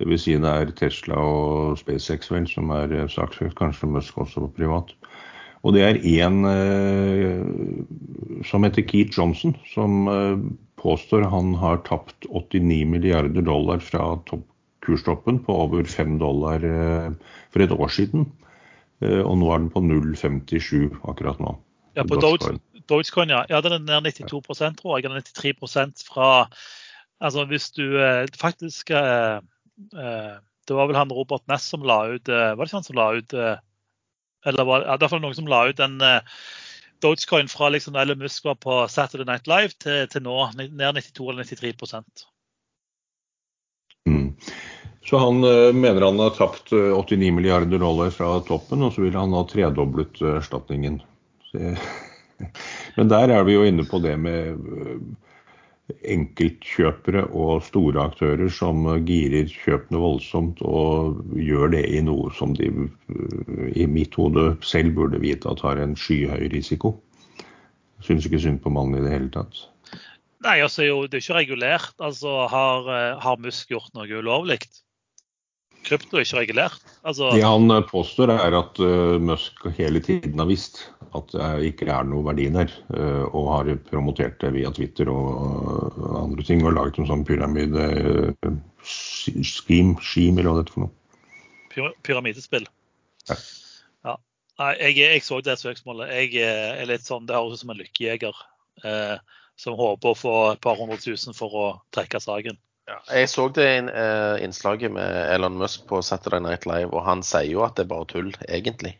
Dvs. 0.00 0.24
Si 0.24 0.34
det 0.34 0.50
er 0.50 0.72
Tesla 0.74 1.18
og 1.22 1.76
SpaceX 1.78 2.30
vel 2.32 2.48
som 2.50 2.72
er 2.74 2.90
eh, 2.90 3.06
saksøkt, 3.06 3.54
kanskje 3.60 3.86
Musk 3.86 4.18
også 4.18 4.42
på 4.42 4.48
privat. 4.56 4.90
Og 5.62 5.76
det 5.76 5.84
er 5.86 6.00
én 6.02 6.42
eh, 6.50 8.42
som 8.50 8.66
heter 8.66 8.82
Keith 8.82 9.14
Johnson, 9.14 9.54
som 9.70 10.10
eh, 10.10 10.42
påstår 10.82 11.28
han 11.30 11.54
har 11.60 11.78
tapt 11.86 12.26
89 12.26 12.82
milliarder 12.90 13.46
dollar 13.46 13.78
fra 13.78 14.16
topp, 14.26 14.42
kurstoppen 14.82 15.38
på 15.44 15.54
over 15.68 15.86
5 15.86 16.18
dollar 16.18 16.66
eh, 16.66 17.12
for 17.54 17.62
et 17.62 17.76
år 17.78 17.94
siden. 17.94 18.26
Eh, 19.06 19.22
og 19.22 19.38
nå 19.38 19.54
er 19.54 19.62
den 19.62 19.70
på 19.70 19.84
0,57 19.86 20.98
akkurat 21.04 21.38
nå. 21.38 21.54
Ja, 21.94 22.02
på 22.02 22.18
Dogecoin. 22.18 22.58
Doge- 22.90 23.06
Dogecoin, 23.06 23.30
ja. 23.32 23.44
ja. 23.48 23.60
Den 23.64 23.88
er 23.88 24.00
ned 24.02 24.12
92 24.18 24.76
tror 24.76 24.98
jeg. 24.98 25.04
Den 25.06 25.16
er 25.16 25.22
93 25.22 26.04
fra 26.08 26.30
Altså 27.20 27.44
hvis 27.44 27.70
du 27.76 27.84
eh, 28.00 28.26
faktisk 28.40 28.90
eh, 28.96 29.40
eh, 29.92 30.36
Det 30.66 30.76
var 30.76 30.88
vel 30.88 30.96
han 30.96 31.12
Robert 31.12 31.44
Ness 31.48 31.68
som 31.68 31.82
la 31.84 31.98
ut 32.14 32.28
eh, 32.28 32.54
Var 32.56 32.64
det 32.64 32.70
ikke 32.70 32.78
han 32.80 32.86
som 32.86 32.96
la 32.96 33.08
ut 33.18 33.34
Eller 33.34 34.64
var 34.64 34.80
det 34.86 34.88
iallfall 35.04 35.20
noen 35.20 35.36
som 35.36 35.50
la 35.50 35.66
ut 35.68 35.80
en 35.84 35.98
Dogecoin 37.00 37.48
fra 37.48 37.68
liksom 37.72 37.96
Elon 37.96 38.18
Musk 38.20 38.44
var 38.44 38.56
på 38.60 38.74
Saturday 38.88 39.24
Night 39.28 39.46
Live 39.48 39.76
til, 39.80 40.04
til 40.12 40.24
nå, 40.24 40.34
ned 40.56 41.00
92 41.00 41.30
eller 41.32 41.44
93 41.48 42.26
Mm. 44.08 44.32
Så 45.04 45.18
han 45.20 45.40
mener 45.76 46.04
han 46.06 46.18
har 46.18 46.30
tapt 46.36 46.72
eh, 46.72 46.92
89 46.96 47.32
milliarder 47.36 47.78
dollar 47.78 48.10
fra 48.10 48.30
toppen, 48.48 48.82
og 48.82 48.94
så 48.94 49.04
vil 49.04 49.16
han 49.16 49.32
ha 49.36 49.42
tredoblet 49.48 50.20
erstatningen. 50.24 51.00
Så- 51.50 51.76
Men 52.96 53.10
der 53.12 53.32
er 53.34 53.44
vi 53.46 53.56
jo 53.56 53.66
inne 53.66 53.86
på 53.88 54.00
det 54.04 54.16
med 54.20 54.54
eh, 54.54 55.02
enkeltkjøpere 56.14 57.26
og 57.36 57.64
store 57.66 58.06
aktører 58.10 58.50
som 58.52 58.86
girer 59.06 59.50
kjøpene 59.50 60.00
voldsomt 60.02 60.62
og 60.66 61.20
gjør 61.38 61.74
det 61.74 61.84
i 61.90 62.02
noe 62.06 62.30
som 62.36 62.54
de 62.58 62.70
eh, 62.70 63.66
i 63.74 63.86
mitt 63.90 64.16
hode 64.20 64.52
selv 64.66 64.96
burde 64.98 65.22
vite 65.22 65.50
at 65.50 65.64
har 65.66 65.82
en 65.82 65.96
skyhøy 65.98 66.50
risiko. 66.54 66.96
Syns 68.04 68.26
ikke 68.26 68.40
synd 68.40 68.62
på 68.64 68.72
mannen 68.72 69.00
i 69.00 69.04
det 69.04 69.12
hele 69.12 69.32
tatt. 69.34 69.66
Nei, 70.40 70.56
altså 70.64 70.86
jo, 70.86 71.02
det 71.04 71.18
er 71.18 71.24
ikke 71.24 71.40
regulert. 71.42 71.96
Altså 72.00 72.46
har, 72.48 72.86
eh, 72.88 73.18
har 73.20 73.42
Musk 73.44 73.74
gjort 73.74 73.92
noe 73.96 74.08
ulovlig? 74.08 74.62
Krypto 75.86 76.18
er 76.20 76.24
ikke 76.26 76.40
regulert. 76.42 76.80
Altså, 77.02 77.30
Det 77.34 77.42
han 77.42 77.70
eh, 77.72 77.84
påstår 77.88 78.30
er 78.34 78.56
at 78.58 78.80
uh, 78.84 79.16
Musk 79.22 79.64
hele 79.78 80.02
tiden 80.04 80.38
har 80.38 80.48
visst 80.50 80.82
at 81.16 81.32
det 81.34 81.70
ikke 81.72 81.88
er 81.90 82.04
noe 82.06 82.22
verdi 82.28 82.44
der, 82.54 82.70
uh, 82.94 83.24
og 83.34 83.48
har 83.50 83.70
promotert 83.88 84.36
det 84.44 84.52
via 84.54 84.70
Twitter 84.76 85.08
og 85.10 85.96
uh, 85.96 86.20
andre 86.20 86.44
ting, 86.46 86.62
og 86.62 86.76
laget 86.76 87.00
en 87.02 87.08
sånn 87.08 87.24
pyramide 87.26 87.88
eh, 87.98 88.52
scheme, 88.86 89.96
scheme, 90.04 90.38
eller 90.38 90.52
hva 90.52 90.60
det 90.60 90.66
heter 90.68 90.76
for 90.76 90.84
noe. 90.86 90.94
pyra- 91.74 91.96
pyramidespill. 92.06 92.68
Ja. 93.30 93.36
Ja. 94.06 94.16
Jeg, 94.78 94.96
jeg 95.00 95.22
så 95.24 95.40
det 95.42 95.58
søksmålet. 95.58 96.12
Jeg 96.14 96.34
eh, 96.44 96.80
er 96.82 96.88
litt 96.92 97.06
sånn, 97.08 97.26
Det 97.26 97.34
høres 97.36 97.58
ut 97.58 97.64
som 97.64 97.74
en 97.74 97.80
lykkejeger 97.80 98.40
eh, 98.84 99.16
som 99.60 99.76
håper 99.76 100.12
å 100.12 100.18
få 100.18 100.34
et 100.54 100.62
par 100.64 100.78
hundre 100.80 101.00
tusen 101.00 101.34
for 101.36 101.56
å 101.56 101.66
trekke 101.96 102.20
saken. 102.22 102.60
Ja, 102.90 102.98
jeg 103.20 103.30
så 103.30 103.46
det 103.54 103.68
eh, 103.86 104.40
innslaget 104.42 104.90
med 104.92 105.20
Elon 105.30 105.58
Musk 105.60 105.86
på 105.90 106.02
Saturday 106.02 106.42
Night 106.42 106.66
Live, 106.66 106.90
og 106.90 107.06
han 107.06 107.22
sier 107.26 107.46
jo 107.52 107.62
at 107.66 107.78
det 107.78 107.86
er 107.86 107.92
bare 107.92 108.08
tull, 108.10 108.32
egentlig, 108.48 108.96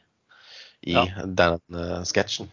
i 0.87 0.95
Ja. 0.95 1.05
den 1.27 1.59
uh, 1.75 2.01
sketsjen. 2.07 2.49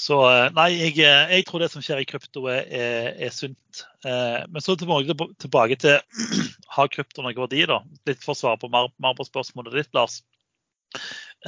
Så 0.00 0.16
eh, 0.24 0.48
nei, 0.56 0.70
jeg, 0.78 0.94
jeg 1.02 1.44
tror 1.48 1.60
det 1.62 1.70
som 1.72 1.82
skjer 1.84 2.00
i 2.00 2.08
krypto 2.08 2.46
er, 2.48 2.64
er, 2.72 3.08
er 3.26 3.32
sunt. 3.34 3.82
Eh, 4.06 4.40
men 4.48 4.64
så 4.64 4.76
tilbake, 4.78 5.16
tilbake 5.42 5.76
til 5.82 5.98
har 6.76 6.92
krypto 6.92 7.24
noen 7.24 7.36
verdi, 7.36 7.66
da? 7.68 7.82
Litt 8.08 8.24
for 8.24 8.32
å 8.32 8.38
svare 8.38 8.60
på 8.62 8.70
mer, 8.72 8.88
mer 9.02 9.16
på 9.18 9.28
spørsmålet 9.28 9.76
ditt, 9.76 9.90
Lars. 9.96 10.22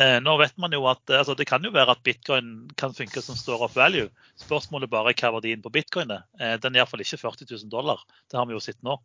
Eh, 0.01 0.19
nå 0.25 0.37
vet 0.41 0.55
man 0.57 0.73
jo 0.73 0.87
at 0.89 1.11
eh, 1.11 1.19
altså 1.21 1.35
Det 1.37 1.45
kan 1.51 1.65
jo 1.65 1.73
være 1.75 1.93
at 1.93 2.01
bitcoin 2.05 2.71
kan 2.81 2.95
funke 2.97 3.21
som 3.21 3.37
store 3.37 3.67
of 3.69 3.75
value. 3.77 4.09
Spørsmålet 4.41 4.91
bare 4.93 5.13
er 5.13 5.19
hva 5.21 5.35
verdien 5.35 5.61
på 5.65 5.73
bitcoin 5.75 6.15
er. 6.15 6.25
Eh, 6.41 6.55
den 6.63 6.73
er 6.73 6.81
iallfall 6.81 7.05
ikke 7.05 7.21
40 7.21 7.51
000 7.51 7.73
dollar. 7.73 8.01
Det 8.31 8.41
har 8.41 8.49
vi 8.49 8.57
jo 8.57 8.63
sett 8.65 8.81
nå. 8.87 8.97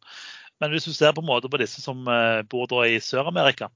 Men 0.64 0.72
hvis 0.72 0.88
du 0.88 0.94
ser 0.96 1.12
på 1.12 1.24
en 1.26 1.28
måte 1.28 1.52
på 1.52 1.60
disse 1.60 1.84
som 1.84 2.08
bor 2.50 2.72
i 2.82 2.96
Sør-Amerika, 3.04 3.68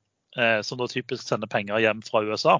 som 0.65 0.79
da 0.79 0.87
typisk 0.89 1.21
sender 1.21 1.45
penger 1.51 1.77
hjem 1.83 1.99
fra 2.01 2.23
USA, 2.25 2.55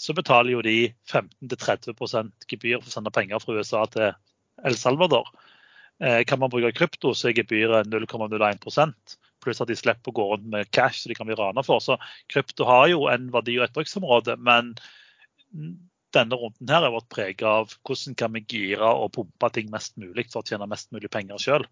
så 0.00 0.14
betaler 0.16 0.54
jo 0.54 0.62
de 0.64 0.94
15-30% 1.10 2.46
gebyr 2.48 2.78
for 2.78 2.88
å 2.88 2.94
sende 2.94 3.12
penger 3.12 3.42
fra 3.42 3.58
USA 3.58 3.82
til 3.92 4.14
El 4.64 4.78
Salvador. 4.80 5.28
Kan 6.00 6.40
man 6.40 6.48
bruke 6.48 6.72
krypto, 6.72 7.12
så 7.12 7.28
er 7.28 7.36
gebyret 7.36 7.90
0,01 7.92 8.64
pluss 9.42 9.62
at 9.62 9.70
de 9.70 9.78
slipper 9.78 10.12
å 10.12 10.16
gå 10.16 10.26
rundt 10.32 10.48
med 10.52 10.70
cash 10.76 11.02
så 11.02 11.10
de 11.10 11.18
kan 11.18 11.28
bli 11.28 11.38
rana 11.38 11.64
for. 11.66 11.82
Så 11.84 11.98
krypto 12.32 12.68
har 12.68 12.88
jo 12.92 13.06
en 13.12 13.30
verdi 13.34 13.58
og 13.58 13.66
et 13.68 13.76
bruksområde, 13.76 14.36
men 14.40 14.74
denne 16.14 16.38
runden 16.38 16.70
her 16.70 16.86
har 16.86 16.94
vært 16.94 17.12
preget 17.12 17.46
av 17.46 17.74
hvordan 17.86 18.16
kan 18.18 18.34
vi 18.34 18.44
gire 18.46 18.94
og 19.02 19.12
pumpe 19.16 19.52
ting 19.54 19.70
mest 19.72 19.96
mulig 20.00 20.28
for 20.30 20.42
å 20.42 20.46
tjene 20.46 20.68
mest 20.70 20.90
mulig 20.94 21.10
penger 21.12 21.42
sjøl. 21.42 21.66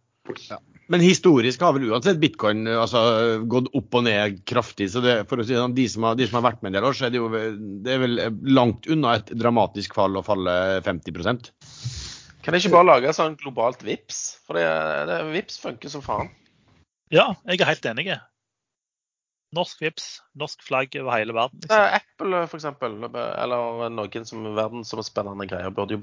Men 0.88 1.00
historisk 1.04 1.62
har 1.64 1.74
vel 1.76 1.86
uansett 1.90 2.20
bitcoin 2.20 2.66
eh, 2.68 2.78
altså, 2.80 3.00
gått 3.48 3.70
opp 3.76 3.96
og 3.96 4.04
ned 4.06 4.42
kraftig. 4.48 4.90
så 4.92 5.02
det, 5.04 5.14
for 5.30 5.40
å 5.40 5.46
si 5.46 5.56
sånn, 5.56 5.76
de, 5.76 5.86
som 5.88 6.04
har, 6.08 6.18
de 6.18 6.26
som 6.28 6.38
har 6.40 6.46
vært 6.50 6.62
med 6.62 6.72
en 6.72 6.78
del 6.78 6.88
år, 6.88 6.96
så 6.96 7.06
er 7.06 7.14
det 7.14 7.20
jo 7.20 7.30
det 7.32 7.94
er 7.94 8.02
vel 8.02 8.20
langt 8.48 8.88
unna 8.90 9.18
et 9.18 9.32
dramatisk 9.36 9.96
fall 9.98 10.18
å 10.18 10.24
falle 10.26 10.54
50% 10.86 11.50
Kan 12.44 12.54
de 12.54 12.60
ikke 12.60 12.74
bare 12.76 12.88
lage 12.88 13.14
sånn 13.16 13.36
globalt 13.40 13.84
VIPS? 13.84 14.20
For 14.48 14.60
det, 14.60 14.68
det, 15.10 15.18
VIPS 15.34 15.60
funker 15.64 15.92
som 15.92 16.04
faen. 16.04 16.32
Ja, 17.14 17.30
jeg 17.48 17.62
er 17.62 17.70
helt 17.70 17.86
enig. 17.88 18.10
Norsk 19.56 19.80
VIPS, 19.80 20.08
norsk 20.36 20.64
flagg 20.66 20.92
over 21.00 21.14
hele 21.16 21.32
verden. 21.32 21.62
Liksom. 21.62 21.86
Apple 21.96 22.42
for 22.50 22.58
eksempel, 22.58 22.98
eller 23.08 23.88
noen 23.94 24.28
som 24.28 24.44
verdensomspennende 24.58 25.48
greier, 25.48 25.72
burde 25.72 25.96
jo 25.96 26.02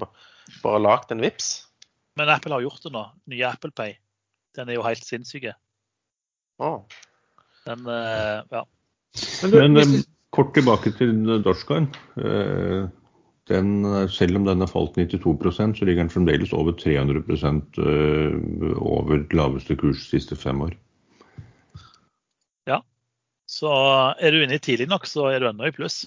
bare 0.64 0.82
lagd 0.82 1.14
en 1.14 1.22
VIPS. 1.22 1.52
Men 2.18 2.32
Apple 2.32 2.56
har 2.56 2.64
gjort 2.64 2.82
det 2.82 2.92
nå. 2.94 3.04
Nye 3.30 3.46
Apple 3.46 3.70
Pay. 3.76 3.98
Den 4.56 4.72
er 4.72 4.78
jo 4.78 4.86
helt 4.86 5.04
sinnssyk. 5.04 5.50
Oh. 6.58 6.82
Den, 7.68 7.86
uh, 7.86 8.42
ja. 8.50 8.62
Men, 9.42 9.76
Men 9.76 9.82
um, 9.82 9.96
kort 10.34 10.54
tilbake 10.56 10.94
til 10.96 11.36
Dorscoin. 11.44 11.90
Uh, 12.16 12.88
den, 13.46 14.08
selv 14.10 14.40
om 14.40 14.48
den 14.48 14.64
har 14.64 14.70
falt 14.70 14.96
92% 14.98 15.78
så 15.78 15.86
ligger 15.86 16.02
den 16.02 16.10
fremdeles 16.10 16.54
over 16.56 16.74
300 16.74 17.22
uh, 17.22 18.74
over 18.80 19.22
laveste 19.36 19.76
kurs 19.78 20.02
de 20.02 20.16
siste 20.16 20.38
fem 20.40 20.64
år. 20.66 20.74
Så 23.46 23.70
er 24.18 24.34
du 24.34 24.42
inne 24.42 24.58
i 24.58 24.62
tidlig 24.62 24.88
nok, 24.90 25.06
så 25.08 25.30
er 25.30 25.42
du 25.42 25.50
ennå 25.50 25.68
i 25.68 25.74
pluss. 25.74 26.04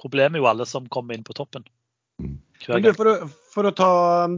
Problemet 0.00 0.38
er 0.38 0.44
jo 0.44 0.50
alle 0.50 0.66
som 0.68 0.86
kommer 0.92 1.16
inn 1.16 1.26
på 1.26 1.34
toppen. 1.36 1.66
Mm. 2.22 2.36
Du, 2.56 2.92
for, 2.96 3.08
å, 3.10 3.28
for, 3.52 3.68
å, 3.68 3.72
ta, 3.76 3.90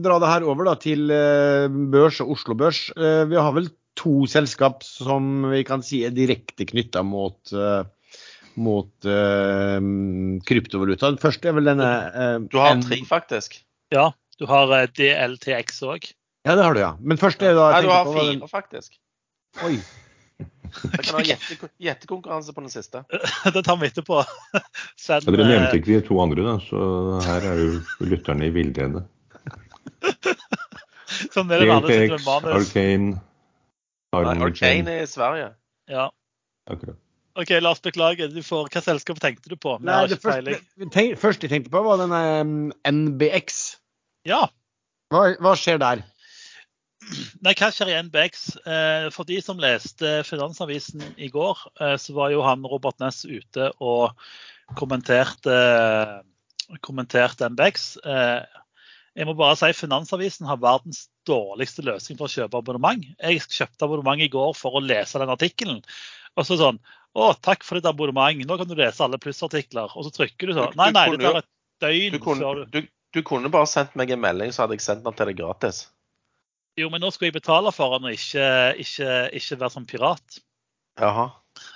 dra 0.03 0.17
det 0.19 0.31
her 0.31 0.45
over 0.47 0.67
da, 0.67 0.73
til 0.81 1.11
eh, 1.13 1.69
børs 1.93 2.19
og 2.23 2.33
Oslo 2.35 2.57
Børs. 2.59 2.89
Eh, 2.97 3.23
vi 3.29 3.37
har 3.39 3.53
vel 3.55 3.69
to 3.99 4.25
selskap 4.31 4.83
som 4.85 5.47
vi 5.51 5.63
kan 5.67 5.83
si 5.85 6.01
er 6.07 6.13
direkte 6.15 6.67
knytta 6.69 7.01
mot, 7.03 7.39
uh, 7.51 7.83
mot 8.59 9.07
uh, 9.07 9.79
kryptovaluta. 10.47 11.11
Først 11.19 11.47
er 11.47 11.57
vel 11.57 11.67
denne 11.67 11.89
uh, 12.13 12.37
Du 12.47 12.59
har 12.61 12.79
tre, 12.85 13.01
faktisk. 13.07 13.59
Ja, 13.91 14.09
du 14.39 14.47
har 14.47 14.71
DLTX 14.95 15.83
òg. 15.87 16.11
Ja, 16.47 16.55
det 16.55 16.63
har 16.63 16.77
du, 16.77 16.83
ja. 16.83 16.93
Men 17.01 17.19
først 17.19 17.43
er 17.43 17.51
det 17.51 17.59
da 17.59 17.71
Nei, 17.75 17.81
du 17.83 17.91
har 17.91 18.13
fire, 18.13 18.51
faktisk. 18.51 18.95
Oi. 19.67 19.75
Jeg 20.83 21.05
kan 21.05 21.15
ha 21.17 21.23
gjettekonkurranse 21.85 22.55
på 22.55 22.63
den 22.65 22.73
siste. 22.73 23.03
det 23.55 23.63
tar 23.65 23.79
vi 23.81 23.89
etterpå. 23.89 24.21
Send, 24.99 25.25
ja, 25.25 25.35
dere 25.35 25.47
nevnte 25.47 25.79
ikke 25.79 25.93
de 25.95 26.03
to 26.09 26.19
andre, 26.23 26.45
da, 26.45 26.57
så 26.65 26.83
her 27.25 27.49
er 27.53 27.63
jo 27.63 28.05
lytterne 28.05 28.49
i 28.49 28.53
villrede. 28.55 29.05
sånn 31.33 31.51
er 31.51 31.65
det 31.65 31.69
DLTX, 31.69 32.29
Arcane 32.29 33.19
Arcane 34.15 34.95
er 34.95 35.03
i 35.03 35.09
Sverige. 35.09 35.53
Ja. 35.89 36.09
Akkurat. 36.69 36.97
OK, 37.39 37.49
Lars, 37.61 37.79
beklager. 37.81 38.27
Du 38.33 38.41
får, 38.43 38.67
hva 38.73 38.81
selskap 38.83 39.19
tenkte 39.23 39.51
du 39.51 39.55
på? 39.55 39.77
Nei, 39.85 40.01
det 40.11 40.17
første, 40.19 40.57
tenk, 40.91 41.19
første 41.21 41.47
jeg 41.47 41.53
tenkte 41.53 41.71
på, 41.71 41.81
var 41.85 42.01
denne 42.01 42.21
um, 42.41 42.55
NBX. 42.83 43.59
Ja. 44.27 44.47
Hva, 45.13 45.29
hva 45.39 45.53
skjer 45.57 45.79
der? 45.81 46.03
Nei, 47.45 47.53
hva 47.55 47.69
skjer 47.71 47.93
igjen? 47.93 48.09
Eh, 48.13 49.07
for 49.15 49.27
de 49.27 49.39
som 49.41 49.59
leste 49.61 50.19
Finansavisen 50.27 51.03
i 51.17 51.29
går, 51.31 51.61
eh, 51.79 51.95
så 52.01 52.15
var 52.17 52.33
jo 52.33 52.43
han 52.45 52.65
Robert 52.67 52.99
Ness 53.01 53.23
ute 53.25 53.71
og 53.79 54.11
kommenterte, 54.79 55.55
kommenterte 56.85 57.49
NBX. 57.49 57.89
Eh, 58.03 58.59
jeg 59.17 59.27
må 59.27 59.33
bare 59.39 59.57
si 59.57 59.71
Finansavisen 59.73 60.47
har 60.47 60.61
verdens 60.61 61.07
dårligste 61.27 61.83
løsning 61.87 62.19
for 62.19 62.29
å 62.29 62.35
kjøpe 62.35 62.61
abonnement. 62.61 63.07
Jeg 63.17 63.41
kjøpte 63.47 63.87
abonnement 63.87 64.21
i 64.21 64.29
går 64.31 64.53
for 64.57 64.77
å 64.77 64.83
lese 64.83 65.21
den 65.21 65.33
artikkelen. 65.33 65.81
Og 66.37 66.47
så 66.47 66.59
sånn 66.59 66.81
Å, 67.17 67.31
takk 67.41 67.63
for 67.65 67.79
ditt 67.79 67.87
abonnement. 67.89 68.37
Nå 68.45 68.55
kan 68.59 68.69
du 68.69 68.75
lese 68.77 69.01
alle 69.01 69.17
plussartikler. 69.17 69.89
Og 69.97 70.05
så 70.05 70.11
trykker 70.13 70.51
du 70.51 70.53
sånn. 70.53 70.75
Nei, 70.77 70.91
nei, 70.93 71.07
det 71.17 71.25
tar 71.25 71.39
et 71.39 71.47
døgn 71.81 72.13
du 72.13 72.19
kunne, 72.21 72.43
før 72.45 72.59
du 72.59 72.75
du, 72.75 72.91
du 73.17 73.19
kunne 73.25 73.49
bare 73.49 73.65
sendt 73.71 73.95
meg 73.97 74.13
en 74.13 74.21
melding, 74.21 74.53
så 74.53 74.61
hadde 74.63 74.77
jeg 74.77 74.85
sendt 74.85 75.01
den 75.07 75.17
til 75.17 75.31
deg 75.31 75.39
gratis. 75.41 75.87
Jo, 76.79 76.87
men 76.93 77.03
nå 77.03 77.11
skal 77.11 77.29
jeg 77.29 77.39
betale 77.39 77.73
for 77.75 77.97
den 77.97 78.09
og 78.09 78.15
ikke, 78.15 78.47
ikke, 78.79 79.13
ikke 79.39 79.59
være 79.59 79.75
som 79.75 79.87
pirat. 79.89 80.39
Jaha. 80.99 81.29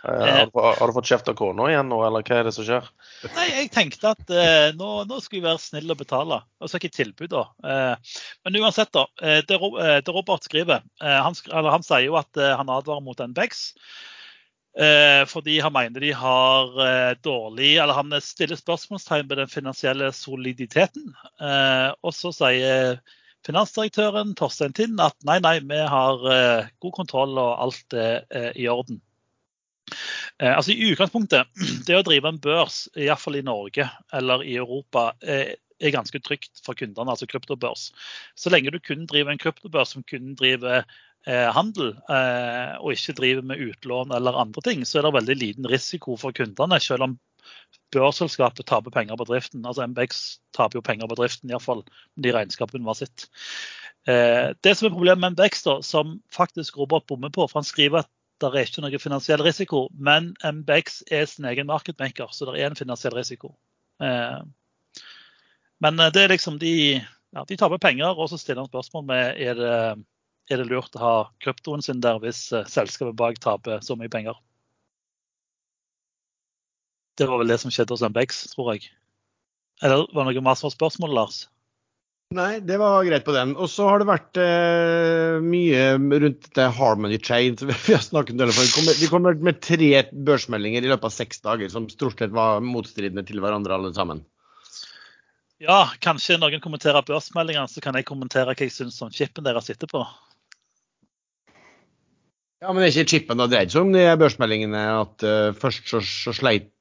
Eh, 0.04 0.10
har, 0.10 0.46
du, 0.46 0.60
har, 0.60 0.88
du, 0.88 0.94
fått 0.94 1.10
kjeft 1.12 1.30
av 1.32 1.36
kona 1.40 1.68
igjen 1.72 1.90
nå, 1.92 2.00
eller 2.06 2.24
hva 2.26 2.40
er 2.40 2.48
det 2.48 2.54
som 2.56 2.66
skjer? 2.68 2.88
Nei, 3.36 3.46
jeg 3.52 3.70
tenkte 3.74 4.14
at 4.14 4.32
eh, 4.32 4.72
nå, 4.78 4.90
nå 5.10 5.20
skulle 5.24 5.42
jeg 5.42 5.48
være 5.48 5.64
snill 5.64 5.94
og 5.94 6.00
betale. 6.00 6.40
Og 6.60 6.72
så 6.72 6.80
ikke 6.80 6.94
tilbud, 6.94 7.32
da. 7.34 7.44
Eh, 7.68 8.16
men 8.46 8.60
uansett, 8.62 8.92
da. 8.96 9.06
Eh, 9.24 9.42
det, 9.48 9.60
eh, 9.60 10.00
det 10.04 10.16
Robert 10.16 10.48
skriver 10.48 10.84
eh, 10.84 11.20
han, 11.28 11.38
han, 11.54 11.86
sier 11.86 12.08
jo 12.08 12.20
at 12.20 12.44
han 12.44 12.72
advarer 12.72 13.04
mot 13.06 13.30
NBX. 13.34 13.70
fordi 15.30 15.60
han 15.62 15.70
mener 15.70 16.02
de 16.02 16.10
har 16.18 16.72
dårlig 17.22 17.76
Eller 17.78 17.94
han 17.94 18.16
stiller 18.26 18.58
spørsmålstegn 18.58 19.28
ved 19.30 19.38
den 19.38 19.52
finansielle 19.52 20.08
soliditeten. 20.18 21.14
og 22.02 22.14
så 22.18 22.32
sier 22.34 22.98
finansdirektøren 23.48 24.36
Torstein 24.40 24.76
Tinn 24.76 25.02
at 25.04 25.18
nei, 25.28 25.40
nei, 25.44 25.58
vi 25.68 25.80
har 25.90 26.30
eh, 26.32 26.70
god 26.84 26.96
kontroll 26.96 27.36
og 27.40 27.58
alt 27.66 27.98
er 27.98 28.24
eh, 28.32 28.52
i 28.64 28.70
orden. 28.72 29.02
Eh, 30.40 30.54
altså 30.54 30.74
I 30.74 30.92
utgangspunktet, 30.92 31.50
det 31.88 32.00
å 32.00 32.06
drive 32.06 32.32
en 32.32 32.42
børs, 32.44 32.86
iallfall 32.96 33.40
i 33.40 33.46
Norge 33.46 33.90
eller 34.16 34.46
i 34.48 34.58
Europa, 34.62 35.12
eh, 35.22 35.56
er 35.84 35.96
ganske 35.96 36.22
trygt 36.24 36.62
for 36.64 36.78
kundene, 36.80 37.12
altså 37.12 37.28
kryptobørs. 37.28 37.90
Så 38.40 38.54
lenge 38.54 38.72
du 38.72 38.80
kun 38.80 39.08
driver 39.10 39.34
en 39.34 39.42
kryptobørs 39.42 39.96
som 39.96 40.06
kun 40.08 40.34
driver 40.40 40.86
eh, 41.28 41.50
handel, 41.56 41.96
eh, 42.08 42.74
og 42.80 42.96
ikke 42.96 43.18
driver 43.20 43.48
med 43.52 43.64
utlån 43.68 44.16
eller 44.16 44.40
andre 44.40 44.64
ting, 44.64 44.86
så 44.88 45.00
er 45.00 45.08
det 45.08 45.16
veldig 45.18 45.38
liten 45.42 45.70
risiko 45.70 46.16
for 46.20 46.36
kundene, 46.36 46.80
selv 46.84 47.10
om 47.10 47.18
børsselskapet 47.94 48.66
taper 48.70 48.94
penger 48.94 49.18
på 49.20 49.28
driften. 49.30 49.66
Altså 49.66 49.86
MBX 49.88 50.24
taper 50.56 50.80
jo 50.80 50.86
penger 50.86 51.10
på 51.10 51.18
driften, 51.20 51.52
iallfall 51.52 51.84
de 52.22 52.34
regnskapene 52.34 52.88
var 52.88 52.98
sitt. 53.00 53.28
Eh, 54.10 54.52
det 54.66 54.76
som 54.76 54.90
er 54.90 54.96
problemet 54.96 55.22
med 55.22 55.38
MBX, 55.38 55.64
da, 55.68 55.78
som 55.86 56.18
faktisk 56.34 56.78
Robert 56.78 57.08
bommer 57.08 57.32
på, 57.34 57.46
for 57.48 57.62
han 57.62 57.68
skriver 57.68 58.04
at 58.04 58.12
det 58.42 58.50
er 58.50 58.68
ikke 58.68 58.84
noe 58.84 59.00
finansiell 59.00 59.44
risiko, 59.46 59.86
men 59.94 60.34
MBX 60.44 61.04
er 61.14 61.28
sin 61.30 61.48
egen 61.48 61.70
marketmaker, 61.70 62.32
så 62.34 62.50
det 62.50 62.60
er 62.60 62.72
en 62.72 62.80
finansiell 62.80 63.16
risiko. 63.16 63.54
Eh, 64.04 64.40
men 65.84 66.00
eh, 66.00 66.14
det 66.16 66.26
er 66.26 66.34
liksom 66.34 66.58
de, 66.60 66.74
ja, 67.00 67.46
de 67.48 67.60
taper 67.60 67.82
penger, 67.82 68.18
og 68.18 68.32
så 68.32 68.42
stiller 68.42 68.66
han 68.66 68.72
spørsmål 68.72 69.06
med 69.12 69.44
er 69.44 69.60
det, 69.60 69.78
er 70.52 70.60
det 70.60 70.68
lurt 70.68 70.98
å 70.98 71.04
ha 71.04 71.14
kryptoen 71.44 71.86
sin 71.86 72.04
der 72.04 72.20
hvis 72.20 72.50
selskapet 72.52 73.16
bak 73.20 73.40
taper 73.44 73.80
så 73.86 73.96
mye 74.00 74.12
penger. 74.12 74.36
Det 77.20 77.30
var 77.30 77.42
vel 77.42 77.52
det 77.52 77.60
som 77.62 77.74
skjedde 77.74 77.94
hos 77.94 78.06
MBX, 78.06 78.46
tror 78.54 78.74
jeg. 78.74 78.90
Eller 79.84 80.08
var 80.14 80.26
det 80.26 80.38
noe 80.38 80.46
masse 80.46 80.70
spørsmål, 80.74 81.14
Lars? 81.18 81.44
Nei, 82.34 82.58
det 82.66 82.80
var 82.82 83.04
greit 83.06 83.26
på 83.28 83.36
den. 83.36 83.54
Og 83.62 83.70
så 83.70 83.86
har 83.86 84.02
det 84.02 84.10
vært 84.10 84.40
eh, 84.42 85.38
mye 85.44 85.84
rundt 86.00 86.50
det 86.58 86.68
Harmony 86.80 87.20
Chain. 87.22 87.58
vi 87.86 87.94
har 87.94 88.02
snakket 88.02 88.42
om. 88.42 88.54
De 88.90 89.10
kommer 89.12 89.38
med 89.38 89.62
tre 89.62 89.92
børsmeldinger 90.12 90.86
i 90.86 90.90
løpet 90.90 91.12
av 91.12 91.14
seks 91.14 91.44
dager, 91.46 91.70
som 91.70 91.90
stort 91.92 92.18
sett 92.22 92.34
var 92.34 92.64
motstridende 92.66 93.26
til 93.28 93.44
hverandre 93.44 93.78
alle 93.78 93.94
sammen. 93.94 94.24
Ja, 95.64 95.86
kanskje 96.04 96.40
noen 96.42 96.60
kommenterer 96.64 97.06
børsmeldingene, 97.08 97.70
så 97.72 97.84
kan 97.84 97.96
jeg 97.96 98.08
kommentere 98.08 98.52
hva 98.52 98.58
jeg 98.58 98.74
syns 98.74 98.98
om 99.06 99.14
chipen 99.14 99.46
deres 99.46 99.70
sitter 99.70 99.88
på. 99.92 100.02
Ja, 102.64 102.72
men 102.72 102.82
det 102.82 102.90
er 102.90 102.98
ikke 102.98 103.12
chipen 103.14 103.38
det 103.38 103.46
har 103.46 103.52
dreid 103.52 103.72
seg 103.72 103.86
om, 103.86 103.94
de 103.94 104.04
børsmeldingene. 104.20 104.84
At 105.04 105.24
uh, 105.28 105.52
først 105.60 105.88
så, 105.92 106.02
så 106.04 106.34
sleit 106.36 106.72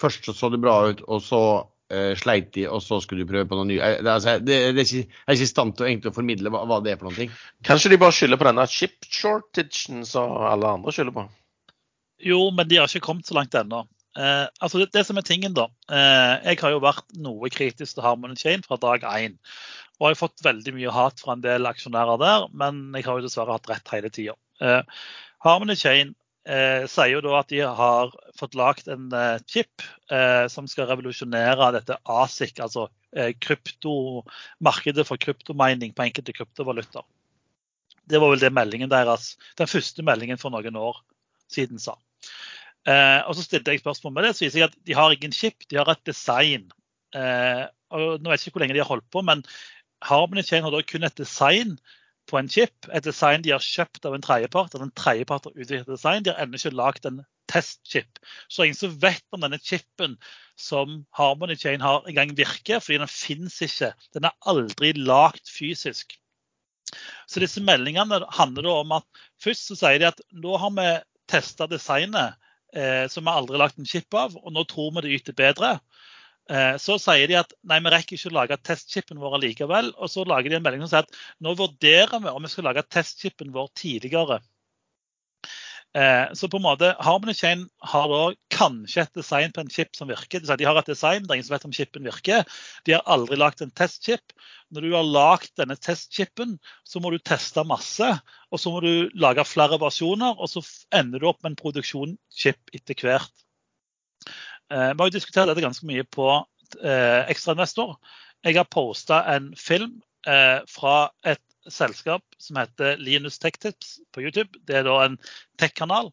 Først 0.00 0.26
så 0.28 0.34
så 0.36 0.50
det 0.52 0.60
bra 0.60 0.74
ut, 0.90 1.00
og 1.08 1.22
så 1.24 1.40
uh, 1.64 2.12
sleit 2.20 2.50
de, 2.56 2.66
og 2.68 2.82
så 2.84 2.98
skulle 3.00 3.24
du 3.24 3.30
prøve 3.30 3.48
på 3.48 3.58
noe 3.58 3.68
nytt. 3.68 3.80
Jeg, 3.80 4.02
altså, 4.04 4.36
det, 4.40 4.58
det, 4.76 4.82
er 4.82 4.84
ikke, 4.84 5.04
jeg 5.06 5.24
er 5.26 5.38
ikke 5.38 5.48
i 5.48 5.52
stand 5.52 5.76
til 5.76 5.86
å, 5.86 5.88
egentlig, 5.88 6.14
formidle 6.16 6.52
hva, 6.52 6.64
hva, 6.68 6.80
det 6.84 6.94
er 6.94 7.00
for 7.00 7.10
noe. 7.10 7.28
Kanskje 7.66 7.94
de 7.94 8.00
bare 8.02 8.16
skylder 8.16 8.40
på 8.40 8.48
denne 8.50 8.66
chip 8.70 9.08
shortagen 9.08 10.04
som 10.08 10.36
alle 10.50 10.76
andre 10.78 10.94
skylder 10.94 11.16
på? 11.16 11.26
Jo, 12.24 12.40
men 12.56 12.68
de 12.70 12.80
har 12.80 12.88
ikke 12.88 13.08
kommet 13.08 13.28
så 13.28 13.36
langt 13.36 13.56
ennå. 13.58 13.84
Eh, 14.14 14.46
altså 14.62 14.78
det, 14.78 14.92
det, 14.94 15.02
som 15.08 15.18
er 15.18 15.26
tingen 15.26 15.56
da, 15.56 15.64
eh, 15.90 16.34
Jeg 16.46 16.60
har 16.60 16.70
jo 16.70 16.82
vært 16.84 17.16
noe 17.18 17.48
kritisk 17.50 17.96
til 17.96 18.04
Harmony 18.04 18.38
Chain 18.38 18.62
fra 18.62 18.78
dag 18.78 19.02
én. 19.10 19.34
Og 19.98 20.06
jeg 20.06 20.14
har 20.14 20.20
fått 20.20 20.44
veldig 20.44 20.74
mye 20.76 20.92
hat 20.94 21.22
fra 21.22 21.34
en 21.34 21.42
del 21.42 21.66
aksjonærer 21.66 22.20
der, 22.22 22.46
men 22.54 22.84
jeg 22.94 23.06
har 23.06 23.18
jo 23.18 23.26
dessverre 23.26 23.56
hatt 23.56 23.68
rett 23.70 23.94
hele 23.94 24.10
tida. 24.14 24.36
Eh, 24.62 24.82
Harmony 25.44 25.76
Chain 25.78 26.14
eh, 26.48 26.84
sier 26.90 27.12
jo 27.14 27.22
da 27.24 27.38
at 27.40 27.50
de 27.52 27.60
har 27.64 28.12
fått 28.38 28.56
lagd 28.58 28.88
en 28.92 29.10
eh, 29.14 29.40
chip 29.50 29.84
eh, 30.12 30.46
som 30.52 30.68
skal 30.70 30.88
revolusjonere 30.90 31.72
dette 31.76 31.98
ASIC, 32.04 32.60
altså 32.64 32.88
eh, 33.16 33.32
markedet 34.64 35.06
for 35.08 35.20
kryptomining 35.20 35.94
på 35.94 36.06
enkelte 36.06 36.36
kryptovalutaer. 36.36 37.06
Det 38.04 38.20
var 38.20 38.34
vel 38.34 38.42
det 38.42 38.52
meldingen 38.52 38.90
deres, 38.92 39.34
den 39.56 39.70
første 39.70 40.04
meldingen 40.04 40.40
for 40.40 40.52
noen 40.52 40.76
år 40.76 41.00
siden 41.52 41.80
sa. 41.80 41.96
Eh, 42.84 43.20
og 43.24 43.36
Så 43.36 43.46
stilte 43.46 43.72
jeg 43.72 43.80
spørsmål 43.80 44.12
med 44.12 44.28
det, 44.28 44.34
så 44.36 44.44
viser 44.44 44.60
jeg 44.60 44.68
at 44.68 44.80
de 44.84 44.96
har 44.96 45.12
ingen 45.12 45.32
chip, 45.32 45.64
de 45.70 45.80
har 45.80 45.88
et 45.88 46.04
design. 46.04 46.68
Eh, 47.16 47.64
og 47.94 48.20
nå 48.20 48.30
vet 48.30 48.42
jeg 48.42 48.50
ikke 48.50 48.58
hvor 48.58 48.66
lenge 48.66 48.76
de 48.76 48.82
har 48.84 48.90
holdt 48.90 49.08
på, 49.12 49.22
men 49.24 49.44
Harmony 50.04 50.42
Chain 50.44 50.64
har 50.66 50.74
da 50.74 50.82
kun 50.84 51.06
et 51.06 51.16
design 51.16 51.78
på 52.30 52.38
en 52.38 52.48
chip, 52.48 52.88
et 52.92 53.04
design 53.04 53.44
de 53.44 53.52
har 53.52 53.62
kjøpt 53.62 54.06
av 54.08 54.16
en 54.16 54.24
tredjepart, 54.24 54.74
eller 54.74 54.88
en 54.88 54.96
tredjepart 54.96 55.48
har 55.48 55.54
utviklet 55.56 55.90
design. 55.90 56.24
De 56.24 56.32
har 56.32 56.42
ennå 56.42 56.58
ikke 56.58 56.74
lagd 56.74 57.08
en 57.08 57.22
testchip. 57.50 58.20
Så 58.48 58.64
ingen 58.64 58.78
som 58.78 58.96
vet 59.02 59.24
om 59.34 59.44
denne 59.44 59.60
chipen 59.62 60.16
som 60.60 61.02
Harmony 61.18 61.56
Chain 61.60 61.84
har 61.84 62.06
engang 62.08 62.34
virker, 62.38 62.80
fordi 62.80 63.00
den 63.02 63.12
finnes 63.12 63.60
ikke. 63.64 63.92
Den 64.16 64.28
er 64.28 64.36
aldri 64.50 64.94
lagd 64.96 65.44
fysisk. 65.50 66.16
Så 67.26 67.42
disse 67.42 67.62
meldingene 67.64 68.22
handler 68.36 68.70
om 68.70 68.94
at 69.00 69.24
først 69.42 69.70
så 69.70 69.78
sier 69.78 70.00
de 70.00 70.10
at 70.12 70.20
nå 70.32 70.56
har 70.60 70.72
vi 70.76 70.88
testa 71.30 71.66
designet 71.68 72.38
eh, 72.76 73.06
som 73.10 73.26
vi 73.26 73.32
aldri 73.32 73.56
har 73.56 73.64
lagt 73.66 73.80
en 73.80 73.88
chip 73.88 74.14
av, 74.14 74.36
og 74.36 74.54
nå 74.54 74.64
tror 74.70 74.92
vi 74.94 75.06
det 75.06 75.16
yter 75.18 75.36
bedre. 75.38 75.76
Eh, 76.52 76.74
så 76.76 76.98
sier 77.00 77.30
de 77.30 77.38
at 77.40 77.54
nei, 77.64 77.78
vi 77.80 77.92
rekker 77.94 78.18
ikke 78.18 78.32
å 78.32 78.38
lage 78.38 78.58
testchipen 78.68 79.20
vår 79.22 79.38
likevel. 79.46 79.92
Og 79.96 80.10
så 80.12 80.26
lager 80.28 80.52
de 80.52 80.58
en 80.58 80.66
melding 80.66 80.84
som 80.84 80.92
sier 80.92 81.06
at 81.06 81.22
nå 81.44 81.54
vurderer 81.58 82.20
vi 82.20 82.32
om 82.32 82.44
vi 82.44 82.52
skal 82.52 82.68
lage 82.68 82.84
testchipen 82.92 83.54
vår 83.54 83.70
tidligere. 83.80 84.42
Eh, 85.94 86.32
så 86.34 86.48
på 86.50 86.58
en 86.58 86.64
måte, 86.64 86.88
Harmony 87.06 87.36
Chain 87.38 87.68
har 87.86 88.08
da 88.10 88.22
kanskje 88.50 89.04
et 89.04 89.20
design 89.20 89.52
på 89.54 89.62
en 89.62 89.70
chip 89.70 89.94
som 89.94 90.10
virker. 90.10 90.42
De 90.42 90.66
har 90.66 90.80
et 90.80 90.90
design, 90.90 91.22
det 91.22 91.30
er 91.30 91.38
ingen 91.38 91.46
som 91.46 91.54
vet 91.54 91.66
om 91.68 91.76
chipen 91.76 92.08
virker. 92.08 92.42
De 92.84 92.96
har 92.96 93.06
aldri 93.14 93.38
lagd 93.38 93.62
en 93.62 93.70
testchip. 93.70 94.34
Når 94.74 94.88
du 94.88 94.96
har 94.96 95.06
lagd 95.06 95.52
denne 95.60 95.78
testchipen, 95.78 96.56
så 96.82 97.00
må 97.00 97.14
du 97.14 97.20
teste 97.22 97.62
masse. 97.68 98.10
Og 98.50 98.60
så 98.60 98.74
må 98.74 98.82
du 98.82 99.06
lage 99.14 99.46
flere 99.46 99.78
versjoner, 99.78 100.34
og 100.34 100.50
så 100.50 100.64
ender 100.98 101.22
du 101.22 101.30
opp 101.30 101.44
med 101.44 101.54
en 101.54 101.62
produksjonschip 101.62 102.74
etter 102.74 103.06
hvert. 103.06 103.44
Eh, 104.74 104.90
vi 104.90 105.00
har 105.00 105.10
jo 105.10 105.16
diskutert 105.16 105.50
dette 105.50 105.64
ganske 105.64 105.86
mye 105.88 106.04
på 106.10 106.28
eh, 106.82 107.22
Ekstrainvestor. 107.30 107.96
Jeg 108.44 108.58
har 108.58 108.68
posta 108.70 109.22
en 109.34 109.54
film 109.56 110.00
fra 110.24 111.10
et 111.28 111.42
selskap 111.68 112.22
som 112.40 112.56
heter 112.56 112.96
Linus 112.96 113.36
Tech 113.38 113.58
Tips 113.60 113.98
på 114.12 114.22
YouTube. 114.24 114.56
Det 114.64 114.78
er 114.78 114.86
da 114.86 114.94
en 115.04 115.18
tech-kanal. 115.60 116.08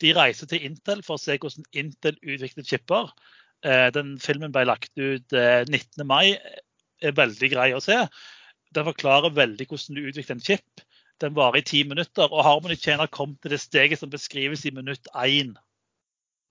De 0.00 0.14
reiser 0.16 0.48
til 0.48 0.64
Intel 0.64 1.02
for 1.04 1.18
å 1.18 1.20
se 1.20 1.36
hvordan 1.36 1.66
Intel 1.76 2.16
utvikler 2.22 2.64
chipper. 2.64 3.10
Eh, 3.64 3.88
den 3.92 4.14
filmen 4.20 4.52
ble 4.52 4.64
lagt 4.68 4.92
ut 4.96 5.32
19. 5.32 6.00
Eh, 6.00 6.06
mai. 6.08 6.38
er 7.00 7.16
veldig 7.16 7.48
grei 7.52 7.70
å 7.72 7.80
se. 7.80 7.96
Den 8.76 8.84
forklarer 8.84 9.32
veldig 9.32 9.66
hvordan 9.68 9.96
du 9.96 10.08
utvikler 10.08 10.36
en 10.36 10.44
chip. 10.44 10.84
Den 11.20 11.36
varer 11.36 11.60
i 11.60 11.64
ti 11.64 11.82
minutter, 11.84 12.28
og 12.28 12.44
Harmony 12.44 12.76
Chain 12.76 13.00
har 13.00 13.08
kommet 13.12 13.40
til 13.42 13.52
det 13.52 13.60
steget 13.60 14.00
som 14.00 14.12
beskrives 14.12 14.64
i 14.64 14.72
minutt 14.72 15.08
én. 15.14 15.54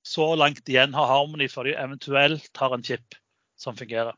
Så 0.06 0.26
langt 0.40 0.70
igjen 0.70 0.96
har 0.96 1.10
Harmony 1.10 1.50
før 1.52 1.68
de 1.68 1.76
eventuelt 1.78 2.50
har 2.58 2.74
en 2.76 2.86
chip 2.86 3.18
som 3.60 3.78
fungerer. 3.78 4.16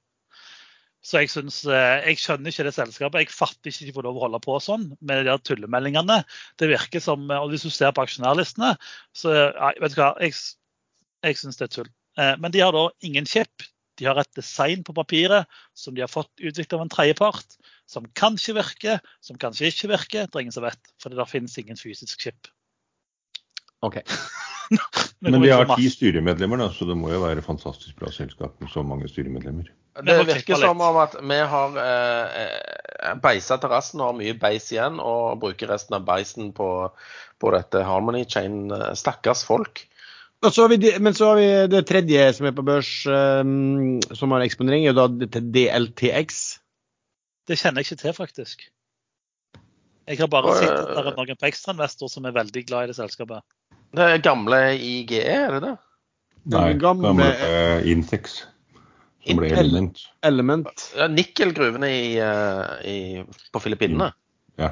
Så 1.02 1.24
jeg, 1.24 1.32
synes, 1.34 1.64
eh, 1.66 2.04
jeg 2.06 2.20
skjønner 2.22 2.54
ikke 2.54 2.68
det 2.68 2.76
selskapet. 2.76 3.24
Jeg 3.24 3.34
fatter 3.34 3.72
ikke 3.72 3.88
de 3.88 3.94
får 3.96 4.06
lov 4.06 4.20
å 4.20 4.26
holde 4.28 4.42
på 4.44 4.58
sånn 4.62 4.92
med 5.00 5.24
de 5.24 5.32
der 5.32 5.42
tullemeldingene. 5.42 6.20
Det 6.62 6.70
virker 6.70 7.02
som, 7.02 7.26
og 7.34 7.50
Hvis 7.50 7.66
du 7.66 7.74
ser 7.74 7.94
på 7.98 8.04
aksjonærlistene, 8.06 8.76
så 9.18 9.34
vet 9.82 9.96
du 9.96 9.98
hva, 9.98 10.12
jeg, 10.22 10.38
jeg 11.26 11.40
syns 11.42 11.58
det 11.58 11.68
er 11.68 11.74
tull. 11.80 11.90
Eh, 12.22 12.36
men 12.38 12.54
de 12.54 12.62
har 12.62 12.78
da 12.78 12.86
ingen 13.02 13.26
chip. 13.26 13.66
De 13.98 14.06
har 14.06 14.22
et 14.22 14.38
design 14.38 14.86
på 14.86 14.94
papiret 14.98 15.50
som 15.78 15.98
de 15.98 16.06
har 16.06 16.12
fått 16.12 16.32
utviklet 16.38 16.78
av 16.78 16.86
en 16.86 16.94
tredjepart, 16.94 17.58
som 17.90 18.06
kanskje 18.18 18.56
virker, 18.58 19.02
som 19.26 19.42
kanskje 19.42 19.74
ikke 19.74 19.92
virker. 19.96 20.30
Det 20.30 20.38
er 20.38 20.46
ingen 20.46 20.56
som 20.56 20.66
vet, 20.66 20.94
for 21.02 21.14
det 21.14 21.30
finnes 21.34 21.58
ingen 21.62 21.82
fysisk 21.82 22.22
chip. 22.22 22.50
Ok. 23.82 24.04
Men 25.22 25.42
de 25.44 25.52
har 25.52 25.68
ti 25.76 25.90
styremedlemmer, 25.92 26.64
da, 26.64 26.70
så 26.74 26.88
det 26.90 26.96
må 26.98 27.12
jo 27.12 27.22
være 27.26 27.44
fantastisk 27.46 27.98
bra 28.00 28.12
selskap 28.14 28.56
med 28.64 28.72
så 28.72 28.84
mange 28.88 29.10
styremedlemmer. 29.12 29.70
Det 30.08 30.16
virker 30.30 30.56
som 30.56 30.80
om 30.82 30.98
at 31.02 31.18
vi 31.20 31.38
har 31.52 31.78
eh, 31.84 33.12
beisa 33.22 33.58
terrassen 33.60 34.02
og 34.02 34.14
har 34.14 34.18
mye 34.22 34.38
beis 34.40 34.70
igjen, 34.72 35.02
og 35.04 35.42
bruker 35.44 35.70
resten 35.74 35.98
av 36.00 36.08
beisen 36.08 36.54
på, 36.56 36.70
på 37.42 37.54
dette 37.56 37.84
Harmony 37.86 38.24
Chain. 38.26 38.64
Eh, 38.72 38.92
stakkars 38.98 39.44
folk. 39.48 39.84
Så 40.42 40.66
vi, 40.72 40.80
men 40.98 41.14
så 41.14 41.28
har 41.30 41.36
vi 41.38 41.50
det 41.70 41.84
tredje 41.86 42.24
som 42.34 42.48
er 42.50 42.54
på 42.58 42.64
børs, 42.66 42.90
um, 43.06 44.00
som 44.18 44.32
har 44.34 44.42
eksponering, 44.42 44.88
er 44.90 44.96
da 44.98 45.06
DLTX. 45.06 46.40
Det 47.46 47.60
kjenner 47.62 47.84
jeg 47.84 47.92
ikke 47.92 48.02
til, 48.02 48.16
faktisk. 48.18 48.64
Jeg 50.10 50.18
har 50.18 50.32
bare 50.32 50.56
sett 50.58 50.72
at 50.72 50.96
det 50.96 51.12
er 51.12 51.18
noen 51.20 51.38
på 51.38 51.50
ekstrainvestor 51.52 52.10
som 52.10 52.26
er 52.26 52.34
veldig 52.34 52.64
glad 52.66 52.88
i 52.88 52.90
det 52.90 52.98
selskapet. 52.98 53.46
Det 53.92 54.08
er 54.08 54.24
gamle 54.24 54.60
IGE, 54.78 55.22
er 55.26 55.58
det 55.58 55.62
det? 55.66 55.76
Nei, 56.52 56.70
gamle, 56.82 57.12
gamle 57.12 57.28
uh, 57.38 57.90
Intex. 57.92 58.42
Som 59.28 59.38
ble 59.38 59.52
element. 59.54 60.00
element. 60.26 60.88
Ja, 60.98 61.06
Nikkelgruvene 61.12 61.92
i, 61.94 62.06
uh, 62.24 62.80
i, 62.88 62.98
på 63.54 63.62
Filippinene. 63.62 64.10
Ja. 64.58 64.72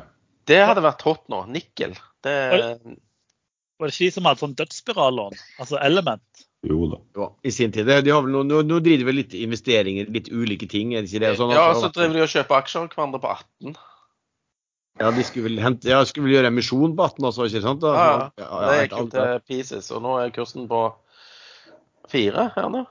Det 0.49 0.63
hadde 0.65 0.81
vært 0.81 1.03
hot 1.05 1.27
nå. 1.29 1.43
Nikkel. 1.53 1.93
Det 2.25 2.35
Var 2.49 3.87
det 3.87 3.93
ikke 3.93 4.07
de 4.07 4.13
som 4.15 4.25
hadde 4.27 4.41
sånn 4.41 4.55
dødsspirallån? 4.57 5.37
Altså 5.61 5.77
element? 5.83 6.47
Jo 6.67 6.89
da. 6.91 6.97
Ja, 7.15 7.27
I 7.43 7.51
sin 7.55 7.71
tid. 7.71 7.87
De 7.87 8.11
har 8.11 8.25
vel, 8.25 8.33
nå, 8.43 8.63
nå 8.67 8.79
driver 8.83 9.03
de 9.03 9.07
vel 9.07 9.19
litt 9.21 9.35
investeringer, 9.37 10.09
litt 10.11 10.27
ulike 10.31 10.67
ting? 10.67 10.95
er 10.95 11.05
det 11.05 11.13
ikke 11.13 11.23
det? 11.23 11.35
Sånn, 11.39 11.53
ja, 11.55 11.69
så 11.77 11.91
driver 11.95 12.17
de 12.17 12.25
og 12.25 12.33
kjøper 12.33 12.59
aksjer 12.59 12.89
hverandre 12.91 13.21
på 13.23 13.31
18. 13.37 13.77
Ja, 14.99 15.09
de 15.15 15.23
skulle 15.23 15.47
vel, 15.47 15.59
hente, 15.63 15.87
ja, 15.87 16.01
skulle 16.07 16.27
vel 16.27 16.35
gjøre 16.35 16.51
emisjon 16.51 16.95
på 16.97 17.05
18 17.07 17.27
også, 17.29 17.47
ikke 17.47 17.63
sant? 17.63 17.83
Da, 17.83 17.91
ja, 17.95 18.07
ja. 18.41 18.47
ja, 18.47 18.61
det 18.67 18.79
gikk 18.81 18.95
jo 18.97 19.05
til 19.13 19.43
pieces, 19.47 19.91
og 19.95 20.03
nå 20.03 20.15
er 20.19 20.33
kursen 20.35 20.65
på 20.71 20.81
fire, 22.11 22.49
her 22.55 22.71
nå. 22.73 22.81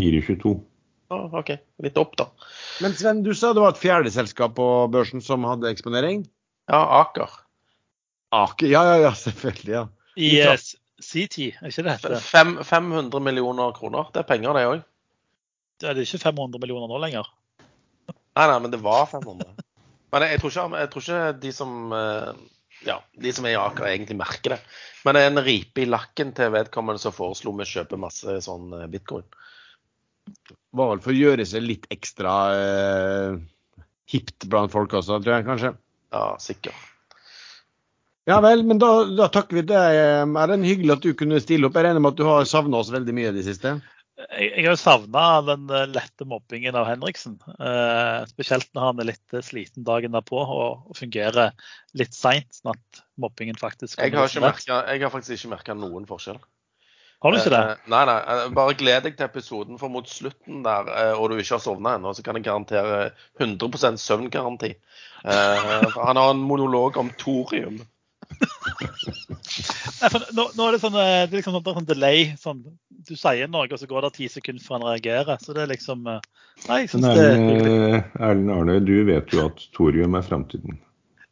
4,22. 0.00 0.52
Ja, 1.10 1.18
OK. 1.40 1.50
Litt 1.82 1.98
opp, 1.98 2.14
da. 2.20 2.28
Men 2.84 2.94
Sven, 2.94 3.24
du 3.26 3.32
sa 3.34 3.50
det 3.56 3.64
var 3.64 3.74
et 3.74 3.80
fjerde 3.82 4.12
selskap 4.14 4.54
på 4.58 4.66
børsen 4.94 5.24
som 5.24 5.42
hadde 5.48 5.72
eksponering? 5.72 6.22
Ja, 6.70 6.84
Aker. 7.00 7.32
Aker, 8.30 8.70
Ja, 8.70 8.84
ja, 8.92 9.00
ja, 9.08 9.10
selvfølgelig. 9.18 9.74
ja. 9.74 9.88
I 10.20 10.30
CT, 11.00 11.50
er 11.58 11.72
ikke 11.72 11.84
det 11.86 11.96
heter? 11.96 12.62
500 12.62 13.22
millioner 13.24 13.74
kroner. 13.74 14.10
Det 14.14 14.22
er 14.22 14.28
penger, 14.28 14.54
det 14.54 14.64
òg. 14.68 14.86
Det 15.80 15.90
er 15.90 16.00
ikke 16.04 16.20
500 16.22 16.60
millioner 16.62 16.90
nå 16.90 17.00
lenger. 17.02 17.26
Nei, 18.36 18.46
nei, 18.46 18.58
men 18.62 18.70
det 18.70 18.78
var 18.84 19.08
500. 19.10 19.59
Men 20.10 20.24
jeg, 20.26 20.34
jeg, 20.34 20.42
tror 20.42 20.54
ikke, 20.54 20.80
jeg, 20.80 20.90
tror 20.92 21.04
ikke, 21.06 21.20
de 21.44 21.52
som 21.54 21.94
eh, 21.96 22.32
ja, 22.86 22.96
de 23.12 23.32
som 23.34 23.46
er 23.46 23.54
i 23.54 23.60
Aker, 23.60 23.86
egentlig 23.90 24.16
merker 24.20 24.56
det. 24.56 24.60
Men 25.04 25.16
det 25.16 25.22
er 25.22 25.30
en 25.32 25.44
ripe 25.44 25.82
i 25.82 25.88
lakken 25.88 26.32
til 26.36 26.52
vedkommende 26.54 27.02
som 27.02 27.14
foreslo 27.14 27.52
vi 27.58 27.68
kjøper 27.68 28.00
masse 28.00 28.40
sånn 28.46 28.74
eh, 28.78 28.88
bitcoin. 28.90 29.26
Det 30.30 30.56
var 30.76 30.92
vel 30.92 31.02
for 31.04 31.12
å 31.12 31.18
gjøre 31.18 31.46
seg 31.48 31.64
litt 31.66 31.88
ekstra 31.92 32.34
eh, 32.54 33.40
hipt 34.12 34.48
blant 34.50 34.72
folk 34.72 34.94
også, 34.96 35.20
tror 35.20 35.38
jeg 35.38 35.48
kanskje. 35.48 35.74
Ja, 36.14 36.24
sikkert. 36.42 36.86
Ja 38.28 38.36
vel, 38.44 38.62
men 38.66 38.78
da, 38.78 38.90
da 39.16 39.26
takker 39.32 39.58
vi 39.58 39.62
deg, 39.66 40.00
Erlend. 40.28 40.66
Hyggelig 40.68 40.92
at 40.94 41.06
du 41.06 41.14
kunne 41.18 41.40
stille 41.42 41.66
opp. 41.66 41.76
Jeg 41.78 41.88
regner 41.88 42.02
med 42.04 42.12
at 42.12 42.20
du 42.20 42.26
har 42.28 42.44
savna 42.46 42.78
oss 42.78 42.92
veldig 42.92 43.14
mye 43.16 43.32
i 43.32 43.36
det 43.38 43.46
siste? 43.46 43.78
Jeg, 44.28 44.50
jeg 44.56 44.66
har 44.66 44.78
savna 44.80 45.24
den 45.46 45.66
eh, 45.72 45.88
lette 45.90 46.26
mobbingen 46.28 46.76
av 46.78 46.86
Henriksen. 46.88 47.38
Eh, 47.56 48.20
spesielt 48.30 48.70
når 48.76 48.86
han 48.86 49.02
er 49.02 49.08
litt 49.12 49.36
eh, 49.36 49.44
sliten 49.44 49.86
dagen 49.86 50.14
derpå 50.16 50.40
og, 50.42 50.86
og 50.90 50.98
fungerer 50.98 51.54
litt 51.98 52.16
seint. 52.16 52.48
Sånn 52.56 52.74
at 52.74 53.02
mobbingen 53.20 53.58
faktisk 53.60 54.00
jeg 54.00 54.16
har, 54.16 54.32
merket, 54.42 54.70
jeg 54.70 55.04
har, 55.04 55.12
faktisk 55.12 55.36
ikke 55.36 55.54
merka 55.56 55.76
noen 55.76 56.08
forskjell. 56.08 56.40
Har 57.20 57.34
du 57.34 57.36
ikke 57.36 57.52
det? 57.52 57.60
Eh, 57.74 57.86
nei, 57.92 58.02
nei. 58.08 58.18
Bare 58.56 58.76
gled 58.80 59.06
deg 59.08 59.16
til 59.18 59.28
episoden, 59.28 59.80
for 59.80 59.92
mot 59.92 60.08
slutten 60.08 60.62
der, 60.64 60.88
og 61.18 61.28
du 61.28 61.36
ikke 61.36 61.58
har 61.58 61.64
sovna 61.64 61.98
ennå, 61.98 62.14
så 62.16 62.24
kan 62.24 62.38
jeg 62.38 62.46
garantere 62.48 63.10
100% 63.40 64.00
søvngaranti. 64.00 64.74
han 65.26 66.16
har 66.16 66.30
en 66.30 66.46
monolog 66.48 66.96
om 67.00 67.12
thorium. 67.20 67.82
Nei, 70.00 70.08
nå, 70.32 70.44
nå, 70.56 70.66
er 70.66 70.74
det 70.74 70.80
sånn, 70.82 70.96
det 70.96 71.06
er 71.06 71.32
liksom 71.34 71.56
sånn, 71.60 71.88
delay. 71.88 72.30
Sånn, 72.40 72.62
du 72.88 73.14
sier 73.18 73.50
noe, 73.50 73.68
og 73.68 73.80
så 73.80 73.88
går 73.90 74.06
det 74.06 74.12
ti 74.16 74.28
sekunder 74.32 74.64
før 74.64 74.78
han 74.78 74.86
reagerer. 74.88 75.40
Så 75.42 75.56
det 75.56 75.64
er 75.64 75.72
liksom 75.72 76.06
eh, 76.10 76.22
Nei, 76.68 76.82
jeg 76.82 76.92
syns 76.92 77.08
det 77.16 77.26
Erlend 78.20 78.52
Arne, 78.52 78.78
du 78.84 78.96
vet 79.08 79.34
jo 79.34 79.46
at 79.48 79.60
thorium 79.76 80.16
er 80.18 80.24
framtiden. 80.26 80.80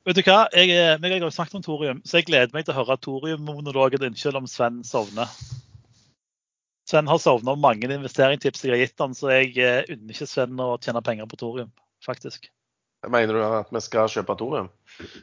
Vet 0.08 0.16
du 0.16 0.22
hva, 0.24 0.42
jeg, 0.56 0.72
eh, 0.72 0.94
jeg 0.96 1.14
har 1.14 1.24
jo 1.26 1.32
snakket 1.34 1.58
om 1.60 1.64
thorium, 1.64 2.02
så 2.08 2.20
jeg 2.20 2.28
gleder 2.30 2.54
meg 2.56 2.66
til 2.66 2.74
å 2.74 2.80
høre 2.80 2.98
thoriummonologen 3.04 4.04
din 4.04 4.16
selv 4.18 4.40
om 4.40 4.48
Sven 4.48 4.80
sovner. 4.88 5.32
Sven 6.88 7.10
har 7.10 7.20
sovna 7.20 7.52
om 7.52 7.60
mange 7.60 7.90
investeringstips 7.92 8.64
jeg 8.64 8.72
har 8.72 8.80
gitt 8.80 9.04
han, 9.04 9.16
så 9.16 9.34
jeg 9.34 9.52
unner 9.92 10.14
ikke 10.14 10.28
Sven 10.30 10.64
å 10.64 10.74
tjene 10.80 11.04
penger 11.04 11.28
på 11.28 11.40
thorium, 11.40 11.72
faktisk. 12.04 12.48
Mener 13.06 13.36
du 13.36 13.42
at 13.46 13.68
vi 13.70 13.80
skal 13.84 14.10
kjøpe 14.10 14.34
thorium? 14.40 14.68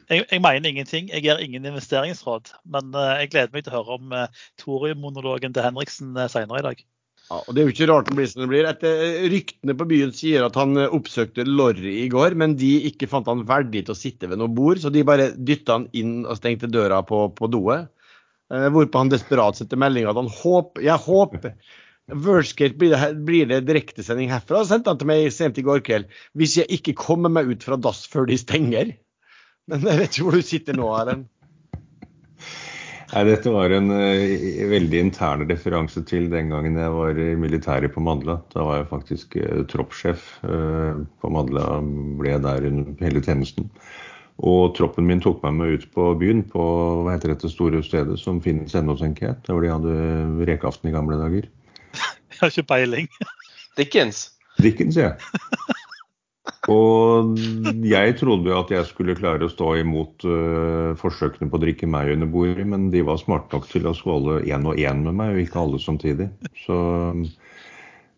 Jeg, 0.08 0.24
jeg, 0.30 0.40
mener 0.40 0.70
ingenting. 0.70 1.10
Jeg 1.12 1.26
gir 1.26 1.40
ingen 1.44 1.66
investeringsråd. 1.68 2.54
Men 2.64 2.94
uh, 2.96 3.18
jeg 3.20 3.32
gleder 3.34 3.52
meg 3.52 3.66
til 3.66 3.74
å 3.74 3.82
høre 3.82 3.96
om 3.98 4.14
uh, 4.16 4.44
thorium-monologen 4.62 5.52
til 5.52 5.66
Henriksen 5.66 6.14
uh, 6.16 6.24
senere 6.32 6.62
i 6.62 6.66
dag. 6.70 6.80
Ja, 7.26 7.42
og 7.42 7.50
Det 7.52 7.60
er 7.60 7.68
jo 7.68 7.74
ikke 7.74 7.88
rart 7.90 8.08
det 8.08 8.16
blir 8.16 8.30
som 8.30 8.44
det 8.44 8.48
blir. 8.48 8.68
Etter 8.70 9.28
Ryktene 9.28 9.76
på 9.76 9.88
byen 9.90 10.14
sier 10.16 10.46
at 10.46 10.56
han 10.56 10.78
oppsøkte 10.86 11.44
Lorry 11.44 11.98
i 12.06 12.08
går, 12.12 12.38
men 12.38 12.54
de 12.56 12.70
ikke 12.88 13.10
fant 13.10 13.28
han 13.28 13.44
verdig 13.48 13.84
til 13.84 13.96
å 13.96 13.98
sitte 13.98 14.30
ved 14.30 14.40
noe 14.40 14.52
bord, 14.56 14.80
så 14.80 14.92
de 14.94 15.04
bare 15.04 15.32
dytta 15.36 15.80
han 15.80 15.88
inn 15.98 16.20
og 16.24 16.38
stengte 16.38 16.70
døra 16.70 17.02
på, 17.04 17.26
på 17.36 17.50
doet. 17.52 17.90
Hvorpå 18.46 19.00
han 19.02 19.10
desperat 19.10 19.58
setter 19.58 19.74
melding 19.82 20.04
at 20.06 20.14
han 20.14 20.28
håper 20.30 20.84
Jeg 20.86 21.02
håper 21.02 21.56
Worstgate 22.14 22.78
blir 22.78 22.92
det, 22.94 23.14
blir 23.26 23.48
det 23.50 23.64
direktesending 23.66 24.30
herfra. 24.30 24.62
Sendte 24.66 24.92
han 24.92 25.00
til 25.00 25.08
meg 25.10 25.26
sent 25.34 25.58
i 25.58 25.64
går 25.66 25.82
kveld. 25.86 26.06
Hvis 26.38 26.54
jeg 26.60 26.70
ikke 26.78 26.94
kommer 27.00 27.32
meg 27.32 27.50
ut 27.50 27.66
fra 27.66 27.78
dass 27.80 28.04
før 28.10 28.28
de 28.30 28.38
stenger. 28.38 28.92
Men 29.66 29.82
jeg 29.82 29.98
vet 29.98 30.14
ikke 30.14 30.28
hvor 30.28 30.38
du 30.38 30.46
sitter 30.46 30.78
nå, 30.78 30.86
Erlend. 30.94 31.26
Nei, 33.06 33.22
Dette 33.26 33.50
var 33.54 33.70
en 33.70 33.90
uh, 33.94 34.70
veldig 34.70 34.98
intern 34.98 35.44
referanse 35.46 36.02
til 36.10 36.26
den 36.30 36.50
gangen 36.50 36.78
jeg 36.78 36.94
var 36.94 37.18
i 37.22 37.28
militæret 37.38 37.94
på 37.94 38.02
Madla. 38.02 38.40
Da 38.54 38.64
var 38.66 38.80
jeg 38.80 38.88
faktisk 38.90 39.36
uh, 39.38 39.62
troppssjef 39.70 40.24
uh, 40.46 41.02
på 41.22 41.30
Madla, 41.34 41.78
ble 42.18 42.34
jeg 42.34 42.42
der 42.46 42.66
under 42.70 43.06
hele 43.06 43.22
tjenesten. 43.22 43.70
Og 44.46 44.74
troppen 44.76 45.06
min 45.08 45.22
tok 45.22 45.38
meg 45.46 45.54
med 45.58 45.78
ut 45.78 45.86
på 45.94 46.10
byen, 46.20 46.42
på 46.50 46.64
hva 47.02 47.14
heter 47.14 47.32
dette 47.32 47.50
store 47.50 47.82
stedet 47.86 48.18
som 48.20 48.42
finnes 48.44 48.74
ennå, 48.76 48.98
tenker 48.98 49.30
jeg. 49.30 49.38
Der 49.46 49.54
hvor 49.54 49.64
de 49.64 49.72
hadde 49.72 50.50
rekeaften 50.50 50.90
i 50.90 50.94
gamle 50.94 51.18
dager. 51.22 51.46
Jeg 52.36 52.42
har 52.42 52.52
ikke 52.52 52.68
peiling. 52.68 53.06
Dickens. 53.78 54.26
Dickens, 54.60 54.96
ja. 55.00 55.14
Og 56.70 57.38
jeg 57.86 58.16
trodde 58.18 58.50
jo 58.50 58.58
at 58.58 58.70
jeg 58.74 58.86
skulle 58.88 59.16
klare 59.16 59.46
å 59.46 59.50
stå 59.50 59.70
imot 59.80 60.26
uh, 60.26 60.92
forsøkene 60.98 61.48
på 61.50 61.58
å 61.58 61.62
drikke 61.62 61.88
meg 61.90 62.10
under 62.16 62.28
bordet, 62.30 62.66
men 62.66 62.88
de 62.92 63.04
var 63.06 63.20
smarte 63.22 63.54
nok 63.54 63.68
til 63.70 63.86
å 63.86 63.94
skåle 63.94 64.40
én 64.44 64.66
og 64.66 64.78
én 64.82 65.04
med 65.06 65.16
meg, 65.16 65.34
og 65.34 65.42
ikke 65.44 65.62
alle 65.62 65.80
samtidig. 65.82 66.28
Så, 66.64 66.78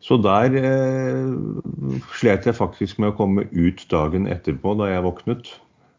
så 0.05 0.19
der 0.25 0.59
uh, 0.65 2.03
slet 2.17 2.49
jeg 2.49 2.57
faktisk 2.59 2.99
med 3.03 3.13
å 3.13 3.19
komme 3.21 3.47
ut 3.53 3.85
dagen 3.93 4.29
etterpå 4.33 4.75
da 4.81 4.91
jeg 4.95 5.07
våknet. 5.07 5.53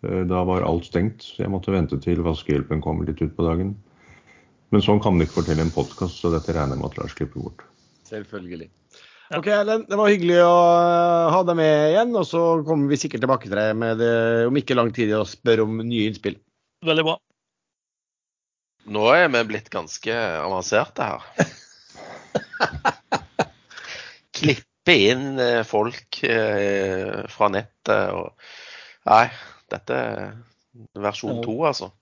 Uh, 0.03 0.25
da 0.27 0.41
var 0.49 0.65
alt 0.65 0.89
stengt, 0.89 1.21
så 1.23 1.45
jeg 1.45 1.53
måtte 1.53 1.75
vente 1.75 2.01
til 2.01 2.25
vaskehjelpen 2.25 2.81
kom 2.83 3.05
litt 3.05 3.21
utpå 3.25 3.45
dagen. 3.45 3.75
Men 4.73 4.85
sånn 4.85 5.01
kan 5.01 5.15
man 5.15 5.25
ikke 5.25 5.41
fortelle 5.41 5.65
en 5.65 5.73
podkast, 5.73 6.17
så 6.21 6.33
dette 6.33 6.53
regner 6.53 6.77
jeg 6.77 6.81
med 6.81 6.91
at 6.91 7.01
Lars 7.01 7.17
klipper 7.17 7.45
bort. 7.45 7.69
Selvfølgelig. 8.09 8.69
Ok, 9.37 9.45
Ellen, 9.53 9.83
Det 9.85 9.97
var 9.97 10.09
hyggelig 10.09 10.39
å 10.41 10.53
eh, 10.73 11.31
ha 11.35 11.41
deg 11.45 11.57
med 11.59 11.91
igjen. 11.91 12.15
Og 12.17 12.25
så 12.25 12.41
kommer 12.65 12.89
vi 12.89 12.97
sikkert 12.97 13.21
tilbake 13.25 13.49
til 13.49 13.59
deg 13.59 13.75
med 13.77 13.99
det, 14.01 14.13
om 14.49 14.57
ikke 14.57 14.77
lang 14.77 14.89
tid 14.95 15.13
og 15.17 15.29
spør 15.29 15.65
om 15.67 15.77
nye 15.83 16.07
innspill. 16.09 16.39
Veldig 16.85 17.05
bra. 17.05 17.15
Nå 18.89 19.03
er 19.13 19.27
vi 19.29 19.43
blitt 19.51 19.69
ganske 19.69 20.15
avanserte 20.39 21.11
her. 21.11 21.21
Klippe 24.39 24.93
inn 25.11 25.37
eh, 25.43 25.61
folk 25.67 26.23
eh, 26.25 27.27
fra 27.29 27.47
nettet 27.53 28.15
og 28.15 28.33
Nei, 29.09 29.25
dette 29.71 29.95
er 29.95 30.33
versjon 31.01 31.39
to, 31.41 31.53
altså. 31.65 31.87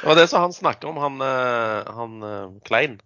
Det 0.00 0.06
var 0.10 0.18
det 0.18 0.26
som 0.30 0.44
han 0.46 0.54
snakket 0.56 0.84
om, 0.90 0.96
han, 1.02 1.20
eh, 1.24 1.92
han 1.98 2.16
eh, 2.22 2.46
Klein. 2.68 2.98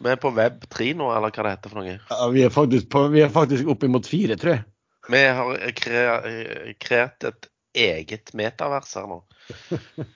Vi 0.00 0.08
er 0.08 0.16
på 0.20 0.30
web 0.32 0.62
3 0.72 0.92
nå, 0.96 1.10
eller 1.12 1.32
hva 1.34 1.44
det 1.44 1.54
heter 1.56 1.72
for 1.72 1.80
noe. 1.82 1.96
Ja, 2.08 2.28
vi 2.32 2.44
er 2.46 2.52
faktisk, 2.54 2.88
på, 2.92 3.02
vi 3.12 3.20
er 3.24 3.32
faktisk 3.34 3.68
oppimot 3.68 4.08
fire, 4.08 4.36
tror 4.40 4.54
jeg. 4.56 4.64
Vi 5.10 5.20
har 5.36 5.58
kre- 5.76 6.72
kreert 6.80 7.26
et 7.28 7.50
eget 7.76 8.32
metavers 8.36 8.94
her 8.96 9.06
nå. 9.10 9.20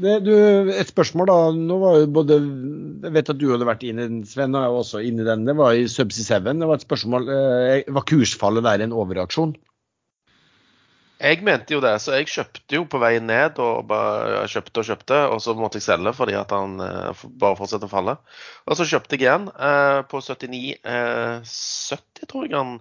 Det, 0.00 0.14
du, 0.24 0.30
et 0.72 0.88
spørsmål 0.88 1.28
da. 1.28 1.34
Nå 1.52 1.76
var 1.82 1.96
jo 2.00 2.06
både, 2.14 2.36
Jeg 3.04 3.12
vet 3.12 3.30
at 3.34 3.36
du 3.36 3.50
hadde 3.50 3.66
vært 3.68 3.82
inne 3.84 4.06
i 4.06 4.08
den, 4.08 4.20
Sven, 4.24 4.54
og 4.56 4.62
jeg 4.64 4.72
var 4.72 4.84
også 4.84 5.02
inne 5.04 5.24
i 5.24 5.28
den. 5.28 5.42
Det 5.44 5.54
var 5.58 5.76
i 5.76 5.82
Subsea 5.92 6.38
7. 6.40 6.46
Det 6.62 6.68
var 6.70 6.78
et 6.78 6.86
spørsmål. 6.86 7.26
Eh, 7.34 7.90
var 7.92 8.06
kursfallet 8.08 8.64
der 8.64 8.84
en 8.86 8.94
overreaksjon? 8.96 9.52
Jeg 11.20 11.42
mente 11.44 11.74
jo 11.74 11.82
det, 11.84 11.92
så 12.00 12.14
jeg 12.16 12.30
kjøpte 12.32 12.78
jo 12.78 12.86
på 12.88 12.98
vei 13.02 13.18
ned 13.20 13.58
og 13.60 13.84
bare 13.90 14.46
kjøpte 14.48 14.80
og 14.80 14.86
kjøpte, 14.88 15.18
og 15.28 15.42
så 15.44 15.52
måtte 15.58 15.76
jeg 15.76 15.84
selge 15.84 16.14
fordi 16.16 16.36
at 16.38 16.54
han 16.56 16.80
eh, 16.80 17.24
bare 17.42 17.58
fortsetter 17.58 17.90
å 17.90 17.92
falle. 17.92 18.14
Og 18.64 18.78
så 18.78 18.86
kjøpte 18.88 19.18
jeg 19.18 19.26
igjen 19.26 19.50
eh, 19.52 20.00
på 20.08 20.22
79 20.24 20.62
eh, 20.80 21.44
70, 21.44 22.24
tror 22.24 22.48
jeg 22.48 22.56
han 22.56 22.72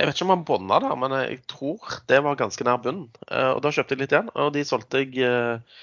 Jeg 0.00 0.08
vet 0.08 0.16
ikke 0.16 0.28
om 0.30 0.32
han 0.32 0.48
bånda 0.48 0.80
der, 0.86 0.96
men 0.96 1.16
jeg 1.18 1.42
tror 1.52 2.00
det 2.08 2.22
var 2.24 2.40
ganske 2.40 2.64
nær 2.64 2.80
bunnen. 2.80 3.10
Eh, 3.28 3.50
og 3.52 3.60
da 3.66 3.74
kjøpte 3.76 3.98
jeg 3.98 4.04
litt 4.06 4.16
igjen, 4.16 4.32
og 4.40 4.54
de 4.56 4.64
solgte 4.64 5.04
jeg 5.04 5.20
eh, 5.28 5.78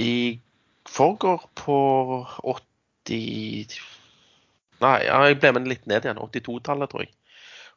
i 0.00 0.12
forgår 0.88 1.44
på 1.60 1.78
80 2.40 3.76
Nei, 4.78 4.98
jeg 5.04 5.40
ble 5.42 5.50
med 5.56 5.68
litt 5.68 5.88
ned 5.90 6.04
igjen. 6.06 6.20
82-tallet, 6.22 6.88
tror 6.88 7.02
jeg. 7.02 7.12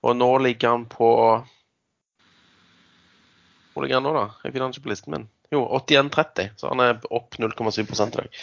Og 0.05 0.15
nå 0.15 0.37
ligger 0.45 0.75
han 0.75 0.83
på 0.91 1.09
hvor 3.81 3.91
jeg 3.91 4.03
nå, 4.05 4.13
da? 4.15 4.25
Jeg 4.45 4.53
finner 4.53 4.67
den 4.67 4.75
ikke 4.77 4.85
på 4.87 4.93
listen 4.93 5.15
min. 5.15 5.27
Jo, 5.51 5.65
81,30, 5.81 6.53
så 6.61 6.71
han 6.71 6.83
er 6.83 7.01
opp 7.11 7.35
0,7 7.41 7.81
i 7.83 8.09
dag. 8.15 8.39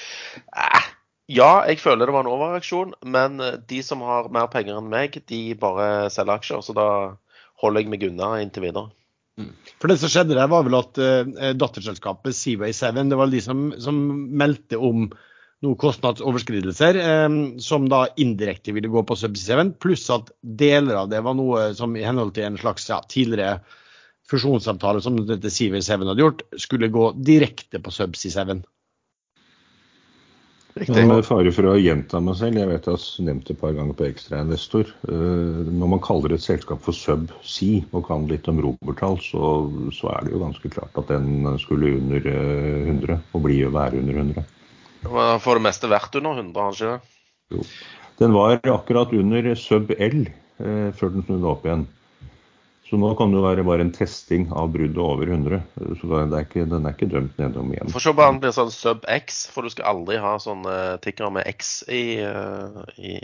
Eh, 0.66 0.90
ja, 1.38 1.52
jeg 1.68 1.80
føler 1.80 2.08
det 2.08 2.14
var 2.16 2.26
en 2.26 2.34
overreaksjon, 2.34 2.94
men 3.14 3.40
eh, 3.44 3.56
de 3.70 3.80
som 3.86 4.04
har 4.04 4.30
mer 4.34 4.50
penger 4.52 4.80
enn 4.80 4.92
meg, 4.92 5.20
de 5.30 5.42
bare 5.60 6.08
selger 6.12 6.36
aksjer. 6.36 6.62
Så 6.64 6.76
da 6.76 6.88
holder 7.62 7.84
jeg 7.84 7.92
meg 7.94 8.06
unna 8.10 8.34
inntil 8.42 8.68
videre. 8.68 8.90
For 9.78 9.90
det 9.90 10.00
som 10.00 10.10
skjedde 10.10 10.34
der, 10.34 10.50
var 10.50 10.64
vel 10.66 10.74
at 10.78 10.98
uh, 10.98 11.52
datterselskapet 11.54 12.34
Seaway 12.34 12.74
7 12.74 13.04
det 13.06 13.18
var 13.18 13.30
de 13.30 13.40
som, 13.44 13.68
som 13.78 13.98
meldte 14.34 14.80
om 14.82 15.04
noen 15.64 15.78
kostnadsoverskridelser, 15.78 16.98
eh, 17.02 17.36
som 17.62 17.88
da 17.90 18.04
indirekte 18.20 18.74
ville 18.74 18.90
gå 18.90 19.02
på 19.02 19.16
Subsea 19.18 19.58
7, 19.64 19.72
pluss 19.82 20.04
at 20.14 20.30
deler 20.42 21.00
av 21.00 21.08
det 21.10 21.22
var 21.26 21.34
noe 21.38 21.72
som 21.78 21.96
i 21.98 22.04
henhold 22.06 22.36
til 22.36 22.46
en 22.46 22.58
slags 22.60 22.86
ja, 22.90 23.00
tidligere 23.10 23.58
fusjonsavtale 24.28 25.02
som 25.04 25.16
dette 25.28 25.52
Civil 25.52 25.84
Seven 25.84 26.10
hadde 26.10 26.24
gjort, 26.24 26.42
skulle 26.60 26.90
gå 26.92 27.12
direkte 27.24 27.80
på 27.80 27.94
Subsea 27.94 28.44
7. 28.44 28.60
Men 30.78 31.08
med 31.10 31.24
fare 31.26 31.50
for 31.50 31.66
å 31.66 31.78
gjenta 31.80 32.20
meg 32.22 32.36
selv, 32.38 32.60
jeg 32.60 32.68
vet 32.70 32.84
jeg 32.86 32.94
har 32.94 33.24
nevnt 33.26 33.48
det 33.48 33.54
et 33.56 33.60
par 33.60 33.72
ganger 33.74 33.96
på 33.98 34.06
Ekstrainvestor. 34.06 34.92
Uh, 35.10 35.66
når 35.66 35.90
man 35.94 36.02
kaller 36.04 36.36
et 36.36 36.44
selskap 36.44 36.84
for 36.84 36.94
Subsea 36.94 37.82
og 37.90 38.06
kan 38.06 38.28
litt 38.30 38.46
om 38.50 38.60
romertall, 38.62 39.18
så, 39.24 39.50
så 39.96 40.12
er 40.14 40.26
det 40.26 40.36
jo 40.36 40.42
ganske 40.44 40.72
klart 40.76 41.00
at 41.00 41.10
den 41.10 41.48
skulle 41.62 41.96
under 41.98 42.30
eh, 42.30 42.86
100, 42.86 43.18
og 43.34 43.46
blir 43.46 43.64
jo 43.64 43.74
være 43.74 44.02
under 44.04 44.22
100. 44.22 44.46
Den 45.02 45.40
For 45.42 45.58
det 45.58 45.64
meste 45.66 45.90
verdt 45.90 46.18
under 46.20 46.38
100, 46.44 46.62
har 46.62 46.76
den 46.76 46.78
ikke 46.78 47.64
det? 47.64 47.72
Den 48.18 48.34
var 48.34 48.58
akkurat 48.58 49.12
under 49.14 49.54
sub 49.58 49.90
L 49.94 50.20
eh, 50.26 50.90
før 50.94 51.14
den 51.14 51.26
snudde 51.26 51.50
opp 51.50 51.66
igjen. 51.66 51.86
Så 52.88 52.96
nå 52.96 53.10
kan 53.18 53.28
det 53.28 53.36
jo 53.36 53.44
være 53.44 53.64
bare 53.68 53.84
en 53.84 53.92
testing 53.92 54.46
av 54.56 54.70
bruddet 54.72 55.00
over 55.02 55.28
100. 55.28 55.58
Så 56.00 56.08
det 56.08 56.38
er 56.38 56.46
ikke, 56.46 56.64
den 56.70 56.86
er 56.88 56.94
ikke 56.96 57.10
dømt 57.12 57.40
nedom 57.40 57.74
igjen. 57.74 57.90
Får 57.92 58.04
se 58.06 58.12
om 58.14 58.22
han 58.22 58.38
blir 58.40 58.54
sånn 58.56 58.70
sub 58.72 59.02
X, 59.12 59.42
for 59.52 59.66
du 59.66 59.72
skal 59.74 59.90
aldri 59.90 60.16
ha 60.22 60.38
sånne 60.40 60.76
tikkere 61.04 61.28
med 61.36 61.44
X 61.50 61.82
i, 61.92 62.16
eh, 62.24 62.78
i, 62.96 63.18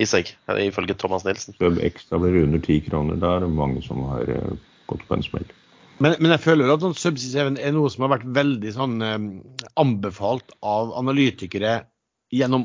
i 0.00 0.08
seg, 0.08 0.32
ifølge 0.48 0.96
Thomas 0.96 1.26
Nilsen. 1.28 1.56
Sub 1.60 1.76
X, 1.84 2.08
da 2.08 2.20
blir 2.22 2.32
det 2.32 2.46
under 2.46 2.62
10 2.64 2.86
kroner. 2.86 3.18
Da 3.20 3.34
er 3.36 3.44
det 3.44 3.50
mange 3.52 3.84
som 3.84 4.00
har 4.08 4.32
eh, 4.32 4.54
gått 4.88 5.04
på 5.10 5.18
en 5.18 5.26
smell. 5.26 5.44
Men, 6.00 6.16
men 6.18 6.32
jeg 6.32 6.42
føler 6.46 6.72
at 6.72 6.82
sånn 6.82 6.96
Subsea 6.98 7.44
7 7.52 7.60
er 7.60 7.74
noe 7.76 7.90
som 7.92 8.06
har 8.06 8.14
vært 8.16 8.30
veldig 8.40 8.72
sånn 8.74 8.94
eh, 9.04 9.26
anbefalt 9.84 10.56
av 10.64 10.94
analytikere 10.96 11.82
gjennom 12.34 12.64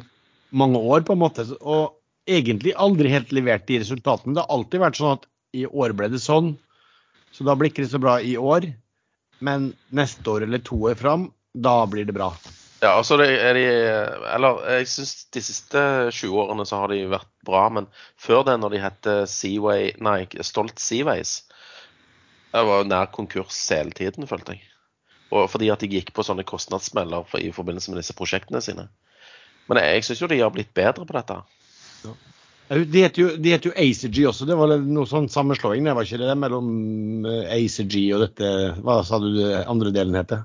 mange 0.56 0.80
år, 0.80 1.04
på 1.04 1.20
en 1.20 1.22
måte. 1.22 1.44
Og 1.60 2.00
egentlig 2.32 2.72
aldri 2.80 3.12
helt 3.12 3.36
levert 3.36 3.68
de 3.68 3.82
resultatene. 3.84 4.38
Det 4.38 4.46
har 4.46 4.56
alltid 4.56 4.86
vært 4.86 5.02
sånn 5.02 5.18
at 5.18 5.28
i 5.56 5.66
år 5.66 5.96
ble 5.98 6.10
det 6.12 6.22
sånn, 6.24 6.54
så 7.34 7.46
da 7.46 7.56
blir 7.56 7.70
det 7.70 7.76
ikke 7.78 7.92
så 7.92 8.02
bra 8.02 8.20
i 8.22 8.36
år. 8.38 8.70
Men 9.46 9.72
neste 9.96 10.26
år 10.30 10.46
eller 10.46 10.62
to 10.66 10.78
år 10.90 10.98
fram, 11.00 11.30
da 11.54 11.82
blir 11.90 12.08
det 12.08 12.16
bra. 12.18 12.34
Ja, 12.80 12.94
altså 12.94 13.18
det 13.20 13.28
er 13.44 13.58
de, 13.58 13.64
er 13.68 14.26
Eller 14.36 14.60
jeg 14.78 14.88
syns 14.88 15.14
de 15.36 15.42
siste 15.44 15.82
20 16.16 16.38
årene 16.46 16.66
så 16.68 16.80
har 16.80 16.92
de 16.94 17.02
vært 17.12 17.32
bra, 17.48 17.66
men 17.76 17.90
før 18.20 18.46
det, 18.48 18.56
når 18.62 18.76
de 18.76 18.84
het 18.84 19.10
Seaway 19.28 19.92
Nei, 20.00 20.22
Stolt 20.48 20.80
Seaways, 20.80 21.42
det 22.54 22.64
var 22.66 22.82
jo 22.82 22.88
nær 22.90 23.12
konkurs 23.14 23.60
hele 23.70 23.92
tiden, 23.96 24.28
følte 24.30 24.56
jeg. 24.56 24.64
Og 25.36 25.46
fordi 25.52 25.70
at 25.70 25.84
de 25.84 25.92
gikk 25.92 26.14
på 26.16 26.26
sånne 26.26 26.48
kostnadssmeller 26.48 27.28
for, 27.30 27.44
i 27.44 27.52
forbindelse 27.54 27.92
med 27.92 28.02
disse 28.02 28.16
prosjektene 28.18 28.62
sine. 28.66 28.88
Men 29.70 29.82
jeg, 29.84 30.00
jeg 30.00 30.08
syns 30.08 30.24
jo 30.24 30.32
de 30.32 30.42
har 30.42 30.54
blitt 30.56 30.74
bedre 30.74 31.06
på 31.06 31.18
dette. 31.18 31.38
De 32.70 33.02
het 33.02 33.18
jo, 33.18 33.32
de 33.42 33.56
jo 33.66 33.72
ACG 33.74 34.20
også, 34.30 34.46
det 34.46 34.56
var 34.58 34.76
noe 34.78 35.10
sånn 35.10 35.26
sammenslåing, 35.32 35.88
det 35.88 35.96
var 35.98 36.06
ikke 36.06 36.20
det 36.22 36.36
mellom 36.38 36.68
eh, 37.26 37.56
ACG 37.56 37.96
og 38.14 38.22
dette 38.28 38.52
Hva 38.86 39.00
sa 39.08 39.18
du 39.24 39.32
det 39.40 39.64
andre 39.66 39.94
delen 39.96 40.18
heter? 40.20 40.44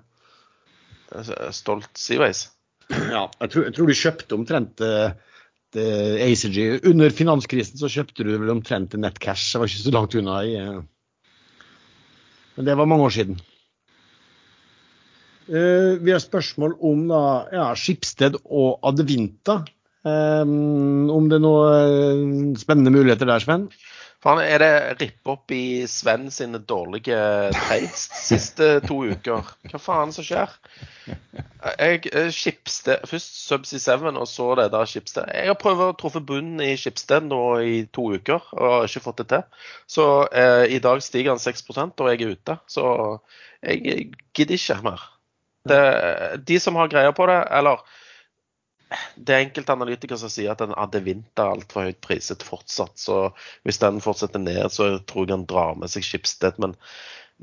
Stolt 1.52 1.90
Seaways. 2.01 2.46
Ja, 2.88 3.26
jeg 3.28 3.52
tror, 3.52 3.66
jeg 3.68 3.76
tror 3.76 3.90
de 3.90 3.96
kjøpte 3.98 4.38
omtrent 4.38 4.80
eh, 4.84 5.12
det 5.76 5.86
ACG. 6.24 6.59
Under 6.90 7.12
finanskrisen 7.12 7.80
så 7.80 7.92
kjøpte 7.92 8.24
du 8.26 8.32
vel 8.32 8.52
omtrent 8.56 8.96
Netcash, 8.96 9.52
det 9.52 9.60
var 9.60 9.70
ikke 9.70 9.84
så 9.84 9.94
langt 9.94 10.16
unna. 10.18 10.40
i... 10.48 10.56
eh. 10.59 10.80
Men 12.56 12.68
det 12.68 12.76
var 12.78 12.88
mange 12.88 13.05
år 13.05 13.14
siden. 13.14 13.38
Eh, 15.48 16.01
vi 16.01 16.12
har 16.12 16.22
spørsmål 16.24 16.76
om 16.80 17.06
da, 17.10 17.22
ja, 17.52 17.70
Skipsted 17.76 18.40
og 18.44 18.78
Advinta. 18.86 19.60
Eh, 20.05 20.44
om 20.44 21.28
det 21.31 21.39
er 21.40 21.44
noen 21.44 22.55
spennende 22.60 22.93
muligheter 22.94 23.28
der, 23.31 23.44
Sven? 23.44 23.68
Faen, 24.24 24.40
er 24.40 24.62
det 24.62 25.01
rippe 25.02 25.32
opp 25.35 25.52
i 25.52 25.85
Sven 25.90 26.31
sine 26.32 26.56
dårlige 26.64 27.16
trades 27.52 28.06
de 28.09 28.20
siste 28.31 28.68
to 28.86 29.02
uker? 29.10 29.51
Hva 29.68 29.81
faen 29.82 30.14
som 30.16 30.24
skjer? 30.24 30.55
Jeg 31.05 31.98
eh, 32.09 32.31
skipsted 32.32 33.05
først 33.10 33.43
Subsea 33.43 33.98
7, 34.01 34.06
og 34.14 34.28
så 34.31 34.47
det 34.60 34.70
der 34.72 34.89
Skipsted. 34.89 35.28
Jeg 35.28 35.51
har 35.52 35.59
prøvd 35.60 35.85
å 35.85 35.97
truffe 36.01 36.24
bunnen 36.24 36.62
i 36.64 36.72
Skipsted 36.81 37.28
nå 37.28 37.43
i 37.68 37.74
to 37.93 38.06
uker 38.16 38.48
og 38.56 38.64
har 38.78 38.89
ikke 38.89 39.05
fått 39.05 39.20
det 39.20 39.28
til. 39.35 39.66
Så 39.93 40.06
eh, 40.32 40.72
i 40.72 40.81
dag 40.85 41.05
stiger 41.05 41.35
han 41.35 41.44
6% 41.44 42.01
og 42.01 42.09
jeg 42.12 42.24
er 42.24 42.32
ute. 42.39 42.56
Så 42.64 42.86
jeg 43.60 44.09
gidder 44.32 44.56
ikke 44.56 44.81
mer. 44.89 45.05
Det, 45.68 45.85
de 46.48 46.59
som 46.60 46.81
har 46.81 46.89
greie 46.93 47.12
på 47.16 47.28
det, 47.28 47.43
eller 47.60 47.85
det 49.16 49.35
er 49.35 49.43
enkelte 49.44 49.74
analytikere 49.74 50.19
som 50.20 50.31
sier 50.32 50.52
at 50.52 50.62
den 50.62 50.74
Adevinta 50.78 51.47
er 51.47 51.56
altfor 51.56 51.89
høyt 51.89 52.01
priset 52.05 52.44
fortsatt. 52.47 52.97
Så 53.01 53.19
hvis 53.66 53.81
den 53.82 54.01
fortsetter 54.05 54.43
ned, 54.43 54.66
så 54.73 54.98
tror 55.09 55.27
jeg 55.27 55.36
han 55.36 55.47
drar 55.51 55.78
med 55.78 55.93
seg 55.93 56.06
Skipsted. 56.06 56.61
Men 56.62 56.77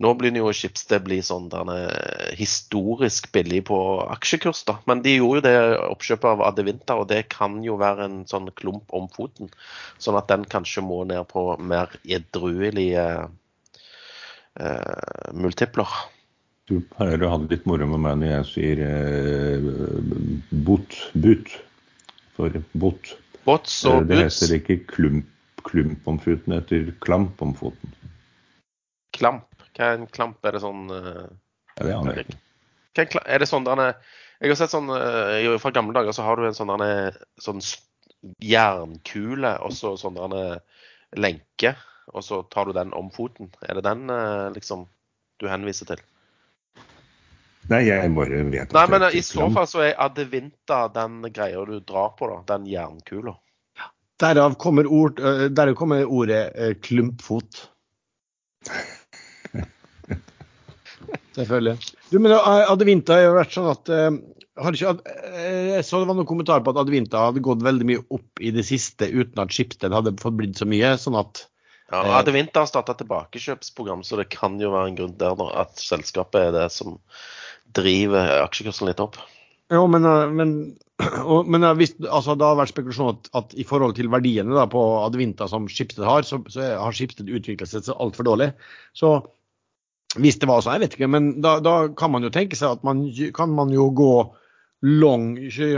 nå 0.01 0.13
blir 0.19 0.35
jo 0.37 0.53
Skipsted 0.55 1.03
bli 1.05 1.19
sånn 1.25 1.49
historisk 2.39 3.31
billig 3.35 3.65
på 3.71 3.79
aksjekurs. 4.13 4.63
da. 4.69 4.77
Men 4.87 5.03
de 5.03 5.17
gjorde 5.17 5.41
jo 5.41 5.47
det 5.47 5.81
oppkjøpet 5.89 6.29
av 6.31 6.45
Adevinta, 6.47 6.95
og 7.01 7.09
det 7.11 7.25
kan 7.33 7.59
jo 7.65 7.79
være 7.81 8.07
en 8.07 8.21
sånn 8.29 8.51
klump 8.55 8.93
om 8.95 9.09
foten. 9.11 9.51
Sånn 9.99 10.19
at 10.19 10.31
den 10.31 10.47
kanskje 10.47 10.85
må 10.85 11.03
ned 11.09 11.27
på 11.31 11.49
mer 11.59 11.91
edruelige 12.07 13.05
eh, 14.55 15.31
multipler. 15.33 15.99
Du 16.71 16.77
pleier 16.93 17.19
å 17.25 17.33
ha 17.33 17.37
det 17.41 17.51
litt 17.51 17.65
moro 17.67 17.83
med 17.91 17.99
meg 17.99 18.19
når 18.21 18.29
jeg 18.29 18.47
sier 18.47 18.81
eh, 18.85 19.65
bot, 20.63 20.95
but 21.19 21.51
for 22.37 22.55
bot. 22.79 23.09
Bots 23.43 23.81
Eh, 23.83 23.91
og 23.91 24.07
Det 24.07 24.21
heter 24.21 24.53
ikke 24.55 24.77
klump, 24.87 25.27
klump 25.67 26.07
om 26.07 26.19
foten, 26.21 26.53
det 26.53 26.61
heter 26.61 26.93
klamp 27.03 27.41
om 27.43 27.51
foten. 27.57 27.97
Klamp. 29.17 29.49
Hva 29.75 29.89
er 29.89 29.99
en 29.99 30.07
klamp? 30.15 30.39
Er 30.47 30.55
det 30.55 30.61
sånn 30.63 30.87
eh, 30.95 31.27
Ja, 31.75 31.83
det 31.83 31.97
aner 31.97 32.19
jeg 32.21 32.27
ikke. 32.29 32.39
Er 33.01 33.19
Er 33.35 33.43
det 33.43 33.49
sånn 33.51 33.67
derne 33.67 33.89
Jeg 34.41 34.51
har 34.51 34.59
sett 34.59 34.73
sånn 34.73 34.89
eh, 34.91 35.47
Fra 35.63 35.71
gamle 35.75 35.95
dager 35.95 36.15
så 36.15 36.25
har 36.27 36.39
du 36.39 36.47
en 36.47 36.55
sånn 36.55 36.71
derne 36.71 37.11
sånn 37.39 37.61
jernkule 38.43 39.55
og 39.65 39.75
så 39.75 39.95
sånn 39.97 40.19
derne 40.19 40.61
lenke, 41.17 41.73
og 42.13 42.23
så 42.23 42.43
tar 42.53 42.69
du 42.69 42.75
den 42.77 42.93
om 42.95 43.09
foten. 43.11 43.49
Er 43.67 43.79
det 43.79 43.87
den 43.89 44.07
eh, 44.13 44.47
liksom 44.55 44.85
du 45.41 45.49
henviser 45.51 45.89
til? 45.89 46.03
Nei, 47.69 47.83
jeg 47.85 48.09
bare 48.15 48.41
vet 48.49 48.69
ikke... 48.71 48.75
Nei, 48.77 48.87
men 48.89 49.05
i 49.13 49.21
så 49.25 49.47
fall 49.53 49.67
så 49.69 49.83
er 49.85 49.99
adevinta 50.01 50.87
den 50.95 51.21
greia 51.29 51.61
du 51.67 51.77
drar 51.79 52.15
på, 52.17 52.27
da. 52.31 52.41
Den 52.55 52.65
jernkula. 52.69 53.35
Derav 54.21 54.55
kommer, 54.61 54.85
ord, 54.89 55.21
derav 55.53 55.75
kommer 55.77 56.05
ordet 56.05 56.53
klumpfot. 56.85 57.67
Selvfølgelig. 61.37 61.77
Du, 62.11 62.19
men 62.19 62.33
Adevinta 62.35 63.15
har 63.15 63.23
jo 63.23 63.37
vært 63.37 63.55
sånn 63.55 63.69
at 63.71 63.89
har 64.61 64.75
ikke, 64.75 65.13
Jeg 65.31 65.85
så 65.87 66.01
det 66.01 66.09
var 66.09 66.17
noen 66.17 66.27
kommentar 66.29 66.63
på 66.63 66.73
at 66.73 66.81
Adevinta 66.81 67.23
hadde 67.29 67.43
gått 67.45 67.63
veldig 67.65 67.87
mye 67.87 68.01
opp 68.13 68.41
i 68.43 68.51
det 68.53 68.65
siste 68.67 69.07
uten 69.07 69.39
at 69.41 69.53
Schibsted 69.55 69.95
hadde 69.95 70.17
fått 70.21 70.37
blitt 70.39 70.59
så 70.59 70.67
mye. 70.69 70.97
sånn 71.01 71.19
at 71.19 71.47
Ja. 71.91 72.19
Adevinta 72.19 72.61
har 72.63 72.69
starta 72.69 72.93
tilbakekjøpsprogram, 72.95 74.03
så 74.07 74.15
det 74.19 74.29
kan 74.31 74.59
jo 74.61 74.69
være 74.71 74.91
en 74.91 74.95
grunn 74.99 75.17
der 75.19 75.35
da, 75.35 75.47
at 75.65 75.75
selskapet 75.75 76.39
er 76.47 76.53
det 76.55 76.67
som 76.71 76.99
driver 77.77 78.41
aksjekursen 78.45 78.89
litt 78.89 79.03
opp. 79.03 79.19
Jo, 79.71 79.85
men, 79.87 80.05
øh, 80.07 80.31
men, 80.35 80.53
og, 81.31 81.47
men 81.47 81.63
øh, 81.63 81.75
hvis, 81.79 81.95
altså, 82.03 82.35
det 82.35 82.47
har 82.47 82.57
vært 82.59 82.73
spekulasjon 82.73 83.13
at, 83.13 83.29
at 83.39 83.55
i 83.55 83.67
forhold 83.67 83.95
til 83.97 84.11
verdiene 84.11 84.55
da, 84.57 84.67
på 84.71 84.81
Advinta 85.05 85.47
som 85.51 85.69
Skipsted 85.71 86.07
har, 86.07 86.27
så, 86.27 86.41
så 86.51 86.73
har 86.81 86.97
Skipsted 86.97 87.31
utviklet 87.31 87.71
seg 87.71 87.87
altfor 87.95 88.27
dårlig. 88.27 88.51
Så 88.97 89.19
hvis 90.19 90.41
det 90.41 90.49
var 90.49 90.63
sånn, 90.63 90.75
jeg 90.75 90.85
vet 90.85 90.97
ikke, 90.97 91.11
men 91.11 91.33
da, 91.43 91.55
da 91.63 91.75
kan 91.97 92.11
man 92.11 92.27
jo 92.27 92.33
tenke 92.33 92.59
seg 92.59 92.75
at 92.75 92.83
man 92.83 93.05
kan 93.37 93.53
man 93.55 93.71
jo 93.71 93.87
gå 93.95 94.13
long, 94.83 95.37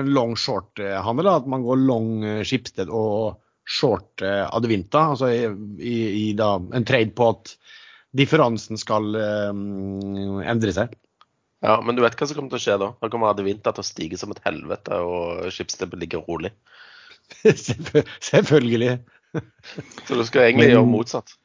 long 0.10 0.34
short-handel. 0.40 1.30
At 1.30 1.50
man 1.52 1.66
går 1.66 1.84
long 1.86 2.10
Skipsted 2.48 2.90
og 2.90 3.44
short 3.64 4.24
eh, 4.26 4.44
Advinta. 4.50 5.10
Altså 5.14 5.30
i, 5.30 5.44
i, 5.78 5.98
i 6.24 6.26
da, 6.38 6.56
en 6.74 6.88
trade 6.88 7.14
på 7.16 7.30
at 7.36 7.54
differansen 8.18 8.78
skal 8.78 9.14
um, 9.54 10.42
endre 10.42 10.74
seg. 10.76 10.98
Ja, 11.64 11.78
Men 11.82 11.96
du 11.96 12.02
vet 12.04 12.18
hva 12.20 12.28
som 12.28 12.36
kommer 12.36 12.52
til 12.52 12.60
å 12.60 12.64
skje 12.66 12.76
da? 12.82 12.90
Da 13.00 13.10
kommer 13.12 13.32
Adevinta 13.32 13.72
til 13.72 13.84
å 13.86 13.88
stige 13.88 14.18
som 14.20 14.34
et 14.36 14.42
helvete, 14.44 14.98
og 15.00 15.46
Schibsted 15.54 15.94
ligger 15.96 16.26
rolig. 16.28 16.52
Selvfølgelig. 18.30 18.98
Så 20.08 20.18
du 20.20 20.26
skal 20.28 20.50
egentlig 20.50 20.68
Men- 20.68 20.76
gjøre 20.76 20.92
motsatt. 20.92 21.38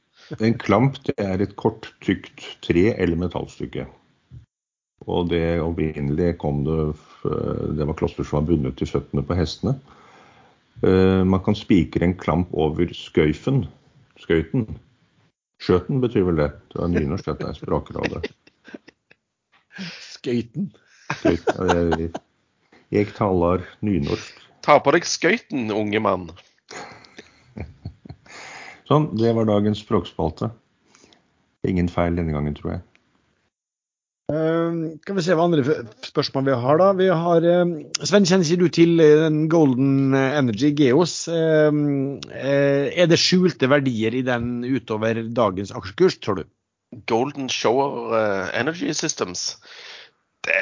En 0.45 0.59
klamp 0.61 0.99
det 1.07 1.15
er 1.25 1.41
et 1.41 1.55
kort, 1.57 1.87
tykt 2.05 2.43
tre- 2.67 2.91
eller 3.01 3.17
metallstykke. 3.17 3.87
Og 5.09 5.31
det 5.31 5.57
opprinnelig 5.65 6.35
kom 6.43 6.65
det 6.67 6.75
Det 7.79 7.87
var 7.89 7.97
klosser 7.97 8.27
som 8.29 8.43
var 8.43 8.49
bundet 8.51 8.77
til 8.77 8.91
føttene 8.91 9.23
på 9.25 9.39
hestene. 9.39 9.79
Eh, 10.83 11.25
Man 11.25 11.41
kan 11.47 11.57
spikre 11.57 12.05
en 12.05 12.13
klamp 12.21 12.53
over 12.53 12.93
skøyfen. 12.93 13.63
Skøyten. 14.21 14.67
Skjøten 15.65 16.03
betyr 16.05 16.27
vel 16.29 16.37
det. 16.43 16.51
Det 16.75 16.83
var 16.83 16.93
nynorsk, 16.93 17.25
dette 17.33 17.49
er 17.49 17.57
språkrådet. 17.57 18.29
Skøyten. 20.19 20.73
Skøyt, 21.21 22.19
Jeg, 22.91 23.09
taler 23.15 23.65
nynorsk. 23.85 24.45
Ta 24.65 24.79
på 24.83 24.93
deg 24.97 25.07
skøyten, 25.07 25.71
unge 25.73 26.01
mann. 26.03 26.29
Sånn, 28.89 29.11
det 29.21 29.35
var 29.37 29.49
dagens 29.49 29.83
språkspalte. 29.85 30.51
Ingen 31.69 31.91
feil 31.93 32.17
denne 32.17 32.35
gangen, 32.35 32.57
tror 32.57 32.75
jeg. 32.75 32.85
Uh, 34.29 34.99
kan 35.09 35.17
vi 35.17 35.23
se 35.25 35.33
hva 35.37 35.47
andre 35.49 35.63
spørsmål 36.05 36.49
vi 36.51 36.57
har, 36.65 36.81
da. 36.81 36.89
Vi 36.99 37.09
har, 37.09 37.45
uh, 37.45 37.77
Sven, 38.03 38.27
kjenner 38.29 38.45
ikke 38.45 38.61
du 38.61 38.75
til 38.77 39.01
eh, 39.01 39.23
den 39.23 39.39
Golden 39.53 40.17
Energy 40.17 40.75
Geos? 40.77 41.23
Uh, 41.33 42.19
eh, 42.33 42.91
er 42.93 43.09
det 43.09 43.21
skjulte 43.21 43.71
verdier 43.73 44.17
i 44.19 44.25
den 44.27 44.61
utover 44.69 45.23
dagens 45.37 45.73
aksjekurs, 45.77 46.19
tror 46.25 46.43
du? 46.43 46.49
Golden 47.07 47.49
Shower 47.49 48.17
eh, 48.17 48.61
Energy 48.61 48.93
Systems. 48.93 49.57
Det 50.49 50.57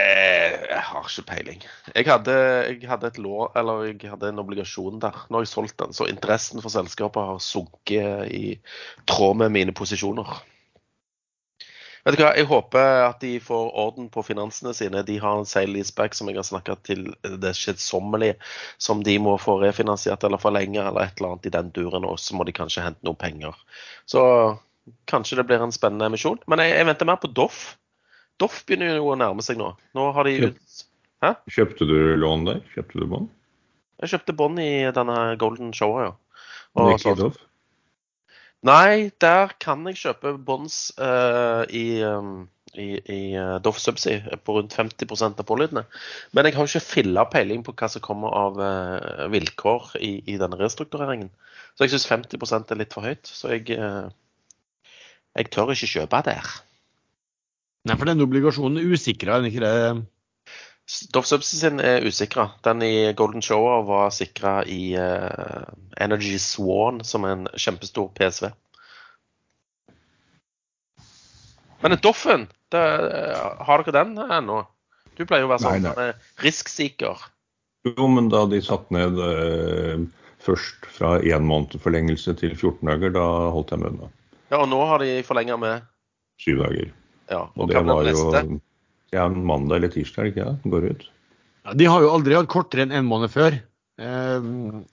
Jeg 0.66 0.82
har 0.82 1.06
ikke 1.06 1.26
peiling. 1.28 1.62
Jeg 1.94 2.08
hadde, 2.08 2.34
jeg 2.72 2.90
hadde 2.90 3.10
et 3.12 3.18
lå, 3.22 3.46
eller 3.56 3.86
jeg 3.86 4.10
hadde 4.10 4.32
en 4.32 4.42
obligasjon 4.42 5.00
der. 5.02 5.22
Nå 5.30 5.38
har 5.38 5.46
jeg 5.46 5.52
solgt 5.52 5.78
den, 5.82 5.94
så 5.94 6.08
interessen 6.10 6.62
for 6.64 6.74
selskapet 6.74 7.30
har 7.30 7.40
sunket 7.42 8.34
i 8.34 8.58
tråd 9.06 9.38
med 9.44 9.54
mine 9.54 9.74
posisjoner. 9.76 10.36
Vet 12.06 12.14
du 12.14 12.22
hva, 12.22 12.34
Jeg 12.38 12.46
håper 12.46 13.00
at 13.02 13.22
de 13.22 13.32
får 13.42 13.72
orden 13.82 14.06
på 14.14 14.22
finansene 14.22 14.70
sine. 14.78 15.02
De 15.06 15.16
har 15.22 15.40
en 15.40 15.48
sale 15.48 15.74
leaseback 15.74 16.14
som 16.14 16.28
jeg 16.30 16.38
har 16.38 16.46
snakka 16.46 16.76
til 16.86 17.08
det 17.42 17.54
kjedsommelige, 17.58 18.36
som 18.78 19.02
de 19.02 19.16
må 19.18 19.34
få 19.42 19.56
refinansiert 19.62 20.22
eller 20.22 20.38
forlenge 20.38 20.84
eller 20.84 21.02
et 21.02 21.18
eller 21.18 21.34
annet 21.34 21.48
i 21.50 21.54
den 21.56 21.72
duren. 21.74 22.06
Og 22.06 22.20
så 22.22 22.38
må 22.38 22.46
de 22.46 22.54
kanskje 22.54 22.84
hente 22.86 23.02
noen 23.06 23.18
penger. 23.18 23.58
Så 24.06 24.22
kanskje 25.10 25.40
det 25.40 25.48
blir 25.48 25.62
en 25.62 25.74
spennende 25.74 26.06
emisjon. 26.06 26.38
Men 26.46 26.62
jeg, 26.62 26.76
jeg 26.78 26.90
venter 26.92 27.10
mer 27.10 27.18
på 27.22 27.32
Doff. 27.34 27.74
Doff 28.42 28.62
begynner 28.68 28.98
jo 28.98 29.12
å 29.12 29.18
nærme 29.18 29.44
seg 29.44 29.58
nå. 29.60 29.72
Nå 29.96 30.10
har 30.16 30.28
de 30.28 30.50
ut 30.50 30.84
Kjøpte 31.50 31.86
du 31.88 31.96
lån 32.20 32.44
der? 32.46 32.60
Kjøpte 32.74 33.00
du 33.00 33.06
bånd? 33.10 33.30
Jeg 34.02 34.12
kjøpte 34.12 34.34
bånd 34.36 34.60
i 34.60 34.70
denne 34.94 35.20
Golden 35.40 35.72
Shower, 35.74 36.10
ja. 36.10 36.42
Og 36.76 36.92
ikke 36.92 37.14
i 37.14 37.20
Doff? 37.22 37.38
Nei, 38.66 39.08
der 39.22 39.54
kan 39.62 39.86
jeg 39.88 39.98
kjøpe 40.00 40.34
bonds 40.42 40.90
uh, 41.00 41.64
i, 41.72 42.02
um, 42.04 42.46
i, 42.74 42.88
i 43.00 43.20
uh, 43.38 43.56
Doff 43.64 43.78
Subsea 43.80 44.36
på 44.44 44.58
rundt 44.58 44.76
50 44.76 45.24
av 45.28 45.44
pålydene. 45.48 45.86
Men 46.36 46.48
jeg 46.48 46.56
har 46.56 46.68
ikke 46.68 46.84
filla 46.84 47.26
peiling 47.32 47.64
på 47.64 47.74
hva 47.76 47.88
som 47.92 48.04
kommer 48.04 48.36
av 48.36 48.60
uh, 48.60 49.26
vilkår 49.32 49.96
i, 50.02 50.12
i 50.28 50.38
denne 50.40 50.60
restruktureringen. 50.60 51.32
Så 51.76 51.84
jeg 51.84 51.94
syns 51.94 52.08
50% 52.08 52.72
er 52.72 52.80
litt 52.80 52.96
for 52.96 53.04
høyt. 53.04 53.28
Så 53.28 53.52
jeg, 53.52 53.68
eh, 53.76 54.08
jeg 55.36 55.50
tør 55.52 55.74
ikke 55.74 55.90
kjøpe 55.90 56.22
der. 56.24 56.52
Nei, 57.86 57.94
for 57.94 58.08
den 58.08 58.24
obligasjonen 58.24 58.80
er 58.80 58.92
usikra, 58.96 59.36
er 59.36 59.44
den 59.44 59.52
ikke 59.52 59.62
det? 59.62 60.06
Doff 61.14 61.26
Subsea 61.26 61.58
sin 61.58 61.82
er 61.82 62.04
usikra. 62.06 62.48
Den 62.66 62.82
i 62.82 63.12
Golden 63.18 63.42
Shower 63.42 63.82
var 63.86 64.12
sikra 64.14 64.60
i 64.70 64.94
uh, 64.98 65.66
Energy 66.02 66.36
Swan, 66.42 67.02
som 67.06 67.26
er 67.26 67.34
en 67.34 67.48
kjempestor 67.54 68.10
PSV. 68.14 68.50
Men 71.82 71.96
Doffen, 72.02 72.46
det, 72.74 72.82
har 73.66 73.82
dere 73.84 73.94
den 73.98 74.18
ennå? 74.18 74.60
Du 75.16 75.24
pleier 75.24 75.44
jo 75.44 75.48
å 75.48 75.54
være 75.54 75.64
sånn 75.64 75.82
Nei, 75.84 75.90
nei. 75.94 76.06
eh, 76.10 76.28
risk-seeker. 76.44 77.22
Jo, 77.86 78.06
men 78.10 78.30
da 78.32 78.44
de 78.50 78.58
satte 78.64 78.94
ned 78.94 79.18
uh, 79.22 80.06
først 80.42 80.86
fra 80.92 81.16
én 81.22 81.46
måned 81.46 81.78
forlengelse 81.82 82.34
til 82.40 82.54
14 82.56 82.82
dager, 82.90 83.14
da 83.14 83.26
holdt 83.54 83.74
jeg 83.74 83.82
med. 83.84 83.98
da. 84.02 84.10
Ja, 84.52 84.62
og 84.62 84.70
nå 84.70 84.80
har 84.90 85.02
de 85.02 85.20
forlenga 85.26 85.58
med 85.60 85.86
Syv 86.42 86.60
dager. 86.60 86.90
Ja, 87.30 87.42
Og 87.56 87.66
og 87.66 87.70
det 87.70 87.82
var 87.86 88.08
jo 88.10 88.60
ja, 89.14 89.28
mandag 89.28 89.80
eller 89.80 89.92
tirsdag, 89.92 90.32
ikke 90.32 90.46
det? 90.46 90.70
Går 90.72 90.88
ut. 90.90 91.06
Ja, 91.66 91.74
de 91.78 91.88
har 91.90 92.02
jo 92.02 92.12
aldri 92.14 92.36
hatt 92.36 92.50
kortere 92.50 92.86
enn 92.86 92.94
én 92.94 93.06
måned 93.08 93.32
før. 93.32 93.56
Eh, 93.96 94.48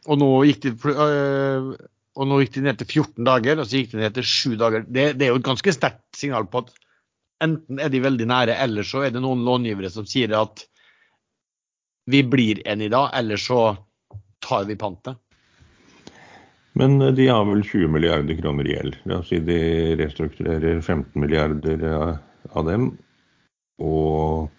og 0.08 0.20
nå 0.22 0.30
gikk 0.48 0.62
de 0.64 0.74
eh, 0.94 1.72
og 2.14 2.30
nå 2.30 2.40
gikk 2.44 2.54
de 2.56 2.64
ned 2.68 2.80
til 2.80 2.90
14 3.02 3.26
dager, 3.28 3.60
og 3.60 3.68
så 3.68 3.80
gikk 3.80 3.96
de 3.96 4.04
ned 4.04 4.16
til 4.18 4.28
7 4.30 4.58
dager. 4.62 4.86
Det, 4.86 5.08
det 5.18 5.28
er 5.28 5.34
jo 5.34 5.42
et 5.42 5.48
ganske 5.48 5.74
sterkt 5.76 6.06
signal 6.18 6.46
på 6.50 6.64
at 6.64 6.74
enten 7.44 7.82
er 7.82 7.90
de 7.92 8.04
veldig 8.04 8.28
nære, 8.30 8.58
eller 8.66 8.88
så 8.88 9.04
er 9.06 9.16
det 9.16 9.24
noen 9.24 9.42
långivere 9.46 9.90
som 9.92 10.06
sier 10.08 10.36
at 10.38 10.66
vi 12.10 12.22
blir 12.28 12.62
en 12.70 12.84
i 12.84 12.92
dag, 12.92 13.10
eller 13.18 13.42
så 13.42 13.74
tar 14.44 14.68
vi 14.70 14.78
pantet. 14.80 15.18
Men 16.80 17.02
eh, 17.02 17.12
de 17.14 17.28
har 17.30 17.46
vel 17.46 17.64
20 17.64 17.92
milliarder 17.94 18.38
kroner 18.40 18.68
i 18.70 18.76
gjeld. 18.76 18.98
La 19.10 19.20
oss 19.22 19.30
si 19.30 19.40
de 19.46 19.60
restrukturerer 20.00 20.82
15 20.82 21.20
milliarder 21.22 21.84
av- 21.94 22.18
av 22.58 22.66
dem. 22.70 22.90
Og 23.84 24.50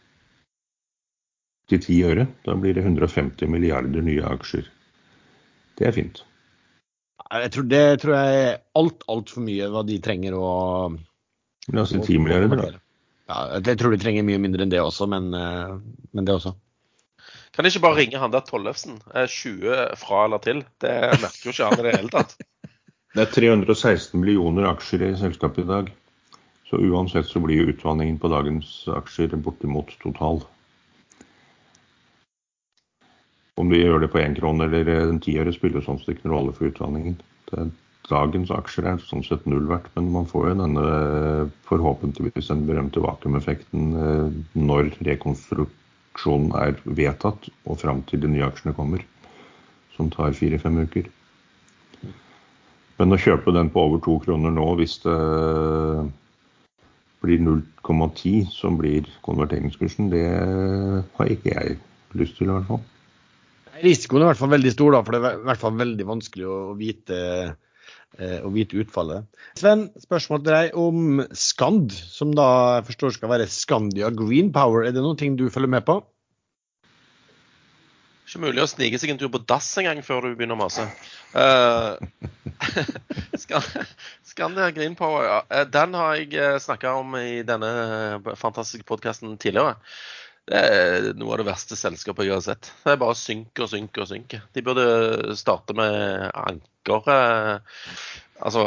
til 1.70 1.80
10 1.80 1.98
øre, 2.10 2.26
da 2.44 2.54
blir 2.60 2.74
det 2.76 2.84
150 2.84 3.48
milliarder 3.50 4.04
nye 4.04 4.22
aksjer. 4.28 4.66
Det 5.78 5.88
er 5.88 5.94
fint. 5.96 6.22
Jeg 7.34 7.50
tror, 7.54 7.66
det 7.66 7.82
tror 8.02 8.14
jeg 8.14 8.40
er 8.44 8.58
alt, 8.78 9.04
altfor 9.10 9.42
mye 9.42 9.68
hva 9.72 9.82
de 9.88 9.96
trenger 10.04 10.36
å 10.38 10.48
La 11.72 11.82
oss 11.82 11.94
si 11.94 11.98
10 11.98 12.18
milliarder, 12.20 12.60
da. 12.60 12.80
Ja, 13.24 13.38
jeg 13.64 13.78
tror 13.80 13.94
de 13.94 13.98
trenger 14.02 14.26
mye 14.28 14.38
mindre 14.42 14.66
enn 14.66 14.70
det 14.74 14.82
også, 14.84 15.08
men, 15.08 15.30
eh, 15.34 15.72
men 16.12 16.26
det 16.28 16.34
også. 16.36 16.52
Kan 17.54 17.66
jeg 17.66 17.76
ikke 17.76 17.84
bare 17.84 17.98
ringe 18.00 18.18
han 18.18 18.32
der 18.34 18.42
Tollefsen? 18.42 18.96
Eh, 19.14 19.28
20 19.30 19.94
fra 20.00 20.24
eller 20.26 20.42
til? 20.42 20.64
Det 20.82 20.94
merker 21.22 21.46
jo 21.46 21.52
ikke 21.54 21.68
han 21.68 21.78
i 21.78 21.84
det 21.86 21.92
hele 21.94 22.10
tatt. 22.10 22.34
Det 23.14 23.22
er 23.22 23.30
316 23.30 24.18
millioner 24.18 24.66
aksjer 24.72 25.04
i 25.06 25.12
selskapet 25.20 25.62
i 25.62 25.68
dag. 25.68 25.92
Så 26.66 26.80
uansett 26.82 27.28
så 27.30 27.38
blir 27.44 27.60
jo 27.60 27.70
utvanningen 27.70 28.18
på 28.18 28.30
dagens 28.32 28.72
aksjer 28.90 29.36
bortimot 29.38 29.94
total. 30.02 30.42
Om 33.54 33.70
vi 33.70 33.84
gjør 33.84 34.02
det 34.02 34.10
på 34.10 34.18
én 34.18 34.34
krone 34.34 34.66
eller 34.66 34.90
en 34.96 35.22
tiøre, 35.22 35.54
spiller 35.54 35.84
sånn 35.84 36.02
sett 36.02 36.16
ikke 36.16 36.32
rolle 36.32 36.56
for 36.56 36.72
utvanningen. 36.72 37.20
Dagens 38.10 38.50
aksjer 38.50 38.90
er 38.90 39.06
sånn 39.06 39.22
sett 39.22 39.46
null 39.46 39.70
verdt, 39.70 39.86
men 39.94 40.10
man 40.16 40.26
får 40.26 40.50
jo 40.50 40.58
denne 40.64 40.88
forhåpentligvis 41.70 42.50
den 42.50 42.66
berømte 42.66 43.04
vakuumeffekten 43.04 43.94
eh, 43.94 44.42
når 44.58 44.90
rekonstruksjonen 45.06 45.80
er 46.14 46.78
vedtatt 46.84 47.48
og 47.66 47.78
fram 47.80 48.02
til 48.08 48.22
de 48.22 48.30
nye 48.30 48.46
aksjene 48.46 48.74
kommer, 48.76 49.02
som 49.96 50.10
tar 50.10 50.36
fire-fem 50.36 50.78
uker. 50.86 51.10
Men 52.98 53.14
å 53.14 53.18
kjøpe 53.18 53.52
den 53.54 53.70
på 53.74 53.82
over 53.88 54.02
to 54.04 54.18
kroner 54.22 54.54
nå, 54.54 54.66
hvis 54.78 55.00
det 55.02 55.16
blir 57.24 57.40
0,10 57.42 58.50
som 58.52 58.78
blir 58.78 59.08
konverteringskursen, 59.26 60.10
det 60.12 60.24
har 61.16 61.32
ikke 61.32 61.54
jeg 61.54 61.78
lyst 62.14 62.38
til 62.38 62.50
i 62.50 62.54
hvert 62.54 62.68
fall. 62.68 62.82
Risikoen 63.82 64.22
er 64.22 64.28
i 64.28 64.30
hvert 64.30 64.42
fall 64.44 64.52
veldig 64.54 64.72
stor, 64.74 64.94
da, 64.94 65.02
for 65.02 65.16
det 65.16 65.20
er 65.20 65.40
i 65.40 65.46
hvert 65.48 65.62
fall 65.64 65.78
veldig 65.80 66.06
vanskelig 66.06 66.46
å 66.46 66.58
vite, 66.78 67.18
eh, 68.18 68.40
å 68.44 68.50
vite 68.54 68.78
utfallet. 68.82 69.26
Sven, 69.58 69.88
spørsmål 70.02 70.42
til 70.42 70.52
deg 70.54 70.78
om 70.78 71.22
Skand, 71.36 71.92
som 71.92 72.34
da 72.36 72.48
jeg 72.78 72.88
forstår 72.90 73.14
skal 73.16 73.32
være 73.34 73.50
Skandia 73.50 74.10
Green 74.14 74.52
Power. 74.54 74.84
Er 74.84 74.94
det 74.94 75.04
noen 75.04 75.20
ting 75.20 75.38
du 75.40 75.46
følger 75.52 75.72
med 75.76 75.86
på? 75.88 76.00
Ikke 78.24 78.40
mulig 78.46 78.62
å 78.64 78.68
snike 78.70 78.98
seg 78.98 79.12
en 79.12 79.18
tur 79.20 79.28
på 79.30 79.42
dass 79.44 79.66
engang 79.78 80.00
før 80.02 80.24
du 80.24 80.34
begynner 80.34 80.58
å 80.58 80.64
mase. 80.64 80.88
Uh, 81.34 81.98
Skandia 84.22 84.68
Green 84.70 84.92
Power, 84.94 85.24
ja. 85.26 85.38
Eh, 85.50 85.64
Den 85.66 85.96
har 85.98 86.20
jeg 86.20 86.60
snakka 86.62 86.92
om 87.00 87.16
i 87.18 87.40
denne 87.42 87.70
fantastiske 88.38 88.86
podkasten 88.86 89.34
tidligere. 89.42 89.74
Det 90.46 90.60
er 90.60 91.08
noe 91.18 91.34
av 91.34 91.40
det 91.40 91.48
verste 91.48 91.74
selskapet 91.78 92.28
jeg 92.28 92.36
har 92.36 92.44
sett. 92.44 92.70
Det 92.84 92.94
er 92.94 93.00
bare 93.02 93.18
synker 93.18 93.66
og 93.66 93.72
synker 93.72 94.04
og 94.04 94.10
synker. 94.12 94.44
De 94.54 94.62
burde 94.62 95.34
starte 95.40 95.74
med 95.74 96.30
anker 96.38 96.73
eh, 96.90 97.58
Altså 98.44 98.64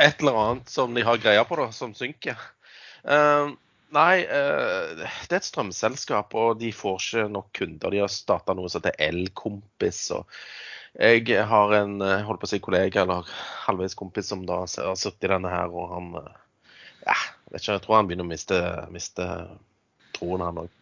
et 0.00 0.20
eller 0.20 0.38
annet 0.40 0.68
som 0.68 0.94
de 0.94 1.04
har 1.06 1.20
greia 1.22 1.44
på, 1.46 1.56
da, 1.56 1.68
som 1.72 1.94
synker. 1.94 2.38
Eh, 3.04 3.52
Nei, 3.92 4.22
eh, 4.24 4.92
det 4.96 5.04
er 5.04 5.36
et 5.36 5.44
strømselskap, 5.44 6.32
og 6.32 6.54
de 6.62 6.70
får 6.72 6.94
ikke 6.96 7.24
nok 7.28 7.50
kunder. 7.58 7.92
De 7.92 8.00
har 8.00 8.08
starta 8.08 8.54
noe 8.56 8.70
som 8.72 8.80
heter 8.80 8.96
Elkompis. 9.04 10.06
og 10.16 10.24
Jeg 10.96 11.44
har 11.50 11.74
en 11.76 12.00
holdt 12.00 12.40
på 12.40 12.48
å 12.48 12.52
si 12.54 12.60
kollega, 12.64 13.04
eller 13.04 13.28
halvveis 13.66 13.96
kompis, 13.98 14.30
som 14.32 14.46
da 14.48 14.62
har 14.64 14.96
sittet 14.96 15.28
i 15.28 15.32
denne 15.34 15.52
her, 15.52 15.68
og 15.68 15.92
han 15.92 16.08
ja, 17.04 17.18
vet 17.50 17.60
ikke, 17.60 17.76
Jeg 17.76 17.84
tror 17.84 17.98
han 17.98 18.08
begynner 18.08 18.24
å 18.24 18.32
miste, 18.32 18.62
miste 18.94 19.28
troen, 20.16 20.40
han 20.40 20.64
òg. 20.64 20.72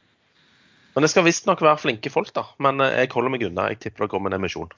Men 0.94 1.06
det 1.06 1.10
skal 1.10 1.26
visstnok 1.26 1.66
være 1.66 1.82
flinke 1.82 2.14
folk, 2.14 2.30
da. 2.36 2.46
Men 2.62 2.78
jeg 2.82 3.10
holder 3.10 3.34
meg 3.34 3.46
unna. 3.46 3.68
Jeg 3.72 3.82
tipper 3.82 4.06
det 4.06 4.14
kommer 4.14 4.30
en 4.30 4.38
emisjon. 4.38 4.70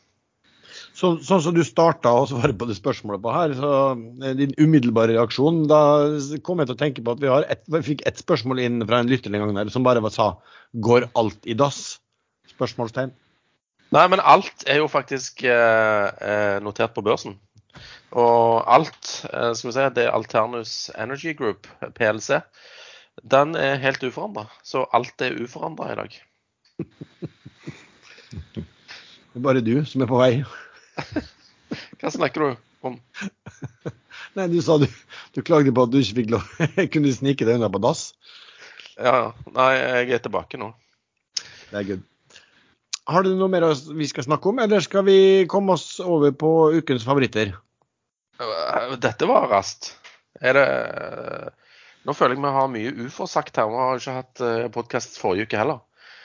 Så, 0.97 1.15
sånn 1.25 1.43
som 1.45 1.57
du 1.57 1.63
starta 1.67 2.13
å 2.15 2.27
svare 2.31 2.55
på 2.57 2.69
det 2.69 2.77
spørsmålet 2.79 3.23
på 3.25 3.35
her, 3.35 3.55
så 3.59 3.73
eh, 4.23 4.37
din 4.39 4.55
umiddelbare 4.59 5.17
reaksjon 5.17 5.65
Da 5.71 5.81
kom 6.47 6.63
jeg 6.63 6.71
til 6.71 6.77
å 6.77 6.83
tenke 6.83 7.05
på 7.05 7.15
at 7.17 7.23
vi, 7.23 7.31
har 7.33 7.49
et, 7.53 7.65
vi 7.73 7.83
fikk 7.93 8.05
ett 8.09 8.21
spørsmål 8.23 8.63
inn 8.63 8.85
fra 8.89 9.03
en 9.03 9.11
lytter 9.11 9.33
en 9.33 9.45
gang 9.47 9.57
der 9.59 9.73
som 9.73 9.87
bare 9.87 10.03
sa 10.11 10.35
'Går 10.73 11.11
alt 11.15 11.45
i 11.45 11.55
dass?' 11.59 11.99
Spørsmålstegn. 12.53 13.13
Nei, 13.93 14.07
men 14.09 14.21
alt 14.21 14.65
er 14.67 14.81
jo 14.81 14.89
faktisk 14.89 15.43
eh, 15.45 16.07
eh, 16.09 16.59
notert 16.65 16.95
på 16.97 17.05
børsen. 17.05 17.37
Og 18.13 18.65
alt, 18.69 19.25
eh, 19.29 19.53
skal 19.57 19.69
vi 19.69 19.75
si, 19.77 19.87
det 19.97 20.05
er 20.07 20.17
Alternus 20.17 20.91
Energy 20.97 21.35
Group, 21.37 21.69
PLC. 21.97 22.41
Den 23.23 23.57
er 23.57 23.81
helt 23.83 24.05
uforandra. 24.05 24.47
Så 24.65 24.87
alt 24.97 25.21
er 25.21 25.37
uforandra 25.45 25.93
i 25.93 25.99
dag. 26.01 26.21
Det 29.33 29.41
er 29.41 29.45
bare 29.47 29.65
du 29.65 29.79
som 29.89 30.03
er 30.05 30.09
på 30.11 30.19
vei. 30.21 30.33
Hva 32.03 32.11
snakker 32.13 32.43
du 32.43 32.49
om? 32.85 32.99
Nei, 34.37 34.47
du 34.53 34.59
sa 34.65 34.77
du, 34.81 34.85
du 35.33 35.41
klagde 35.45 35.73
på 35.73 35.87
at 35.87 35.93
du 35.93 35.99
ikke 36.03 36.19
fikk 36.21 36.33
lov 36.35 36.49
kunne 36.93 37.13
snike 37.17 37.47
deg 37.49 37.57
unna 37.57 37.71
på 37.73 37.81
dass. 37.81 38.11
Ja, 38.93 39.33
nei, 39.49 39.71
jeg 39.79 40.19
er 40.19 40.21
tilbake 40.25 40.61
nå. 40.61 40.69
Det 41.71 41.79
er 41.81 41.87
good. 41.89 42.03
Har 43.09 43.25
du 43.25 43.33
noe 43.35 43.49
mer 43.51 43.65
vi 43.97 44.07
skal 44.11 44.27
snakke 44.29 44.51
om, 44.53 44.61
eller 44.63 44.85
skal 44.85 45.07
vi 45.09 45.17
komme 45.51 45.75
oss 45.75 45.97
over 46.05 46.35
på 46.37 46.51
ukens 46.77 47.07
favoritter? 47.09 47.55
Øh, 48.37 48.95
Dette 49.01 49.29
var 49.29 49.49
raskt. 49.51 49.95
Er 50.41 50.59
det 50.59 50.69
Nå 52.03 52.15
føler 52.19 52.35
jeg 52.35 52.43
vi 52.43 52.53
har 52.57 52.71
mye 52.71 52.93
uforsagt 53.07 53.59
her. 53.61 53.69
Vi 53.71 53.81
har 53.81 54.01
ikke 54.01 54.15
hatt 54.17 54.45
podkast 54.75 55.21
forrige 55.23 55.47
uke 55.47 55.61
heller. 55.61 55.81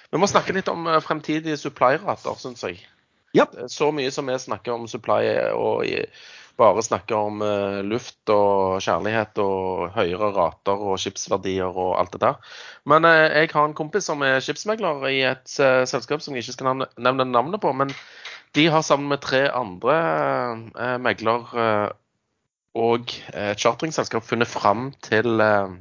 Vi 0.10 0.20
må 0.20 0.30
snakke 0.30 0.56
litt 0.56 0.72
om 0.72 0.88
fremtidige 1.06 1.60
supplierater, 1.60 2.34
syns 2.42 2.64
jeg. 2.66 2.80
Ja. 3.38 3.48
Så 3.72 3.92
mye 3.96 4.12
som 4.14 4.28
vi 4.30 4.40
snakker 4.42 4.74
om 4.76 4.90
supply 4.90 5.22
og 5.54 5.86
bare 6.58 6.84
snakker 6.84 7.16
om 7.16 7.42
eh, 7.46 7.80
luft 7.86 8.32
og 8.34 8.82
kjærlighet 8.82 9.38
og 9.42 9.92
høyere 9.96 10.32
rater 10.36 10.82
og 10.90 10.98
skipsverdier 11.02 11.70
og 11.70 11.94
alt 12.00 12.16
det 12.16 12.22
der. 12.24 12.40
Men 12.90 13.06
eh, 13.06 13.44
jeg 13.44 13.52
har 13.54 13.68
en 13.68 13.78
kompis 13.78 14.10
som 14.10 14.24
er 14.26 14.42
skipsmegler 14.44 15.06
i 15.12 15.22
et 15.30 15.54
eh, 15.62 15.84
selskap 15.90 16.24
som 16.24 16.36
jeg 16.36 16.46
ikke 16.46 16.58
skal 16.58 16.82
nevne, 16.82 17.30
navnet 17.30 17.62
på. 17.62 17.74
Men 17.78 17.94
de 18.58 18.68
har 18.74 18.86
sammen 18.86 19.12
med 19.12 19.22
tre 19.26 19.46
andre 19.54 19.98
eh, 20.74 20.98
megler 21.04 21.54
eh, 21.54 21.90
og 22.78 23.14
eh, 23.34 23.52
et 23.54 23.62
charteringselskap 23.62 24.26
funnet 24.26 24.50
fram 24.50 24.90
til 25.06 25.42
eh, 25.44 25.78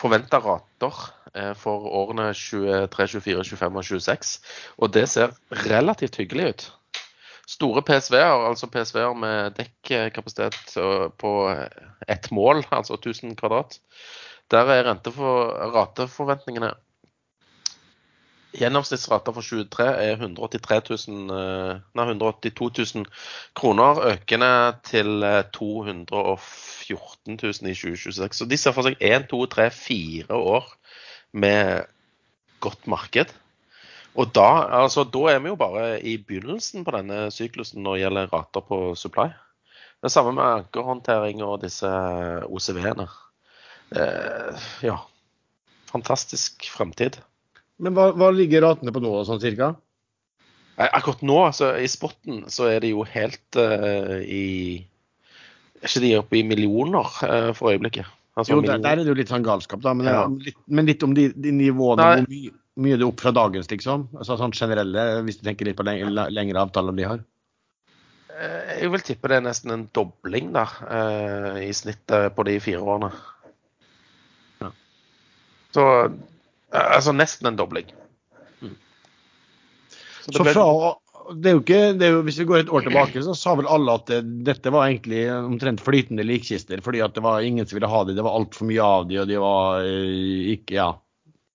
forventa 0.00 0.40
rater 0.42 1.02
eh, 1.34 1.52
for 1.58 1.88
årene 2.00 2.30
23, 2.34 3.20
24, 3.20 3.44
25 3.56 3.80
og 3.80 3.84
26. 3.84 4.34
Og 4.78 4.92
det 4.96 5.06
ser 5.12 5.36
relativt 5.66 6.18
hyggelig 6.20 6.48
ut. 6.50 6.66
Store 7.46 7.82
PSV-er, 7.86 8.48
altså 8.48 8.66
PSV-er 8.66 9.14
med 9.14 9.58
dekkapasitet 9.58 10.76
eh, 10.82 11.06
på 11.18 11.32
ett 12.08 12.30
mål, 12.34 12.64
altså 12.70 12.98
1000 12.98 13.36
kvadrat. 13.38 13.78
Der 14.50 14.68
er 14.70 14.86
rente 14.86 15.10
for 15.14 15.54
rateforventningene 15.74 16.72
Gjennomsnittsrata 18.56 19.32
for 19.36 19.44
23 19.44 19.86
er 20.00 20.14
183 20.16 20.78
000, 21.08 21.32
eh, 21.36 21.80
nei, 21.98 22.06
182 22.08 22.70
000 22.96 23.08
kroner, 23.58 24.00
økende 24.14 24.50
til 24.86 25.26
eh, 25.26 25.42
214 25.52 27.36
000 27.36 27.70
i 27.70 27.76
2026. 27.76 28.38
Så 28.40 28.48
de 28.48 28.60
ser 28.60 28.76
for 28.76 28.88
seg 28.88 28.96
1, 29.00 29.28
2, 29.32 29.42
3, 29.52 29.68
4 29.76 30.40
år 30.54 30.70
med 31.36 31.90
godt 32.64 32.88
marked. 32.88 33.34
Og 34.16 34.32
da, 34.32 34.48
altså, 34.80 35.04
da 35.04 35.26
er 35.34 35.42
vi 35.44 35.52
jo 35.52 35.58
bare 35.60 36.00
i 36.00 36.16
begynnelsen 36.16 36.86
på 36.86 36.94
denne 36.96 37.26
syklusen 37.34 37.84
når 37.84 37.98
det 37.98 38.04
gjelder 38.06 38.32
rater 38.32 38.64
på 38.64 38.80
supply. 38.96 39.28
Det 40.00 40.12
samme 40.12 40.32
med 40.36 40.44
ankerhåndtering 40.62 41.42
og 41.44 41.60
disse 41.64 41.90
OCV-ene. 42.48 43.08
Eh, 43.96 44.66
ja. 44.88 44.96
Fantastisk 45.92 46.66
fremtid. 46.72 47.20
Men 47.82 47.96
hva, 47.96 48.10
hva 48.16 48.30
ligger 48.32 48.64
ratene 48.64 48.92
på 48.94 49.02
nå, 49.04 49.12
sånn 49.28 49.42
cirka? 49.42 49.74
Akkurat 50.76 51.22
nå, 51.24 51.36
altså, 51.48 51.70
i 51.80 51.88
spotten, 51.88 52.44
så 52.52 52.68
er 52.68 52.82
det 52.84 52.90
jo 52.92 53.04
helt 53.08 53.56
uh, 53.56 54.18
i 54.20 54.84
Er 55.80 55.88
ikke 55.88 56.02
de 56.04 56.10
oppe 56.18 56.36
i 56.36 56.44
millioner 56.44 57.08
uh, 57.24 57.52
for 57.56 57.72
øyeblikket? 57.72 58.08
Altså, 58.36 58.52
Jo, 58.52 58.60
der, 58.64 58.82
der 58.84 58.98
er 58.98 59.04
det 59.04 59.08
jo 59.08 59.16
litt 59.16 59.32
sånn 59.32 59.44
galskap, 59.46 59.80
da. 59.84 59.94
Men, 59.96 60.10
Ja. 60.12 60.26
litt, 60.28 60.58
men 60.68 60.88
litt 60.88 61.04
om 61.06 61.14
de, 61.16 61.30
de 61.32 61.52
nivåene. 61.56 62.02
Nei. 62.02 62.18
Hvor 62.20 62.34
mye, 62.34 62.52
mye 62.84 62.96
er 62.96 63.00
det 63.00 63.08
opp 63.08 63.22
fra 63.24 63.32
dagens, 63.32 63.70
liksom? 63.72 64.04
Altså 64.18 64.36
sånn 64.36 64.52
generelle, 64.56 65.06
hvis 65.24 65.40
du 65.40 65.46
tenker 65.48 65.68
litt 65.70 65.78
på 65.78 65.86
leng, 65.88 66.04
lengre 66.12 66.60
avtaler 66.66 66.96
de 66.96 67.08
har. 67.08 67.24
Eh, 68.36 68.74
Jeg 68.82 68.92
vil 68.92 69.04
tippe 69.08 69.32
det 69.32 69.38
er 69.38 69.46
nesten 69.46 69.72
en 69.72 69.86
dobling 69.96 70.52
da, 70.52 70.66
eh, 70.84 71.62
i 71.64 71.72
snittet 71.76 72.36
på 72.36 72.44
de 72.44 72.58
fire 72.60 72.84
årene. 72.84 73.08
Ja. 74.60 74.68
Så 75.72 75.86
eh, 76.04 76.18
altså 76.72 77.14
nesten 77.16 77.50
en 77.50 77.58
dobling. 77.58 77.90
Så 80.26 80.32
det 80.32 80.38
Så 80.38 80.44
fra, 80.44 80.66
det 81.34 81.50
er 81.50 81.56
jo 81.56 81.62
ikke, 81.62 81.80
det 81.98 82.06
er 82.06 82.14
jo, 82.16 82.22
Hvis 82.26 82.38
vi 82.40 82.46
går 82.48 82.58
et 82.64 82.70
år 82.70 82.86
tilbake, 82.86 83.22
så 83.22 83.34
sa 83.38 83.54
vel 83.58 83.68
alle 83.70 83.94
at 83.98 84.10
det, 84.10 84.20
dette 84.46 84.72
var 84.74 84.88
egentlig 84.88 85.24
omtrent 85.32 85.82
flytende 85.82 86.26
likkister. 86.26 86.82
Fordi 86.82 87.02
at 87.04 87.14
det 87.14 87.24
var 87.24 87.46
ingen 87.46 87.66
som 87.66 87.78
ville 87.78 87.90
ha 87.90 88.04
dem, 88.04 88.16
det 88.18 88.26
var 88.26 88.38
altfor 88.38 88.70
mye 88.70 88.82
av 88.82 89.08
dem, 89.10 89.22
og 89.22 89.30
de 89.30 89.42
var 89.42 89.86
eh, 89.86 90.54
ikke 90.56 90.80
Ja. 90.80 90.92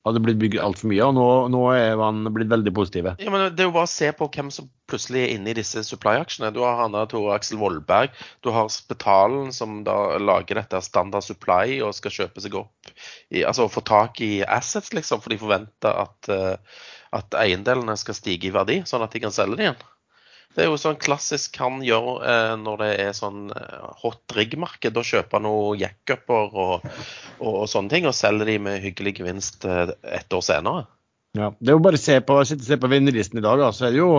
Hadde 0.01 0.21
blitt 0.25 0.39
bygd 0.41 0.57
altfor 0.57 0.89
mye. 0.89 1.01
Og 1.05 1.13
nå, 1.13 1.25
nå 1.53 1.59
er 1.75 1.91
man 1.99 2.25
blitt 2.33 2.49
veldig 2.49 2.71
positive. 2.73 3.13
Ja, 3.21 3.29
men 3.33 3.43
Det 3.53 3.61
er 3.61 3.69
jo 3.69 3.75
bare 3.75 3.89
å 3.89 3.91
se 3.91 4.09
på 4.17 4.27
hvem 4.33 4.49
som 4.53 4.69
plutselig 4.89 5.21
er 5.21 5.33
inne 5.35 5.51
i 5.51 5.57
disse 5.59 5.83
supply-aksjene. 5.85 6.49
Du 6.55 6.63
har 6.65 6.79
han 6.79 6.95
Tore 6.97 7.09
Tor 7.11 7.35
Aksel 7.35 7.61
Vollberg. 7.61 8.15
Du 8.41 8.49
har 8.55 8.71
Spetalen 8.73 9.53
som 9.53 9.83
da 9.85 10.17
lager 10.17 10.57
dette 10.57 10.81
standard 10.81 11.27
supply 11.27 11.77
og 11.85 11.93
skal 11.97 12.15
kjøpe 12.17 12.41
seg 12.41 12.57
opp 12.63 12.91
i, 13.29 13.43
Altså 13.45 13.69
få 13.69 13.85
tak 13.85 14.23
i 14.25 14.41
assets, 14.41 14.89
liksom, 14.97 15.21
for 15.21 15.33
de 15.33 15.41
forventer 15.41 16.01
at, 16.07 16.33
eh, 16.33 16.83
at 17.13 17.37
eiendelene 17.37 17.93
skal 17.99 18.17
stige 18.17 18.49
i 18.49 18.55
verdi, 18.55 18.81
sånn 18.89 19.05
at 19.05 19.13
de 19.13 19.21
kan 19.21 19.35
selge 19.35 19.59
det 19.59 19.69
igjen. 19.69 19.83
Det 20.51 20.65
er 20.65 20.67
jo 20.67 20.79
sånn 20.79 20.99
klassisk 20.99 21.55
han 21.61 21.79
gjør 21.85 22.25
eh, 22.27 22.53
når 22.59 22.81
det 22.81 22.89
er 23.05 23.13
sånn 23.15 23.45
eh, 23.55 23.85
hot 24.01 24.35
rig-marked. 24.35 24.97
Å 24.97 25.05
kjøper 25.13 25.39
han 25.39 25.47
noen 25.47 25.79
jackuper 25.79 26.57
og, 26.65 26.89
og, 27.41 27.53
og 27.63 27.69
sånne 27.69 27.91
ting, 27.91 28.07
og 28.07 28.15
selger 28.15 28.47
de 28.47 28.57
med 28.61 28.81
hyggelig 28.83 29.17
gevinst 29.19 29.65
et 29.65 29.95
ett 30.05 30.33
år 30.37 30.43
senere. 30.45 30.85
Ja, 31.37 31.53
det 31.59 31.71
er 31.71 31.77
jo 31.77 31.83
bare 31.83 31.99
å 31.99 32.01
se 32.01 32.17
på, 32.27 32.41
se 32.45 32.77
på 32.77 32.89
vinnerlisten 32.91 33.39
i 33.39 33.45
dag, 33.45 33.59
da, 33.61 33.71
så 33.75 33.87
er 33.87 33.95
det 33.95 34.01
jo 34.01 34.11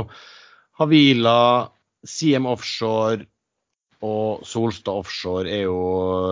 Havila, 0.81 1.69
CM 2.09 2.49
Offshore 2.51 3.27
og 4.03 4.47
Solstad 4.49 5.05
Offshore 5.05 5.51
er 5.53 5.66
jo 5.69 5.82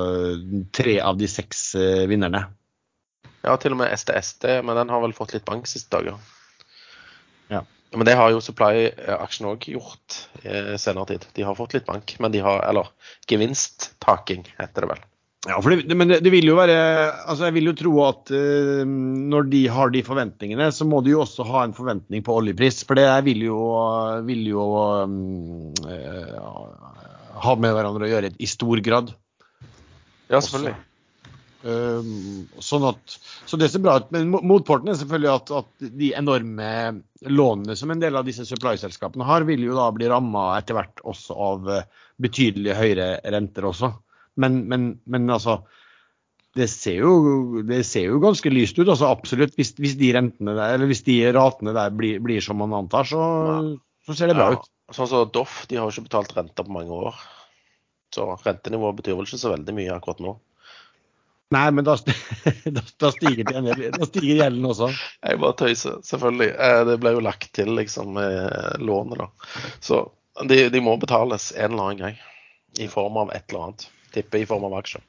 eh, 0.01 0.63
tre 0.75 0.97
av 1.05 1.21
de 1.21 1.29
seks 1.31 1.69
eh, 1.79 2.07
vinnerne. 2.11 2.49
Ja, 3.45 3.55
til 3.61 3.77
og 3.77 3.81
med 3.81 3.93
STSD, 3.95 4.49
men 4.67 4.77
den 4.77 4.91
har 4.93 5.05
vel 5.05 5.15
fått 5.17 5.37
litt 5.37 5.47
bank 5.47 5.69
siste 5.71 5.93
dager. 5.95 6.19
Ja. 7.53 7.63
Men 7.95 8.07
det 8.07 8.17
har 8.19 8.31
jo 8.31 8.43
Supply-aksjen 8.45 9.49
òg 9.51 9.65
gjort 9.73 10.19
i 10.45 10.77
senere 10.79 11.09
tid. 11.11 11.25
De 11.35 11.47
har 11.47 11.57
fått 11.59 11.75
litt 11.75 11.89
bank, 11.89 12.13
men 12.23 12.35
de 12.35 12.43
har 12.45 12.63
Eller 12.69 12.91
gevinsttaking, 13.31 14.45
heter 14.59 14.85
det 14.87 14.93
vel. 14.93 15.07
Ja, 15.49 15.57
det, 15.65 15.95
men 15.97 16.11
det, 16.11 16.19
det 16.21 16.31
vil 16.35 16.51
jo 16.51 16.59
være 16.59 16.75
altså 17.25 17.47
Jeg 17.49 17.55
vil 17.57 17.71
jo 17.71 17.77
tro 17.79 17.93
at 18.05 18.33
uh, 18.35 18.83
når 18.85 19.47
de 19.49 19.63
har 19.73 19.93
de 19.93 20.03
forventningene, 20.05 20.67
så 20.75 20.85
må 20.85 21.01
de 21.05 21.15
jo 21.15 21.23
også 21.23 21.47
ha 21.49 21.63
en 21.65 21.73
forventning 21.77 22.25
på 22.27 22.35
oljepris. 22.43 22.83
For 22.85 23.01
det 23.01 23.07
vil 23.25 23.47
jo, 23.47 23.61
vil 24.27 24.43
jo 24.51 24.67
um, 25.01 25.73
uh, 25.89 27.41
ha 27.41 27.57
med 27.57 27.73
hverandre 27.73 28.05
å 28.05 28.11
gjøre 28.11 28.35
i 28.37 28.49
stor 28.51 28.85
grad. 28.85 29.15
Ja, 30.29 30.43
selvfølgelig. 30.43 30.77
Um, 31.61 32.45
sånn 32.61 32.85
at, 32.89 33.17
så 33.49 33.57
det 33.61 33.71
ser 33.73 33.85
bra 33.85 33.97
ut. 34.01 34.13
Men 34.13 34.29
motporten 34.29 34.93
er 34.93 35.01
selvfølgelig 35.01 35.33
at, 35.33 35.55
at 35.63 35.89
de 36.05 36.13
enorme 36.21 36.69
lånene 37.33 37.81
som 37.81 37.97
en 37.97 38.05
del 38.05 38.21
av 38.21 38.29
disse 38.29 38.45
supply-selskapene 38.49 39.25
har, 39.25 39.49
vil 39.49 39.65
jo 39.65 39.81
da 39.81 39.89
bli 39.97 40.13
ramma 40.13 40.51
etter 40.59 40.77
hvert 40.77 41.01
også 41.01 41.41
av 41.49 41.75
betydelig 42.21 42.77
høyere 42.77 43.11
renter 43.33 43.73
også. 43.73 43.95
Men, 44.41 44.65
men, 44.71 44.91
men 45.11 45.31
altså 45.31 45.61
det 46.59 46.67
ser, 46.67 46.99
jo, 47.05 47.63
det 47.63 47.85
ser 47.87 48.09
jo 48.09 48.19
ganske 48.23 48.51
lyst 48.51 48.79
ut. 48.81 48.89
altså 48.89 49.07
Absolutt. 49.11 49.55
Hvis, 49.59 49.71
hvis 49.79 49.95
de 50.01 50.11
rentene 50.17 50.57
der, 50.57 50.75
eller 50.75 50.91
hvis 50.91 51.05
de 51.07 51.21
ratene 51.37 51.75
der 51.77 51.93
blir, 51.95 52.19
blir 52.25 52.43
som 52.43 52.59
man 52.59 52.75
antar, 52.75 53.07
så, 53.07 53.21
så 54.07 54.17
ser 54.19 54.33
det 54.33 54.39
bra 54.39 54.49
ut. 54.57 54.65
Ja, 54.67 54.97
sånn 54.97 55.11
som 55.11 55.31
Doff, 55.31 55.61
de 55.71 55.79
har 55.79 55.87
jo 55.87 55.95
ikke 55.95 56.09
betalt 56.09 56.35
renter 56.35 56.67
på 56.67 56.75
mange 56.75 56.97
år. 56.97 57.21
Så 58.11 58.27
rentenivået 58.43 58.99
betyr 58.99 59.15
vel 59.15 59.29
ikke 59.29 59.39
så 59.39 59.53
veldig 59.53 59.77
mye 59.77 59.95
akkurat 59.95 60.23
nå. 60.25 60.35
Nei, 61.55 61.67
men 61.75 61.87
da, 61.87 61.97
da, 62.77 62.83
da 63.03 63.11
stiger 63.15 63.47
gjelden 63.47 64.67
også. 64.67 64.91
Jeg 65.23 65.41
bare 65.43 65.59
tøyser, 65.63 66.03
selvfølgelig. 66.07 66.51
Eh, 66.67 66.83
Det 66.91 66.99
ble 67.03 67.15
jo 67.15 67.23
lagt 67.27 67.49
til 67.59 67.73
liksom 67.79 68.19
lånet, 68.83 69.23
da. 69.23 69.31
Så 69.83 70.03
de, 70.51 70.65
de 70.75 70.83
må 70.83 70.97
betales 70.99 71.51
en 71.55 71.73
eller 71.73 71.87
annen 71.87 72.05
gang. 72.05 72.21
I 72.79 72.87
form 72.91 73.19
av 73.23 73.33
et 73.35 73.47
eller 73.51 73.69
annet. 73.69 73.89
Tipper 74.15 74.43
i 74.43 74.49
form 74.49 74.67
av 74.69 74.79
aksjer. 74.81 75.03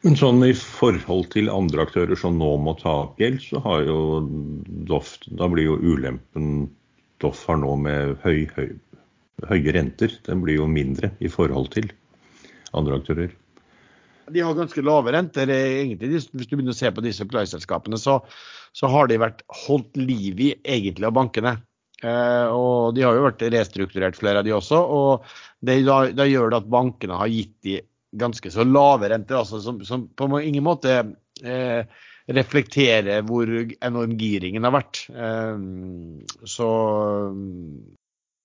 Men 0.00 0.16
sånn 0.16 0.40
i 0.46 0.54
forhold 0.56 1.28
til 1.34 1.50
andre 1.52 1.84
aktører 1.84 2.16
som 2.16 2.38
nå 2.40 2.54
må 2.64 2.72
ta 2.80 2.92
opp 3.02 3.18
gjeld, 3.20 3.42
så 3.44 3.60
har 3.66 3.82
jo 3.84 3.98
Doff 4.88 5.18
Da 5.28 5.48
blir 5.50 5.68
jo 5.68 5.76
ulempen 5.76 6.70
Doff 7.20 7.42
har 7.50 7.60
nå 7.60 7.74
med 7.76 8.14
høy, 8.22 8.46
høy, 8.56 8.70
høye 9.50 9.74
renter, 9.76 10.14
den 10.24 10.40
blir 10.40 10.56
jo 10.56 10.70
mindre 10.70 11.12
i 11.20 11.28
forhold 11.28 11.68
til 11.74 11.90
andre 12.76 12.96
aktører. 12.96 13.34
De 14.30 14.40
har 14.40 14.56
ganske 14.56 14.82
lave 14.84 15.12
renter. 15.12 15.50
egentlig. 15.50 16.14
Hvis 16.14 16.30
du 16.30 16.56
begynner 16.56 16.72
å 16.72 16.78
se 16.78 16.88
på 16.94 17.04
disse 17.04 17.24
supply-selskapene, 17.24 17.98
så, 18.00 18.20
så 18.72 18.88
har 18.88 19.10
de 19.10 19.18
vært 19.20 19.42
holdt 19.66 19.98
liv 20.00 20.40
i 20.40 20.54
egentlig 20.64 21.10
av 21.10 21.16
bankene. 21.18 21.58
Eh, 22.00 22.46
og 22.48 22.94
de 22.96 23.04
har 23.04 23.16
jo 23.16 23.26
vært 23.26 23.44
restrukturert, 23.52 24.18
flere 24.18 24.40
av 24.40 24.46
de 24.46 24.54
også. 24.56 24.80
og 24.80 25.26
det, 25.60 25.82
da, 25.86 26.02
da 26.16 26.28
gjør 26.28 26.52
det 26.52 26.62
at 26.62 26.70
bankene 26.72 27.18
har 27.20 27.32
gitt 27.32 27.56
de 27.66 27.80
ganske 28.20 28.50
så 28.50 28.64
lave 28.66 29.10
renter, 29.12 29.38
altså 29.38 29.60
som, 29.62 29.82
som 29.86 30.08
på 30.08 30.30
ingen 30.40 30.64
måte 30.66 30.96
eh, 31.44 31.82
reflekterer 32.30 33.22
hvor 33.26 33.50
enorm 33.50 34.16
giringen 34.18 34.66
har 34.66 34.74
vært. 34.74 35.04
Eh, 35.10 35.60
så 36.48 36.70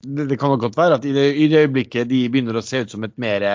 det, 0.05 0.27
det 0.29 0.37
kan 0.41 0.53
nok 0.53 0.67
godt 0.67 0.77
være 0.77 0.99
at 0.99 1.07
i 1.07 1.15
det, 1.15 1.25
i 1.39 1.49
det 1.51 1.65
øyeblikket 1.65 2.11
de 2.11 2.27
begynner 2.29 2.59
å 2.59 2.65
se 2.65 2.83
ut 2.83 2.93
som 2.93 3.07
et 3.07 3.17
mer 3.21 3.47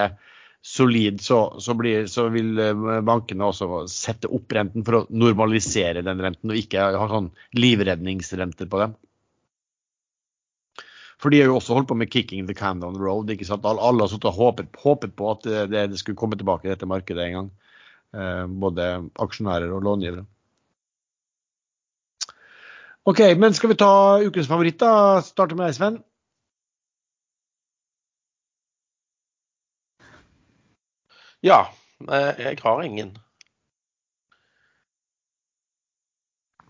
solid, 0.63 1.21
så, 1.25 1.57
så, 1.61 1.75
blir, 1.75 2.07
så 2.07 2.27
vil 2.33 2.59
eh, 2.61 2.89
bankene 3.07 3.47
også 3.49 3.85
sette 3.89 4.29
opp 4.29 4.53
renten 4.53 4.85
for 4.85 4.99
å 4.99 5.05
normalisere 5.09 6.05
den 6.05 6.21
renten, 6.21 6.53
og 6.53 6.61
ikke 6.61 6.91
ha 6.97 7.07
sånn 7.09 7.31
livredningsrenter 7.57 8.69
på 8.71 8.83
dem. 8.83 8.99
For 11.21 11.31
de 11.31 11.43
har 11.43 11.51
jo 11.51 11.57
også 11.59 11.75
holdt 11.77 11.89
på 11.89 11.95
med 11.95 12.09
'kicking 12.09 12.47
the 12.47 12.55
can 12.55 12.81
down 12.81 12.95
the 12.95 13.05
road'. 13.05 13.31
ikke 13.31 13.45
sant? 13.45 13.65
Alle 13.65 13.81
alle 13.81 14.03
har 14.03 14.09
sittet 14.09 14.25
og 14.25 14.33
håpet, 14.33 14.69
håpet 14.85 15.17
på 15.17 15.31
at 15.31 15.43
det, 15.45 15.91
det 15.91 15.99
skulle 15.99 16.17
komme 16.17 16.37
tilbake 16.37 16.65
i 16.65 16.71
dette 16.73 16.87
markedet 16.87 17.27
en 17.27 17.33
gang. 17.33 17.51
Eh, 18.15 18.47
både 18.47 19.11
aksjonærer 19.19 19.73
og 19.73 19.83
långivere. 19.83 20.27
OK, 23.05 23.21
men 23.39 23.55
skal 23.55 23.69
vi 23.69 23.75
ta 23.75 24.19
ukens 24.27 24.49
favoritt, 24.49 24.81
da? 24.81 25.21
Starte 25.21 25.55
med 25.55 25.67
deg, 25.67 25.75
Sven. 25.75 26.03
Ja, 31.43 31.65
eh, 32.09 32.35
jeg 32.39 32.59
har 32.63 32.83
ingen. 32.83 33.17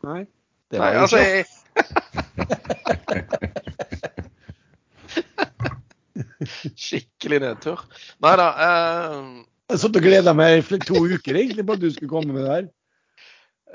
Nei. 0.02 0.27
Det 0.70 0.78
var 0.78 0.94
jo 0.94 1.01
altså 1.01 1.18
jeg... 1.18 1.44
Skikkelig 6.87 7.41
nedtur. 7.45 7.81
Nei 8.25 8.35
da. 8.41 8.49
Eh, 8.67 9.25
Jeg 9.71 9.79
satt 9.85 9.97
og 10.01 10.03
gleda 10.03 10.33
meg 10.35 10.61
i 10.65 10.79
to 10.83 11.03
uker 11.07 11.37
egentlig 11.39 11.67
på 11.67 11.77
at 11.77 11.83
du 11.83 11.91
skulle 11.95 12.11
komme 12.11 12.33
med 12.35 12.43
det 12.47 12.55
her. 12.55 12.69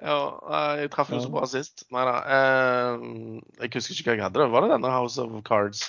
ja, 0.02 0.18
eh, 0.52 0.82
jeg 0.82 0.92
traff 0.92 1.12
jo 1.14 1.22
så 1.24 1.30
bra 1.32 1.46
sist. 1.48 1.86
Nei 1.96 2.04
da. 2.08 2.16
Eh, 2.38 3.06
jeg 3.64 3.72
husker 3.78 3.96
ikke 3.96 4.10
hva 4.12 4.18
jeg 4.18 4.26
hadde. 4.28 4.50
Var 4.52 4.66
det 4.66 4.74
denne 4.76 4.92
House 4.92 5.22
of 5.22 5.32
Cards? 5.48 5.86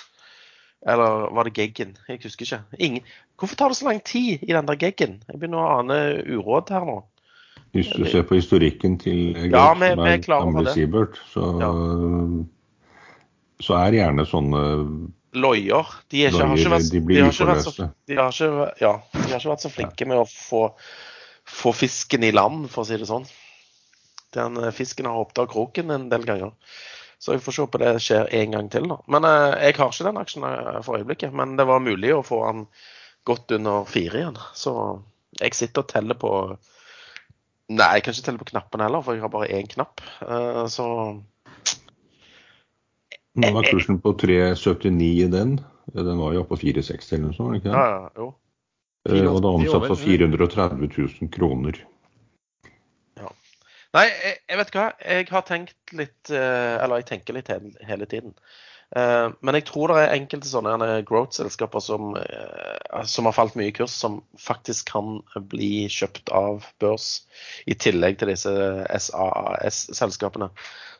Eller 0.87 1.27
var 1.33 1.43
det 1.49 1.55
Geggen? 1.57 1.95
Jeg 2.07 2.21
husker 2.23 2.45
ikke. 2.45 2.61
Ingen. 2.79 3.03
Hvorfor 3.37 3.57
tar 3.57 3.73
det 3.73 3.77
så 3.79 3.87
lang 3.89 3.99
tid 4.05 4.43
i 4.45 4.53
den 4.53 4.67
der 4.69 4.77
Geggen? 4.79 5.17
Jeg 5.27 5.39
begynner 5.41 5.59
å 5.65 5.79
ane 5.81 5.97
uråd 6.37 6.69
her 6.69 6.85
nå. 6.85 6.99
Hvis 7.75 7.89
du 7.91 8.05
ser 8.07 8.23
på 8.23 8.37
historikken 8.37 8.95
til 9.01 9.33
Geir, 9.35 9.49
Ja, 9.51 9.73
vi- 9.73 9.89
som 9.91 9.99
er 10.07 10.17
klar 10.23 10.45
gamle 10.45 10.63
det. 10.69 10.73
Sibert, 10.77 11.17
så, 11.33 11.43
så 13.59 13.75
er 13.81 13.97
gjerne 13.97 14.23
sånne 14.29 14.61
Loier. 15.37 15.93
De, 16.11 16.25
er 16.27 16.35
vært, 16.35 16.91
de 16.91 17.01
blir 17.03 17.27
uforløste. 17.29 17.89
de 18.09 18.19
har 18.19 18.33
ikke, 18.33 18.69
ja, 18.81 18.93
de 19.13 19.25
har 19.29 19.39
ikke 19.39 19.53
vært 19.53 19.65
så 19.65 19.73
flinke 19.73 20.09
med 20.09 20.21
å 20.21 20.27
få, 20.29 20.67
få 21.47 21.73
fisken 21.75 22.25
i 22.27 22.33
land, 22.35 22.67
for 22.73 22.83
å 22.83 22.89
si 22.89 22.99
det 22.99 23.09
sånn. 23.09 23.27
Den 24.35 24.59
eh, 24.61 24.73
fisken 24.75 25.09
har 25.09 25.19
hoppet 25.19 25.43
av 25.45 25.51
kroken 25.51 25.93
en 25.95 26.07
del 26.11 26.27
ganger. 26.27 26.55
Så 27.19 27.33
vi 27.33 27.39
får 27.39 27.51
se 27.51 27.65
på 27.67 27.81
det 27.81 27.91
skjer 28.03 28.29
en 28.39 28.53
gang 28.53 28.69
til. 28.69 28.87
da. 28.91 28.99
Men 29.09 29.25
eh, 29.25 29.67
jeg 29.67 29.77
har 29.79 29.91
ikke 29.91 30.07
den 30.07 30.21
aksjen 30.21 30.47
eh, 30.47 30.79
for 30.85 30.99
øyeblikket. 30.99 31.35
Men 31.35 31.55
det 31.57 31.65
var 31.69 31.83
mulig 31.83 32.13
å 32.13 32.25
få 32.25 32.43
den 32.45 32.65
godt 33.27 33.53
under 33.57 33.87
fire 33.89 34.21
igjen. 34.21 34.41
Så 34.55 34.73
jeg 35.41 35.57
sitter 35.57 35.83
og 35.85 35.93
teller 35.93 36.19
på 36.19 36.33
Nei, 37.67 37.97
jeg 37.97 38.03
kan 38.05 38.13
ikke 38.15 38.23
telle 38.23 38.39
på 38.39 38.45
knappene 38.47 38.85
heller, 38.85 39.01
for 39.03 39.17
jeg 39.17 39.25
har 39.25 39.31
bare 39.33 39.49
én 39.51 39.65
knapp. 39.67 39.99
Eh, 40.23 40.61
så 40.71 40.85
Nå 43.37 43.53
var 43.53 43.67
kursen 43.69 43.99
på 44.01 44.13
3,79 44.17 45.07
i 45.25 45.27
den. 45.31 45.57
Den 45.93 46.19
var 46.19 46.33
jo 46.33 46.43
oppe 46.43 46.55
på 46.55 46.61
4,60 46.65 47.13
eller 47.13 47.25
noe 47.27 47.37
sånt. 47.37 47.59
ikke 47.59 47.69
det? 47.69 47.83
ja, 47.85 48.11
jo. 48.17 48.31
Eh, 49.07 49.27
Og 49.29 49.41
det 49.43 49.49
er 49.51 49.59
4,80 49.59 49.59
omsatt 49.61 49.87
for 49.87 50.01
430 50.03 50.87
000 51.21 51.33
kroner. 51.33 51.81
Ja. 53.19 53.33
Nei, 53.95 54.07
jeg, 54.09 54.39
jeg 54.49 54.61
vet 54.61 54.73
hva. 54.75 54.87
Jeg 55.05 55.27
har 55.31 55.45
tenkt 55.47 55.93
litt 55.95 56.31
eh, 56.33 56.73
Eller 56.81 57.03
jeg 57.03 57.11
tenker 57.13 57.37
litt 57.37 57.51
hele, 57.51 58.09
tiden. 58.09 58.33
Eh, 58.97 59.27
men 59.39 59.59
jeg 59.59 59.67
tror 59.69 59.93
det 59.93 60.01
er 60.01 60.17
enkelte 60.17 60.49
sånne 60.49 60.89
growth-selskaper 61.07 61.83
som, 61.83 62.17
som 63.05 63.29
har 63.29 63.37
falt 63.37 63.55
mye 63.59 63.69
i 63.71 63.77
kurs, 63.77 63.95
som 63.95 64.19
faktisk 64.41 64.91
kan 64.95 65.21
bli 65.53 65.87
kjøpt 65.93 66.33
av 66.35 66.67
børs, 66.83 67.21
i 67.69 67.77
tillegg 67.77 68.19
til 68.19 68.33
disse 68.33 68.57
SAS-selskapene. 69.07 70.49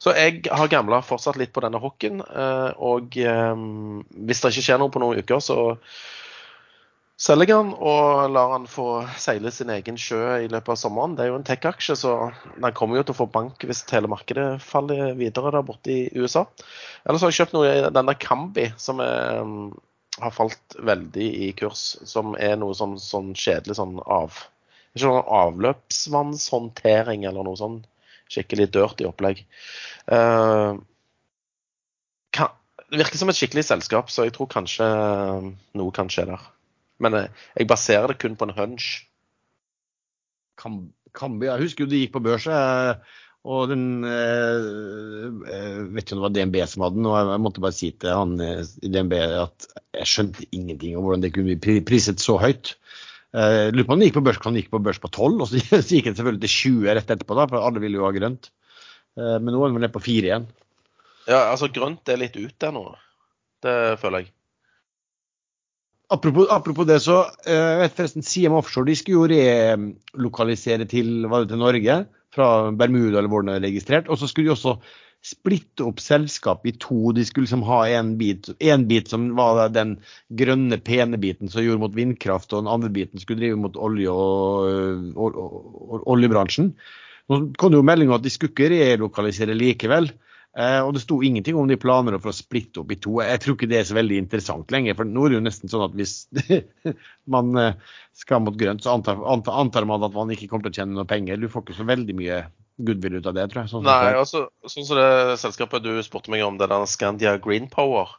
Så 0.03 0.13
jeg 0.13 0.43
har 0.51 0.69
gamla 0.71 1.01
fortsatt 1.05 1.37
litt 1.41 1.53
på 1.55 1.63
denne 1.65 1.81
hooken. 1.81 2.21
eh, 2.21 2.69
Og 2.77 3.17
eh, 3.17 3.55
hvis 4.27 4.41
det 4.43 4.53
ikke 4.53 4.65
skjer 4.69 4.79
noe 4.81 4.93
på 4.93 5.01
noen 5.01 5.19
uker, 5.23 5.39
så 5.41 5.57
selger 7.17 7.49
jeg 7.49 7.57
den 7.57 7.71
og 7.81 8.29
lar 8.29 8.51
den 8.53 8.67
få 8.69 8.87
seile 9.17 9.49
sin 9.53 9.71
egen 9.73 9.97
sjø 9.97 10.19
i 10.43 10.49
løpet 10.51 10.69
av 10.75 10.77
sommeren. 10.77 11.15
Det 11.17 11.23
er 11.25 11.31
jo 11.31 11.39
en 11.39 11.47
tech-aksje, 11.47 11.95
så 11.97 12.11
den 12.53 12.75
kommer 12.77 12.99
jo 12.99 13.03
til 13.07 13.15
å 13.15 13.21
få 13.23 13.27
bank 13.33 13.65
hvis 13.65 13.81
hele 13.89 14.11
markedet 14.11 14.61
faller 14.61 15.17
videre 15.17 15.49
der 15.55 15.65
borte 15.65 15.89
i 15.95 16.11
USA. 16.13 16.45
Ellers 17.07 17.23
har 17.25 17.31
jeg 17.33 17.39
kjøpt 17.41 17.55
noe 17.57 17.67
i 17.71 17.89
denne 17.97 18.13
Kambi, 18.21 18.67
som 18.77 19.01
er, 19.01 19.41
har 20.21 20.33
falt 20.35 20.77
veldig 20.77 21.29
i 21.47 21.51
kurs. 21.57 21.97
Som 22.05 22.35
er 22.37 22.53
noe 22.61 22.77
sånn, 22.77 22.99
sånn 23.01 23.33
kjedelig 23.33 23.75
sånn 23.81 23.97
av 24.05 24.29
Ikke 24.93 25.07
sånn 25.07 25.33
avløpsvannshåndtering 25.41 27.25
eller 27.29 27.43
noe 27.45 27.57
sånn 27.57 27.81
skikkelig 28.31 28.69
dirty 28.75 29.07
opplegg. 29.07 29.43
Uh, 30.11 30.77
kan, 32.35 32.53
det 32.91 33.01
virker 33.01 33.19
som 33.19 33.29
et 33.31 33.39
skikkelig 33.39 33.65
selskap, 33.67 34.11
så 34.13 34.27
jeg 34.27 34.35
tror 34.37 34.49
kanskje 34.51 34.87
noe 35.77 35.95
kan 35.95 36.09
skje 36.11 36.27
der. 36.29 36.43
Men 37.03 37.13
eh, 37.13 37.27
jeg 37.59 37.67
baserer 37.69 38.09
det 38.13 38.17
kun 38.21 38.35
på 38.39 38.47
en 38.47 38.55
hunch. 38.57 38.87
Kan, 40.57 40.87
Kambi, 41.17 41.45
jeg 41.49 41.61
husker 41.61 41.85
jo 41.85 41.91
det 41.91 41.99
gikk 42.01 42.15
på 42.15 42.21
børs, 42.25 42.47
eh, 42.49 43.17
og 43.47 43.69
den 43.71 43.83
eh, 44.03 44.65
eh, 45.53 45.75
Vet 45.93 46.03
ikke 46.07 46.17
om 46.17 46.23
det 46.23 46.25
var 46.25 46.33
DNB 46.35 46.57
som 46.67 46.83
hadde 46.83 46.97
den, 46.97 47.05
og 47.07 47.17
jeg- 47.19 47.29
jeg 47.31 47.43
måtte 47.45 47.61
bare 47.63 47.77
si 47.77 47.91
til 47.91 48.09
han 48.17 48.33
eh, 48.41 48.63
i 48.83 48.89
DNB 48.91 49.13
at 49.45 49.67
jeg 49.93 50.09
skjønte 50.13 50.47
ingenting 50.51 50.97
om 50.97 51.05
hvordan 51.05 51.21
det 51.23 51.33
kunne 51.35 51.55
bli 51.61 51.77
priset 51.85 52.19
så 52.23 52.37
høyt. 52.41 52.73
Eh, 53.35 53.67
Lurer 53.73 53.87
på 53.87 53.95
om 53.95 53.99
den 53.99 54.07
gikk 54.07 54.19
på 54.19 54.23
børs, 54.23 54.39
den 54.43 54.59
gikk 54.61 54.71
på 54.71 54.83
børs 54.83 55.01
på 55.03 55.11
12, 55.11 55.41
og 55.43 55.49
så, 55.49 55.59
så 55.83 55.97
gikk 55.97 56.11
den 56.11 56.15
selvfølgelig 56.19 56.45
til 56.45 56.55
20 56.85 56.95
rett 56.95 57.11
etterpå, 57.17 57.35
da, 57.39 57.49
for 57.51 57.67
alle 57.67 57.83
ville 57.83 57.99
jo 57.99 58.07
ha 58.07 58.13
grønt. 58.15 58.51
Uh, 59.17 59.37
Men 59.41 59.51
nå 59.51 59.59
er 59.59 59.69
den 59.69 59.77
vel 59.79 59.85
nede 59.87 59.95
på 59.95 60.05
4 60.05 60.29
igjen. 60.29 60.47
Ja, 61.27 61.49
altså 61.51 61.67
grønt 61.73 62.07
er 62.07 62.21
litt 62.21 62.37
ute 62.39 62.71
nå. 62.71 62.85
Det 63.63 63.75
føler 63.99 64.23
jeg. 64.23 64.31
Apropos, 66.13 66.47
apropos 66.53 66.87
det, 66.87 67.01
så 67.03 67.17
eh, 67.43 67.51
jeg 67.51 67.79
vet 67.81 67.97
forresten 67.97 68.23
CM 68.23 68.53
Offshore 68.55 68.87
de 68.87 68.93
skulle 68.95 69.17
jo 69.17 69.27
relokalisere 69.27 70.85
til, 70.87 71.27
til 71.27 71.59
Norge, 71.59 71.97
fra 72.31 72.47
Bermuda 72.71 73.19
eller 73.19 73.31
hvor 73.31 73.43
den 73.43 73.51
er 73.51 73.65
registrert. 73.65 74.07
Og 74.07 74.19
så 74.21 74.29
skulle 74.29 74.47
de 74.47 74.53
også 74.53 74.77
splitte 75.25 75.85
opp 75.87 75.99
selskapet 76.03 76.69
i 76.69 76.77
to. 76.81 77.11
De 77.15 77.25
skulle 77.25 77.47
liksom 77.47 77.65
ha 77.67 77.81
en 77.97 78.13
bit, 78.19 78.49
en 78.59 78.85
bit 78.87 79.09
som 79.11 79.29
var 79.37 79.67
den 79.73 79.97
grønne, 80.39 80.77
pene 80.77 81.19
biten 81.21 81.51
som 81.51 81.65
gjorde 81.65 81.83
mot 81.83 81.97
vindkraft, 81.97 82.53
og 82.53 82.63
den 82.63 82.71
andre 82.71 82.91
biten 82.93 83.21
skulle 83.21 83.43
drive 83.43 83.59
mot 83.59 83.79
olje 83.79 84.13
og, 84.13 85.17
og, 85.17 85.41
og, 85.41 86.05
oljebransjen. 86.15 86.71
Nå 87.27 87.41
kom 87.59 87.73
det 87.73 87.81
jo 87.81 87.87
melding 87.87 88.11
om 88.11 88.19
at 88.19 88.23
de 88.23 88.31
skulle 88.31 88.53
ikke 88.53 88.71
relokalisere 88.71 89.57
likevel. 89.57 90.11
Eh, 90.57 90.79
og 90.81 90.95
det 90.95 91.03
sto 91.03 91.19
ingenting 91.21 91.57
om 91.59 91.67
de 91.69 91.77
planer 91.77 92.15
for 92.17 92.31
å 92.31 92.35
splitte 92.35 92.81
opp 92.81 92.93
i 92.93 92.97
to. 92.97 93.19
Jeg 93.21 93.41
tror 93.43 93.57
ikke 93.57 93.69
det 93.69 93.81
er 93.81 93.89
så 93.89 93.97
veldig 93.97 94.21
interessant 94.23 94.71
lenger. 94.73 94.95
For 94.97 95.09
nå 95.09 95.25
er 95.25 95.33
det 95.33 95.37
jo 95.37 95.43
nesten 95.45 95.71
sånn 95.71 95.85
at 95.85 95.97
hvis 95.97 96.15
man 97.35 97.51
eh, 97.61 97.75
skal 98.17 98.41
mot 98.45 98.57
grønt, 98.57 98.81
så 98.85 98.95
antar, 98.95 99.19
antar, 99.27 99.59
antar 99.61 99.85
man 99.89 100.07
at 100.07 100.15
man 100.15 100.31
ikke 100.33 100.49
kommer 100.49 100.69
til 100.69 100.73
å 100.73 100.79
tjene 100.79 100.97
noe 100.97 101.09
penger. 101.09 101.37
Du 101.37 101.51
får 101.51 101.67
ikke 101.67 101.77
så 101.77 101.85
veldig 101.91 102.15
mye 102.17 102.39
goodwill 102.77 103.17
ut 103.19 103.29
av 103.29 103.37
det, 103.37 103.47
tror 103.51 103.63
jeg. 103.63 103.71
Sånn 103.71 103.87
Nei, 103.87 104.13
altså, 104.17 104.47
sånn 104.69 104.85
som 104.87 104.99
det 104.99 105.39
selskapet 105.41 105.85
du 105.85 105.95
spurte 106.05 106.33
meg 106.33 106.45
om, 106.45 106.59
det 106.59 106.69
der 106.71 106.85
Scandia 106.89 107.37
Green 107.41 107.69
Power, 107.71 108.13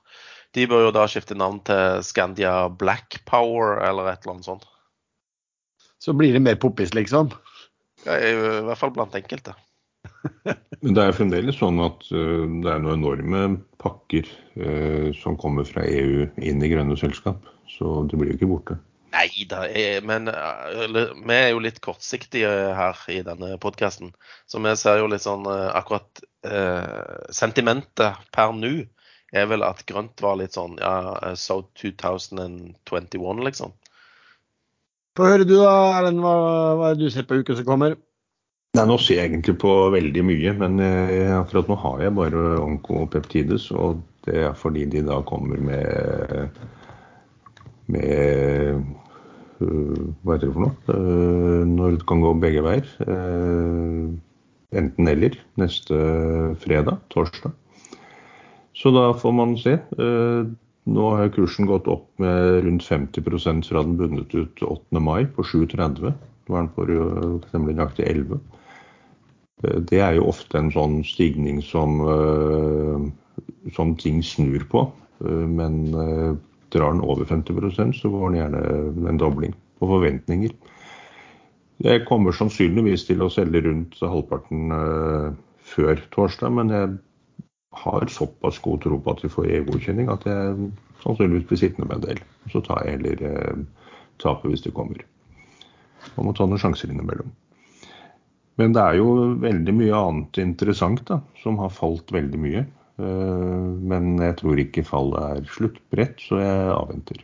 de 0.56 0.66
bør 0.70 0.88
jo 0.88 0.96
da 0.96 1.04
skifte 1.10 1.36
navn 1.38 1.60
til 1.66 2.02
Scandia 2.06 2.54
Black 2.80 3.20
Power 3.28 3.82
eller 3.84 4.10
et 4.10 4.24
eller 4.24 4.38
annet 4.38 4.48
sånt. 4.48 4.66
Så 6.02 6.14
blir 6.16 6.32
det 6.34 6.42
mer 6.42 6.58
poppis, 6.60 6.94
liksom. 6.94 7.32
Ja, 8.06 8.16
I 8.16 8.34
hvert 8.66 8.80
fall 8.80 8.94
blant 8.94 9.16
enkelte. 9.18 9.54
Men 10.82 10.94
det 10.94 11.04
er 11.04 11.16
fremdeles 11.16 11.58
sånn 11.58 11.80
at 11.82 12.06
eh, 12.14 12.44
det 12.62 12.70
er 12.70 12.82
noen 12.82 13.00
enorme 13.00 13.42
pakker 13.82 14.28
eh, 14.58 15.10
som 15.18 15.36
kommer 15.40 15.66
fra 15.68 15.84
EU 15.86 16.28
inn 16.38 16.62
i 16.62 16.70
grønne 16.70 16.96
selskap. 16.98 17.42
Så 17.68 18.02
det 18.08 18.18
blir 18.18 18.32
jo 18.32 18.38
ikke 18.38 18.50
borte. 18.50 18.78
Nei 19.08 19.46
da, 19.48 19.62
men 20.04 20.28
eh, 20.28 20.82
eller, 20.84 21.14
vi 21.16 21.36
er 21.36 21.50
jo 21.54 21.62
litt 21.64 21.80
kortsiktige 21.84 22.50
her 22.76 22.98
i 23.08 23.22
denne 23.24 23.54
podkasten. 23.62 24.12
Så 24.46 24.60
vi 24.60 24.74
ser 24.76 25.00
jo 25.00 25.08
litt 25.08 25.24
sånn 25.24 25.48
eh, 25.48 25.68
akkurat 25.78 26.22
eh, 26.44 27.32
Sentimentet 27.32 28.28
per 28.34 28.52
nå 28.56 28.74
er 29.32 29.48
vel 29.48 29.64
at 29.64 29.84
grønt 29.88 30.20
var 30.24 30.38
litt 30.40 30.56
sånn 30.56 30.76
ja, 30.80 31.16
eh, 31.22 31.36
so 31.40 31.62
2021, 31.80 33.44
liksom. 33.48 33.72
Få 35.18 35.32
høre 35.32 35.48
du 35.48 35.56
da, 35.58 35.72
Erlend. 35.98 36.22
Hva, 36.22 36.34
hva 36.78 36.90
er 36.92 36.98
det 36.98 37.08
du 37.08 37.12
ser 37.12 37.26
på 37.28 37.40
uka 37.40 37.56
som 37.58 37.66
kommer? 37.68 37.96
Nei, 38.76 38.84
Nå 38.86 38.98
ser 39.00 39.22
jeg 39.22 39.32
egentlig 39.32 39.56
på 39.62 39.72
veldig 39.90 40.22
mye, 40.28 40.52
men 40.60 40.82
eh, 40.84 41.32
akkurat 41.34 41.70
nå 41.70 41.78
har 41.82 42.04
jeg 42.04 42.16
bare 42.20 42.44
onkopeptides. 42.62 43.70
Og 43.72 44.02
det 44.28 44.44
er 44.50 44.56
fordi 44.56 44.84
de 44.92 45.02
da 45.08 45.22
kommer 45.26 45.60
med 45.64 46.52
med 47.88 48.82
øh, 49.64 50.14
Hva 50.22 50.36
heter 50.36 50.48
det 50.48 50.54
for 50.54 50.64
noe? 50.66 50.74
Øh, 50.94 51.64
når 51.66 51.96
det 51.96 52.06
kan 52.08 52.22
gå 52.22 52.32
begge 52.42 52.62
veier. 52.64 52.88
Øh, 53.06 54.12
enten 54.78 55.08
eller. 55.08 55.38
Neste 55.58 55.98
fredag, 56.62 57.00
torsdag. 57.10 57.52
Så 58.78 58.92
da 58.94 59.10
får 59.18 59.34
man 59.34 59.56
se. 59.58 59.78
Eh, 59.98 60.48
Nå 60.88 61.08
har 61.12 61.28
kursen 61.34 61.66
gått 61.68 61.84
opp 61.92 62.06
med 62.16 62.62
rundt 62.64 62.86
50 62.86 63.66
fra 63.68 63.82
den 63.84 63.98
bundet 63.98 64.32
ut 64.32 64.62
8. 64.64 65.00
mai 65.04 65.26
på 65.26 65.44
7,30. 65.44 66.14
Nå 66.48 66.56
er 66.56 66.62
den 66.62 66.70
på 66.72 66.86
temmelig 67.50 67.76
nøyaktig 67.76 68.06
11. 68.08 68.38
Eh, 69.64 69.80
Det 69.90 70.00
er 70.00 70.16
jo 70.16 70.28
ofte 70.30 70.58
en 70.58 70.70
sånn 70.72 71.02
stigning 71.04 71.60
som, 71.62 71.98
som 73.74 73.96
ting 73.96 74.22
snur 74.22 74.64
på. 74.70 74.86
Eh, 75.24 75.46
Men 75.48 76.38
drar 76.74 76.92
den 76.94 77.04
over 77.04 77.24
50% 77.28 77.96
så 78.00 78.10
går 78.12 78.30
den 78.30 78.40
gjerne 78.40 79.10
en 79.10 79.20
dobling 79.20 79.54
på 79.78 79.88
forventninger. 79.88 80.54
Jeg 81.78 82.06
kommer 82.08 82.34
sannsynligvis 82.34 83.06
til 83.06 83.22
å 83.22 83.30
selge 83.30 83.62
rundt 83.68 84.00
halvparten 84.02 84.72
øh, 84.74 85.28
før 85.62 86.00
torsdag, 86.14 86.50
men 86.56 86.72
jeg 86.74 86.96
har 87.84 88.08
såpass 88.10 88.58
god 88.64 88.82
tro 88.82 88.98
på 88.98 89.14
at 89.14 89.22
vi 89.22 89.30
får 89.30 89.50
EU-godkjenning 89.58 90.10
at 90.10 90.26
jeg 90.26 90.70
sannsynligvis 91.04 91.46
blir 91.50 91.60
sittende 91.60 91.86
med 91.86 92.00
en 92.00 92.08
del. 92.08 92.24
Så 92.50 92.64
tar 92.66 92.82
jeg 92.82 92.98
heller 92.98 93.22
eh, 93.30 93.60
tapet 94.22 94.50
hvis 94.50 94.64
det 94.66 94.74
kommer. 94.74 95.04
Man 96.16 96.26
må 96.26 96.34
ta 96.34 96.48
noen 96.48 96.60
sjanser 96.62 96.90
innimellom. 96.90 97.30
Men 98.58 98.74
det 98.74 98.82
er 98.82 98.98
jo 98.98 99.36
veldig 99.38 99.74
mye 99.78 100.02
annet 100.02 100.40
interessant 100.42 101.04
da, 101.06 101.20
som 101.38 101.60
har 101.62 101.70
falt 101.70 102.10
veldig 102.10 102.40
mye. 102.42 102.64
Eh, 102.98 103.66
men 103.92 104.16
jeg 104.22 104.36
tror 104.40 104.60
ikke 104.62 104.86
fallet 104.86 105.38
er 105.38 105.50
sluttbredt, 105.54 106.22
så 106.24 106.40
jeg 106.42 106.70
avventer. 106.74 107.22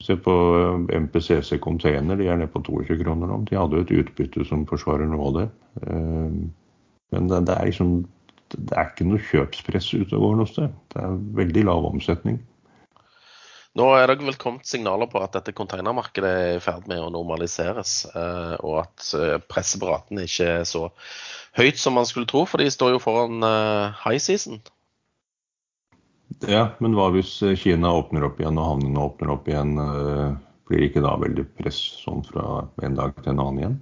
Se 0.00 0.16
på 0.16 0.36
eh, 0.56 1.00
MPCC 1.04 1.58
Container, 1.60 2.16
de 2.16 2.30
er 2.30 2.40
nede 2.40 2.52
på 2.52 2.62
22 2.64 2.96
kroner 3.02 3.28
nå. 3.28 3.42
De 3.50 3.58
hadde 3.58 3.76
jo 3.76 3.84
et 3.84 3.94
utbytte 4.04 4.46
som 4.48 4.64
forsvarer 4.68 5.10
noe 5.10 5.28
av 5.28 5.36
det. 5.36 5.48
Eh, 5.84 6.40
Men 7.10 7.26
det, 7.26 7.42
er 7.50 7.66
liksom 7.66 8.04
det 8.54 8.76
er 8.78 8.92
ikke 8.92 9.08
noe 9.08 9.18
kjøpspress 9.18 9.88
ute 9.96 10.14
og 10.14 10.22
går 10.22 10.36
noe 10.38 10.50
sted. 10.50 10.74
Det 10.94 11.02
er 11.02 11.20
veldig 11.40 11.64
lav 11.66 11.88
omsetning. 11.90 12.38
Nå 13.78 13.86
er 13.94 14.10
det 14.10 14.24
vel 14.26 14.38
kommet 14.40 14.66
signaler 14.66 15.06
på 15.10 15.20
at 15.22 15.36
dette 15.36 15.54
containermarkedet 15.54 16.30
er 16.30 16.56
i 16.56 16.62
ferd 16.62 16.88
med 16.90 16.98
å 17.04 17.10
normaliseres, 17.14 18.02
eh, 18.10 18.56
og 18.66 18.80
at 18.82 19.10
eh, 19.14 19.36
presset 19.46 19.78
på 19.82 19.90
ratene 19.92 20.26
ikke 20.26 20.48
er 20.56 20.66
så 20.66 20.88
høyt 21.58 21.78
som 21.78 21.94
man 21.94 22.08
skulle 22.08 22.26
tro, 22.30 22.42
for 22.50 22.58
de 22.58 22.66
står 22.72 22.96
jo 22.96 23.02
foran 23.02 23.46
eh, 23.46 24.00
high 24.02 24.18
season. 24.18 24.58
Ja, 26.50 26.72
men 26.82 26.96
hva 26.98 27.12
hvis 27.14 27.36
Kina 27.62 27.92
åpner 27.94 28.26
opp 28.26 28.42
igjen 28.42 28.58
og 28.58 28.68
havnene 28.72 29.06
åpner 29.06 29.32
opp 29.34 29.48
igjen? 29.50 29.74
Blir 30.70 30.80
det 30.80 30.90
ikke 30.92 31.02
da 31.04 31.16
veldig 31.20 31.44
press 31.58 31.78
sånn 32.00 32.22
fra 32.24 32.64
en 32.86 32.94
dag 32.96 33.16
til 33.18 33.32
en 33.32 33.42
annen 33.42 33.62
igjen? 33.62 33.78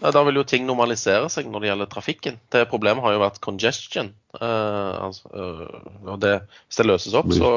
Ja, 0.00 0.10
Da 0.16 0.22
vil 0.24 0.40
jo 0.40 0.46
ting 0.48 0.64
normalisere 0.66 1.28
seg 1.32 1.48
når 1.52 1.60
det 1.60 1.68
gjelder 1.70 1.90
trafikken. 1.92 2.40
Det 2.52 2.64
Problemet 2.72 3.04
har 3.04 3.14
jo 3.14 3.20
vært 3.22 3.40
congestion. 3.44 4.14
Eh, 4.40 4.94
altså, 5.06 5.28
og 6.08 6.16
det, 6.24 6.38
hvis 6.66 6.80
det 6.80 6.88
løses 6.88 7.16
opp, 7.20 7.28
så 7.36 7.52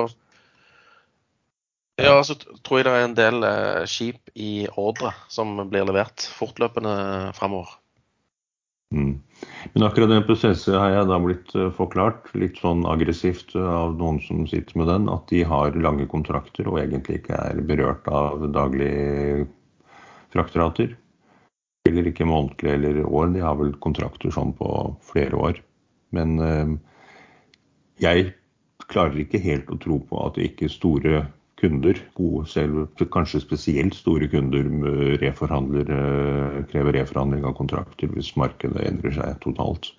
ja, 2.01 2.23
så 2.25 2.33
tror 2.35 2.79
jeg 2.79 2.87
det 2.87 2.91
er 2.93 3.05
en 3.05 3.17
del 3.17 3.45
eh, 3.45 3.85
skip 3.89 4.31
i 4.33 4.65
ordre 4.81 5.11
som 5.29 5.59
blir 5.69 5.85
levert 5.85 6.25
fortløpende 6.39 6.93
fremover. 7.37 7.75
Mm. 8.93 9.19
Men 9.73 9.85
akkurat 9.85 10.09
den 10.09 10.25
prosessen 10.25 10.77
har 10.77 10.89
jeg 10.93 11.09
da 11.09 11.19
blitt 11.21 11.53
eh, 11.57 11.69
forklart 11.77 12.31
litt 12.37 12.57
sånn 12.61 12.81
aggressivt 12.89 13.53
eh, 13.57 13.67
av 13.67 13.93
noen 13.99 14.17
som 14.25 14.41
sitter 14.49 14.79
med 14.81 14.89
den, 14.89 15.05
at 15.13 15.27
de 15.29 15.43
har 15.45 15.77
lange 15.85 16.07
kontrakter 16.09 16.69
og 16.71 16.79
egentlig 16.81 17.21
ikke 17.21 17.37
er 17.37 17.61
berørt 17.61 18.09
av 18.09 18.47
daglige 18.55 19.45
fraktrater. 20.33 20.97
Eller 21.85 22.09
ikke 22.09 22.25
månedlig 22.25 22.73
eller 22.73 22.99
år, 23.05 23.29
de 23.35 23.45
har 23.45 23.59
vel 23.59 23.73
kontrakter 23.83 24.33
sånn 24.33 24.55
på 24.57 24.67
flere 25.05 25.35
år. 25.35 25.57
Men 26.15 26.37
jeg 27.99 28.29
klarer 28.87 29.19
ikke 29.19 29.41
helt 29.43 29.69
å 29.73 29.77
tro 29.83 29.97
på 30.07 30.21
at 30.23 30.39
ikke 30.41 30.71
store 30.71 31.25
kunder, 31.63 31.99
gode 32.17 32.45
selv, 32.51 32.85
kanskje 33.13 33.41
spesielt 33.43 33.95
store 33.97 34.27
kunder, 34.31 34.67
reforhandler, 35.23 35.89
eh, 35.95 36.61
krever 36.71 36.99
reforhandling 36.99 37.47
av 37.47 37.55
kontrakter 37.57 38.11
hvis 38.13 38.35
markedet 38.39 38.83
endrer 38.87 39.15
seg 39.15 39.37
totalt. 39.45 39.93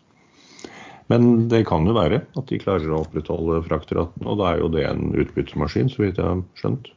Men 1.12 1.48
det 1.52 1.66
kan 1.68 1.84
jo 1.84 1.96
være 1.96 2.22
at 2.24 2.46
de 2.48 2.60
klarer 2.60 2.92
å 2.92 3.02
opprettholde 3.04 3.60
fraktraten, 3.66 4.24
og 4.24 4.38
da 4.40 4.52
er 4.52 4.62
jo 4.62 4.70
det 4.72 4.86
en 4.88 5.10
utbyttemaskin, 5.12 5.90
så 5.92 6.04
vidt 6.04 6.20
jeg 6.20 6.30
har 6.30 6.44
skjønt. 6.60 6.88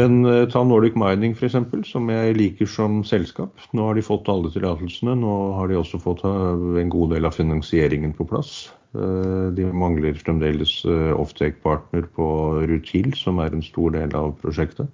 Men 0.00 0.24
eh, 0.26 0.48
ta 0.50 0.64
Nordic 0.66 0.96
Mining 0.98 1.36
f.eks., 1.38 1.54
som 1.86 2.08
jeg 2.10 2.34
liker 2.34 2.66
som 2.66 3.04
selskap. 3.06 3.60
Nå 3.76 3.84
har 3.86 3.94
de 3.94 4.02
fått 4.02 4.28
alle 4.30 4.50
tillatelsene. 4.50 5.14
Nå 5.20 5.34
har 5.54 5.70
de 5.70 5.78
også 5.78 6.00
fått 6.02 6.24
en 6.26 6.90
god 6.90 7.14
del 7.14 7.28
av 7.28 7.36
finansieringen 7.36 8.14
på 8.18 8.26
plass. 8.26 8.72
Eh, 8.98 9.54
de 9.54 9.68
mangler 9.70 10.18
fremdeles 10.18 10.80
eh, 10.90 11.12
offtake-partner 11.14 12.08
på 12.18 12.26
Rutil, 12.66 13.14
som 13.18 13.38
er 13.42 13.54
en 13.54 13.62
stor 13.62 13.94
del 13.94 14.16
av 14.18 14.34
prosjektet. 14.42 14.90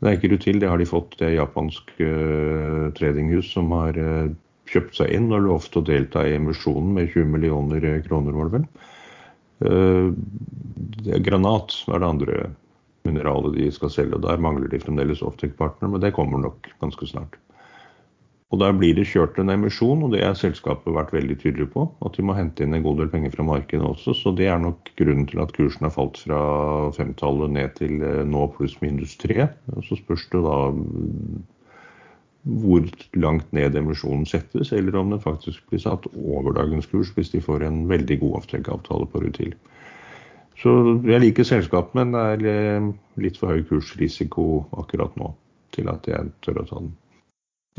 Det 0.00 0.08
er 0.08 0.16
ikke 0.18 0.32
Rutil, 0.32 0.58
det 0.58 0.70
har 0.72 0.80
de 0.80 0.88
fått. 0.90 1.14
Det 1.20 1.28
er 1.28 1.36
japansk 1.36 1.92
tradinghus 2.96 3.50
som 3.52 3.68
har 3.76 3.98
kjøpt 4.70 4.96
seg 4.96 5.12
inn 5.12 5.28
og 5.28 5.44
lovt 5.44 5.76
å 5.76 5.82
delta 5.84 6.22
i 6.24 6.38
emisjonen 6.38 6.94
med 6.96 7.10
20 7.12 7.28
millioner 7.34 7.84
kroner, 8.06 8.32
var 8.32 8.48
det 8.48 8.54
vel. 8.56 8.64
Granat 11.20 11.76
er 11.84 12.00
det 12.00 12.08
andre 12.08 12.48
mineralet 13.08 13.56
de 13.56 13.70
skal 13.74 13.92
selge. 13.92 14.18
og 14.18 14.26
Der 14.26 14.42
mangler 14.42 14.68
de 14.68 14.80
fremdeles 14.82 15.22
offtake-partner, 15.22 15.88
men 15.88 16.02
det 16.02 16.14
kommer 16.16 16.38
nok 16.38 16.68
ganske 16.80 17.06
snart. 17.06 17.38
Og 18.50 18.58
Der 18.58 18.72
blir 18.74 18.96
det 18.98 19.06
kjørt 19.06 19.38
en 19.38 19.52
emisjon, 19.52 20.02
og 20.02 20.10
det 20.10 20.24
har 20.24 20.34
selskapet 20.34 20.94
vært 20.94 21.12
veldig 21.14 21.36
tydelig 21.38 21.68
på. 21.70 21.84
At 22.02 22.16
de 22.16 22.24
må 22.26 22.34
hente 22.34 22.64
inn 22.64 22.74
en 22.74 22.82
god 22.82 22.98
del 22.98 23.12
penger 23.12 23.30
fra 23.36 23.46
markedet 23.46 23.86
også. 23.86 24.14
Så 24.16 24.32
det 24.34 24.48
er 24.50 24.58
nok 24.58 24.90
grunnen 24.98 25.28
til 25.30 25.38
at 25.38 25.54
kursen 25.54 25.86
har 25.86 25.94
falt 25.94 26.18
fra 26.18 26.40
femtallet 26.96 27.54
ned 27.54 27.76
til 27.78 28.02
eh, 28.02 28.24
nå 28.26 28.48
pluss 28.56 28.74
minus 28.82 29.14
tre. 29.22 29.46
Og 29.76 29.86
så 29.86 30.00
spørs 30.00 30.26
det 30.34 30.42
da 30.42 30.56
mm, 30.74 31.38
hvor 32.64 32.90
langt 33.22 33.52
ned 33.54 33.78
emisjonen 33.78 34.26
settes, 34.26 34.72
eller 34.72 34.98
om 34.98 35.14
den 35.14 35.22
faktisk 35.22 35.62
blir 35.70 35.82
satt 35.86 36.10
over 36.16 36.56
dagens 36.56 36.90
kurs 36.90 37.14
hvis 37.14 37.30
de 37.30 37.42
får 37.44 37.62
en 37.68 37.84
veldig 37.90 38.18
god 38.24 38.40
avtrekkeavtale 38.40 39.06
på 39.12 39.22
Rutil. 39.22 39.54
Så 40.60 40.72
jeg 41.08 41.22
liker 41.22 41.46
selskapet, 41.48 41.94
men 41.96 42.12
det 42.12 42.22
er 42.34 42.42
eh, 42.50 42.88
litt 43.22 43.38
for 43.40 43.54
høy 43.54 43.62
kursrisiko 43.68 44.66
akkurat 44.80 45.14
nå 45.16 45.32
til 45.72 45.88
at 45.88 46.08
jeg 46.10 46.32
tør 46.44 46.60
å 46.60 46.66
ta 46.68 46.80
den. 46.82 46.90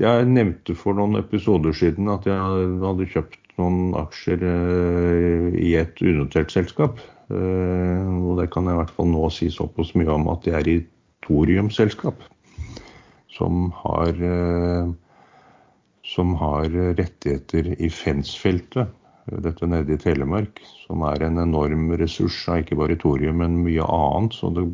Jeg 0.02 0.30
nevnte 0.32 0.74
for 0.80 0.98
noen 0.98 1.20
episoder 1.20 1.76
siden 1.78 2.10
at 2.10 2.26
jeg 2.26 2.40
hadde 2.82 3.10
kjøpt 3.12 3.52
noen 3.62 3.92
aksjer 4.00 4.46
eh, 4.48 5.60
i 5.62 5.76
et 5.78 6.02
unotert 6.02 6.54
selskap. 6.54 7.04
Eh, 7.30 8.08
og 8.18 8.42
det 8.42 8.50
kan 8.56 8.66
jeg 8.66 8.78
i 8.78 8.82
hvert 8.82 8.96
fall 8.96 9.12
nå 9.12 9.30
si 9.36 9.52
såpass 9.54 9.94
mye 10.00 10.10
om 10.16 10.32
at 10.34 10.48
det 10.48 10.56
er 10.58 10.72
i 10.72 10.80
thoriumselskap. 11.28 12.26
Som 13.32 13.70
har, 13.78 14.18
som 16.04 16.34
har 16.36 16.66
rettigheter 16.98 17.70
i 17.80 17.88
Fensfeltet 17.94 18.92
dette 19.26 19.68
nede 19.70 19.94
i 19.96 20.02
Telemark, 20.02 20.62
som 20.86 21.04
er 21.08 21.28
en 21.28 21.40
enorm 21.44 21.92
ressurs 22.00 22.38
av 22.50 22.64
ikke 22.64 22.78
bare 22.80 22.98
thorium, 23.00 23.42
men 23.44 23.62
mye 23.66 23.86
annet. 23.86 24.38
Så 24.38 24.52
det 24.56 24.68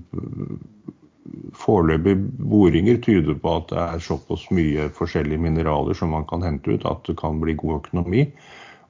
Foreløpige 1.58 2.16
boringer 2.48 3.02
tyder 3.04 3.36
på 3.42 3.52
at 3.60 3.72
det 3.74 3.80
er 3.82 4.04
såpass 4.04 4.46
mye 4.56 4.86
forskjellige 4.96 5.42
mineraler 5.44 5.98
som 5.98 6.14
man 6.16 6.24
kan 6.30 6.46
hente 6.46 6.72
ut, 6.72 6.86
at 6.88 7.04
det 7.04 7.18
kan 7.20 7.42
bli 7.42 7.58
god 7.60 7.82
økonomi. 7.82 8.24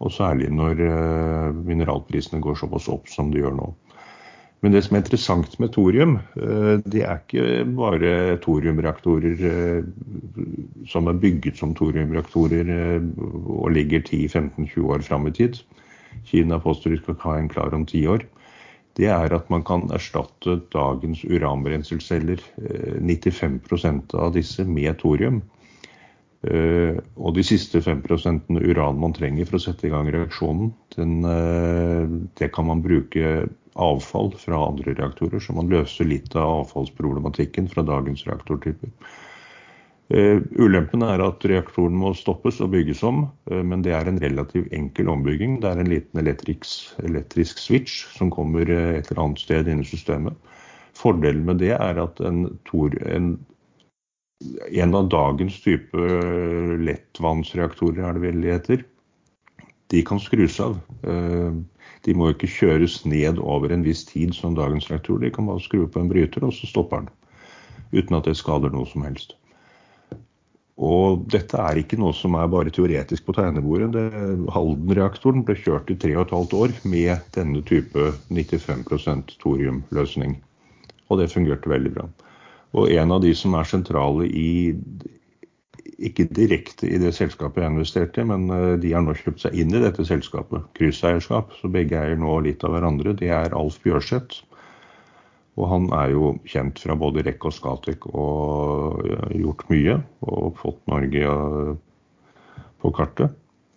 Og 0.06 0.14
særlig 0.14 0.52
når 0.54 0.84
eh, 0.86 1.56
mineralprisene 1.66 2.42
går 2.44 2.60
såpass 2.62 2.86
opp 2.94 3.10
som 3.10 3.32
de 3.34 3.42
gjør 3.42 3.58
nå. 3.58 3.72
Men 4.66 4.74
det 4.74 4.82
som 4.84 4.96
er 4.98 5.04
interessant 5.04 5.58
med 5.62 5.70
thorium, 5.76 6.16
eh, 6.42 6.78
det 6.82 7.04
er 7.06 7.20
ikke 7.22 7.66
bare 7.78 8.38
thoriumreaktorer 8.42 9.44
eh, 9.50 9.90
som 10.90 11.10
er 11.10 11.20
bygget 11.22 11.60
som 11.60 11.76
thoriumreaktorer 11.78 12.72
eh, 12.74 13.06
og 13.54 13.70
ligger 13.76 14.02
10-15-20 14.02 14.88
år 14.96 15.06
fram 15.06 15.30
i 15.30 15.36
tid. 15.38 15.60
Kina 16.26 16.58
påstår 16.64 16.96
de 16.96 17.04
skal 17.04 17.20
ha 17.22 17.36
en 17.38 17.52
klar 17.54 17.76
om 17.78 17.86
ti 17.86 18.02
år. 18.10 18.26
Det 18.98 19.12
er 19.14 19.36
at 19.36 19.52
man 19.54 19.62
kan 19.62 19.86
erstatte 19.94 20.56
dagens 20.74 21.22
uranbrenselceller, 21.22 22.42
95% 22.98 24.16
av 24.18 24.32
disse, 24.34 24.66
med 24.66 24.98
thorium. 24.98 25.44
Og 26.42 27.30
de 27.36 27.44
siste 27.46 27.78
5% 27.86 28.50
uran 28.58 28.98
man 28.98 29.14
trenger 29.14 29.46
for 29.46 29.60
å 29.60 29.62
sette 29.62 29.86
i 29.86 29.92
gang 29.94 30.10
reaksjonen, 30.10 30.72
den, 30.96 31.14
det 32.42 32.50
kan 32.56 32.66
man 32.72 32.82
bruke 32.82 33.46
avfall 33.78 34.34
fra 34.40 34.60
andre 34.68 34.94
reaktorer, 34.98 35.40
så 35.40 35.56
man 35.56 35.72
løser 35.72 36.10
litt 36.10 36.36
av 36.36 36.64
avfallsproblematikken 36.64 37.70
fra 37.72 37.86
dagens 37.88 38.26
reaktortyper. 38.28 38.92
Uh, 40.08 40.40
ulempen 40.56 41.04
er 41.04 41.20
at 41.20 41.44
reaktoren 41.52 41.98
må 42.00 42.14
stoppes 42.16 42.62
og 42.64 42.72
bygges 42.72 43.02
om, 43.04 43.26
uh, 43.52 43.60
men 43.60 43.82
det 43.84 43.92
er 43.92 44.08
en 44.08 44.20
relativt 44.24 44.72
enkel 44.76 45.12
ombygging. 45.12 45.58
Det 45.60 45.68
er 45.68 45.82
en 45.82 45.92
liten 45.92 46.22
elektrisk, 46.22 46.94
elektrisk 47.04 47.60
switch 47.60 48.06
som 48.16 48.32
kommer 48.32 48.72
uh, 48.72 48.96
et 48.96 49.12
eller 49.12 49.26
annet 49.26 49.44
sted 49.44 49.68
inni 49.68 49.84
systemet. 49.88 50.38
Fordelen 50.96 51.44
med 51.50 51.60
det 51.60 51.74
er 51.76 52.00
at 52.00 52.22
en, 52.24 52.46
tor, 52.70 52.96
en, 53.04 53.34
en 54.72 54.96
av 54.96 55.12
dagens 55.12 55.60
type 55.66 56.08
lettvannsreaktorer, 56.88 58.08
er 58.08 58.16
det 58.16 58.24
vel 58.24 58.48
heter, 58.48 58.88
de 59.92 60.02
kan 60.08 60.24
skrus 60.24 60.58
av. 60.64 60.80
De 62.08 62.16
må 62.16 62.32
ikke 62.32 62.48
kjøres 62.48 63.02
ned 63.04 63.42
over 63.44 63.74
en 63.76 63.84
viss 63.84 64.06
tid 64.08 64.32
som 64.36 64.56
dagens 64.56 64.88
reaktor. 64.88 65.20
De 65.20 65.32
kan 65.34 65.50
bare 65.50 65.64
skru 65.64 65.84
på 65.92 66.00
en 66.00 66.08
bryter, 66.08 66.46
og 66.48 66.56
så 66.56 66.70
stopper 66.70 67.04
den. 67.04 67.12
Uten 67.92 68.16
at 68.16 68.30
det 68.30 68.38
skader 68.40 68.72
noe 68.72 68.88
som 68.88 69.04
helst. 69.04 69.36
Og 70.78 71.24
dette 71.34 71.58
er 71.58 71.80
ikke 71.82 71.98
noe 71.98 72.14
som 72.14 72.36
er 72.38 72.50
bare 72.54 72.72
teoretisk 72.72 73.26
på 73.26 73.34
tegnebordet. 73.34 74.14
Halden-reaktoren 74.54 75.44
ble 75.46 75.58
kjørt 75.58 75.90
i 75.90 75.98
tre 76.00 76.14
og 76.16 76.28
et 76.28 76.36
halvt 76.38 76.56
år 76.58 76.76
med 76.86 77.28
denne 77.36 77.64
type 77.66 78.12
95% 78.30 79.34
thoriumløsning. 79.42 80.38
Og 81.10 81.20
det 81.20 81.32
fungerte 81.34 81.72
veldig 81.72 81.94
bra. 81.98 82.06
Og 82.78 82.92
en 82.94 83.16
av 83.16 83.24
de 83.24 83.34
som 83.36 83.56
er 83.58 83.68
sentrale 83.68 84.28
i 84.30 84.76
ikke 85.98 86.28
direkte 86.36 86.90
i 86.90 87.00
det 87.02 87.14
selskapet 87.18 87.64
jeg 87.64 87.74
investerte 87.74 88.22
i, 88.22 88.28
men 88.30 88.50
eh, 88.54 88.76
de 88.82 88.94
har 88.94 89.06
nå 89.06 89.16
kjøpt 89.18 89.46
seg 89.46 89.58
inn 89.58 89.74
i 89.74 89.82
dette 89.82 90.06
selskapet. 90.08 90.68
Krysseierskap, 90.78 91.56
så 91.58 91.72
begge 91.74 91.98
eier 92.00 92.20
nå 92.20 92.38
litt 92.46 92.66
av 92.68 92.76
hverandre. 92.76 93.16
Det 93.18 93.32
er 93.34 93.56
Alf 93.58 93.80
Bjørseth. 93.86 94.44
Og 95.58 95.66
han 95.72 95.88
er 95.98 96.12
jo 96.14 96.36
kjent 96.46 96.78
fra 96.84 96.94
både 96.94 97.24
REC 97.26 97.48
og 97.50 97.54
Skatek 97.56 98.06
og 98.12 99.02
gjort 99.34 99.66
mye. 99.72 99.98
Og 100.30 100.60
fått 100.62 100.84
Norge 100.92 101.34
på 102.84 102.94
kartet. 102.94 103.34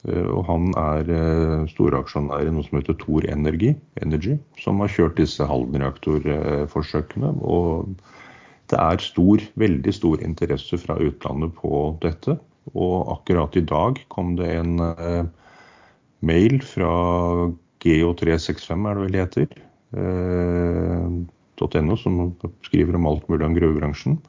Eh, 0.09 0.29
og 0.29 0.45
han 0.49 0.71
er 0.81 1.11
eh, 1.13 1.67
storaksjonær 1.73 2.49
i 2.49 2.55
noe 2.55 2.65
som 2.67 2.79
heter 2.79 2.97
Thor 3.01 3.27
Energy, 3.29 3.75
Energy 4.01 4.39
som 4.61 4.81
har 4.85 4.93
kjørt 4.93 5.21
disse 5.21 5.45
Halden-reaktorforsøkene. 5.49 7.35
og 7.41 7.95
det 8.71 8.79
er 8.79 9.03
stor, 9.03 9.43
veldig 9.59 9.93
stor 9.95 10.23
interesse 10.25 10.79
fra 10.79 10.97
utlandet 11.03 11.55
på 11.59 11.83
dette. 12.03 12.37
Og 12.77 13.11
akkurat 13.17 13.57
i 13.59 13.65
dag 13.67 13.99
kom 14.13 14.37
det 14.39 14.51
en 14.55 14.79
eh, 14.85 15.25
mail 16.27 16.61
fra 16.63 16.93
Geo365, 17.81 18.87
er 18.87 18.99
det 18.99 19.05
vel 19.05 19.15
det 19.15 19.25
heter, 19.25 19.63
eh, 19.97 21.09
.no, 21.61 21.97
som 21.97 22.21
skriver 22.65 22.97
om 22.97 23.09
alt 23.09 23.27
mulig 23.29 23.47
om 23.47 23.57
gruvebransjen. 23.57 24.21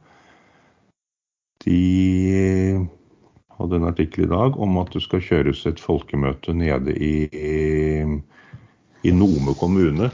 De 1.64 2.88
hadde 3.56 3.78
en 3.78 3.88
artikkel 3.88 4.26
i 4.26 4.32
dag 4.32 4.58
om 4.60 4.76
at 4.82 4.92
det 4.92 5.04
skal 5.04 5.22
kjøres 5.22 5.62
et 5.68 5.80
folkemøte 5.80 6.54
nede 6.56 6.96
i, 6.96 7.28
i, 7.30 8.04
i 9.06 9.14
Nome 9.14 9.54
kommune, 9.60 10.10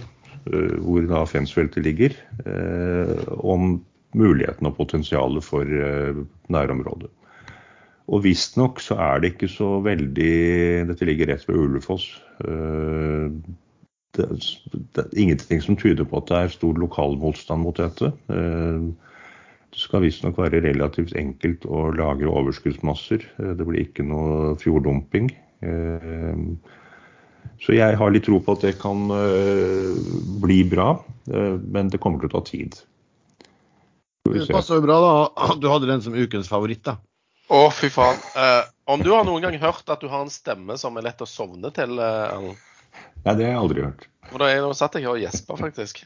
eh, 0.50 0.74
hvor 0.84 1.06
da 1.08 1.24
Fensfeltet 1.30 1.86
ligger, 1.86 2.18
eh, 2.44 3.28
om 3.38 3.78
mulighetene 4.16 4.70
og 4.70 4.78
potensialet 4.78 5.44
for 5.44 5.64
eh, 5.68 6.20
nærområdet. 6.52 7.10
Og 8.08 8.22
visstnok 8.24 8.80
så 8.80 8.96
er 9.04 9.20
det 9.20 9.34
ikke 9.34 9.50
så 9.52 9.74
veldig 9.84 10.36
Dette 10.88 11.08
ligger 11.08 11.28
rett 11.28 11.44
ved 11.48 11.58
Ulefoss. 11.60 12.06
Eh, 12.44 13.28
det, 14.16 14.28
det 14.96 15.02
er 15.02 15.20
ingenting 15.20 15.60
som 15.62 15.76
tyder 15.76 16.08
på 16.08 16.22
at 16.22 16.30
det 16.30 16.38
er 16.38 16.56
stor 16.56 16.80
lokalmotstand 16.80 17.62
mot 17.66 17.76
dette. 17.76 18.12
Eh, 18.32 18.88
det 19.68 19.82
skal 19.82 20.06
visstnok 20.06 20.40
være 20.40 20.64
relativt 20.64 21.12
enkelt 21.20 21.68
å 21.68 21.90
lagre 21.92 22.32
overskuddsmasser. 22.32 23.28
Det 23.36 23.66
blir 23.68 23.84
ikke 23.84 24.06
noe 24.08 24.54
fjorddumping. 24.58 25.28
Så 27.60 27.76
jeg 27.76 27.98
har 28.00 28.14
litt 28.14 28.24
tro 28.24 28.40
på 28.40 28.54
at 28.56 28.64
det 28.64 28.78
kan 28.80 29.04
bli 30.40 30.62
bra, 30.72 30.88
men 31.28 31.92
det 31.92 32.00
kommer 32.00 32.24
til 32.24 32.30
å 32.30 32.38
ta 32.38 32.42
tid. 32.48 32.80
Det 34.34 34.48
passer 34.52 34.78
jo 34.78 34.84
bra 34.84 34.98
da 35.02 35.12
at 35.48 35.60
du 35.62 35.68
hadde 35.70 35.90
den 35.90 36.04
som 36.04 36.16
ukens 36.16 36.50
favoritt. 36.50 36.84
da. 36.86 36.98
Å, 37.48 37.62
fy 37.72 37.88
faen. 37.92 38.18
Eh, 38.36 38.62
om 38.92 39.02
du 39.04 39.10
har 39.14 39.24
noen 39.24 39.44
gang 39.44 39.56
hørt 39.62 39.88
at 39.88 40.00
du 40.04 40.08
har 40.12 40.24
en 40.24 40.32
stemme 40.32 40.76
som 40.80 40.96
er 41.00 41.06
lett 41.08 41.24
å 41.24 41.28
sovne 41.28 41.72
til, 41.76 41.98
eh, 41.98 42.48
Nei, 43.24 43.34
det 43.34 43.44
har 43.44 43.52
jeg 43.52 43.60
aldri 43.60 43.84
hørt. 43.84 44.08
For 44.28 44.42
da 44.42 44.48
jeg, 44.50 44.64
nå 44.64 44.74
satt 44.76 44.96
jeg 44.96 45.06
her 45.06 45.14
og 45.16 45.22
gjespa, 45.22 45.56
faktisk. 45.58 46.02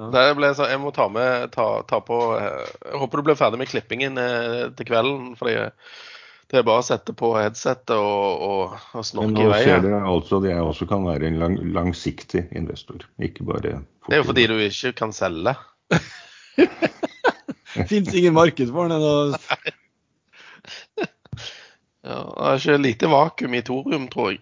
Det 0.00 0.22
ble 0.38 0.52
så, 0.56 0.68
jeg 0.70 0.80
må 0.80 0.92
ta 0.96 1.08
med 1.12 1.50
ta, 1.52 1.82
ta 1.88 1.98
på 2.04 2.16
eh, 2.38 2.70
Jeg 2.86 3.00
håper 3.02 3.20
du 3.20 3.26
blir 3.26 3.36
ferdig 3.36 3.60
med 3.60 3.68
klippingen 3.68 4.16
eh, 4.20 4.70
til 4.76 4.88
kvelden. 4.88 5.34
fordi 5.36 5.58
det 6.50 6.58
er 6.58 6.64
bare 6.66 6.82
å 6.82 6.86
sette 6.86 7.14
på 7.14 7.28
headsetet 7.36 7.92
og, 7.94 8.40
og, 8.42 8.78
og 8.98 9.04
snorke 9.06 9.36
nå 9.36 9.44
i 9.44 9.50
vei. 9.52 9.60
ser 9.68 9.84
du 9.84 9.86
dere 9.86 10.00
altså 10.10 10.40
at 10.40 10.48
jeg 10.48 10.64
også 10.66 10.88
kan 10.90 11.04
være 11.06 11.28
en 11.28 11.38
lang, 11.38 11.58
langsiktig 11.76 12.48
investor, 12.58 13.04
ikke 13.22 13.46
bare 13.46 13.76
Det 14.08 14.16
er 14.16 14.22
jo 14.22 14.26
fordi 14.32 14.48
du 14.50 14.56
ikke 14.64 14.90
kan 14.98 15.14
selge. 15.14 15.54
Fins 17.90 18.14
ingen 18.14 18.34
marked 18.34 18.72
for 18.72 18.90
den. 18.90 19.02
Og... 19.02 19.36
Ja, 22.00 22.16
det 22.16 22.46
er 22.48 22.54
ikke 22.56 22.76
lite 22.80 23.08
vakuum 23.12 23.54
i 23.54 23.60
thorium, 23.60 24.06
tror 24.08 24.30
jeg. 24.32 24.38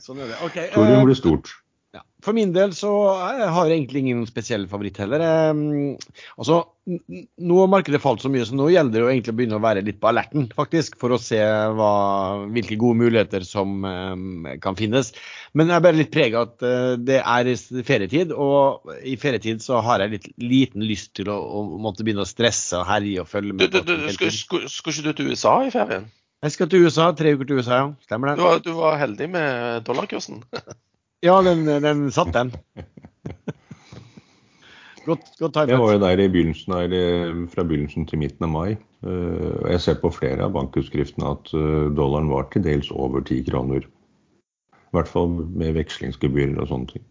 Sånn 0.00 0.22
er 0.24 0.30
det. 0.30 0.38
Okay, 0.46 0.64
eh, 0.64 0.72
Thorium 0.72 1.04
blir 1.04 1.18
stort. 1.18 1.50
Ja. 1.96 2.02
For 2.24 2.34
min 2.36 2.50
del 2.52 2.72
så 2.74 2.90
har 3.14 3.68
jeg 3.68 3.76
egentlig 3.76 4.00
ingen 4.02 4.24
spesiell 4.28 4.64
favoritt 4.68 4.98
heller. 5.00 5.22
Eh, 5.22 6.16
altså, 6.36 6.56
nå 6.86 7.58
har 7.60 7.70
markedet 7.70 8.00
falt 8.02 8.24
så 8.24 8.30
mye, 8.32 8.44
så 8.48 8.56
nå 8.58 8.66
gjelder 8.72 8.96
det 8.96 9.02
jo 9.04 9.10
egentlig 9.12 9.34
å 9.34 9.36
begynne 9.38 9.58
å 9.60 9.62
være 9.62 9.84
litt 9.86 10.00
på 10.02 10.10
alerten, 10.10 10.48
faktisk, 10.56 10.98
for 11.00 11.14
å 11.14 11.20
se 11.22 11.38
hva, 11.78 11.90
hvilke 12.52 12.78
gode 12.80 13.00
muligheter 13.04 13.46
som 13.46 13.86
eh, 13.88 14.56
kan 14.64 14.78
finnes. 14.78 15.12
Men 15.56 15.70
jeg 15.70 15.78
er 15.78 15.86
bare 15.86 16.00
litt 16.00 16.12
prega 16.14 16.44
at 16.48 16.66
eh, 16.66 16.92
det 17.00 17.20
er 17.22 17.52
ferietid, 17.86 18.34
og 18.34 18.92
i 19.06 19.16
ferietid 19.20 19.62
så 19.64 19.80
har 19.86 20.04
jeg 20.04 20.16
litt 20.16 20.30
liten 20.42 20.84
lyst 20.88 21.14
til 21.20 21.30
å, 21.32 21.38
å 21.38 21.64
måtte 21.80 22.04
begynne 22.06 22.26
å 22.26 22.28
stresse 22.28 22.80
og 22.80 22.88
herje 22.90 23.22
og 23.22 23.30
følge 23.30 23.54
med. 23.56 23.70
du, 23.70 23.78
du, 23.78 23.84
du, 23.86 23.94
du, 23.94 24.08
hele 24.10 24.32
skal, 24.34 24.66
skal 24.72 24.96
ikke 24.96 25.06
du 25.08 25.12
til 25.22 25.32
USA 25.32 25.60
i 25.64 25.72
ferien? 25.74 26.10
Jeg 26.44 26.52
skal 26.52 26.68
til 26.70 26.84
USA, 26.84 27.06
tre 27.16 27.32
uker 27.32 27.48
til 27.48 27.62
USA, 27.62 27.78
ja. 27.80 27.86
Stemmer 28.04 28.34
Du 28.34 28.42
det? 28.42 28.50
var, 28.50 28.60
du 28.66 28.74
var 28.76 28.98
heldig 29.00 29.30
med 29.32 29.86
dollarkursen. 29.86 30.42
Ja, 31.26 31.40
den, 31.42 31.66
den 31.82 32.06
satt, 32.14 32.32
den. 32.36 32.52
Godt, 35.06 35.26
godt. 35.38 35.56
Jeg 35.70 35.78
var 35.78 35.92
jo 35.94 36.00
der 36.02 36.18
i 36.18 36.28
begynnelsen 36.28 36.72
eller 36.74 37.34
fra 37.52 37.62
begynnelsen 37.66 38.06
til 38.10 38.18
midten 38.18 38.46
av 38.48 38.50
mai. 38.50 38.72
eh, 39.06 39.52
Og 39.62 39.68
jeg 39.70 39.82
ser 39.84 40.00
på 40.02 40.10
flere 40.10 40.46
av 40.48 40.54
bankutskriftene 40.56 41.30
at 41.36 41.52
eh, 41.54 41.90
dollaren 41.94 42.30
var 42.32 42.48
til 42.50 42.64
dels 42.66 42.90
over 42.90 43.22
ti 43.26 43.38
kroner. 43.46 43.86
I 43.86 44.96
hvert 44.96 45.10
fall 45.10 45.36
med 45.46 45.76
vekslingsgebyrer 45.78 46.58
og 46.62 46.70
sånne 46.72 46.90
ting. 46.94 47.04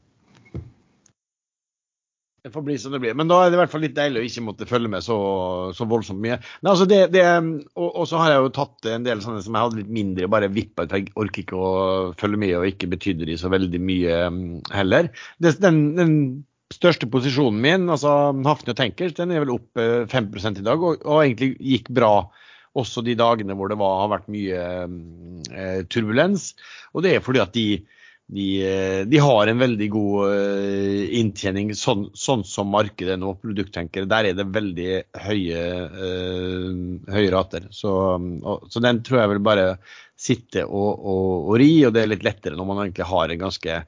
Det 2.45 2.51
får 2.53 2.61
bli 2.61 2.75
som 2.77 2.93
det 2.93 2.99
blir. 3.01 3.15
Men 3.17 3.25
da 3.25 3.39
er 3.41 3.49
det 3.49 3.57
i 3.57 3.59
hvert 3.63 3.71
fall 3.73 3.81
litt 3.81 3.95
deilig 3.97 4.19
å 4.21 4.25
ikke 4.27 4.41
måtte 4.45 4.67
følge 4.69 4.89
med 4.93 5.01
så, 5.01 5.15
så 5.73 5.87
voldsomt 5.89 6.21
mye. 6.21 6.35
Nei, 6.61 6.69
altså 6.69 6.85
det, 6.85 6.99
det, 7.15 7.23
og, 7.73 7.87
og 7.87 8.05
så 8.05 8.19
har 8.21 8.35
jeg 8.35 8.43
jo 8.43 8.51
tatt 8.53 8.89
en 8.91 9.07
del 9.07 9.23
sånne 9.23 9.41
som 9.41 9.57
jeg 9.57 9.65
hadde 9.65 9.79
litt 9.79 9.89
mindre, 9.97 10.29
bare 10.29 10.51
vippa 10.53 10.85
ut. 10.85 10.93
Jeg 10.93 11.09
orker 11.17 11.41
ikke 11.41 11.57
å 11.57 11.71
følge 12.19 12.41
med, 12.43 12.53
og 12.59 12.67
ikke 12.69 12.91
betydde 12.91 13.25
de 13.31 13.39
så 13.41 13.49
veldig 13.49 13.81
mye 13.81 14.19
mm, 14.35 14.43
heller. 14.77 15.09
Det, 15.41 15.55
den, 15.63 15.79
den 15.97 16.13
største 16.75 17.09
posisjonen 17.09 17.65
min, 17.65 17.89
altså 17.95 18.13
Hafne 18.45 18.75
og 18.75 18.77
Tenkers, 18.77 19.17
den 19.17 19.33
er 19.33 19.41
vel 19.41 19.55
opp 19.55 19.81
eh, 19.81 20.05
5 20.13 20.29
i 20.51 20.53
dag, 20.69 20.77
og, 20.77 21.01
og 21.01 21.23
egentlig 21.23 21.55
gikk 21.57 21.89
bra. 21.97 22.13
Også 22.77 23.01
de 23.01 23.17
dagene 23.17 23.57
hvor 23.57 23.73
det 23.73 23.79
var, 23.81 24.03
har 24.03 24.13
vært 24.19 24.29
mye 24.29 24.69
mm, 24.85 25.03
eh, 25.49 25.81
turbulens. 25.89 26.51
Og 26.93 27.07
det 27.07 27.17
er 27.17 27.25
fordi 27.25 27.41
at 27.41 27.57
de 27.57 27.67
de, 28.27 28.45
eh, 28.65 29.01
de 29.05 29.19
har 29.21 29.47
en 29.47 29.59
veldig 29.61 29.87
god 29.93 30.31
eh, 30.33 31.03
inntjening, 31.19 31.75
sånn, 31.77 32.07
sånn 32.17 32.41
som 32.47 32.71
markedet 32.73 33.19
nå. 33.21 33.35
Produkttenkere, 33.41 34.09
der 34.09 34.31
er 34.31 34.37
det 34.37 34.47
veldig 34.49 34.89
høye, 35.27 35.61
eh, 36.07 36.69
høye 37.13 37.31
rater. 37.35 37.69
Så, 37.69 37.93
så 38.71 38.81
den 38.81 39.03
tror 39.05 39.21
jeg 39.21 39.33
vil 39.35 39.45
bare 39.45 39.67
sitte 40.17 40.65
og, 40.65 40.91
og, 41.05 41.49
og 41.51 41.57
ri, 41.61 41.69
og 41.85 41.93
det 41.93 42.05
er 42.05 42.13
litt 42.15 42.25
lettere 42.25 42.57
når 42.57 42.69
man 42.69 42.85
egentlig 42.85 43.09
har 43.11 43.31
en 43.31 43.43
ganske 43.45 43.81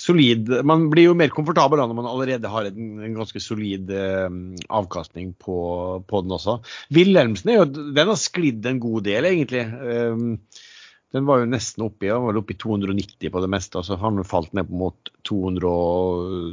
solid 0.00 0.48
Man 0.66 0.88
blir 0.92 1.06
jo 1.06 1.16
mer 1.16 1.30
komfortabel 1.32 1.80
da 1.80 1.86
når 1.88 1.96
man 1.96 2.08
allerede 2.10 2.48
har 2.52 2.66
en, 2.68 2.88
en 3.00 3.14
ganske 3.16 3.40
solid 3.40 3.92
eh, 3.94 4.26
avkastning 4.68 5.30
på, 5.40 5.60
på 6.10 6.24
den 6.24 6.34
også. 6.36 6.58
Wilhelmsen 6.96 7.54
er 7.54 7.62
jo, 7.62 7.70
den 7.70 8.10
har 8.12 8.18
sklidd 8.20 8.66
en 8.68 8.82
god 8.82 9.06
del, 9.06 9.30
egentlig. 9.30 9.62
Eh, 9.62 10.60
den 11.14 11.26
var 11.26 11.40
jo 11.40 11.48
nesten 11.50 11.84
oppi, 11.88 12.06
den 12.06 12.22
var 12.22 12.38
oppi 12.38 12.54
290 12.54 13.32
på 13.34 13.42
det 13.42 13.50
meste, 13.50 13.80
og 13.80 13.86
så 13.86 13.96
har 13.98 14.12
den 14.14 14.26
falt 14.26 14.52
ned 14.54 14.70
mot 14.70 15.10
200, 15.26 15.72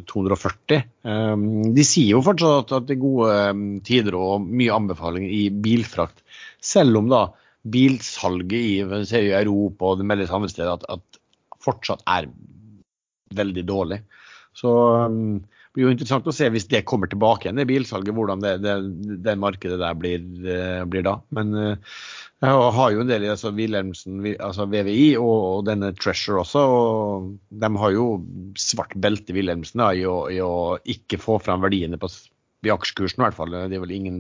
240. 0.09 0.81
Um, 1.05 1.43
de 1.77 1.85
sier 1.85 2.15
jo 2.15 2.23
fortsatt 2.25 2.73
at, 2.73 2.87
det 2.89 2.95
er 2.97 3.03
gode 3.03 3.35
um, 3.53 3.67
tider 3.85 4.17
og 4.17 4.47
mye 4.47 4.73
anbefaling 4.73 5.27
i 5.29 5.43
bilfrakt, 5.53 6.23
selv 6.57 7.03
om 7.03 7.11
da 7.11 7.27
bilsalget 7.67 8.57
i, 8.57 8.73
i 8.81 9.23
Europa 9.43 9.91
og 9.91 10.01
det 10.01 10.07
meldes 10.09 10.33
andre 10.33 10.49
steder 10.49 10.73
at, 10.73 10.87
at 10.89 11.21
fortsatt 11.61 12.01
er 12.09 12.29
veldig 13.37 13.65
dårlig. 13.67 14.01
Så 14.57 14.73
um, 15.05 15.37
det 15.37 15.83
blir 15.83 15.91
jo 15.91 15.93
interessant 15.93 16.25
å 16.25 16.33
se 16.33 16.47
hvis 16.49 16.65
det 16.71 16.87
kommer 16.89 17.09
tilbake 17.11 17.45
igjen, 17.45 17.59
det 17.59 17.67
bilsalget, 17.69 18.15
hvordan 18.17 18.41
det, 18.41 18.55
det, 18.63 18.77
det 19.21 19.35
markedet 19.37 19.77
der 19.77 19.97
blir, 19.99 20.23
eh, 20.49 20.81
blir 20.89 21.03
da. 21.05 21.19
Men 21.37 21.51
eh, 21.53 21.99
jeg 22.45 22.71
har 22.77 22.91
jo 22.93 23.01
en 23.01 23.09
del 23.09 23.23
i 23.25 23.29
altså 23.31 23.49
Wilhelmsen, 23.57 24.19
altså 24.35 24.67
VVI 24.69 25.15
og, 25.17 25.37
og 25.57 25.61
denne 25.65 25.89
Treasure 25.97 26.43
også. 26.43 26.61
og 26.61 27.29
De 27.49 27.69
har 27.81 27.93
jo 27.95 28.07
svart 28.61 28.93
belte 29.01 29.33
Wilhelmsen 29.33 29.81
da, 29.81 29.91
i, 29.97 30.03
å, 30.05 30.27
i 30.29 30.37
å 30.43 30.77
ikke 30.85 31.17
få 31.21 31.39
fram 31.41 31.65
verdiene 31.65 31.97
på, 31.97 32.11
i 32.65 32.73
aksjekursen. 32.73 33.23
i 33.23 33.25
hvert 33.25 33.39
fall. 33.39 33.57
Det 33.57 33.79
er 33.79 33.81
vel 33.81 33.95
ingen 33.95 34.19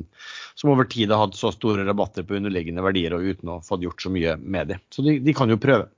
som 0.57 0.73
over 0.73 0.89
tid 0.89 1.13
har 1.13 1.27
hatt 1.27 1.37
så 1.37 1.53
store 1.53 1.85
rabatter 1.85 2.25
på 2.25 2.39
underliggende 2.39 2.85
verdier 2.85 3.13
og 3.13 3.27
uten 3.29 3.53
å 3.53 3.61
få 3.65 3.77
gjort 3.85 4.01
så 4.01 4.13
mye 4.13 4.33
med 4.41 4.73
det. 4.73 4.79
Så 4.89 5.05
de, 5.05 5.19
de 5.21 5.37
kan 5.37 5.53
jo 5.53 5.61
prøve. 5.61 5.91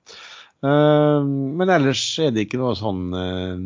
Eh, 0.59 1.27
men 1.59 1.71
ellers 1.71 2.01
er 2.19 2.33
det 2.35 2.43
ikke 2.45 2.59
noe 2.59 2.73
sånn, 2.75 3.05
eh, 3.15 3.61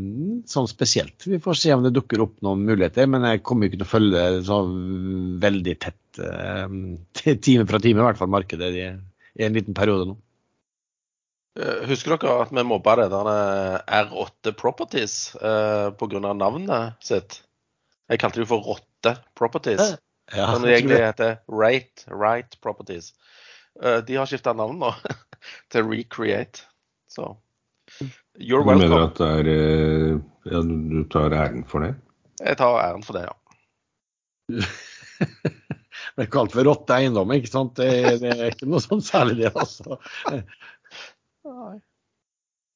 sånn 0.50 0.70
spesielt. 0.70 1.26
Vi 1.26 1.40
får 1.42 1.58
se 1.58 1.72
om 1.74 1.86
det 1.86 1.94
dukker 1.96 2.22
opp 2.22 2.36
noen 2.46 2.66
muligheter, 2.68 3.10
men 3.10 3.26
jeg 3.26 3.42
kommer 3.46 3.70
ikke 3.70 3.80
til 3.82 3.88
å 3.88 3.94
følge 3.94 4.26
så 4.46 4.60
veldig 5.46 5.76
tett 5.82 6.22
eh, 6.22 6.78
time 7.48 7.66
fra 7.70 7.82
time, 7.82 8.04
i 8.04 8.08
hvert 8.10 8.22
fall 8.22 8.32
markedet 8.34 8.70
i, 8.78 8.86
i 9.40 9.48
en 9.48 9.58
liten 9.58 9.78
periode 9.78 10.12
nå. 10.12 10.20
Eh, 11.60 11.86
Husker 11.90 12.18
dere 12.18 12.46
at 12.46 12.54
vi 12.54 12.66
mobba 12.66 12.96
det 13.02 13.10
der 13.14 13.30
eh, 13.32 14.04
R8 14.04 14.54
Properties 14.58 15.18
eh, 15.38 15.90
pga. 15.98 16.22
navnet 16.34 17.04
sitt? 17.06 17.42
Jeg 18.10 18.22
kalte 18.22 18.40
det 18.40 18.46
jo 18.46 18.52
for 18.56 18.70
Rotte 18.70 19.16
Properties. 19.38 19.96
Ja, 20.34 20.50
men 20.54 20.64
det 20.66 20.78
egentlig 20.78 21.02
heter 21.02 21.40
Rate 21.52 22.06
Right 22.10 22.58
Properties. 22.62 23.14
De 23.74 24.16
har 24.16 24.30
skifta 24.30 24.54
navn 24.54 24.78
nå 24.80 24.92
til 25.74 25.88
Recreate. 25.90 26.68
Så 27.14 27.30
you're 28.40 28.64
Du 28.64 28.74
mener 28.74 29.06
at 29.06 29.20
det 29.20 29.30
er 29.30 29.52
eh, 29.54 30.18
Ja, 30.50 30.62
du 30.64 31.04
tar 31.14 31.36
æren 31.38 31.64
for 31.70 31.86
det? 31.86 31.94
Jeg 32.42 32.58
tar 32.60 32.80
æren 32.82 33.06
for 33.06 33.20
det, 33.20 33.28
ja. 33.30 33.36
Det 36.14 36.26
er 36.26 36.30
kalt 36.34 36.54
for 36.54 36.66
rotte 36.68 36.96
eiendom, 36.98 37.32
ikke 37.34 37.50
sant? 37.50 37.78
Det, 37.80 38.20
det 38.22 38.34
er 38.34 38.52
ikke 38.52 38.68
noe 38.70 38.82
sånn 38.84 39.02
særlig 39.02 39.40
det, 39.40 39.52
altså. 39.56 39.98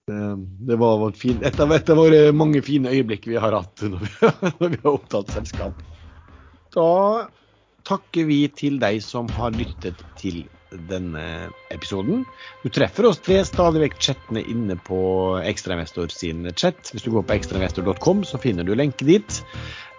Det, 0.07 0.21
det 0.69 0.77
var 0.79 1.01
vårt 1.01 1.19
fin, 1.19 1.41
et, 1.45 1.59
av, 1.59 1.73
et 1.75 1.89
av 1.91 1.99
våre 1.99 2.21
mange 2.33 2.61
fine 2.65 2.93
øyeblikk 2.93 3.27
vi 3.27 3.37
har 3.41 3.57
hatt 3.57 3.83
når 3.83 4.05
vi, 4.05 4.11
når 4.61 4.73
vi 4.73 4.79
har 4.85 4.93
opptatt 4.93 5.33
selskap. 5.33 5.83
Da 6.73 6.87
takker 7.87 8.29
vi 8.29 8.39
til 8.55 8.79
deg 8.81 9.01
som 9.03 9.29
har 9.35 9.53
lyttet 9.55 10.05
til 10.19 10.45
denne 10.89 11.49
episoden. 11.73 12.25
Du 12.63 12.69
treffer 12.73 13.09
oss 13.09 13.21
ved 13.27 13.45
stadig 13.47 13.83
vekk 13.85 13.97
chattene 14.03 14.43
inne 14.43 14.77
på 14.87 14.99
Ekstrainvestor 15.41 16.11
sin 16.13 16.47
chat. 16.55 16.91
Hvis 16.93 17.05
du 17.05 17.11
går 17.15 17.27
på 17.27 17.37
ekstrainvestor.com, 17.37 18.23
så 18.27 18.41
finner 18.41 18.67
du 18.67 18.75
lenke 18.75 19.07
dit. 19.07 19.41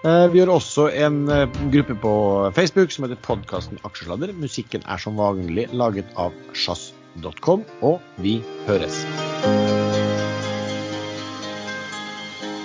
Eh, 0.04 0.26
Vi 0.32 0.40
har 0.40 0.52
også 0.52 0.88
en 0.94 1.28
eh, 1.28 1.48
gruppe 1.72 1.94
på 1.98 2.12
Facebook 2.54 2.92
som 2.94 3.08
heter 3.08 3.20
podkasten 3.24 3.80
Aksjesladder. 3.84 4.34
Musikken 4.38 4.84
er 4.86 5.02
som 5.02 5.18
vanlig 5.18 5.68
laget 5.72 6.12
av 6.16 6.36
sjazz.com, 6.54 7.66
og 7.82 7.98
vi 8.22 8.38
høres. 8.68 9.02